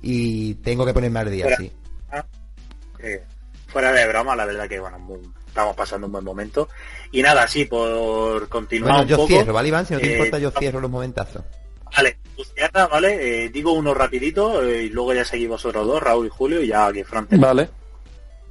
y 0.00 0.54
tengo 0.54 0.86
que 0.86 0.94
ponerme 0.94 1.18
al 1.20 1.30
día, 1.30 1.44
Fuera. 1.44 1.56
sí. 1.58 1.72
Eh, 3.02 3.22
fuera 3.66 3.92
de 3.92 4.06
broma, 4.08 4.34
la 4.36 4.44
verdad 4.46 4.68
que 4.68 4.78
bueno, 4.80 4.98
muy- 4.98 5.20
estamos 5.50 5.76
pasando 5.76 6.06
un 6.06 6.12
buen 6.12 6.24
momento. 6.24 6.68
Y 7.12 7.22
nada, 7.22 7.46
sí, 7.46 7.66
por 7.66 8.48
continuar 8.48 8.92
Bueno, 8.92 9.02
un 9.02 9.08
yo 9.08 9.16
poco. 9.16 9.28
cierro, 9.28 9.52
¿vale, 9.52 9.68
Iván? 9.68 9.86
Si 9.86 9.94
no 9.94 10.00
te 10.00 10.08
eh, 10.08 10.12
importa, 10.12 10.38
yo 10.38 10.50
cierro 10.50 10.80
los 10.80 10.90
momentazos. 10.90 11.42
Vale, 11.94 12.18
pues 12.36 12.52
vale, 12.72 13.44
eh, 13.44 13.48
digo 13.48 13.72
uno 13.72 13.92
rapidito 13.92 14.62
eh, 14.62 14.84
y 14.84 14.88
luego 14.90 15.12
ya 15.12 15.24
seguís 15.24 15.48
vosotros 15.48 15.86
dos, 15.86 16.02
Raúl 16.02 16.26
y 16.26 16.30
Julio, 16.30 16.62
y 16.62 16.68
ya 16.68 16.92
que 16.92 17.04
Fran. 17.04 17.26
Vale. 17.30 17.68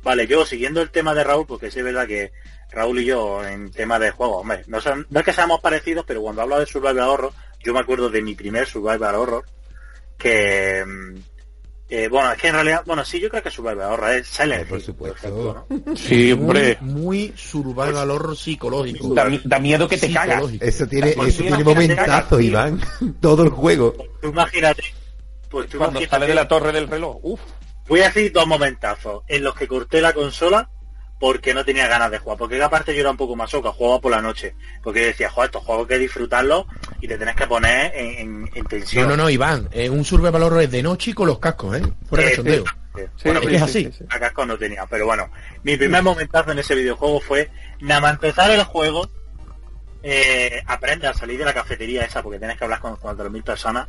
Vale, 0.04 0.28
yo 0.28 0.46
siguiendo 0.46 0.82
el 0.82 0.92
tema 0.92 1.14
de 1.14 1.24
Raúl, 1.24 1.46
porque 1.48 1.72
sí 1.72 1.80
es 1.80 1.86
verdad 1.86 2.08
que 2.08 2.32
Raúl 2.72 3.00
y 3.00 3.06
yo 3.06 3.46
en 3.46 3.72
tema 3.72 3.98
de 3.98 4.12
juegos, 4.12 4.42
hombre, 4.42 4.64
no, 4.68 4.80
son, 4.82 5.08
no 5.10 5.20
es 5.20 5.26
que 5.26 5.34
seamos 5.34 5.62
parecidos, 5.62 6.06
pero 6.06 6.22
cuando 6.22 6.42
hablo 6.42 6.60
de 6.60 6.66
Survival 6.66 7.00
Horror, 7.00 7.34
yo 7.64 7.74
me 7.74 7.80
acuerdo 7.80 8.10
de 8.10 8.22
mi 8.22 8.36
primer 8.36 8.68
Survival 8.68 9.16
Horror, 9.16 9.46
que... 10.18 10.84
eh, 11.90 12.08
bueno, 12.08 12.32
es 12.32 12.38
que 12.42 12.48
en 12.48 12.54
realidad, 12.54 12.84
bueno, 12.86 13.04
sí, 13.04 13.20
yo 13.20 13.30
creo 13.30 13.42
que 13.42 13.50
Survival 13.52 13.92
Horror 13.94 14.12
es 14.14 14.28
Silent 14.28 14.62
Eh, 14.64 14.66
por 14.66 14.78
Hill, 14.78 14.86
supuesto. 14.86 15.18
ejemplo, 15.18 15.66
¿no? 15.86 15.96
Sí, 15.96 16.32
hombre. 16.32 16.78
Muy, 16.82 17.02
muy 17.02 17.34
survival 17.36 18.12
horror 18.12 18.38
psicológico. 18.38 19.14
Da, 19.14 19.28
da 19.44 19.60
miedo 19.60 19.88
que 19.88 19.98
te 19.98 20.12
cagas. 20.14 20.44
Eso 20.60 20.86
tiene, 20.88 21.14
Pues 21.14 21.40
eso 21.40 21.44
tiene. 21.44 21.96
Iván. 22.42 22.80
Todo 23.20 23.44
el 23.44 23.50
juego. 23.50 23.96
Tú 24.22 24.30
imagínate, 24.30 24.84
pues 25.50 25.68
tú 25.70 25.78
Cuando 25.78 26.00
imagínate- 26.00 26.10
sale 26.10 26.28
de 26.28 26.36
la 26.36 26.48
torre 26.48 26.72
del 26.72 26.88
reloj. 26.88 27.18
Uf. 27.24 27.40
Voy 27.88 28.02
a 28.02 28.06
decir 28.06 28.32
dos 28.32 28.46
momentazos 28.46 29.24
en 29.28 29.44
los 29.44 29.56
que 29.56 29.68
corté 29.68 30.00
la 30.00 30.14
consola 30.14 30.70
porque 31.20 31.54
no 31.54 31.66
tenía 31.66 31.88
ganas 31.88 32.10
de 32.12 32.18
jugar. 32.20 32.38
Porque 32.38 32.62
aparte 32.64 32.94
yo 32.96 33.02
era 33.02 33.12
un 33.12 33.18
poco 33.18 33.36
masoca, 33.36 33.72
jugaba 33.72 34.00
por 34.00 34.12
la 34.12 34.22
noche. 34.22 34.56
Porque 34.82 35.08
decía, 35.08 35.30
joder, 35.30 35.50
estos 35.50 35.64
juegos 35.64 35.84
hay 35.90 35.96
que 35.96 36.00
disfrutarlos 36.00 36.66
y 37.02 37.08
te 37.08 37.18
tenés 37.18 37.36
que 37.36 37.46
poner 37.48 37.92
en, 37.96 38.08
en- 38.20 38.50
en 38.54 38.64
No, 38.64 38.70
tensión. 38.70 39.08
no, 39.10 39.18
no, 39.18 39.30
Iván, 39.30 39.68
eh, 39.72 39.90
un 39.90 40.06
survival 40.06 40.44
horror 40.44 40.62
es 40.62 40.72
de 40.72 40.82
noche 40.82 41.12
y 41.12 41.14
con 41.14 41.28
los 41.28 41.40
cascos, 41.40 41.78
¿eh? 41.78 41.84
Fuera 42.08 42.24
de 42.24 42.30
Eh, 42.30 42.32
cachondeo. 42.32 42.64
sí, 42.66 42.72
Sí, 43.16 43.30
bueno, 43.30 43.40
es 43.42 43.62
así. 43.62 43.90
sí. 43.98 44.04
a 44.10 44.20
casco 44.20 44.46
no 44.46 44.58
tenía, 44.58 44.86
pero 44.86 45.06
bueno, 45.06 45.30
mi 45.64 45.78
primer 45.78 46.04
momentazo 46.04 46.52
en 46.52 46.60
ese 46.60 46.76
videojuego 46.76 47.22
fue 47.22 47.50
nada 47.82 48.02
más 48.02 48.14
empezar 48.14 48.52
el 48.52 48.64
juego, 48.64 49.08
eh, 50.04 50.62
aprende 50.66 51.08
a 51.08 51.14
salir 51.14 51.38
de 51.40 51.46
la 51.46 51.54
cafetería 51.54 52.04
esa 52.04 52.22
porque 52.24 52.40
tienes 52.40 52.58
que 52.58 52.64
hablar 52.64 52.80
con 52.80 52.96
4.000 52.98 53.44
personas 53.44 53.88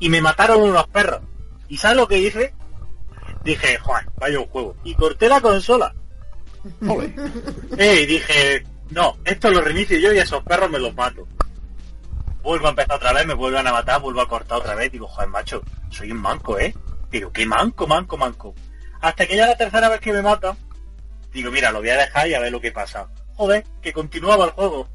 y 0.00 0.08
me 0.10 0.20
mataron 0.20 0.62
unos 0.62 0.86
perros. 0.88 1.20
¿Y 1.68 1.76
sabes 1.78 1.96
lo 1.96 2.06
que 2.08 2.18
hice? 2.18 2.54
Dije, 3.44 3.78
Juan, 3.78 4.06
vaya 4.18 4.38
un 4.40 4.46
juego. 4.46 4.76
Y 4.84 4.94
corté 4.94 5.28
la 5.28 5.40
consola. 5.40 5.94
Y 7.78 8.06
dije, 8.06 8.64
no, 8.90 9.16
esto 9.24 9.50
lo 9.50 9.60
reinicio 9.60 9.98
yo 9.98 10.12
y 10.12 10.18
esos 10.18 10.42
perros 10.42 10.70
me 10.70 10.78
los 10.78 10.94
mato. 10.94 11.26
Vuelvo 12.42 12.66
a 12.66 12.70
empezar 12.70 12.96
otra 12.96 13.12
vez, 13.12 13.26
me 13.26 13.34
vuelven 13.34 13.66
a 13.66 13.72
matar, 13.72 14.00
vuelvo 14.00 14.20
a 14.20 14.28
cortar 14.28 14.58
otra 14.58 14.74
vez. 14.74 14.92
Digo, 14.92 15.08
joder, 15.08 15.28
macho, 15.28 15.62
soy 15.90 16.12
un 16.12 16.18
manco, 16.18 16.58
¿eh? 16.58 16.74
Digo, 17.10 17.32
qué 17.32 17.44
manco, 17.46 17.86
manco, 17.86 18.16
manco. 18.16 18.54
Hasta 19.00 19.26
que 19.26 19.36
ya 19.36 19.46
la 19.46 19.56
tercera 19.56 19.88
vez 19.88 20.00
que 20.00 20.12
me 20.12 20.22
matan, 20.22 20.56
digo, 21.32 21.50
mira, 21.50 21.72
lo 21.72 21.80
voy 21.80 21.90
a 21.90 21.96
dejar 21.96 22.28
y 22.28 22.34
a 22.34 22.40
ver 22.40 22.52
lo 22.52 22.60
que 22.60 22.72
pasa. 22.72 23.08
Joder, 23.34 23.64
que 23.82 23.92
continuaba 23.92 24.46
el 24.46 24.50
juego. 24.52 24.88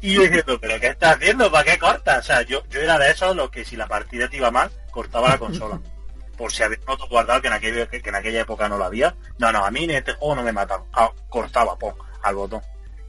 Y 0.00 0.14
yo 0.14 0.22
diciendo, 0.22 0.58
pero 0.60 0.80
¿qué 0.80 0.88
estás 0.88 1.16
haciendo? 1.16 1.50
¿Para 1.50 1.64
qué 1.64 1.78
cortas? 1.78 2.18
O 2.18 2.22
sea, 2.22 2.42
yo, 2.42 2.62
yo 2.68 2.80
era 2.80 2.98
de 2.98 3.10
esos 3.10 3.34
los 3.36 3.50
que 3.50 3.64
si 3.64 3.76
la 3.76 3.86
partida 3.86 4.28
te 4.28 4.36
iba 4.36 4.50
mal, 4.50 4.70
cortaba 4.90 5.28
la 5.28 5.38
consola. 5.38 5.80
Por 6.42 6.50
si 6.50 6.64
había 6.64 6.78
un 6.88 7.08
guardado 7.08 7.40
que 7.40 7.46
en, 7.46 7.52
aquella, 7.52 7.86
que 7.86 8.02
en 8.04 8.16
aquella 8.16 8.40
época 8.40 8.68
no 8.68 8.76
lo 8.76 8.84
había. 8.84 9.14
No, 9.38 9.52
no, 9.52 9.64
a 9.64 9.70
mí 9.70 9.84
en 9.84 9.92
este 9.92 10.14
juego 10.14 10.34
no 10.34 10.42
me 10.42 10.50
mataron. 10.50 10.86
Ah, 10.92 11.08
cortaba, 11.28 11.78
al 12.20 12.34
botón. 12.34 12.60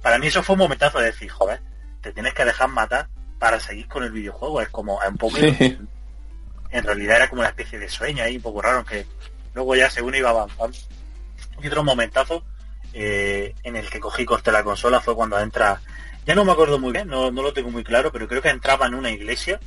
Para 0.03 0.19
mí 0.19 0.27
eso 0.27 0.43
fue 0.43 0.53
un 0.53 0.59
momentazo 0.59 0.99
de 0.99 1.05
decir, 1.05 1.31
joder, 1.31 1.59
te 1.99 2.13
tienes 2.13 2.35
que 2.35 2.45
dejar 2.45 2.69
matar 2.69 3.09
para 3.39 3.59
seguir 3.59 3.87
con 3.87 4.03
el 4.03 4.11
videojuego. 4.11 4.61
Es 4.61 4.69
como, 4.69 5.01
es 5.01 5.09
un 5.09 5.17
poco... 5.17 5.37
Sí. 5.37 5.79
En 6.69 6.83
realidad 6.83 7.15
era 7.15 7.27
como 7.27 7.41
una 7.41 7.49
especie 7.49 7.79
de 7.79 7.89
sueño 7.89 8.23
ahí, 8.23 8.35
un 8.35 8.43
poco 8.43 8.61
raro, 8.61 8.85
que 8.85 9.07
luego 9.55 9.75
ya 9.75 9.89
según 9.89 10.13
iba 10.13 10.29
avanzando. 10.29 10.77
Y 11.59 11.65
otro 11.65 11.83
momentazo 11.83 12.43
eh, 12.93 13.55
en 13.63 13.75
el 13.75 13.89
que 13.89 13.99
cogí 13.99 14.25
corté 14.25 14.51
la 14.51 14.63
consola 14.63 15.01
fue 15.01 15.15
cuando 15.15 15.39
entra, 15.39 15.81
ya 16.23 16.35
no 16.35 16.45
me 16.45 16.51
acuerdo 16.51 16.77
muy 16.77 16.91
bien, 16.91 17.07
no, 17.07 17.31
no 17.31 17.41
lo 17.41 17.51
tengo 17.51 17.71
muy 17.71 17.83
claro, 17.83 18.11
pero 18.11 18.27
creo 18.27 18.43
que 18.43 18.49
entraba 18.49 18.85
en 18.85 18.93
una 18.93 19.09
iglesia, 19.09 19.59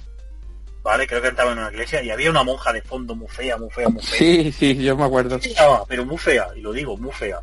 ¿vale? 0.86 1.04
Creo 1.08 1.20
que 1.20 1.28
entraba 1.28 1.50
en 1.50 1.58
una 1.58 1.68
iglesia 1.68 2.00
y 2.00 2.10
había 2.10 2.30
una 2.30 2.44
monja 2.44 2.72
de 2.72 2.80
fondo 2.80 3.16
muy 3.16 3.26
fea, 3.26 3.56
muy 3.56 3.68
fea, 3.70 3.88
muy 3.88 4.00
fea. 4.00 4.18
Sí, 4.18 4.52
sí, 4.52 4.76
yo 4.76 4.96
me 4.96 5.02
acuerdo. 5.02 5.40
Ah, 5.58 5.82
pero 5.88 6.06
muy 6.06 6.16
fea, 6.16 6.46
y 6.54 6.60
lo 6.60 6.72
digo, 6.72 6.96
muy 6.96 7.10
fea. 7.10 7.40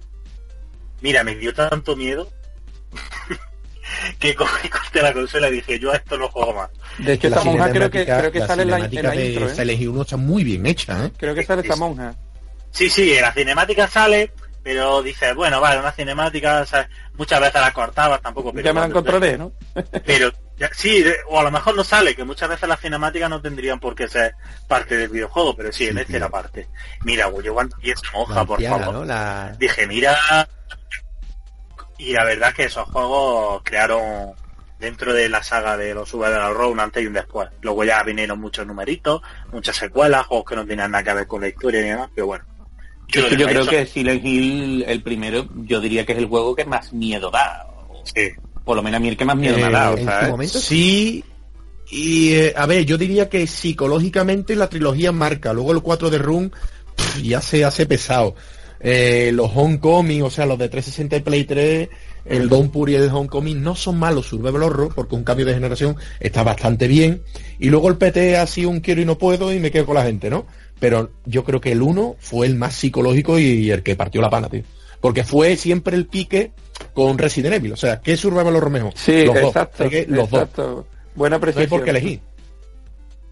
Mira, 1.02 1.26
me 1.26 1.36
dio 1.36 1.54
tanto 1.54 1.94
miedo 1.98 2.30
que 4.20 4.34
cogí 4.34 4.68
y 4.68 4.70
corté 4.70 5.02
la 5.02 5.12
consola 5.12 5.50
y 5.50 5.56
dije, 5.56 5.78
yo 5.78 5.91
a 5.91 5.98
esto 5.98 6.18
no 6.18 6.30
juego 6.30 6.54
más. 6.54 6.70
De 7.00 7.14
hecho, 7.14 7.28
La 7.28 7.36
esta 7.36 7.50
monja 7.50 7.70
creo 7.70 7.91
que, 7.91 8.06
creo 8.06 8.32
que 8.32 8.39
la 8.39 8.48
sale 8.48 8.62
en 8.62 8.72
la, 8.72 8.78
en 8.78 8.89
cinemática 8.89 9.10
la 9.10 9.22
de 9.22 9.30
intro, 9.32 9.50
¿eh? 9.50 9.56
Silent 9.56 9.82
Hill 9.82 9.89
1 9.89 10.02
está 10.04 10.18
muy 10.18 10.44
bien 10.46 10.66
hecha, 10.66 11.06
¿eh? 11.06 11.12
Creo 11.18 11.36
que 11.36 11.44
sale 11.44 11.64
esta 11.64 11.76
monja. 11.76 12.16
Sí, 12.72 12.89
sí, 12.89 13.14
en 13.14 13.24
la 13.24 13.34
cinemática 13.34 13.89
sale, 13.89 14.32
pero 14.64 15.04
dices, 15.04 15.36
bueno, 15.36 15.60
vale, 15.60 15.82
una 15.82 15.91
cinemática, 15.91 16.66
¿sabes? 16.66 16.88
muchas 17.18 17.41
veces 17.41 17.60
la 17.60 17.74
cortabas 17.74 18.22
tampoco, 18.22 18.54
pero 18.54 18.64
ya 18.64 18.74
me 18.74 18.80
la 18.80 18.86
encontraré, 18.86 19.38
¿no? 19.38 19.52
Pero 20.06 20.32
sí, 20.74 21.01
de- 21.01 21.18
o 21.30 21.39
a 21.39 21.43
lo 21.43 21.51
mejor 21.51 21.76
no 21.76 21.84
sale, 21.84 22.16
que 22.16 22.24
muchas 22.24 22.47
veces 22.49 22.68
las 22.70 22.80
cinemáticas 22.80 23.30
no 23.30 23.41
tendrían 23.41 23.80
por 23.80 23.95
qué 23.95 24.07
ser 24.07 24.36
parte 24.68 24.95
del 24.97 25.09
videojuego, 25.09 25.55
pero 25.55 25.72
sí, 25.72 25.86
en 25.86 25.93
Sí, 25.93 25.99
este 25.99 26.07
tío. 26.14 26.18
era 26.18 26.30
parte. 26.30 26.68
Mira, 27.03 27.26
güey, 27.28 27.45
yo 27.45 27.53
cuando 27.53 27.76
vi 27.78 27.91
esa 27.91 28.01
hoja, 28.14 28.45
por 28.45 28.61
favor, 28.61 28.93
¿no? 28.93 29.05
La... 29.05 29.55
dije, 29.59 29.86
mira, 29.88 30.18
y 31.97 32.14
la 32.14 32.24
verdad 32.24 32.49
es 32.49 32.55
que 32.55 32.64
esos 32.66 32.88
juegos 32.89 33.61
crearon 33.64 34.34
dentro 34.80 35.14
de 35.14 35.30
la 35.30 35.41
saga 35.43 35.78
de 35.78 35.93
los 35.93 36.09
Survival 36.09 36.51
Horror 36.51 36.72
un 36.72 36.80
antes 36.80 37.01
y 37.03 37.07
un 37.07 37.14
después. 37.14 37.49
Luego 37.61 37.84
ya 37.86 38.03
vinieron 38.03 38.39
muchos 38.39 38.68
numeritos, 38.68 39.22
muchas 39.51 39.76
secuelas, 39.78 40.26
juegos 40.26 40.45
que 40.49 40.55
no 40.55 40.66
tenían 40.66 40.91
nada 40.91 41.03
que 41.03 41.14
ver 41.14 41.28
con 41.28 41.41
la 41.41 41.47
historia 41.47 41.82
ni 41.82 41.89
nada, 41.89 42.09
pero 42.14 42.28
bueno. 42.28 42.43
Yo, 43.07 43.28
yo 43.30 43.47
creo 43.47 43.61
eso. 43.61 43.70
que 43.70 43.86
Silent 43.86 44.26
Hill, 44.26 44.84
el 44.88 45.03
primero, 45.03 45.47
yo 45.55 45.80
diría 45.80 46.05
que 46.05 46.14
es 46.14 46.18
el 46.18 46.26
juego 46.28 46.55
que 46.55 46.66
más 46.66 46.91
miedo 46.93 47.30
da. 47.32 47.66
Sí. 48.05 48.32
Por 48.64 48.76
lo 48.78 48.84
menos 48.84 48.97
a 48.97 49.01
mí 49.01 49.09
el 49.09 49.18
que 49.18 49.26
más 49.26 49.36
miedo 49.36 49.57
me 49.57 49.64
ha 49.66 49.70
Eh, 49.70 49.72
dado, 49.72 49.97
en 49.97 50.05
su 50.05 50.09
¿sabes? 50.09 50.30
momento 50.30 50.59
Sí, 50.59 51.24
y 51.89 52.34
eh, 52.34 52.53
a 52.55 52.66
ver, 52.66 52.86
yo 52.86 52.97
diría 52.97 53.30
que 53.30 53.45
psicológicamente 53.45 54.55
la 54.55 54.70
trilogía 54.70 55.11
marca, 55.11 55.53
luego 55.53 55.72
el 55.74 55.82
4 55.82 56.09
de 56.09 56.18
Room 56.18 56.51
pff, 56.95 57.22
ya 57.22 57.41
se 57.41 57.66
hace 57.66 57.86
pesado. 57.86 58.36
Eh, 58.86 59.32
los 59.34 59.49
Homecoming, 59.55 60.24
o 60.24 60.30
sea, 60.30 60.45
los 60.45 60.57
de 60.57 60.68
360 60.68 61.16
y 61.18 61.22
Play 61.22 61.43
3, 61.45 61.89
el 62.26 62.49
Don 62.49 62.70
Puri 62.70 62.93
y 62.93 62.95
el 62.95 63.09
Homecoming 63.09 63.61
no 63.61 63.76
son 63.76 63.97
malos 63.97 64.28
Survival 64.28 64.64
Horror, 64.64 64.93
porque 64.93 65.16
un 65.16 65.24
cambio 65.24 65.45
de 65.45 65.53
generación 65.53 65.95
está 66.20 66.43
bastante 66.43 66.88
bien. 66.88 67.22
Y 67.59 67.70
luego 67.70 67.88
el 67.89 67.95
PT 67.97 68.36
ha 68.38 68.45
sido 68.47 68.70
un 68.70 68.82
quiero 68.82 69.01
y 69.01 69.05
no 69.05 69.18
puedo 69.18 69.53
y 69.53 69.59
me 69.59 69.72
quedo 69.72 69.86
con 69.86 69.95
la 69.95 70.03
gente, 70.03 70.30
¿no? 70.30 70.45
Pero 70.80 71.11
yo 71.26 71.45
creo 71.45 71.61
que 71.61 71.72
el 71.72 71.82
1 71.82 72.18
fue 72.20 72.45
el 72.45 72.55
más 72.55 72.76
psicológico 72.76 73.39
y 73.39 73.72
el 73.72 73.84
que 73.84 73.95
partió 73.95 74.22
la 74.22 74.30
pana, 74.30 74.49
tío. 74.49 74.64
Porque 74.99 75.24
fue 75.24 75.55
siempre 75.55 75.95
el 75.95 76.05
pique 76.07 76.51
con 76.93 77.17
Resident 77.17 77.55
Evil. 77.55 77.74
O 77.74 77.78
sea, 77.78 78.01
¿qué 78.01 78.15
Survival 78.17 78.55
Horror 78.55 78.69
mejor? 78.69 78.93
Sí, 78.95 79.26
los 79.26 79.36
exacto. 79.38 79.84
dos. 79.84 79.93
Es 79.93 80.05
que 80.05 80.11
los 80.11 80.30
dos. 80.30 80.41
exacto. 80.41 80.88
Buena 81.15 81.38
No 81.38 81.45
hay 81.45 81.53
precisión. 81.53 81.69
por 81.69 81.84
qué 81.84 81.89
elegir. 81.91 82.19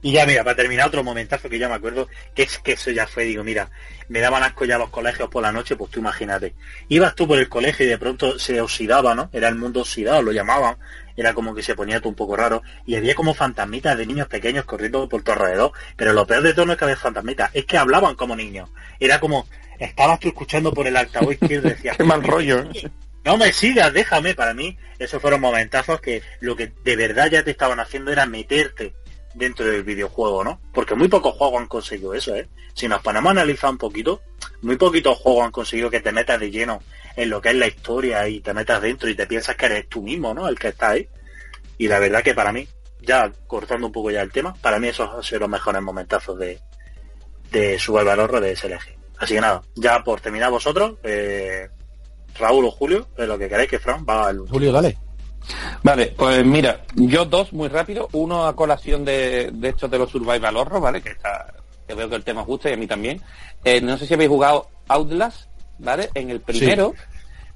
Y 0.04 0.14
ya 0.14 0.26
mira, 0.26 0.44
para 0.44 0.56
terminar 0.56 0.88
otro 0.88 1.04
momentazo 1.04 1.48
que 1.48 1.60
ya 1.60 1.70
me 1.70 1.76
acuerdo, 1.76 2.08
que 2.34 2.42
es 2.42 2.58
que 2.58 2.72
eso 2.72 2.90
ya 2.90 3.06
fue, 3.06 3.24
digo, 3.24 3.44
mira, 3.44 3.70
me 4.10 4.20
daban 4.20 4.42
asco 4.42 4.66
ya 4.66 4.80
los 4.80 4.90
colegios 4.90 5.30
por 5.30 5.44
la 5.44 5.52
noche, 5.52 5.76
pues 5.76 5.92
tú 5.92 6.00
imagínate. 6.00 6.56
Ibas 6.90 7.14
tú 7.14 7.28
por 7.28 7.38
el 7.38 7.48
colegio 7.48 7.86
y 7.86 7.90
de 7.90 8.00
pronto 8.00 8.40
se 8.40 8.60
oxidaba, 8.62 9.14
¿no? 9.14 9.30
Era 9.32 9.48
el 9.48 9.56
mundo 9.56 9.82
oxidado, 9.82 10.24
lo 10.24 10.32
llamaban, 10.32 10.76
era 11.16 11.36
como 11.36 11.54
que 11.54 11.62
se 11.62 11.76
ponía 11.76 12.00
todo 12.00 12.10
un 12.10 12.16
poco 12.16 12.36
raro, 12.36 12.64
y 12.88 12.96
había 12.96 13.14
como 13.14 13.36
fantasmitas 13.36 13.96
de 13.96 14.08
niños 14.08 14.28
pequeños 14.28 14.66
corriendo 14.66 15.08
por 15.08 15.22
tu 15.22 15.34
alrededor, 15.34 15.72
pero 15.96 16.14
lo 16.14 16.26
peor 16.26 16.42
de 16.42 16.56
todo 16.56 16.66
no 16.66 16.72
es 16.74 16.80
que 16.80 16.86
había 16.86 16.98
fantasmitas, 16.98 17.52
es 17.54 17.66
que 17.66 17.78
hablaban 17.78 18.16
como 18.16 18.36
niños. 18.36 18.70
Era 19.00 19.20
como, 19.20 19.46
estabas 19.78 20.20
tú 20.20 20.30
escuchando 20.30 20.74
por 20.74 20.88
el 20.88 20.98
altavoz 20.98 21.34
izquierdo 21.34 21.68
y 21.68 21.72
decías, 21.74 21.98
Qué 21.98 22.04
mal 22.04 22.24
rollo. 22.24 22.68
No 23.24 23.38
me 23.38 23.54
sigas, 23.54 23.94
déjame. 23.94 24.34
Para 24.34 24.54
mí, 24.54 24.78
esos 25.00 25.22
fueron 25.22 25.42
momentazos 25.42 26.02
que 26.02 26.22
lo 26.40 26.56
que 26.56 26.74
de 26.84 26.96
verdad 26.96 27.30
ya 27.30 27.44
te 27.44 27.52
estaban 27.52 27.80
haciendo 27.80 28.12
era 28.12 28.26
meterte 28.26 28.94
dentro 29.34 29.66
del 29.66 29.84
videojuego, 29.84 30.44
¿no? 30.44 30.62
Porque 30.74 30.96
muy 30.96 31.08
pocos 31.08 31.36
juegos 31.36 31.62
han 31.62 31.68
conseguido 31.68 32.14
eso, 32.14 32.36
¿eh? 32.36 32.50
Si 32.74 32.88
nos 32.88 33.02
ponemos 33.02 33.30
a 33.30 33.32
analizar 33.32 33.70
un 33.70 33.78
poquito, 33.78 34.22
muy 34.62 34.76
poquitos 34.78 35.18
juegos 35.18 35.46
han 35.46 35.52
conseguido 35.52 35.90
que 35.90 36.00
te 36.00 36.12
metas 36.12 36.40
de 36.40 36.52
lleno 36.52 36.82
en 37.16 37.30
lo 37.30 37.42
que 37.42 37.50
es 37.50 37.56
la 37.56 37.68
historia 37.68 38.28
y 38.28 38.40
te 38.42 38.54
metas 38.54 38.82
dentro 38.82 39.10
y 39.10 39.16
te 39.16 39.28
piensas 39.28 39.56
que 39.56 39.66
eres 39.66 39.90
tú 39.90 40.02
mismo, 40.02 40.34
¿no? 40.34 40.48
El 40.48 40.58
que 40.58 40.70
está 40.70 40.92
ahí. 40.92 41.08
Y 41.78 41.88
la 41.88 42.00
verdad 42.00 42.24
que 42.24 42.34
para 42.34 42.52
mí, 42.52 42.68
ya 43.02 43.32
cortando 43.48 43.88
un 43.88 43.94
poco 43.94 44.12
ya 44.12 44.22
el 44.22 44.32
tema, 44.32 44.54
para 44.62 44.80
mí 44.80 44.88
esos 44.88 45.10
han 45.14 45.24
sido 45.24 45.42
los 45.42 45.50
mejores 45.50 45.82
momentazos 45.82 46.38
de, 46.38 46.60
de 47.52 47.80
Survival 47.80 48.20
Horror 48.20 48.42
de 48.42 48.56
SLG. 48.56 49.02
Así 49.18 49.36
que 49.36 49.42
nada, 49.42 49.62
ya 49.76 50.04
por 50.04 50.22
terminar 50.22 50.50
vosotros, 50.50 50.96
eh, 51.04 51.70
Raúl 52.38 52.66
o 52.66 52.72
Julio, 52.72 53.08
es 53.18 53.28
lo 53.28 53.38
que 53.38 53.50
queréis 53.50 53.70
que 53.70 53.80
Fran 53.80 54.06
va 54.08 54.28
al 54.28 54.40
Julio, 54.48 54.72
dale. 54.72 54.98
Vale, 55.84 56.14
pues 56.16 56.46
mira, 56.46 56.82
yo 56.96 57.26
dos 57.26 57.52
muy 57.54 57.68
rápido, 57.68 58.08
uno 58.14 58.46
a 58.46 58.56
colación 58.56 59.04
de, 59.04 59.50
de 59.52 59.70
estos 59.70 59.90
de 59.90 59.98
los 59.98 60.10
Survival 60.12 60.56
Horror, 60.56 60.82
¿vale? 60.82 61.02
Que 61.02 61.10
está, 61.10 61.54
que 61.88 61.94
veo 61.96 62.10
que 62.10 62.16
el 62.16 62.24
tema 62.24 62.44
gusta 62.44 62.70
y 62.70 62.74
a 62.74 62.78
mí 62.78 62.88
también. 62.88 63.22
Eh, 63.64 63.82
no 63.82 63.98
sé 63.98 64.06
si 64.06 64.14
habéis 64.14 64.30
jugado 64.30 64.68
Outlast, 64.88 65.50
¿vale? 65.80 66.10
En 66.14 66.30
el 66.30 66.42
primero 66.42 66.94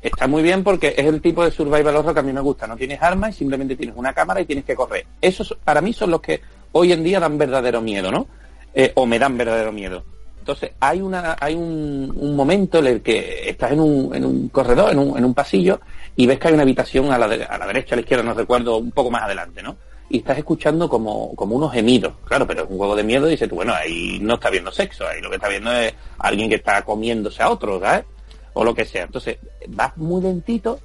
está 0.02 0.28
muy 0.28 0.44
bien 0.44 0.64
porque 0.64 0.94
es 0.98 1.06
el 1.06 1.22
tipo 1.22 1.44
de 1.44 1.52
Survival 1.52 1.96
Horror 1.96 2.14
que 2.14 2.20
a 2.20 2.24
mí 2.24 2.34
me 2.34 2.42
gusta. 2.42 2.68
No 2.68 2.76
tienes 2.76 3.02
armas 3.02 3.36
y 3.36 3.40
simplemente 3.40 3.76
tienes 3.76 3.96
una 3.96 4.14
cámara 4.14 4.42
y 4.42 4.46
tienes 4.46 4.66
que 4.66 4.76
correr. 4.76 5.06
Esos 5.22 5.56
para 5.64 5.82
mí 5.82 5.94
son 5.94 6.12
los 6.12 6.22
que 6.22 6.42
hoy 6.72 6.92
en 6.92 7.04
día 7.04 7.20
dan 7.20 7.38
verdadero 7.38 7.82
miedo, 7.82 8.12
¿no? 8.12 8.28
Eh, 8.74 8.92
o 8.96 9.06
me 9.06 9.20
dan 9.20 9.38
verdadero 9.38 9.72
miedo. 9.72 10.04
Entonces 10.46 10.74
hay 10.80 11.02
una 11.02 11.36
hay 11.40 11.56
un, 11.56 12.36
momento 12.36 12.78
en 12.78 12.86
el 12.86 13.02
que 13.02 13.50
estás 13.50 13.72
en 13.72 13.80
un, 13.80 14.14
en 14.14 14.24
un 14.24 14.50
corredor, 14.50 14.92
en 14.92 15.00
un, 15.00 15.18
en 15.18 15.26
un 15.26 15.34
pasillo 15.34 15.80
y 16.16 16.28
ves 16.28 16.38
que 16.38 16.50
hay 16.50 16.54
una 16.54 16.62
habitación 16.62 17.12
a 17.12 17.18
la, 17.18 17.28
de, 17.28 17.44
a 17.44 17.58
la 17.58 17.66
derecha, 17.66 17.96
a 17.96 17.98
la 17.98 18.02
izquierda, 18.02 18.24
no 18.24 18.36
recuerdo, 18.36 18.78
un 18.78 18.92
poco 18.92 19.10
más 19.10 19.24
adelante, 19.24 19.64
¿no? 19.64 19.76
Y 20.08 20.20
estás 20.20 20.38
escuchando 20.38 20.88
como, 20.88 21.34
como 21.34 21.56
unos 21.56 21.74
gemidos, 21.74 22.14
claro, 22.26 22.46
pero 22.46 22.62
es 22.64 22.70
un 22.70 22.78
juego 22.78 22.96
de 22.96 23.04
miedo 23.04 23.26
y 23.26 23.32
dices 23.32 23.50
tú, 23.50 23.56
bueno, 23.56 23.74
ahí 23.74 24.20
no 24.22 24.36
está 24.36 24.52
viendo 24.52 24.72
sexo, 24.72 25.08
ahí 25.08 25.20
lo 25.20 25.32
que 25.32 25.38
está 25.38 25.50
viendo 25.50 25.72
es 25.72 25.96
alguien 26.20 26.48
que 26.48 26.58
está 26.58 26.84
comiéndose 26.84 27.42
a 27.42 27.50
otro, 27.50 27.80
¿sabes? 27.80 28.06
O 28.54 28.64
lo 28.64 28.76
que 28.76 28.86
sea. 28.86 29.06
Entonces, 29.06 29.40
vas 29.70 29.98
muy 29.98 30.22
lentito 30.22 30.80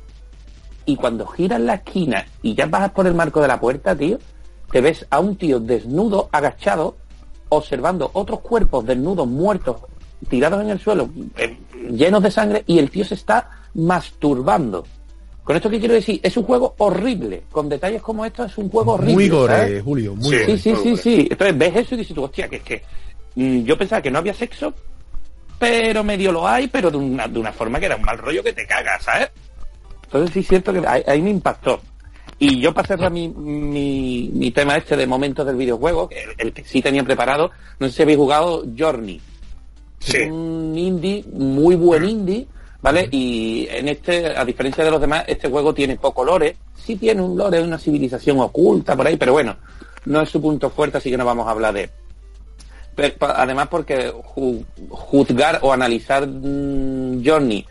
y 0.87 0.97
cuando 0.97 1.27
giras 1.27 1.61
la 1.61 1.75
esquina 1.75 2.25
y 2.41 2.55
ya 2.55 2.65
vas 2.65 2.93
por 2.93 3.07
el 3.07 3.13
marco 3.13 3.43
de 3.43 3.49
la 3.49 3.61
puerta, 3.61 3.95
tío, 3.95 4.19
te 4.73 4.81
ves 4.81 5.07
a 5.11 5.21
un 5.21 5.37
tío 5.37 5.61
desnudo, 5.61 6.31
agachado, 6.33 6.97
observando 7.51 8.11
otros 8.14 8.40
cuerpos 8.40 8.86
desnudos, 8.86 9.28
muertos, 9.28 9.76
tirados 10.28 10.62
en 10.62 10.70
el 10.70 10.80
suelo, 10.80 11.11
eh, 11.36 11.57
llenos 11.90 12.22
de 12.22 12.30
sangre, 12.30 12.64
y 12.66 12.78
el 12.78 12.90
tío 12.90 13.05
se 13.05 13.14
está 13.14 13.51
masturbando. 13.74 14.84
Con 15.44 15.57
esto 15.57 15.70
que 15.70 15.80
quiero 15.80 15.94
decir, 15.94 16.20
es 16.22 16.36
un 16.36 16.44
juego 16.44 16.74
horrible. 16.78 17.42
Con 17.51 17.68
detalles 17.68 18.03
como 18.03 18.24
estos 18.24 18.53
es 18.53 18.59
un 18.59 18.68
juego 18.68 18.92
horrible. 18.92 19.14
Muy 19.14 19.28
gore, 19.28 19.57
¿sabes? 19.57 19.82
Julio, 19.82 20.14
muy 20.14 20.24
sí, 20.24 20.36
gore. 20.36 20.59
Sí, 20.59 20.76
sí, 20.76 20.96
sí. 20.96 21.28
Entonces 21.30 21.59
ves 21.59 21.76
eso 21.76 21.94
y 21.94 21.98
dices 21.98 22.14
tú, 22.14 22.22
hostia, 22.22 22.48
que 22.48 22.57
es 22.57 22.62
que 22.62 22.82
mmm, 23.34 23.62
yo 23.64 23.76
pensaba 23.76 24.01
que 24.01 24.11
no 24.11 24.18
había 24.18 24.34
sexo, 24.34 24.72
pero 25.59 26.05
medio 26.05 26.30
lo 26.30 26.46
hay, 26.46 26.68
pero 26.68 26.90
de 26.90 26.98
una, 26.98 27.26
de 27.26 27.38
una 27.38 27.53
forma 27.53 27.80
que 27.80 27.86
era 27.86 27.96
un 27.96 28.03
mal 28.03 28.18
rollo 28.18 28.44
que 28.44 28.53
te 28.53 28.66
cagas, 28.66 29.03
¿sabes? 29.03 29.30
Entonces 30.05 30.32
sí 30.32 30.40
es 30.40 30.48
cierto 30.48 30.72
que 30.72 30.86
ahí, 30.86 31.03
ahí 31.07 31.22
me 31.22 31.30
impactó. 31.30 31.80
Y 32.43 32.59
yo 32.59 32.72
para 32.72 32.88
cerrar 32.88 33.12
mi, 33.12 33.28
mi, 33.28 34.30
mi, 34.32 34.51
tema 34.51 34.74
este 34.74 34.97
de 34.97 35.07
momentos 35.07 35.45
del 35.45 35.57
videojuego, 35.57 36.09
el, 36.11 36.30
el, 36.38 36.53
que 36.55 36.64
sí 36.64 36.80
tenía 36.80 37.05
preparado, 37.05 37.51
no 37.78 37.86
sé 37.86 37.93
si 37.93 38.03
habéis 38.03 38.16
jugado 38.16 38.64
Journey. 38.76 39.20
Sí. 39.99 40.16
Es 40.16 40.30
un 40.30 40.72
indie, 40.74 41.22
muy 41.34 41.76
buen 41.76 42.03
indie, 42.03 42.47
¿vale? 42.80 43.09
Y 43.11 43.68
en 43.70 43.88
este, 43.88 44.34
a 44.34 44.43
diferencia 44.47 44.82
de 44.82 44.91
los 44.91 45.03
demás, 45.03 45.24
este 45.26 45.51
juego 45.51 45.74
tiene 45.74 45.97
poco 45.97 46.24
lore. 46.24 46.57
Sí 46.74 46.97
tiene 46.97 47.20
un 47.20 47.36
lore, 47.36 47.61
una 47.61 47.78
civilización 47.78 48.41
oculta 48.41 48.97
por 48.97 49.07
ahí, 49.07 49.18
pero 49.18 49.32
bueno, 49.32 49.59
no 50.07 50.22
es 50.22 50.30
su 50.30 50.41
punto 50.41 50.70
fuerte, 50.70 50.97
así 50.97 51.11
que 51.11 51.18
no 51.18 51.26
vamos 51.26 51.47
a 51.47 51.51
hablar 51.51 51.74
de 51.74 51.82
él. 51.82 51.91
Pero, 52.95 53.14
además 53.20 53.68
porque 53.68 54.11
ju 54.11 54.64
juzgar 54.88 55.59
o 55.61 55.74
analizar 55.74 56.26
mmm, 56.26 57.22
Journey 57.22 57.66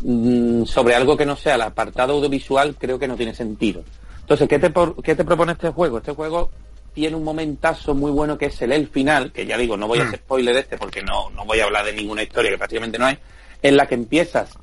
mmm, 0.00 0.64
sobre 0.64 0.94
algo 0.94 1.14
que 1.14 1.26
no 1.26 1.36
sea 1.36 1.56
el 1.56 1.62
apartado 1.62 2.14
audiovisual 2.14 2.74
creo 2.76 2.98
que 2.98 3.06
no 3.06 3.16
tiene 3.16 3.34
sentido. 3.34 3.84
Entonces, 4.24 4.48
¿qué 4.48 4.58
te, 4.58 4.72
¿qué 5.02 5.14
te 5.14 5.22
propone 5.22 5.52
este 5.52 5.68
juego? 5.68 5.98
Este 5.98 6.12
juego 6.12 6.50
tiene 6.94 7.14
un 7.14 7.24
momentazo 7.24 7.94
muy 7.94 8.10
bueno 8.10 8.38
que 8.38 8.46
es 8.46 8.62
el 8.62 8.72
el 8.72 8.88
final, 8.88 9.30
que 9.32 9.44
ya 9.44 9.58
digo, 9.58 9.76
no 9.76 9.86
voy 9.86 9.98
a 9.98 10.04
hacer 10.04 10.20
spoiler 10.20 10.54
de 10.54 10.60
este 10.62 10.78
porque 10.78 11.02
no, 11.02 11.28
no 11.30 11.44
voy 11.44 11.60
a 11.60 11.64
hablar 11.64 11.84
de 11.84 11.92
ninguna 11.92 12.22
historia 12.22 12.50
que 12.50 12.56
prácticamente 12.56 12.98
no 12.98 13.04
hay, 13.04 13.18
en 13.60 13.76
la 13.76 13.86
que 13.86 13.96
empiezas 13.96 14.56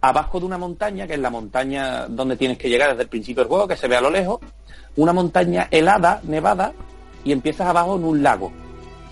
abajo 0.00 0.40
de 0.40 0.46
una 0.46 0.56
montaña, 0.56 1.06
que 1.06 1.14
es 1.14 1.18
la 1.18 1.28
montaña 1.28 2.06
donde 2.08 2.38
tienes 2.38 2.56
que 2.56 2.70
llegar 2.70 2.88
desde 2.90 3.02
el 3.02 3.08
principio 3.10 3.42
del 3.42 3.48
juego, 3.48 3.68
que 3.68 3.76
se 3.76 3.88
ve 3.88 3.96
a 3.96 4.00
lo 4.00 4.08
lejos, 4.08 4.40
una 4.96 5.12
montaña 5.12 5.68
helada, 5.70 6.22
nevada, 6.22 6.72
y 7.24 7.32
empiezas 7.32 7.66
abajo 7.66 7.96
en 7.96 8.04
un 8.04 8.22
lago, 8.22 8.50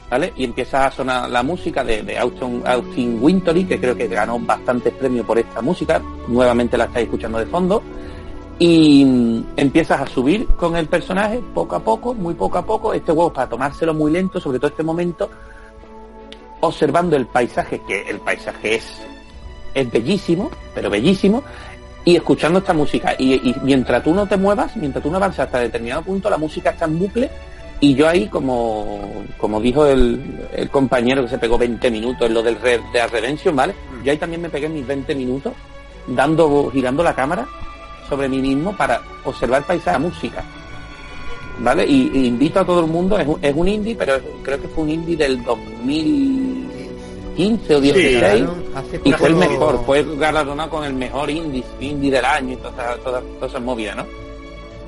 ¿vale? 0.09 0.33
Y 0.39 0.45
empieza 0.45 0.87
a 0.87 0.91
sonar 0.91 1.29
la 1.29 1.43
música 1.43 1.85
de, 1.85 2.03
de 2.03 2.17
Austin, 2.17 2.63
Austin 2.65 3.19
Wintory, 3.21 3.67
que 3.67 3.79
creo 3.79 3.95
que 3.95 4.09
ganó 4.09 4.39
bastantes 4.39 4.95
premios 4.95 5.27
por 5.27 5.39
esta 5.39 5.61
música, 5.61 6.01
nuevamente 6.29 6.79
la 6.79 6.85
estáis 6.85 7.05
escuchando 7.05 7.39
de 7.39 7.47
fondo, 7.47 7.83
y 8.59 9.45
empiezas 9.57 10.01
a 10.01 10.07
subir 10.07 10.47
con 10.57 10.77
el 10.77 10.87
personaje 10.87 11.43
poco 11.55 11.77
a 11.77 11.81
poco, 11.81 12.15
muy 12.15 12.35
poco 12.35 12.59
a 12.59 12.65
poco, 12.65 12.95
este 12.95 13.13
juego 13.13 13.33
para 13.33 13.49
tomárselo 13.49 13.93
muy 13.93 14.11
lento, 14.11 14.41
sobre 14.41 14.59
todo 14.59 14.71
este 14.71 14.83
momento, 14.83 15.29
observando 16.61 17.17
el 17.17 17.27
paisaje, 17.27 17.83
que 17.87 18.09
el 18.09 18.19
paisaje 18.21 18.77
es, 18.77 19.03
es 19.75 19.91
bellísimo, 19.91 20.51
pero 20.75 20.89
bellísimo, 20.89 21.43
y 22.05 22.17
escuchando 22.17 22.61
esta 22.61 22.73
música. 22.73 23.15
Y, 23.19 23.35
y, 23.35 23.55
mientras 23.63 24.03
tú 24.03 24.15
no 24.15 24.27
te 24.27 24.39
muevas, 24.39 24.75
mientras 24.77 25.03
tú 25.03 25.11
no 25.11 25.19
avanzas 25.19 25.47
hasta 25.47 25.59
determinado 25.59 26.03
punto, 26.03 26.31
la 26.31 26.39
música 26.39 26.71
está 26.71 26.87
en 26.87 26.99
bucle, 26.99 27.31
y 27.79 27.95
yo 27.95 28.09
ahí, 28.09 28.27
como, 28.29 29.27
como 29.37 29.61
dijo 29.61 29.85
el, 29.85 30.49
el 30.55 30.71
compañero 30.71 31.23
que 31.23 31.29
se 31.29 31.39
pegó 31.39 31.59
20 31.59 31.91
minutos 31.91 32.27
en 32.27 32.33
lo 32.33 32.43
del 32.43 32.59
Red 32.59 32.81
de 32.91 33.07
Redemption, 33.07 33.55
¿vale? 33.55 33.75
Yo 34.03 34.13
ahí 34.13 34.17
también 34.17 34.41
me 34.41 34.49
pegué 34.49 34.67
mis 34.67 34.87
20 34.87 35.15
minutos, 35.15 35.53
dando, 36.07 36.71
girando 36.71 37.03
la 37.03 37.15
cámara, 37.15 37.47
sobre 38.09 38.29
mí 38.29 38.41
mismo 38.41 38.77
para 38.77 39.03
observar 39.25 39.65
paisaje, 39.65 39.99
música. 39.99 40.45
¿Vale? 41.59 41.87
Y, 41.87 42.11
y, 42.13 42.27
invito 42.27 42.61
a 42.61 42.67
todo 42.67 42.81
el 42.81 42.87
mundo, 42.87 43.19
es 43.19 43.27
un, 43.27 43.43
es 43.43 43.55
un 43.55 43.67
indie, 43.67 43.97
pero 43.97 44.19
creo 44.43 44.61
que 44.61 44.69
fue 44.69 44.85
un 44.85 44.91
indie 44.91 45.17
del 45.17 45.43
2015 45.43 47.75
o 47.75 47.81
16 47.81 48.13
sí, 48.13 48.19
claro. 48.19 48.55
y 49.05 49.13
fue 49.13 49.29
el 49.29 49.37
mejor, 49.37 49.83
fue 49.87 50.05
galardonado 50.17 50.69
con 50.69 50.85
el 50.85 50.93
mejor 50.93 51.31
indie, 51.31 51.65
indie 51.81 52.11
del 52.11 52.27
año 52.27 52.53
y 52.53 52.57
todas, 52.57 53.03
todas, 53.03 53.25
todas 53.39 53.51
esas 53.51 53.63
movidas, 53.63 53.97
¿no? 53.97 54.05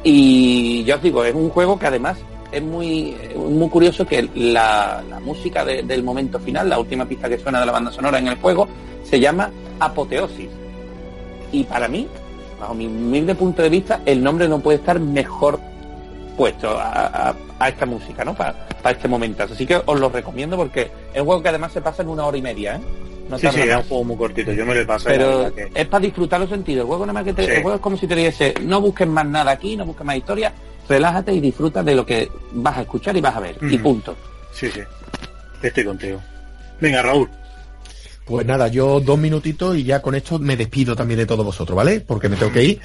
Y 0.04 0.84
yo 0.84 0.96
os 0.96 1.02
digo, 1.02 1.24
es 1.24 1.34
un 1.34 1.48
juego 1.48 1.78
que 1.78 1.86
además 1.86 2.18
es 2.52 2.62
muy, 2.62 3.16
muy 3.36 3.68
curioso 3.68 4.06
que 4.06 4.28
la, 4.34 5.02
la 5.08 5.20
música 5.20 5.64
de, 5.64 5.82
del 5.82 6.02
momento 6.02 6.38
final, 6.38 6.68
la 6.68 6.78
última 6.78 7.04
pista 7.04 7.28
que 7.28 7.38
suena 7.38 7.60
de 7.60 7.66
la 7.66 7.72
banda 7.72 7.90
sonora 7.90 8.18
en 8.18 8.28
el 8.28 8.36
juego, 8.36 8.68
se 9.04 9.20
llama 9.20 9.50
Apoteosis. 9.80 10.48
Y 11.52 11.64
para 11.64 11.88
mí, 11.88 12.08
bajo 12.58 12.74
mi 12.74 12.86
humilde 12.86 13.34
punto 13.34 13.62
de 13.62 13.68
vista, 13.68 14.00
el 14.04 14.22
nombre 14.22 14.48
no 14.48 14.60
puede 14.60 14.78
estar 14.78 14.98
mejor 15.00 15.60
puesto 16.36 16.70
a, 16.78 17.28
a, 17.28 17.34
a 17.58 17.68
esta 17.68 17.86
música, 17.86 18.24
¿no? 18.24 18.34
Para, 18.34 18.54
este 18.88 19.08
momento. 19.08 19.42
Así 19.42 19.66
que 19.66 19.82
os 19.84 20.00
lo 20.00 20.08
recomiendo 20.08 20.56
porque 20.56 20.90
es 21.12 21.20
un 21.20 21.26
juego 21.26 21.42
que 21.42 21.48
además 21.50 21.72
se 21.72 21.82
pasa 21.82 22.02
en 22.02 22.08
una 22.08 22.24
hora 22.24 22.38
y 22.38 22.42
media, 22.42 22.76
¿eh? 22.76 22.80
No 23.28 23.38
sí, 23.38 23.46
sí, 23.52 23.60
es 23.60 23.76
un 23.76 23.82
juego 23.82 24.04
muy 24.04 24.16
cortito, 24.16 24.52
yo 24.52 24.64
me 24.64 24.74
lo 24.74 24.80
he 24.80 24.86
pasado. 24.86 25.14
Pero 25.14 25.54
que... 25.54 25.70
es 25.74 25.86
para 25.86 26.00
disfrutar 26.00 26.40
los 26.40 26.48
sentidos. 26.48 26.82
El 26.84 26.86
juego 26.86 27.04
nada 27.04 27.12
más 27.12 27.24
que 27.24 27.34
te, 27.34 27.44
sí. 27.44 27.50
el 27.50 27.62
juego 27.62 27.76
es 27.76 27.82
como 27.82 27.98
si 27.98 28.06
te 28.06 28.14
dijese, 28.14 28.54
no 28.62 28.80
busques 28.80 29.06
más 29.06 29.26
nada 29.26 29.50
aquí, 29.50 29.76
no 29.76 29.84
busques 29.84 30.06
más 30.06 30.16
historia, 30.16 30.54
relájate 30.88 31.34
y 31.34 31.40
disfruta 31.40 31.82
de 31.82 31.94
lo 31.94 32.06
que 32.06 32.30
vas 32.52 32.78
a 32.78 32.82
escuchar 32.82 33.14
y 33.16 33.20
vas 33.20 33.36
a 33.36 33.40
ver. 33.40 33.62
Mm. 33.62 33.74
Y 33.74 33.78
punto. 33.78 34.16
Sí, 34.52 34.70
sí. 34.70 34.80
Estoy 35.62 35.84
contigo. 35.84 36.20
Venga, 36.80 37.02
Raúl. 37.02 37.28
Pues 38.28 38.44
nada, 38.44 38.68
yo 38.68 39.00
dos 39.00 39.18
minutitos 39.18 39.74
y 39.78 39.84
ya 39.84 40.02
con 40.02 40.14
esto 40.14 40.38
me 40.38 40.54
despido 40.54 40.94
también 40.94 41.16
de 41.16 41.24
todos 41.24 41.46
vosotros, 41.46 41.74
¿vale? 41.74 42.00
Porque 42.00 42.28
me 42.28 42.36
tengo 42.36 42.52
que 42.52 42.62
ir. 42.62 42.80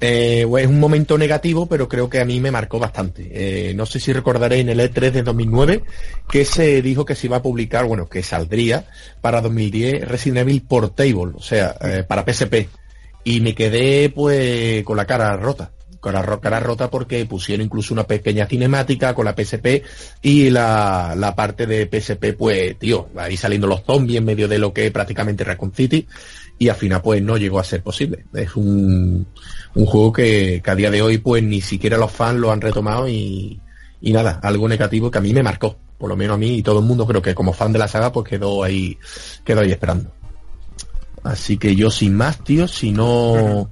Eh, 0.00 0.44
es 0.58 0.66
un 0.66 0.80
momento 0.80 1.16
negativo, 1.16 1.66
pero 1.66 1.88
creo 1.88 2.10
que 2.10 2.18
a 2.18 2.24
mí 2.24 2.40
me 2.40 2.50
marcó 2.50 2.80
bastante. 2.80 3.28
Eh, 3.30 3.74
no 3.74 3.86
sé 3.86 4.00
si 4.00 4.12
recordaréis 4.12 4.62
en 4.62 4.70
el 4.70 4.80
E3 4.80 5.12
de 5.12 5.22
2009 5.22 5.84
que 6.28 6.44
se 6.44 6.82
dijo 6.82 7.04
que 7.04 7.14
se 7.14 7.28
iba 7.28 7.36
a 7.36 7.42
publicar, 7.42 7.84
bueno, 7.84 8.08
que 8.08 8.24
saldría 8.24 8.86
para 9.20 9.40
2010 9.40 10.08
Resident 10.08 10.38
Evil 10.38 10.62
Portable, 10.62 11.32
o 11.36 11.42
sea, 11.42 11.76
eh, 11.80 12.02
para 12.02 12.24
PSP. 12.24 12.68
Y 13.22 13.40
me 13.40 13.54
quedé 13.54 14.10
pues 14.10 14.82
con 14.82 14.96
la 14.96 15.04
cara 15.04 15.36
rota 15.36 15.70
la 16.04 16.40
cara 16.40 16.60
rota 16.60 16.90
porque 16.90 17.24
pusieron 17.26 17.66
incluso 17.66 17.92
una 17.92 18.04
pequeña 18.04 18.46
cinemática 18.46 19.14
con 19.14 19.24
la 19.24 19.34
PSP 19.34 19.82
y 20.22 20.50
la, 20.50 21.14
la 21.16 21.34
parte 21.34 21.66
de 21.66 21.86
PSP, 21.86 22.36
pues, 22.36 22.78
tío, 22.78 23.08
ahí 23.16 23.36
saliendo 23.36 23.66
los 23.66 23.82
zombies 23.84 24.18
en 24.18 24.24
medio 24.24 24.48
de 24.48 24.58
lo 24.58 24.72
que 24.72 24.86
es 24.86 24.92
prácticamente 24.92 25.44
Raccoon 25.44 25.74
City 25.74 26.06
y 26.58 26.68
al 26.68 26.76
final 26.76 27.02
pues 27.02 27.22
no 27.22 27.36
llegó 27.36 27.58
a 27.58 27.64
ser 27.64 27.82
posible. 27.82 28.24
Es 28.34 28.56
un, 28.56 29.26
un 29.74 29.86
juego 29.86 30.12
que, 30.12 30.60
que, 30.62 30.70
a 30.70 30.74
día 30.74 30.90
de 30.90 31.02
hoy 31.02 31.18
pues 31.18 31.42
ni 31.42 31.60
siquiera 31.60 31.96
los 31.96 32.10
fans 32.10 32.38
lo 32.38 32.50
han 32.50 32.60
retomado 32.60 33.08
y, 33.08 33.60
y 34.00 34.12
nada, 34.12 34.40
algo 34.42 34.68
negativo 34.68 35.10
que 35.10 35.18
a 35.18 35.22
mí 35.22 35.32
me 35.32 35.42
marcó, 35.42 35.76
por 35.98 36.08
lo 36.08 36.16
menos 36.16 36.34
a 36.34 36.38
mí 36.38 36.56
y 36.56 36.62
todo 36.62 36.80
el 36.80 36.84
mundo 36.84 37.06
creo 37.06 37.22
que 37.22 37.34
como 37.34 37.52
fan 37.52 37.72
de 37.72 37.78
la 37.78 37.88
saga 37.88 38.12
pues 38.12 38.28
quedó 38.28 38.62
ahí, 38.62 38.98
quedó 39.44 39.60
ahí 39.60 39.70
esperando. 39.70 40.12
Así 41.22 41.58
que 41.58 41.74
yo 41.74 41.90
sin 41.90 42.14
más, 42.14 42.42
tío, 42.42 42.68
si 42.68 42.92
no 42.92 43.70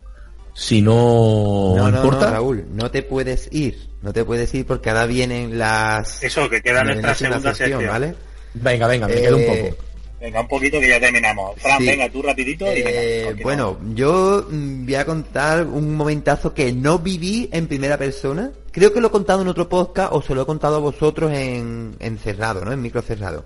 Si 0.58 0.80
no, 0.80 1.74
No, 1.76 1.90
no, 1.90 1.96
importa. 1.98 2.26
no, 2.26 2.32
Raúl, 2.32 2.64
no 2.72 2.90
te 2.90 3.02
puedes 3.02 3.46
ir. 3.52 3.90
No 4.00 4.12
te 4.14 4.24
puedes 4.24 4.52
ir 4.54 4.64
porque 4.66 4.88
ahora 4.88 5.04
vienen 5.04 5.58
las... 5.58 6.22
Eso, 6.22 6.48
que 6.48 6.62
queda 6.62 6.82
nuestra 6.82 7.14
segunda 7.14 7.54
sección. 7.54 7.86
¿vale? 7.86 8.14
Venga, 8.54 8.86
venga, 8.86 9.06
me 9.06 9.14
quedo 9.16 9.36
un 9.36 9.42
Eh, 9.42 9.46
poco. 9.74 9.84
Venga, 10.18 10.40
un 10.40 10.48
poquito 10.48 10.80
que 10.80 10.88
ya 10.88 10.98
terminamos. 10.98 11.60
Fran, 11.60 11.78
Sí. 11.78 11.86
venga, 11.86 12.08
tú 12.10 12.22
rapidito 12.22 12.64
y 12.72 12.82
venga, 12.82 12.90
Eh, 12.90 13.36
bueno, 13.42 13.78
yo 13.94 14.46
mm, 14.50 14.86
voy 14.86 14.94
a 14.94 15.04
contar 15.04 15.66
un 15.66 15.94
momentazo 15.94 16.54
que 16.54 16.72
no 16.72 17.00
viví 17.00 17.50
en 17.52 17.66
primera 17.66 17.98
persona. 17.98 18.50
Creo 18.72 18.94
que 18.94 19.00
lo 19.02 19.08
he 19.08 19.10
contado 19.10 19.42
en 19.42 19.48
otro 19.48 19.68
podcast 19.68 20.10
o 20.14 20.22
se 20.22 20.34
lo 20.34 20.42
he 20.42 20.46
contado 20.46 20.76
a 20.76 20.80
vosotros 20.80 21.32
en, 21.34 21.96
en 22.00 22.16
cerrado, 22.18 22.64
¿no? 22.64 22.72
En 22.72 22.80
micro 22.80 23.02
cerrado. 23.02 23.44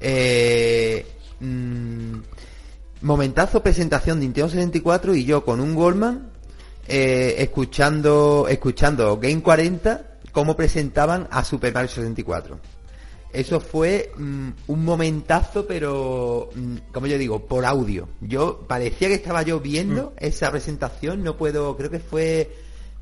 Eh, 0.00 1.06
mm, 1.40 2.14
momentazo 3.00 3.62
presentación 3.62 4.18
de 4.20 4.26
Nintendo 4.26 4.50
64 4.50 5.14
y 5.14 5.24
yo 5.24 5.44
con 5.46 5.60
un 5.60 5.74
Goldman 5.74 6.31
eh, 6.94 7.36
escuchando 7.38 8.46
escuchando 8.50 9.18
Game 9.18 9.40
40 9.40 10.18
cómo 10.30 10.54
presentaban 10.54 11.26
a 11.30 11.42
Super 11.42 11.72
Mario 11.72 11.88
64. 11.88 12.60
Eso 13.32 13.60
fue 13.60 14.12
mm, 14.14 14.48
un 14.66 14.84
momentazo, 14.84 15.66
pero 15.66 16.50
mm, 16.54 16.92
como 16.92 17.06
yo 17.06 17.16
digo, 17.16 17.46
por 17.46 17.64
audio. 17.64 18.10
Yo 18.20 18.66
parecía 18.68 19.08
que 19.08 19.14
estaba 19.14 19.40
yo 19.40 19.58
viendo 19.58 20.12
esa 20.18 20.50
presentación, 20.50 21.24
no 21.24 21.38
puedo, 21.38 21.74
creo 21.78 21.90
que 21.90 21.98
fue 21.98 22.54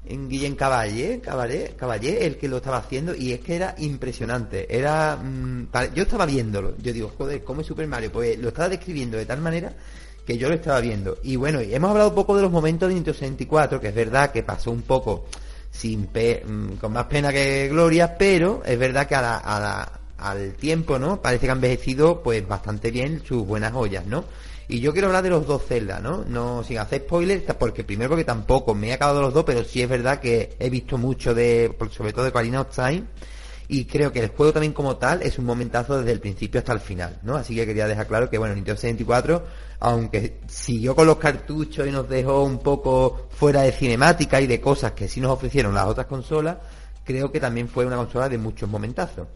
en 0.07 0.29
Guillén 0.29 0.55
Caballé, 0.55 1.21
Caballé, 1.21 1.75
Caballé 1.77 2.27
el 2.27 2.37
que 2.37 2.47
lo 2.47 2.59
estaba 2.59 2.77
haciendo 2.77 3.13
y 3.17 3.33
es 3.33 3.41
que 3.41 3.57
era 3.57 3.75
impresionante. 3.79 4.73
Era, 4.73 5.17
mm, 5.17 5.67
yo 5.97 6.05
estaba 6.05 6.27
viéndolo, 6.27 6.77
yo 6.79 6.93
digo, 6.93 7.11
joder, 7.19 7.43
¿cómo 7.43 7.63
es 7.63 7.67
Super 7.67 7.89
Mario? 7.89 8.13
Pues 8.13 8.39
lo 8.39 8.51
estaba 8.51 8.69
describiendo 8.69 9.19
de 9.19 9.27
tal 9.27 9.41
manera 9.41 9.75
que 10.31 10.39
yo 10.39 10.49
lo 10.49 10.55
estaba 10.55 10.81
viendo. 10.81 11.19
Y 11.25 11.35
bueno, 11.35 11.59
hemos 11.59 11.91
hablado 11.91 12.11
un 12.11 12.15
poco 12.15 12.37
de 12.37 12.43
los 12.43 12.53
momentos 12.53 12.89
de 12.89 12.95
Nintendo 12.95 13.19
64, 13.19 13.81
que 13.81 13.89
es 13.89 13.95
verdad 13.95 14.31
que 14.31 14.45
pasó 14.45 14.71
un 14.71 14.83
poco 14.83 15.27
sin 15.73 16.07
pe- 16.07 16.45
mm, 16.47 16.75
con 16.77 16.93
más 16.93 17.07
pena 17.07 17.33
que 17.33 17.67
gloria, 17.69 18.17
pero 18.17 18.63
es 18.65 18.79
verdad 18.79 19.09
que 19.09 19.17
a 19.17 19.23
la- 19.23 19.39
a 19.39 19.59
la- 19.59 20.01
al 20.19 20.53
tiempo, 20.55 21.01
¿no? 21.01 21.21
Parece 21.21 21.47
que 21.47 21.51
han 21.51 21.59
envejecido 21.59 22.23
pues 22.23 22.47
bastante 22.47 22.93
bien 22.93 23.23
sus 23.27 23.45
buenas 23.45 23.73
joyas, 23.73 24.07
¿no? 24.07 24.25
Y 24.69 24.79
yo 24.79 24.93
quiero 24.93 25.09
hablar 25.09 25.25
de 25.25 25.31
los 25.31 25.49
dos 25.49 25.63
Zelda, 25.67 25.99
¿no? 25.99 26.25
No 26.29 26.63
sin 26.63 26.79
hacer 26.79 27.01
spoilers, 27.03 27.43
porque 27.59 27.83
primero 27.83 28.11
porque 28.11 28.25
tampoco 28.25 28.73
me 28.73 28.91
he 28.91 28.93
acabado 28.93 29.23
los 29.23 29.35
dos, 29.35 29.43
pero 29.45 29.65
sí 29.65 29.83
es 29.83 29.89
verdad 29.89 30.21
que 30.21 30.55
he 30.61 30.71
visto 30.71 30.97
mucho 30.97 31.35
de, 31.35 31.75
sobre 31.91 32.13
todo 32.13 32.23
de 32.23 32.31
Ocarina 32.31 32.61
of 32.61 32.69
Time, 32.73 33.03
y 33.73 33.85
creo 33.85 34.11
que 34.11 34.19
el 34.19 34.31
juego 34.31 34.53
también 34.53 34.73
como 34.73 34.97
tal 34.97 35.23
es 35.23 35.39
un 35.39 35.45
momentazo 35.45 35.99
desde 35.99 36.11
el 36.11 36.19
principio 36.19 36.59
hasta 36.59 36.73
el 36.73 36.81
final, 36.81 37.21
¿no? 37.23 37.37
Así 37.37 37.55
que 37.55 37.65
quería 37.65 37.87
dejar 37.87 38.09
claro 38.09 38.29
que, 38.29 38.37
bueno, 38.37 38.53
Nintendo 38.53 38.81
64, 38.81 39.45
aunque 39.79 40.41
siguió 40.49 40.97
con 40.97 41.07
los 41.07 41.19
cartuchos 41.19 41.87
y 41.87 41.93
nos 41.93 42.09
dejó 42.09 42.43
un 42.43 42.59
poco 42.59 43.29
fuera 43.31 43.63
de 43.63 43.71
cinemática 43.71 44.41
y 44.41 44.49
de 44.49 44.61
cosas 44.61 44.91
que 44.91 45.07
sí 45.07 45.21
nos 45.21 45.31
ofrecieron 45.31 45.73
las 45.73 45.87
otras 45.87 46.09
consolas, 46.09 46.57
creo 47.05 47.31
que 47.31 47.39
también 47.39 47.69
fue 47.69 47.87
una 47.87 47.95
consola 47.95 48.29
de 48.29 48.39
muchos 48.39 48.69
momentazos. 48.69 49.29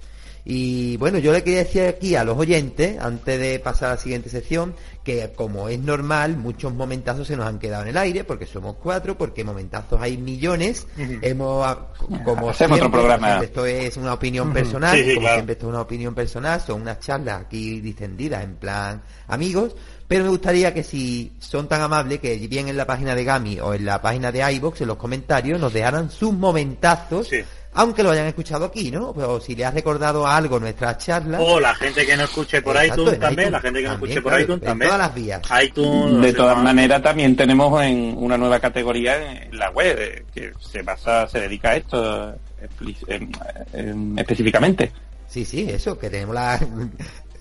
Y 0.46 0.98
bueno, 0.98 1.16
yo 1.18 1.32
le 1.32 1.42
quería 1.42 1.60
decir 1.60 1.82
aquí 1.82 2.16
a 2.16 2.24
los 2.24 2.36
oyentes, 2.36 2.98
antes 3.00 3.40
de 3.40 3.58
pasar 3.60 3.88
a 3.88 3.94
la 3.94 4.00
siguiente 4.00 4.28
sección, 4.28 4.74
que 5.02 5.32
como 5.34 5.70
es 5.70 5.78
normal, 5.78 6.36
muchos 6.36 6.74
momentazos 6.74 7.26
se 7.26 7.36
nos 7.36 7.46
han 7.46 7.58
quedado 7.58 7.82
en 7.84 7.88
el 7.88 7.96
aire, 7.96 8.24
porque 8.24 8.44
somos 8.44 8.76
cuatro, 8.82 9.16
porque 9.16 9.42
momentazos 9.42 10.00
hay 10.02 10.18
millones. 10.18 10.86
Hemos, 11.22 11.76
como 12.24 12.50
Hacemos 12.50 12.78
otro 12.78 12.90
programa. 12.90 13.26
siempre, 13.28 13.46
esto 13.46 13.64
es 13.66 13.96
una 13.96 14.12
opinión 14.12 14.52
personal, 14.52 14.94
Sí, 14.96 15.04
sí, 15.04 15.08
como 15.14 15.20
claro. 15.22 15.36
siempre 15.36 15.52
esto 15.54 15.66
es 15.66 15.70
una 15.70 15.80
opinión 15.80 16.14
personal, 16.14 16.60
son 16.60 16.82
unas 16.82 17.00
charlas 17.00 17.40
aquí 17.40 17.80
distendidas 17.80 18.44
en 18.44 18.56
plan 18.56 19.02
amigos, 19.28 19.74
pero 20.14 20.26
me 20.26 20.30
gustaría 20.30 20.72
que 20.72 20.84
si 20.84 21.32
son 21.40 21.66
tan 21.66 21.80
amables 21.80 22.20
que 22.20 22.36
bien 22.46 22.68
en 22.68 22.76
la 22.76 22.86
página 22.86 23.16
de 23.16 23.24
Gami 23.24 23.58
o 23.58 23.74
en 23.74 23.84
la 23.84 24.00
página 24.00 24.30
de 24.30 24.48
iBox 24.52 24.80
en 24.82 24.86
los 24.86 24.96
comentarios 24.96 25.58
nos 25.58 25.72
dejaran 25.72 26.08
sus 26.08 26.32
momentazos, 26.32 27.26
Sí. 27.26 27.40
aunque 27.72 28.04
lo 28.04 28.12
hayan 28.12 28.26
escuchado 28.26 28.66
aquí, 28.66 28.92
¿no? 28.92 29.12
Pero 29.12 29.40
si 29.40 29.56
le 29.56 29.64
has 29.64 29.74
recordado 29.74 30.24
algo 30.24 30.60
nuestra 30.60 30.96
charla, 30.98 31.40
O 31.40 31.58
la 31.58 31.74
gente 31.74 32.06
que 32.06 32.16
no 32.16 32.22
escuche 32.22 32.62
por 32.62 32.76
Exacto, 32.76 33.02
iTunes 33.02 33.18
también, 33.18 33.40
iTunes 33.48 33.50
la 33.50 33.60
gente 33.60 33.80
que 33.82 33.86
no 33.88 33.92
escuche 33.94 34.22
por 34.22 34.30
claro, 34.30 34.42
iTunes 34.44 34.62
en 34.62 34.66
también. 34.68 34.88
todas 34.88 35.06
las 35.08 35.14
vías. 35.16 35.42
iTunes, 35.64 36.22
De 36.22 36.32
todas 36.32 36.62
maneras, 36.62 37.02
también 37.02 37.34
tenemos 37.34 37.82
en 37.82 38.14
una 38.16 38.38
nueva 38.38 38.60
categoría 38.60 39.42
en 39.42 39.58
la 39.58 39.70
web 39.70 39.96
eh, 39.98 40.24
que 40.32 40.52
se 40.60 40.82
basa, 40.82 41.26
se 41.26 41.40
dedica 41.40 41.70
a 41.70 41.76
esto 41.76 42.30
eh, 42.30 42.68
em, 43.08 43.32
em, 43.72 44.16
específicamente. 44.20 44.92
Sí, 45.26 45.44
sí, 45.44 45.66
eso, 45.68 45.98
que 45.98 46.08
tenemos 46.08 46.36
la... 46.36 46.60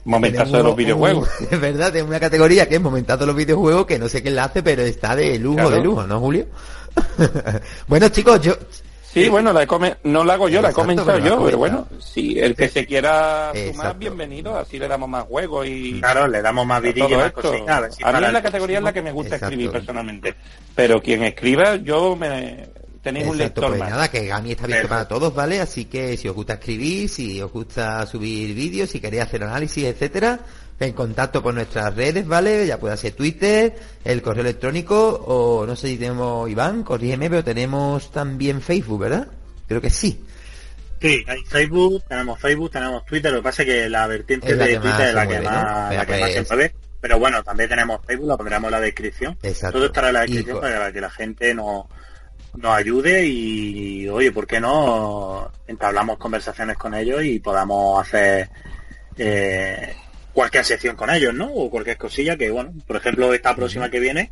Momentazo 0.06 0.44
tenemos 0.46 0.58
de 0.64 0.64
los 0.70 0.76
videojuegos. 0.76 1.30
Es 1.52 1.60
verdad, 1.62 1.92
tenemos 1.92 2.10
una 2.10 2.20
categoría 2.20 2.68
que 2.68 2.76
es 2.76 2.82
momentazo 2.82 3.20
de 3.22 3.26
los 3.28 3.36
videojuegos, 3.36 3.86
que 3.86 3.98
no 4.00 4.10
sé 4.10 4.22
quién 4.22 4.36
la 4.36 4.46
hace, 4.46 4.62
pero 4.64 4.82
está 4.82 5.16
de 5.16 5.40
lujo, 5.40 5.56
Claro. 5.56 5.70
de 5.72 5.82
lujo, 5.82 6.08
¿no, 6.08 6.20
Julio? 6.20 6.48
bueno, 7.88 8.10
chicos, 8.10 8.42
yo... 8.42 8.54
Sí, 9.14 9.30
bueno, 9.30 9.54
la 9.54 9.62
he 9.62 9.68
come- 9.68 9.96
no 10.06 10.24
la 10.24 10.34
hago 10.34 10.50
yo, 10.50 10.60
la 10.60 10.70
he 10.72 10.74
la 10.74 11.20
yo, 11.20 11.46
pero 11.46 11.58
bueno, 11.60 11.88
si 12.00 12.40
el 12.40 12.56
que 12.56 12.68
se 12.68 12.84
quiera 12.88 13.52
sumar, 13.54 13.68
Exacto. 13.68 14.00
bienvenido, 14.00 14.58
así 14.58 14.80
le 14.80 14.88
damos 14.88 15.08
más 15.08 15.24
juego 15.26 15.64
y 15.64 16.00
Claro, 16.00 16.28
le 16.28 16.42
damos 16.42 16.66
más 16.66 16.78
a 16.78 16.82
vidilla 16.82 17.06
y 17.06 17.10
todo 17.10 17.18
más 17.20 17.28
esto. 17.28 17.42
cositas. 17.44 17.98
A, 18.04 18.10
A 18.10 18.20
mí 18.20 18.26
es 18.26 18.34
la 18.34 18.42
categoría 18.42 18.78
en 18.80 18.84
la 18.86 18.92
que 18.94 19.04
me 19.04 19.12
gusta 19.12 19.36
Exacto. 19.36 19.54
escribir 19.54 19.72
personalmente, 19.72 20.34
pero 20.74 21.00
quien 21.00 21.24
escriba, 21.26 21.76
yo 21.76 22.16
me 22.16 22.70
tenéis 23.04 23.28
un 23.28 23.36
Exacto, 23.36 23.62
lector 23.62 23.68
pues 23.70 23.80
más. 23.80 23.90
nada, 23.92 24.10
que 24.10 24.26
Gami 24.26 24.52
está 24.52 24.64
abierto 24.64 24.88
para 24.88 25.08
todos, 25.08 25.36
¿vale? 25.36 25.60
Así 25.60 25.86
que 25.86 26.16
si 26.18 26.28
os 26.28 26.36
gusta 26.36 26.54
escribir, 26.54 27.10
si 27.10 27.42
os 27.42 27.52
gusta 27.52 28.06
subir 28.08 28.56
vídeos, 28.56 28.90
si 28.90 29.00
queréis 29.00 29.24
hacer 29.24 29.44
análisis, 29.44 29.84
etcétera, 29.84 30.40
en 30.80 30.94
contacto 30.94 31.44
por 31.44 31.54
nuestras 31.54 31.94
redes, 31.96 32.26
¿vale? 32.26 32.66
Ya 32.66 32.80
puede 32.80 32.96
ser 32.98 33.12
Twitter, 33.14 33.76
el 34.04 34.22
correo 34.22 34.42
electrónico, 34.42 35.22
o 35.26 35.66
no 35.66 35.76
sé 35.76 35.90
si 35.90 35.98
tenemos 35.98 36.50
Iván, 36.50 36.84
corrígeme, 36.84 37.30
pero 37.30 37.44
tenemos 37.44 38.10
también 38.12 38.62
Facebook, 38.62 39.02
¿verdad? 39.02 39.28
Creo 39.68 39.82
que 39.82 39.90
sí. 39.90 40.26
Sí, 41.02 41.22
hay 41.28 41.42
Facebook, 41.46 42.04
tenemos 42.08 42.40
Facebook, 42.40 42.72
tenemos 42.72 43.06
Twitter, 43.06 43.32
lo 43.32 43.40
que 43.40 43.44
pasa 43.44 43.64
es 43.64 43.68
que 43.68 43.90
la 43.90 44.08
vertiente 44.08 44.50
Es 44.50 44.58
la 44.58 44.66
de 44.66 44.78
Twitter 44.78 45.08
es 45.10 45.14
la 45.14 45.28
que 45.28 45.42
mueve, 45.42 45.44
¿no? 45.44 45.52
más, 45.52 45.96
la 45.96 46.06
que 46.06 46.18
más 46.20 46.32
se 46.32 46.42
mueve. 46.44 46.76
Pero 47.02 47.20
bueno, 47.20 47.44
también 47.44 47.68
tenemos 47.70 48.00
Facebook, 48.06 48.28
lo 48.30 48.38
pondremos 48.38 48.68
en 48.70 48.72
la 48.72 48.80
descripción. 48.80 49.38
Exacto. 49.44 49.78
Todo 49.78 49.88
estará 49.88 50.08
en 50.08 50.14
la 50.14 50.22
descripción 50.22 50.62
para 50.62 50.94
que 50.94 51.02
la 51.02 51.10
gente 51.10 51.54
nos, 51.54 51.88
nos 52.56 52.76
ayude 52.76 53.26
y, 53.26 54.08
oye, 54.08 54.32
¿por 54.32 54.46
qué 54.48 54.60
no 54.60 55.52
entablamos 55.68 56.18
conversaciones 56.18 56.78
con 56.78 56.94
ellos 56.94 57.24
y 57.24 57.40
podamos 57.40 58.02
hacer 58.06 58.50
eh, 59.18 59.96
cualquier 60.34 60.66
sección 60.66 60.96
con 60.96 61.10
ellos, 61.10 61.34
¿no? 61.34 61.48
O 61.54 61.70
cualquier 61.70 61.98
cosilla 61.98 62.38
que, 62.38 62.50
bueno, 62.50 62.72
por 62.88 62.96
ejemplo, 62.98 63.34
esta 63.34 63.56
próxima 63.56 63.90
que 63.90 64.00
viene 64.00 64.32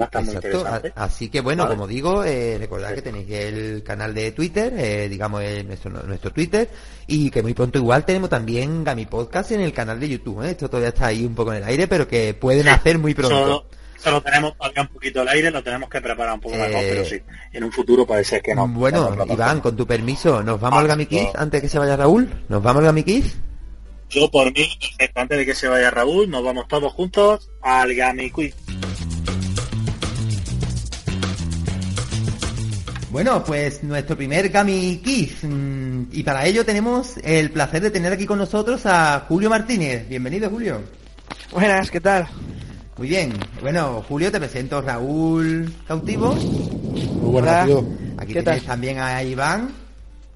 va 0.00 0.04
a 0.04 0.06
estar 0.06 0.22
muy 0.24 0.34
interesante. 0.34 0.92
así 0.94 1.28
que 1.28 1.40
bueno, 1.40 1.64
Vale. 1.64 1.74
como 1.74 1.86
digo, 1.88 2.22
eh, 2.24 2.56
recordad 2.58 2.94
que 2.94 3.02
tenéis 3.02 3.28
el 3.30 3.82
canal 3.82 4.14
de 4.14 4.30
Twitter, 4.30 4.72
eh, 4.76 5.08
digamos 5.08 5.42
el- 5.42 5.66
nuestro, 5.66 5.90
nuestro 5.90 6.32
Twitter, 6.32 6.68
y 7.08 7.28
que 7.30 7.42
muy 7.42 7.54
pronto 7.54 7.78
igual 7.78 8.04
tenemos 8.04 8.30
también 8.30 8.84
Gami 8.84 9.06
Podcast 9.06 9.50
en 9.52 9.60
el 9.62 9.72
canal 9.72 9.98
de 9.98 10.08
YouTube. 10.08 10.44
¿eh? 10.44 10.50
Esto 10.52 10.68
todavía 10.70 10.90
está 10.90 11.06
ahí 11.06 11.24
un 11.24 11.34
poco 11.34 11.52
en 11.52 11.58
el 11.62 11.68
aire, 11.68 11.88
pero 11.88 12.06
que 12.06 12.34
pueden 12.34 12.62
Sí, 12.64 12.68
hacer 12.68 12.98
muy 12.98 13.14
pronto. 13.14 13.36
Solo, 13.36 13.64
solo 14.02 14.20
tenemos 14.22 14.56
todavía 14.56 14.82
un 14.82 14.88
poquito 14.88 15.20
al 15.20 15.28
aire, 15.28 15.50
lo 15.50 15.62
tenemos 15.62 15.88
que 15.88 16.00
preparar 16.00 16.34
un 16.34 16.40
poco 16.40 16.56
mejor, 16.56 16.70
Eh, 16.82 16.86
pero 16.90 17.04
sí, 17.04 17.20
en 17.52 17.64
un 17.64 17.72
futuro 17.72 18.06
ser 18.24 18.42
que 18.42 18.54
no. 18.54 18.66
bueno, 18.68 19.10
no, 19.10 19.16
no, 19.16 19.26
no, 19.26 19.32
Iván, 19.34 19.60
con 19.60 19.76
tu 19.76 19.86
permiso, 19.86 20.42
¿nos 20.42 20.60
vamos 20.60 20.78
Ah, 20.78 20.80
al 20.82 20.88
Gami 20.88 21.06
Kids 21.06 21.30
no. 21.34 21.40
antes 21.40 21.60
que 21.60 21.68
se 21.68 21.78
vaya 21.78 21.96
Raúl? 21.96 22.28
¿Nos 22.48 22.62
vamos 22.62 22.80
al 22.80 22.86
Gami 22.86 23.02
Kids? 23.02 23.36
Yo 24.08 24.28
por 24.30 24.46
mí, 24.46 24.68
perfecto, 24.80 25.20
antes 25.20 25.38
de 25.38 25.46
que 25.46 25.54
se 25.54 25.68
vaya 25.68 25.90
Raúl, 25.90 26.28
nos 26.28 26.42
vamos 26.42 26.66
todos 26.66 26.92
juntos 26.92 27.50
al 27.62 27.94
Gami 27.94 28.30
Quiz. 28.30 28.54
Bueno, 33.10 33.42
pues 33.44 33.82
nuestro 33.82 34.16
primer 34.16 34.48
Gami 34.50 35.00
Kids. 35.04 35.42
mm, 35.44 36.02
Y 36.12 36.22
para 36.22 36.46
ello 36.46 36.64
tenemos 36.64 37.16
el 37.24 37.50
placer 37.50 37.82
de 37.82 37.90
tener 37.90 38.12
aquí 38.12 38.24
con 38.26 38.38
nosotros 38.38 38.82
a 38.86 39.26
Julio 39.28 39.50
Martínez. 39.50 40.08
Bienvenido, 40.08 40.48
Julio. 40.48 40.80
Buenas, 41.52 41.90
¿qué 41.90 42.00
tal? 42.00 42.28
Muy 43.00 43.08
bien. 43.08 43.32
Bueno, 43.62 44.04
Julio, 44.06 44.30
te 44.30 44.38
presento 44.38 44.82
Raúl 44.82 45.72
Cautivo. 45.88 46.34
Muy 46.34 47.30
buenas, 47.32 47.64
tío. 47.64 47.78
Aquí 48.18 48.34
¿Qué 48.34 48.42
tienes 48.42 48.60
tal? 48.60 48.72
también 48.72 48.98
a 48.98 49.22
Iván, 49.22 49.70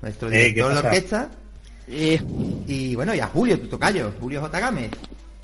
nuestro 0.00 0.28
Eh, 0.32 0.44
director 0.48 0.68
¿qué 0.68 0.72
de 0.72 0.78
orquesta. 0.78 1.28
Y, 1.86 2.18
Y 2.66 2.94
bueno, 2.94 3.14
y 3.14 3.20
a 3.20 3.26
Julio, 3.26 3.60
tu 3.60 3.66
tocayo, 3.66 4.10
Julio 4.18 4.40
J. 4.40 4.60
Gámez. 4.60 4.90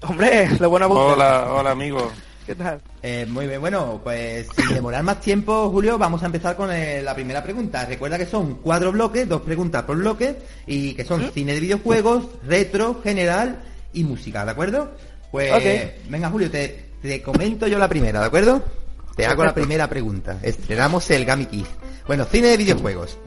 hombre, 0.01 0.49
lo 0.59 0.71
bueno 0.71 0.87
apuntar. 0.87 1.07
Hola, 1.09 1.53
hola 1.53 1.71
amigo. 1.73 2.11
¿Qué 2.47 2.55
tal? 2.55 2.81
Eh, 3.03 3.27
muy 3.29 3.47
bien, 3.47 3.61
bueno, 3.61 4.01
pues 4.03 4.47
sin 4.57 4.77
demorar 4.77 5.03
más 5.03 5.21
tiempo, 5.21 5.69
Julio, 5.69 5.99
vamos 5.99 6.23
a 6.23 6.27
empezar 6.27 6.57
con 6.57 6.73
eh, 6.73 7.03
la 7.03 7.15
primera 7.15 7.43
pregunta. 7.43 7.85
Recuerda 7.85 8.17
que 8.17 8.25
son 8.25 8.61
cuatro 8.63 8.93
bloques, 8.93 9.29
dos 9.29 9.43
preguntas 9.43 9.83
por 9.83 9.99
bloque, 9.99 10.37
y 10.67 10.95
que 10.95 11.05
son 11.05 11.31
cine 11.35 11.53
de 11.53 11.61
videojuegos, 11.61 12.25
retro, 12.47 13.03
general 13.05 13.61
y 13.93 14.05
música, 14.05 14.43
¿de 14.47 14.53
acuerdo? 14.53 14.91
Pues 15.31 15.53
venga, 16.09 16.31
Julio, 16.31 16.51
te, 16.51 16.90
te 17.03 17.23
comento 17.23 17.67
yo 17.67 17.79
la 17.79 17.89
primera, 17.89 18.21
¿de 18.21 18.27
acuerdo? 18.27 18.63
Te 19.17 19.27
hago 19.27 19.45
la 19.45 19.55
primera 19.55 19.89
pregunta. 19.89 20.39
Estrenamos 20.43 21.11
el 21.11 21.25
Gami 21.25 21.47
Kids. 21.47 21.69
Bueno, 22.07 22.25
cine 22.25 22.49
de 22.49 22.57
videojuegos. 22.57 23.19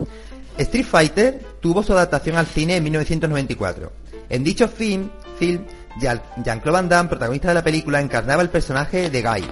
Street 0.58 0.86
Fighter 0.86 1.40
tuvo 1.60 1.84
su 1.84 1.94
adaptación 1.94 2.36
al 2.36 2.46
cine 2.48 2.78
en 2.78 2.84
1994. 2.84 3.92
En 4.30 4.44
dicho 4.44 4.68
film, 4.68 5.10
film 5.38 5.66
Jean- 6.00 6.22
Jean-Claude 6.44 6.72
Van 6.80 6.90
Damme, 6.90 7.10
protagonista 7.10 7.50
de 7.50 7.54
la 7.56 7.64
película, 7.64 8.00
encarnaba 8.02 8.42
el 8.42 8.50
personaje 8.50 9.10
de 9.10 9.22
Guy. 9.22 9.44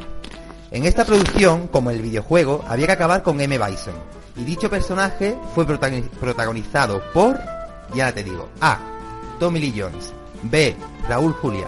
En 0.71 0.85
esta 0.85 1.03
producción, 1.05 1.67
como 1.67 1.91
el 1.91 2.01
videojuego, 2.01 2.63
había 2.67 2.85
que 2.87 2.93
acabar 2.93 3.21
con 3.23 3.39
M. 3.41 3.57
Bison. 3.57 3.93
Y 4.37 4.43
dicho 4.43 4.69
personaje 4.69 5.35
fue 5.53 5.65
protagoni- 5.67 6.07
protagonizado 6.09 7.01
por, 7.13 7.37
ya 7.93 8.11
te 8.13 8.23
digo, 8.23 8.49
A. 8.61 8.79
Tommy 9.39 9.59
Lee 9.59 9.73
Jones, 9.77 10.13
B. 10.43 10.75
Raúl 11.09 11.33
Julia, 11.33 11.67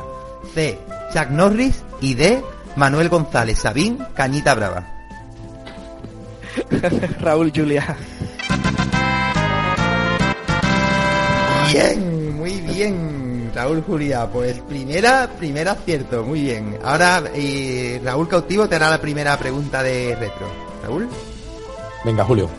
C. 0.54 0.80
Chuck 1.14 1.30
Norris 1.30 1.84
y 2.04 2.16
D. 2.16 2.44
Manuel 2.76 3.08
González 3.08 3.60
Sabín, 3.60 3.98
Cañita 4.14 4.54
Brava. 4.54 4.86
Raúl 7.22 7.52
Julia. 7.56 7.96
Bien, 11.72 12.38
muy 12.38 12.60
bien, 12.60 13.52
Raúl 13.56 13.82
Julia. 13.84 14.30
Pues 14.30 14.60
primera, 14.60 15.30
primer 15.40 15.70
acierto, 15.70 16.24
muy 16.24 16.42
bien. 16.42 16.78
Ahora 16.84 17.24
eh, 17.34 18.02
Raúl 18.04 18.28
Cautivo 18.28 18.68
te 18.68 18.76
hará 18.76 18.90
la 18.90 19.00
primera 19.00 19.38
pregunta 19.38 19.82
de 19.82 20.16
retro. 20.16 20.48
Raúl. 20.84 21.08
Venga, 22.04 22.26
Julio. 22.26 22.50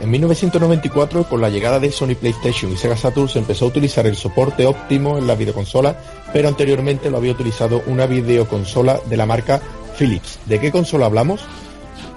En 0.00 0.10
1994, 0.10 1.24
con 1.24 1.40
la 1.40 1.48
llegada 1.50 1.78
de 1.78 1.90
Sony 1.90 2.14
PlayStation 2.18 2.72
y 2.72 2.76
Sega 2.76 2.96
Saturn, 2.96 3.28
se 3.28 3.38
empezó 3.38 3.64
a 3.66 3.68
utilizar 3.68 4.06
el 4.06 4.16
soporte 4.16 4.66
óptimo 4.66 5.18
en 5.18 5.26
las 5.26 5.38
videoconsolas, 5.38 5.96
pero 6.36 6.48
anteriormente 6.48 7.08
lo 7.10 7.16
había 7.16 7.32
utilizado 7.32 7.82
una 7.86 8.04
videoconsola 8.04 9.00
de 9.06 9.16
la 9.16 9.24
marca 9.24 9.58
Philips. 9.98 10.38
¿De 10.44 10.60
qué 10.60 10.70
consola 10.70 11.06
hablamos? 11.06 11.40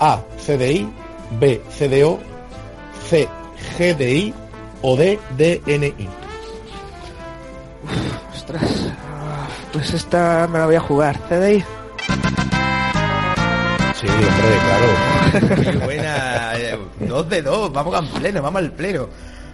A. 0.02 0.20
CDI, 0.46 0.90
B. 1.40 1.62
CDO, 1.70 2.20
C. 3.10 3.30
GDI 3.78 4.34
o 4.82 4.98
D. 4.98 5.18
DNI. 5.38 6.10
Ostras. 8.36 8.92
ah, 9.08 9.48
Pues 9.72 9.94
esta 9.94 10.50
me 10.52 10.60
la 10.60 10.66
voy 10.66 10.76
a 10.76 10.82
jugar. 10.82 11.18
CDI. 11.30 11.64
Sí, 14.02 14.08
hombre, 14.08 14.58
claro. 14.66 15.56
Muy 15.72 15.86
buena. 15.86 16.58
eh, 16.58 16.78
Dos 17.08 17.30
de 17.30 17.42
dos, 17.42 17.72
vamos 17.72 17.96
al 17.96 18.08
pleno, 18.10 18.42
vamos 18.42 18.60
al 18.64 18.72
pleno. 18.74 19.08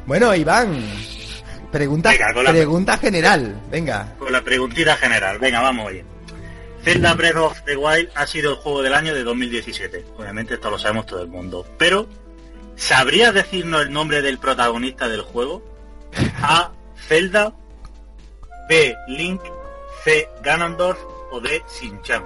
Bueno, 0.08 0.34
Iván. 0.34 0.76
Pregunta, 1.76 2.12
Venga, 2.12 2.34
con 2.34 2.44
la- 2.46 2.52
pregunta 2.52 2.98
general. 2.98 3.62
Venga. 3.70 4.16
Con 4.18 4.32
la 4.32 4.42
preguntita 4.42 4.96
general, 4.96 5.40
venga, 5.40 5.60
vamos 5.60 5.88
oye. 5.88 6.06
Zelda 6.86 7.14
Breath 7.16 7.36
of 7.36 7.62
the 7.66 7.76
Wild 7.76 8.10
ha 8.16 8.26
sido 8.26 8.52
el 8.52 8.56
juego 8.56 8.82
del 8.82 8.94
año 8.94 9.14
de 9.14 9.26
2017. 9.26 10.06
Obviamente 10.18 10.54
esto 10.54 10.70
lo 10.70 10.80
sabemos 10.80 11.06
todo 11.06 11.22
el 11.22 11.28
mundo. 11.28 11.68
Pero, 11.78 12.08
¿sabrías 12.78 13.34
decirnos 13.34 13.82
el 13.82 13.92
nombre 13.92 14.22
del 14.22 14.38
protagonista 14.38 15.10
del 15.10 15.20
juego? 15.24 15.64
A. 16.42 16.72
Zelda. 17.10 17.54
B. 18.70 18.96
Link. 19.10 19.42
C. 20.06 20.30
Ganondorf. 20.44 21.00
O 21.32 21.42
D. 21.42 21.62
Shin-Chan. 21.78 22.24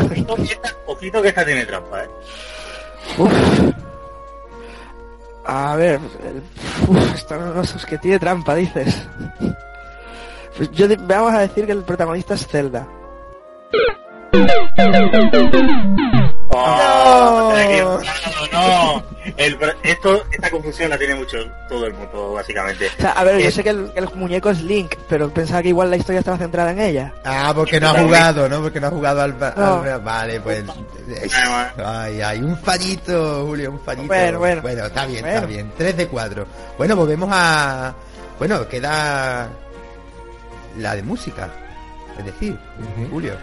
Ojito, 0.00 0.34
que 0.36 0.42
esta- 0.44 0.76
ojito 0.86 1.20
que 1.20 1.28
esta 1.28 1.44
tiene 1.44 1.66
trampa, 1.66 2.04
¿eh? 2.04 2.08
Uf. 3.18 3.32
A 5.52 5.74
ver, 5.74 5.98
el- 6.24 6.42
uf, 6.88 7.14
esta 7.14 7.36
no 7.36 7.60
es 7.62 7.84
que 7.84 7.98
tiene 7.98 8.20
trampa, 8.20 8.54
dices. 8.54 9.08
Pues 10.56 10.70
yo 10.70 10.86
vamos 11.08 11.32
a 11.34 11.40
decir 11.40 11.66
que 11.66 11.72
el 11.72 11.82
protagonista 11.82 12.34
es 12.34 12.46
Zelda. 12.46 12.86
Oh, 16.52 17.52
no, 18.52 18.98
no. 18.98 19.02
El 19.36 19.58
esto, 19.82 20.24
esta 20.30 20.50
confusión 20.50 20.90
la 20.90 20.98
tiene 20.98 21.14
mucho 21.14 21.38
todo 21.68 21.86
el 21.86 21.94
mundo, 21.94 22.32
básicamente. 22.32 22.88
O 22.98 23.00
sea, 23.00 23.12
a 23.12 23.24
ver, 23.24 23.40
yo 23.40 23.50
sé 23.50 23.62
que 23.62 23.70
el, 23.70 23.90
el 23.94 24.08
muñeco 24.14 24.50
es 24.50 24.62
Link, 24.62 24.94
pero 25.08 25.28
pensaba 25.32 25.62
que 25.62 25.68
igual 25.68 25.90
la 25.90 25.96
historia 25.96 26.18
estaba 26.20 26.38
centrada 26.38 26.70
en 26.72 26.80
ella. 26.80 27.12
Ah, 27.24 27.52
porque 27.54 27.80
no 27.80 27.88
ha 27.90 27.98
jugado, 28.00 28.48
¿no? 28.48 28.60
Porque 28.62 28.80
no 28.80 28.86
ha 28.88 28.90
jugado 28.90 29.22
al... 29.22 29.36
al- 29.40 29.54
No. 29.56 30.00
Vale, 30.02 30.40
pues... 30.40 30.64
Ay, 31.84 32.20
ay, 32.20 32.38
un 32.40 32.56
fallito, 32.58 33.44
Julio, 33.46 33.70
un 33.72 33.80
fallito. 33.80 34.06
Bueno, 34.08 34.38
bueno. 34.38 34.62
Bueno, 34.62 34.86
está 34.86 35.06
bien, 35.06 35.24
está 35.26 35.40
Bueno. 35.40 35.46
bien. 35.48 35.72
3 35.76 35.96
de 35.96 36.06
4. 36.08 36.46
Bueno, 36.78 36.96
volvemos 36.96 37.28
a... 37.32 37.94
Bueno, 38.38 38.66
queda... 38.68 39.48
La 40.78 40.94
de 40.94 41.02
música. 41.02 41.48
Es 42.18 42.24
decir. 42.24 42.56
Julio. 43.10 43.34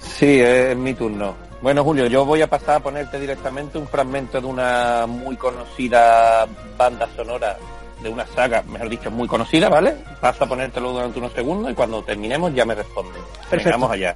Sí, 0.00 0.40
es 0.40 0.76
mi 0.76 0.92
turno. 0.94 1.36
Bueno, 1.64 1.82
Julio, 1.82 2.06
yo 2.08 2.26
voy 2.26 2.42
a 2.42 2.46
pasar 2.46 2.76
a 2.76 2.80
ponerte 2.80 3.18
directamente 3.18 3.78
un 3.78 3.88
fragmento 3.88 4.38
de 4.38 4.46
una 4.46 5.06
muy 5.06 5.34
conocida 5.34 6.46
banda 6.76 7.08
sonora 7.16 7.56
de 8.02 8.10
una 8.10 8.26
saga, 8.26 8.62
mejor 8.64 8.90
dicho, 8.90 9.10
muy 9.10 9.26
conocida, 9.26 9.70
¿vale? 9.70 9.96
Paso 10.20 10.44
a 10.44 10.46
ponértelo 10.46 10.92
durante 10.92 11.18
unos 11.18 11.32
segundos 11.32 11.72
y 11.72 11.74
cuando 11.74 12.02
terminemos 12.02 12.54
ya 12.54 12.66
me 12.66 12.74
respondes. 12.74 13.14
Venga, 13.14 13.48
Perfecto. 13.48 13.70
vamos 13.70 13.90
allá. 13.92 14.14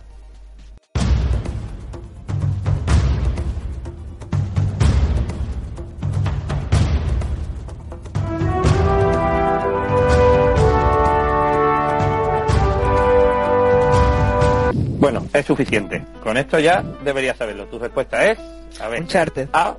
Bueno, 14.99 15.25
es 15.33 15.47
suficiente. 15.47 16.05
Con 16.23 16.37
esto 16.37 16.59
ya 16.59 16.83
deberías 17.05 17.37
saberlo. 17.37 17.67
Tu 17.67 17.79
respuesta 17.79 18.27
es, 18.27 18.39
a 18.81 18.89
ver, 18.89 19.03
Uncharted. 19.03 19.49
A. 19.53 19.77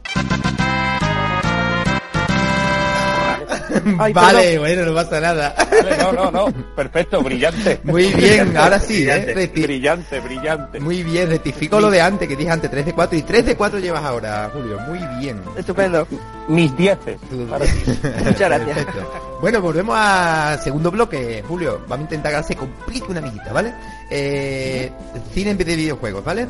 Ay, 3.99 4.13
vale, 4.13 4.39
perdón. 4.43 4.59
bueno, 4.59 4.85
no 4.85 4.93
pasa 4.95 5.19
nada. 5.19 5.55
Vale, 5.57 5.97
no, 5.97 6.11
no, 6.11 6.31
no. 6.31 6.45
Perfecto, 6.75 7.21
brillante. 7.21 7.79
Muy 7.83 8.07
bien, 8.13 8.55
ahora 8.57 8.79
sí, 8.79 9.07
¿eh? 9.07 9.23
Brillante. 9.25 9.35
Reti- 9.35 9.63
Brillante, 9.63 10.19
brillante. 10.19 10.79
Muy 10.79 11.03
bien, 11.03 11.29
rectifico 11.29 11.79
lo 11.79 11.89
de 11.89 12.01
antes, 12.01 12.27
que 12.27 12.35
dije 12.35 12.49
antes 12.49 12.69
3 12.71 12.85
de 12.85 12.93
4 12.93 13.17
y 13.17 13.21
3 13.23 13.45
de 13.45 13.55
4 13.55 13.79
llevas 13.79 14.03
ahora, 14.03 14.49
Julio. 14.53 14.79
Muy 14.81 14.99
bien. 15.19 15.41
Estupendo. 15.57 16.07
Mis 16.47 16.75
dieces. 16.75 17.17
Tú- 17.29 17.47
Ahora 17.51 17.65
sí. 17.65 17.83
Muchas 18.25 18.39
gracias. 18.39 18.75
Perfecto. 18.85 19.37
Bueno, 19.41 19.61
volvemos 19.61 19.95
a 19.97 20.57
segundo 20.63 20.91
bloque, 20.91 21.43
Julio. 21.47 21.79
Vamos 21.87 21.99
a 21.99 22.01
intentar 22.13 22.35
que 22.35 22.43
se 22.47 22.55
complique 22.55 23.05
una 23.09 23.19
amiguita, 23.19 23.53
¿vale? 23.53 23.73
Eh, 24.09 24.91
cine 25.33 25.51
en 25.51 25.57
vez 25.57 25.67
de 25.67 25.75
videojuegos, 25.75 26.23
¿vale? 26.23 26.47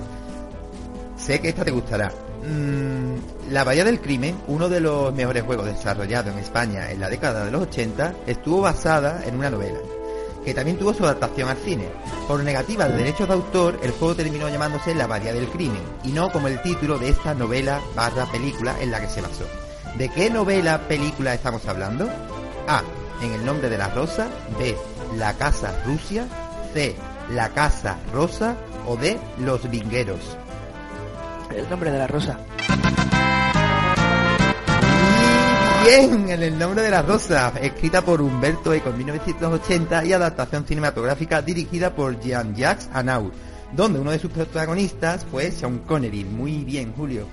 Sé 1.18 1.40
que 1.42 1.50
esta 1.50 1.66
te 1.66 1.72
gustará. 1.72 2.12
Mm, 2.44 3.52
la 3.52 3.64
Bahía 3.64 3.84
del 3.84 4.00
Crimen, 4.00 4.38
uno 4.48 4.70
de 4.70 4.80
los 4.80 5.14
mejores 5.14 5.44
juegos 5.44 5.66
desarrollados 5.66 6.34
en 6.34 6.40
España 6.40 6.92
en 6.92 7.00
la 7.00 7.10
década 7.10 7.46
de 7.46 7.52
los 7.52 7.64
80, 7.64 8.14
estuvo 8.28 8.62
basada 8.62 9.24
en 9.26 9.36
una 9.36 9.50
novela, 9.50 9.80
que 10.46 10.54
también 10.54 10.78
tuvo 10.78 10.94
su 10.94 11.04
adaptación 11.04 11.50
al 11.50 11.58
cine. 11.58 11.90
Por 12.28 12.44
negativa 12.44 12.88
de 12.88 12.98
derechos 12.98 13.28
de 13.28 13.34
autor, 13.34 13.80
el 13.84 13.92
juego 13.92 14.16
terminó 14.16 14.48
llamándose 14.48 14.96
La 14.96 15.08
Bahía 15.08 15.34
del 15.34 15.50
Crimen, 15.50 15.82
y 16.04 16.10
no 16.10 16.32
como 16.32 16.48
el 16.48 16.62
título 16.62 16.98
de 16.98 17.10
esta 17.10 17.34
novela 17.34 17.82
barra 17.96 18.26
película 18.32 18.76
en 18.80 18.92
la 18.92 19.02
que 19.02 19.10
se 19.10 19.22
basó. 19.22 19.46
¿De 19.98 20.08
qué 20.10 20.30
novela 20.30 20.88
película 20.88 21.34
estamos 21.34 21.68
hablando? 21.68 22.08
A. 22.68 22.84
En 23.22 23.34
el 23.34 23.46
nombre 23.46 23.70
de 23.70 23.78
la 23.78 23.90
rosa. 23.90 24.30
B. 24.58 24.78
La 25.18 25.34
casa 25.34 25.74
Rusia. 25.86 26.28
C. 26.74 26.96
La 27.32 27.50
casa 27.50 27.98
rosa. 28.14 28.56
O 28.86 28.96
D. 28.96 29.20
Los 29.40 29.70
vingueros. 29.70 30.38
El 31.56 31.70
nombre 31.70 31.92
de 31.92 31.98
la 31.98 32.08
rosa. 32.08 32.40
Muy 35.82 35.90
bien, 35.90 36.30
en 36.30 36.44
el 36.44 36.60
nombre 36.60 36.84
de 36.84 36.92
la 36.92 37.02
rosa, 37.02 37.54
escrita 37.62 38.04
por 38.04 38.22
Humberto 38.22 38.74
Eco 38.74 38.90
en 38.90 38.98
1980 38.98 40.06
y 40.06 40.14
adaptación 40.14 40.66
cinematográfica 40.66 41.42
dirigida 41.42 41.96
por 41.96 42.20
Jean-Jacques 42.20 42.90
Annaud, 42.94 43.32
donde 43.74 44.00
uno 44.00 44.12
de 44.12 44.20
sus 44.20 44.32
protagonistas 44.32 45.26
fue 45.26 45.52
Sean 45.52 45.80
Connery. 45.80 46.26
Muy 46.26 46.64
bien, 46.64 46.94
Julio. 46.96 47.28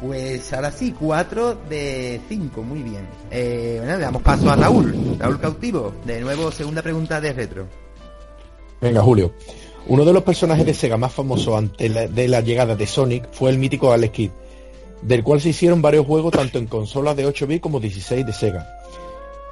Pues 0.00 0.52
ahora 0.52 0.72
sí, 0.72 0.94
4 0.98 1.60
de 1.68 2.20
5, 2.28 2.62
muy 2.62 2.82
bien. 2.82 3.06
Eh, 3.30 3.76
bueno, 3.78 3.96
le 3.96 4.02
damos 4.02 4.22
paso 4.22 4.50
a 4.50 4.56
Raúl, 4.56 5.16
Raúl 5.18 5.38
Cautivo. 5.38 5.94
De 6.04 6.20
nuevo, 6.20 6.50
segunda 6.50 6.82
pregunta 6.82 7.20
de 7.20 7.32
retro. 7.32 7.66
Venga, 8.80 9.00
Julio. 9.00 9.32
Uno 9.86 10.04
de 10.04 10.12
los 10.14 10.22
personajes 10.22 10.64
de 10.64 10.72
Sega 10.72 10.96
más 10.96 11.12
famosos 11.12 11.56
antes 11.56 12.14
de 12.14 12.28
la 12.28 12.40
llegada 12.40 12.74
de 12.74 12.86
Sonic 12.86 13.28
fue 13.32 13.50
el 13.50 13.58
mítico 13.58 13.92
Alex 13.92 14.12
Kidd, 14.12 14.30
del 15.02 15.22
cual 15.22 15.42
se 15.42 15.50
hicieron 15.50 15.82
varios 15.82 16.06
juegos 16.06 16.32
tanto 16.32 16.58
en 16.58 16.66
consolas 16.66 17.14
de 17.16 17.26
8 17.26 17.46
bits 17.46 17.60
como 17.60 17.80
16 17.80 18.24
de 18.24 18.32
Sega. 18.32 18.66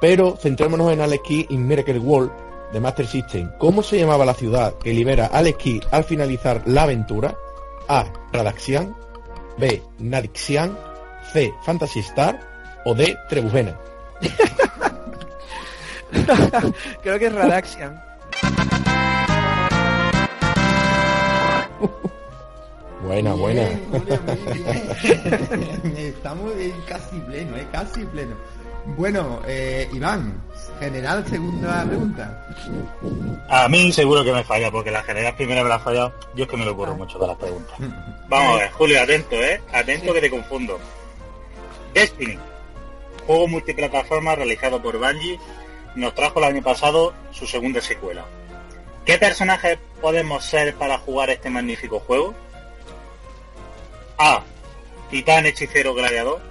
Pero 0.01 0.35
centrémonos 0.35 0.91
en 0.91 1.01
Alex 1.01 1.23
Kidd 1.23 1.45
in 1.51 1.67
Miracle 1.67 1.99
World 1.99 2.31
de 2.73 2.79
Master 2.79 3.05
System. 3.05 3.51
¿Cómo 3.59 3.83
se 3.83 3.99
llamaba 3.99 4.25
la 4.25 4.33
ciudad 4.33 4.73
que 4.79 4.91
libera 4.91 5.27
Alex 5.27 5.57
Kidd 5.59 5.83
al 5.91 6.03
finalizar 6.03 6.63
la 6.65 6.83
aventura? 6.83 7.37
A. 7.87 8.11
Radaxian, 8.31 8.95
B. 9.57 9.83
Nadixian, 9.99 10.75
C. 11.31 11.53
Fantasy 11.63 11.99
Star 11.99 12.39
o 12.85 12.95
D. 12.95 13.15
Trebujena. 13.29 13.79
Creo 17.03 17.19
que 17.19 17.25
es 17.27 17.33
Radaxian. 17.33 18.01
Buena, 23.05 23.33
buena. 23.33 23.63
Estamos 25.97 26.53
en 26.55 26.71
casi 26.87 27.19
pleno, 27.19 27.57
eh, 27.57 27.67
casi 27.71 28.05
pleno. 28.05 28.35
Bueno, 28.85 29.41
eh, 29.45 29.89
Iván, 29.93 30.41
General, 30.79 31.25
segunda 31.27 31.85
pregunta. 31.85 32.47
A 33.49 33.67
mí 33.69 33.91
seguro 33.91 34.23
que 34.23 34.31
me 34.31 34.43
falla, 34.43 34.71
porque 34.71 34.91
la 34.91 35.03
general 35.03 35.35
primera 35.35 35.63
me 35.63 35.69
la 35.69 35.75
ha 35.75 35.79
fallado. 35.79 36.13
Yo 36.35 36.43
es 36.43 36.49
que 36.49 36.57
me 36.57 36.65
lo 36.65 36.71
ocurro 36.71 36.95
mucho 36.95 37.19
de 37.19 37.27
las 37.27 37.37
preguntas. 37.37 37.75
Vamos 38.27 38.55
a 38.55 38.59
ver, 38.59 38.71
Julio, 38.71 39.01
atento, 39.01 39.35
¿eh? 39.35 39.61
Atento 39.73 40.13
que 40.13 40.21
te 40.21 40.29
confundo. 40.29 40.79
Destiny, 41.93 42.37
juego 43.25 43.47
multiplataforma 43.47 44.35
realizado 44.35 44.81
por 44.81 44.97
Bungie, 44.97 45.39
nos 45.95 46.15
trajo 46.15 46.39
el 46.39 46.45
año 46.45 46.61
pasado 46.61 47.13
su 47.31 47.47
segunda 47.47 47.81
secuela. 47.81 48.25
¿Qué 49.05 49.17
personajes 49.17 49.77
podemos 50.01 50.45
ser 50.45 50.75
para 50.75 50.97
jugar 50.97 51.29
este 51.29 51.49
magnífico 51.49 51.99
juego? 51.99 52.33
A. 54.17 54.43
Titán 55.09 55.45
hechicero 55.45 55.93
gladiador. 55.93 56.41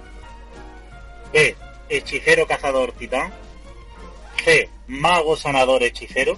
B. 1.31 1.55
Hechicero 1.89 2.45
cazador 2.47 2.91
titán. 2.91 3.33
C. 4.43 4.69
Mago 4.87 5.35
sanador 5.35 5.81
hechicero. 5.83 6.37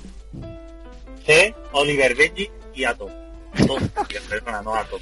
C. 1.25 1.53
Oliver 1.73 2.15
Benji 2.15 2.49
y 2.73 2.85
Atom. 2.85 3.11
Perdona, 4.29 4.61
no. 4.61 4.75
Atom. 4.75 5.01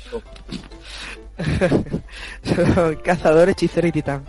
Cazador, 3.03 3.49
hechicero 3.49 3.87
y 3.87 3.91
titán. 3.91 4.25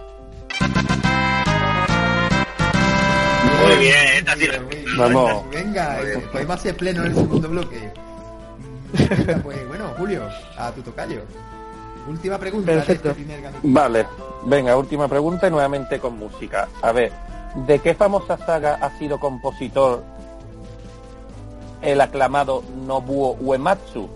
Muy 3.66 3.76
bien, 3.76 4.26
sí. 4.38 4.48
Vamos. 4.96 5.50
Venga, 5.50 6.00
eh, 6.02 6.26
pues 6.30 6.48
va 6.48 6.54
a 6.54 6.58
ser 6.58 6.76
pleno 6.76 7.02
en 7.04 7.12
el 7.12 7.14
segundo 7.14 7.48
bloque. 7.48 7.90
Venga, 8.92 9.40
pues 9.42 9.68
bueno, 9.68 9.92
Julio, 9.96 10.22
a 10.56 10.70
tu 10.70 10.82
tocayo. 10.82 11.22
Última 12.08 12.38
pregunta 12.38 12.72
Perfecto. 12.72 13.14
de 13.14 13.22
este 13.22 13.24
primer. 13.24 13.52
Vale, 13.62 14.06
venga, 14.44 14.76
última 14.76 15.08
pregunta 15.08 15.48
y 15.48 15.50
nuevamente 15.50 15.98
con 15.98 16.18
música. 16.18 16.68
A 16.82 16.92
ver, 16.92 17.12
¿de 17.66 17.78
qué 17.78 17.94
famosa 17.94 18.36
saga 18.36 18.74
ha 18.80 18.96
sido 18.98 19.18
compositor 19.18 20.04
el 21.82 22.00
aclamado 22.00 22.62
Nobuo 22.86 23.36
Uematsu? 23.40 24.08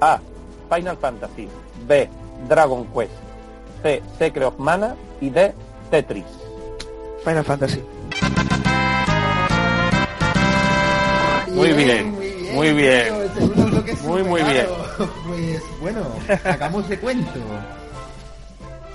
A. 0.00 0.20
Final 0.68 0.96
Fantasy. 0.98 1.48
B. 1.86 2.08
Dragon 2.48 2.86
Quest. 2.86 3.12
C. 3.82 4.02
Secret 4.18 4.46
of 4.48 4.58
Mana. 4.58 4.94
Y 5.20 5.30
D. 5.30 5.54
Tetris. 5.90 6.24
Final 7.24 7.44
Fantasy. 7.44 7.82
Muy 11.54 11.72
bien, 11.72 12.12
muy 12.54 12.72
bien. 12.72 13.06
Muy, 14.04 14.22
muy 14.24 14.40
superado. 14.40 15.08
Pues 15.26 15.62
bueno, 15.80 16.00
hagamos 16.44 16.88
de 16.88 16.98
cuento. 16.98 17.40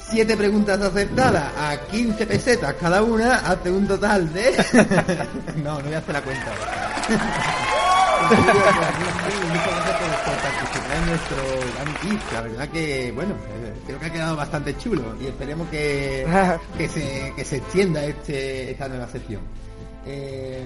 Siete 0.10 0.36
preguntas 0.38 0.80
aceptadas 0.82 1.52
a 1.58 1.78
15 1.92 2.26
pesetas 2.26 2.74
cada 2.80 3.04
una, 3.04 3.36
hace 3.38 3.70
un 3.72 3.88
total 3.88 4.32
de... 4.34 4.54
no, 5.64 5.78
no 5.78 5.84
voy 5.84 5.94
a 5.94 5.98
hacer 5.98 6.14
la 6.14 6.22
cuenta. 6.22 6.52
por, 10.26 10.36
participar 10.36 10.98
en 10.98 11.06
nuestro 11.08 11.38
Gami 11.78 11.94
Kids. 12.18 12.34
La 12.34 12.42
verdad 12.42 12.70
que, 12.70 13.12
bueno, 13.14 13.32
eh, 13.34 13.74
creo 13.86 14.00
que 14.00 14.06
ha 14.06 14.12
quedado 14.14 14.36
bastante 14.36 14.78
chulo 14.78 15.04
y 15.22 15.28
esperemos 15.28 15.68
que, 15.70 16.26
que, 16.78 16.88
se, 16.88 17.34
que 17.36 17.46
se 17.46 17.58
extienda 17.58 18.04
este, 18.06 18.72
esta 18.72 18.88
nueva 18.88 19.08
sección. 19.08 19.42
Eh, 20.06 20.66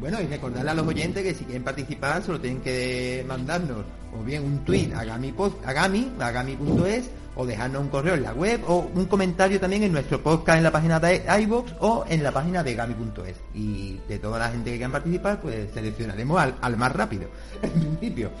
bueno, 0.00 0.20
y 0.20 0.26
recordarle 0.26 0.70
a 0.70 0.74
los 0.74 0.86
oyentes 0.86 1.22
que 1.22 1.34
si 1.34 1.44
quieren 1.44 1.62
participar 1.62 2.22
solo 2.24 2.40
tienen 2.40 2.60
que 2.60 3.24
mandarnos 3.28 3.84
o 4.18 4.24
bien 4.24 4.44
un 4.44 4.64
tweet 4.64 4.92
a 4.94 5.04
Gami, 5.04 5.30
post- 5.30 5.64
a 5.64 5.72
Gami, 5.72 6.10
a 6.18 6.30
Gami.es 6.32 7.08
o 7.36 7.46
dejarnos 7.46 7.82
un 7.82 7.88
correo 7.88 8.14
en 8.14 8.24
la 8.24 8.32
web 8.32 8.60
o 8.66 8.90
un 8.92 9.04
comentario 9.06 9.60
también 9.60 9.84
en 9.84 9.92
nuestro 9.92 10.20
podcast 10.20 10.58
en 10.58 10.64
la 10.64 10.72
página 10.72 10.98
de 10.98 11.22
iVoox 11.42 11.72
o 11.78 12.04
en 12.08 12.24
la 12.24 12.32
página 12.32 12.64
de 12.64 12.74
Gami.es. 12.74 13.36
Y 13.54 14.00
de 14.08 14.18
toda 14.18 14.40
la 14.40 14.48
gente 14.48 14.70
que 14.72 14.76
quieran 14.78 14.90
participar, 14.90 15.40
pues 15.40 15.70
seleccionaremos 15.72 16.40
al, 16.40 16.56
al 16.60 16.76
más 16.76 16.92
rápido, 16.92 17.28
en 17.62 17.70
principio. 17.70 18.32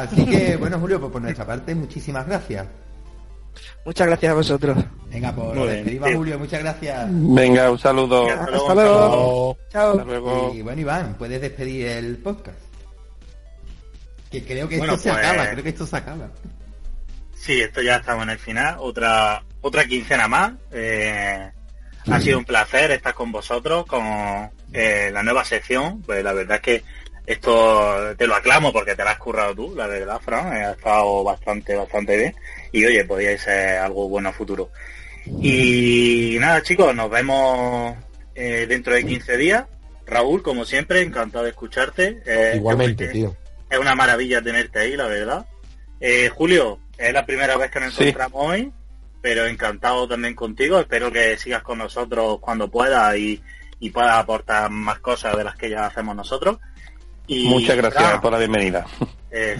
Así 0.00 0.24
que, 0.26 0.56
bueno, 0.56 0.78
Julio, 0.78 1.00
pues 1.00 1.12
por 1.12 1.22
nuestra 1.22 1.46
parte, 1.46 1.74
muchísimas 1.74 2.26
gracias. 2.26 2.66
Muchas 3.84 4.06
gracias 4.06 4.32
a 4.32 4.34
vosotros. 4.34 4.84
Venga, 5.10 5.32
por 5.34 5.56
a 5.56 5.82
tío. 5.84 6.00
Julio, 6.16 6.38
muchas 6.38 6.60
gracias. 6.60 7.06
Venga, 7.10 7.70
un 7.70 7.78
saludo. 7.78 8.26
Hasta 8.28 8.56
Hasta 8.56 8.74
luego. 8.74 9.58
Chao. 9.70 9.90
Hasta 9.92 10.04
luego. 10.04 10.52
Y 10.54 10.62
bueno, 10.62 10.80
Iván, 10.80 11.14
puedes 11.14 11.40
despedir 11.40 11.86
el 11.86 12.16
podcast. 12.18 12.58
Que 14.30 14.44
creo 14.44 14.68
que 14.68 14.78
Bueno, 14.78 14.94
esto 14.94 15.04
se 15.04 15.14
pues- 15.14 15.24
acaba, 15.26 15.50
creo 15.50 15.62
que 15.62 15.68
esto 15.70 15.86
se 15.86 15.96
acaba. 15.96 16.28
Sí, 17.34 17.60
esto 17.60 17.80
ya 17.80 17.96
estamos 17.96 18.24
en 18.24 18.30
el 18.30 18.38
final. 18.38 18.76
Otra 18.80 19.42
otra 19.60 19.84
quincena 19.86 20.26
más. 20.28 20.52
Eh, 20.72 21.50
ha 22.10 22.20
sido 22.20 22.38
un 22.38 22.44
placer 22.44 22.90
estar 22.90 23.14
con 23.14 23.30
vosotros 23.32 23.86
con 23.86 24.04
eh, 24.72 25.10
la 25.12 25.22
nueva 25.22 25.44
sección. 25.44 26.02
Pues 26.02 26.22
la 26.24 26.32
verdad 26.32 26.56
es 26.56 26.62
que 26.62 26.84
esto 27.26 28.14
te 28.16 28.26
lo 28.26 28.34
aclamo 28.36 28.72
porque 28.72 28.94
te 28.94 29.02
lo 29.04 29.10
has 29.10 29.18
currado 29.18 29.54
tú, 29.54 29.74
la 29.76 29.86
verdad, 29.86 30.20
Fran. 30.20 30.56
eh, 30.56 30.64
Ha 30.64 30.70
estado 30.72 31.24
bastante, 31.24 31.74
bastante 31.74 32.16
bien. 32.16 32.34
Y 32.72 32.84
oye, 32.84 33.04
podíais 33.04 33.40
ser 33.42 33.78
algo 33.78 34.08
bueno 34.08 34.28
a 34.28 34.32
futuro. 34.32 34.70
Y 35.42 36.36
nada, 36.40 36.62
chicos, 36.62 36.94
nos 36.94 37.10
vemos 37.10 37.96
eh, 38.34 38.66
dentro 38.68 38.94
de 38.94 39.04
15 39.04 39.36
días. 39.36 39.64
Raúl, 40.06 40.42
como 40.42 40.64
siempre, 40.64 41.02
encantado 41.02 41.44
de 41.44 41.50
escucharte. 41.50 42.22
Eh, 42.24 42.52
Igualmente, 42.56 43.06
es- 43.06 43.12
tío. 43.12 43.36
es 43.68 43.78
una 43.78 43.94
maravilla 43.94 44.40
tenerte 44.40 44.78
ahí, 44.78 44.96
la 44.96 45.06
verdad. 45.08 45.46
Eh, 46.00 46.30
Julio, 46.32 46.78
es 46.96 47.12
la 47.12 47.26
primera 47.26 47.56
vez 47.56 47.70
que 47.70 47.80
nos 47.80 47.94
Sí. 47.94 48.04
encontramos 48.04 48.40
hoy, 48.50 48.72
pero 49.20 49.46
encantado 49.46 50.06
también 50.06 50.34
contigo. 50.34 50.78
Espero 50.78 51.10
que 51.10 51.36
sigas 51.38 51.62
con 51.62 51.78
nosotros 51.78 52.38
cuando 52.40 52.70
puedas 52.70 53.16
y, 53.16 53.42
y 53.80 53.90
puedas 53.90 54.12
aportar 54.18 54.70
más 54.70 55.00
cosas 55.00 55.36
de 55.36 55.42
las 55.44 55.56
que 55.56 55.70
ya 55.70 55.86
hacemos 55.86 56.14
nosotros. 56.14 56.58
Y, 57.26 57.48
Muchas 57.48 57.76
gracias 57.76 58.02
Fran, 58.04 58.20
por 58.20 58.32
la 58.32 58.38
bienvenida. 58.38 58.86
eh, 59.30 59.56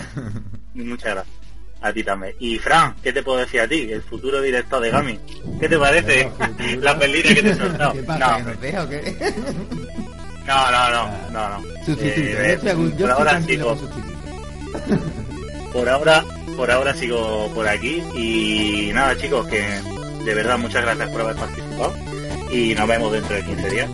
muchas 0.75 1.15
gracias. 1.15 1.37
A 1.83 1.93
ti 1.93 2.03
también. 2.03 2.35
Y 2.41 2.59
Fran, 2.59 2.95
¿qué 3.03 3.13
te 3.13 3.23
puedo 3.23 3.39
decir 3.39 3.61
a 3.61 3.69
ti? 3.69 3.89
El 3.93 4.03
futuro 4.03 4.41
director 4.41 4.81
de 4.81 4.91
Gami. 4.91 5.19
¿Qué 5.61 5.69
te 5.69 5.79
parece? 5.79 6.31
La 6.81 6.99
pelina 6.99 7.35
que 7.35 7.43
te 7.43 7.51
he 7.51 7.55
soltado. 7.55 7.93
¿Qué 7.93 8.03
pasa? 8.03 8.19
No, 8.31 8.37
¿Que 8.39 8.43
nos 8.51 8.61
deja 8.61 8.83
o 8.85 8.89
qué? 8.89 9.35
no, 10.47 10.71
no, 10.71 10.91
no, 10.91 11.31
no, 11.31 11.49
no. 11.61 11.65
Eh, 11.99 12.59
gusto, 12.75 12.97
yo 12.97 13.07
por 13.07 13.11
ahora 13.11 13.43
sigo, 13.43 13.77
por 15.73 15.89
ahora 15.89 16.25
por 16.57 16.71
ahora 16.71 16.95
sigo 16.95 17.51
por 17.55 17.69
aquí 17.69 18.03
y 18.17 18.91
nada 18.95 19.17
chicos 19.17 19.47
que 19.47 19.61
de 20.25 20.35
verdad 20.35 20.59
muchas 20.59 20.83
gracias 20.83 21.11
por 21.11 21.21
haber 21.21 21.37
participado 21.37 21.95
y 22.51 22.75
nos 22.75 22.89
vemos 22.89 23.13
dentro 23.13 23.37
de 23.37 23.45
15 23.45 23.71
días. 23.71 23.91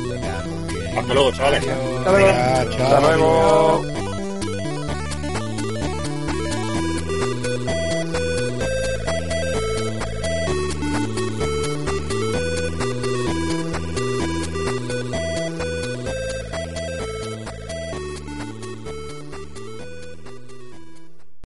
Hasta 0.96 1.14
luego, 1.14 1.32
chavales. 1.32 1.66
Hasta 1.66 2.10
luego. 2.10 2.28
Hasta 2.28 3.00
luego. 3.00 3.82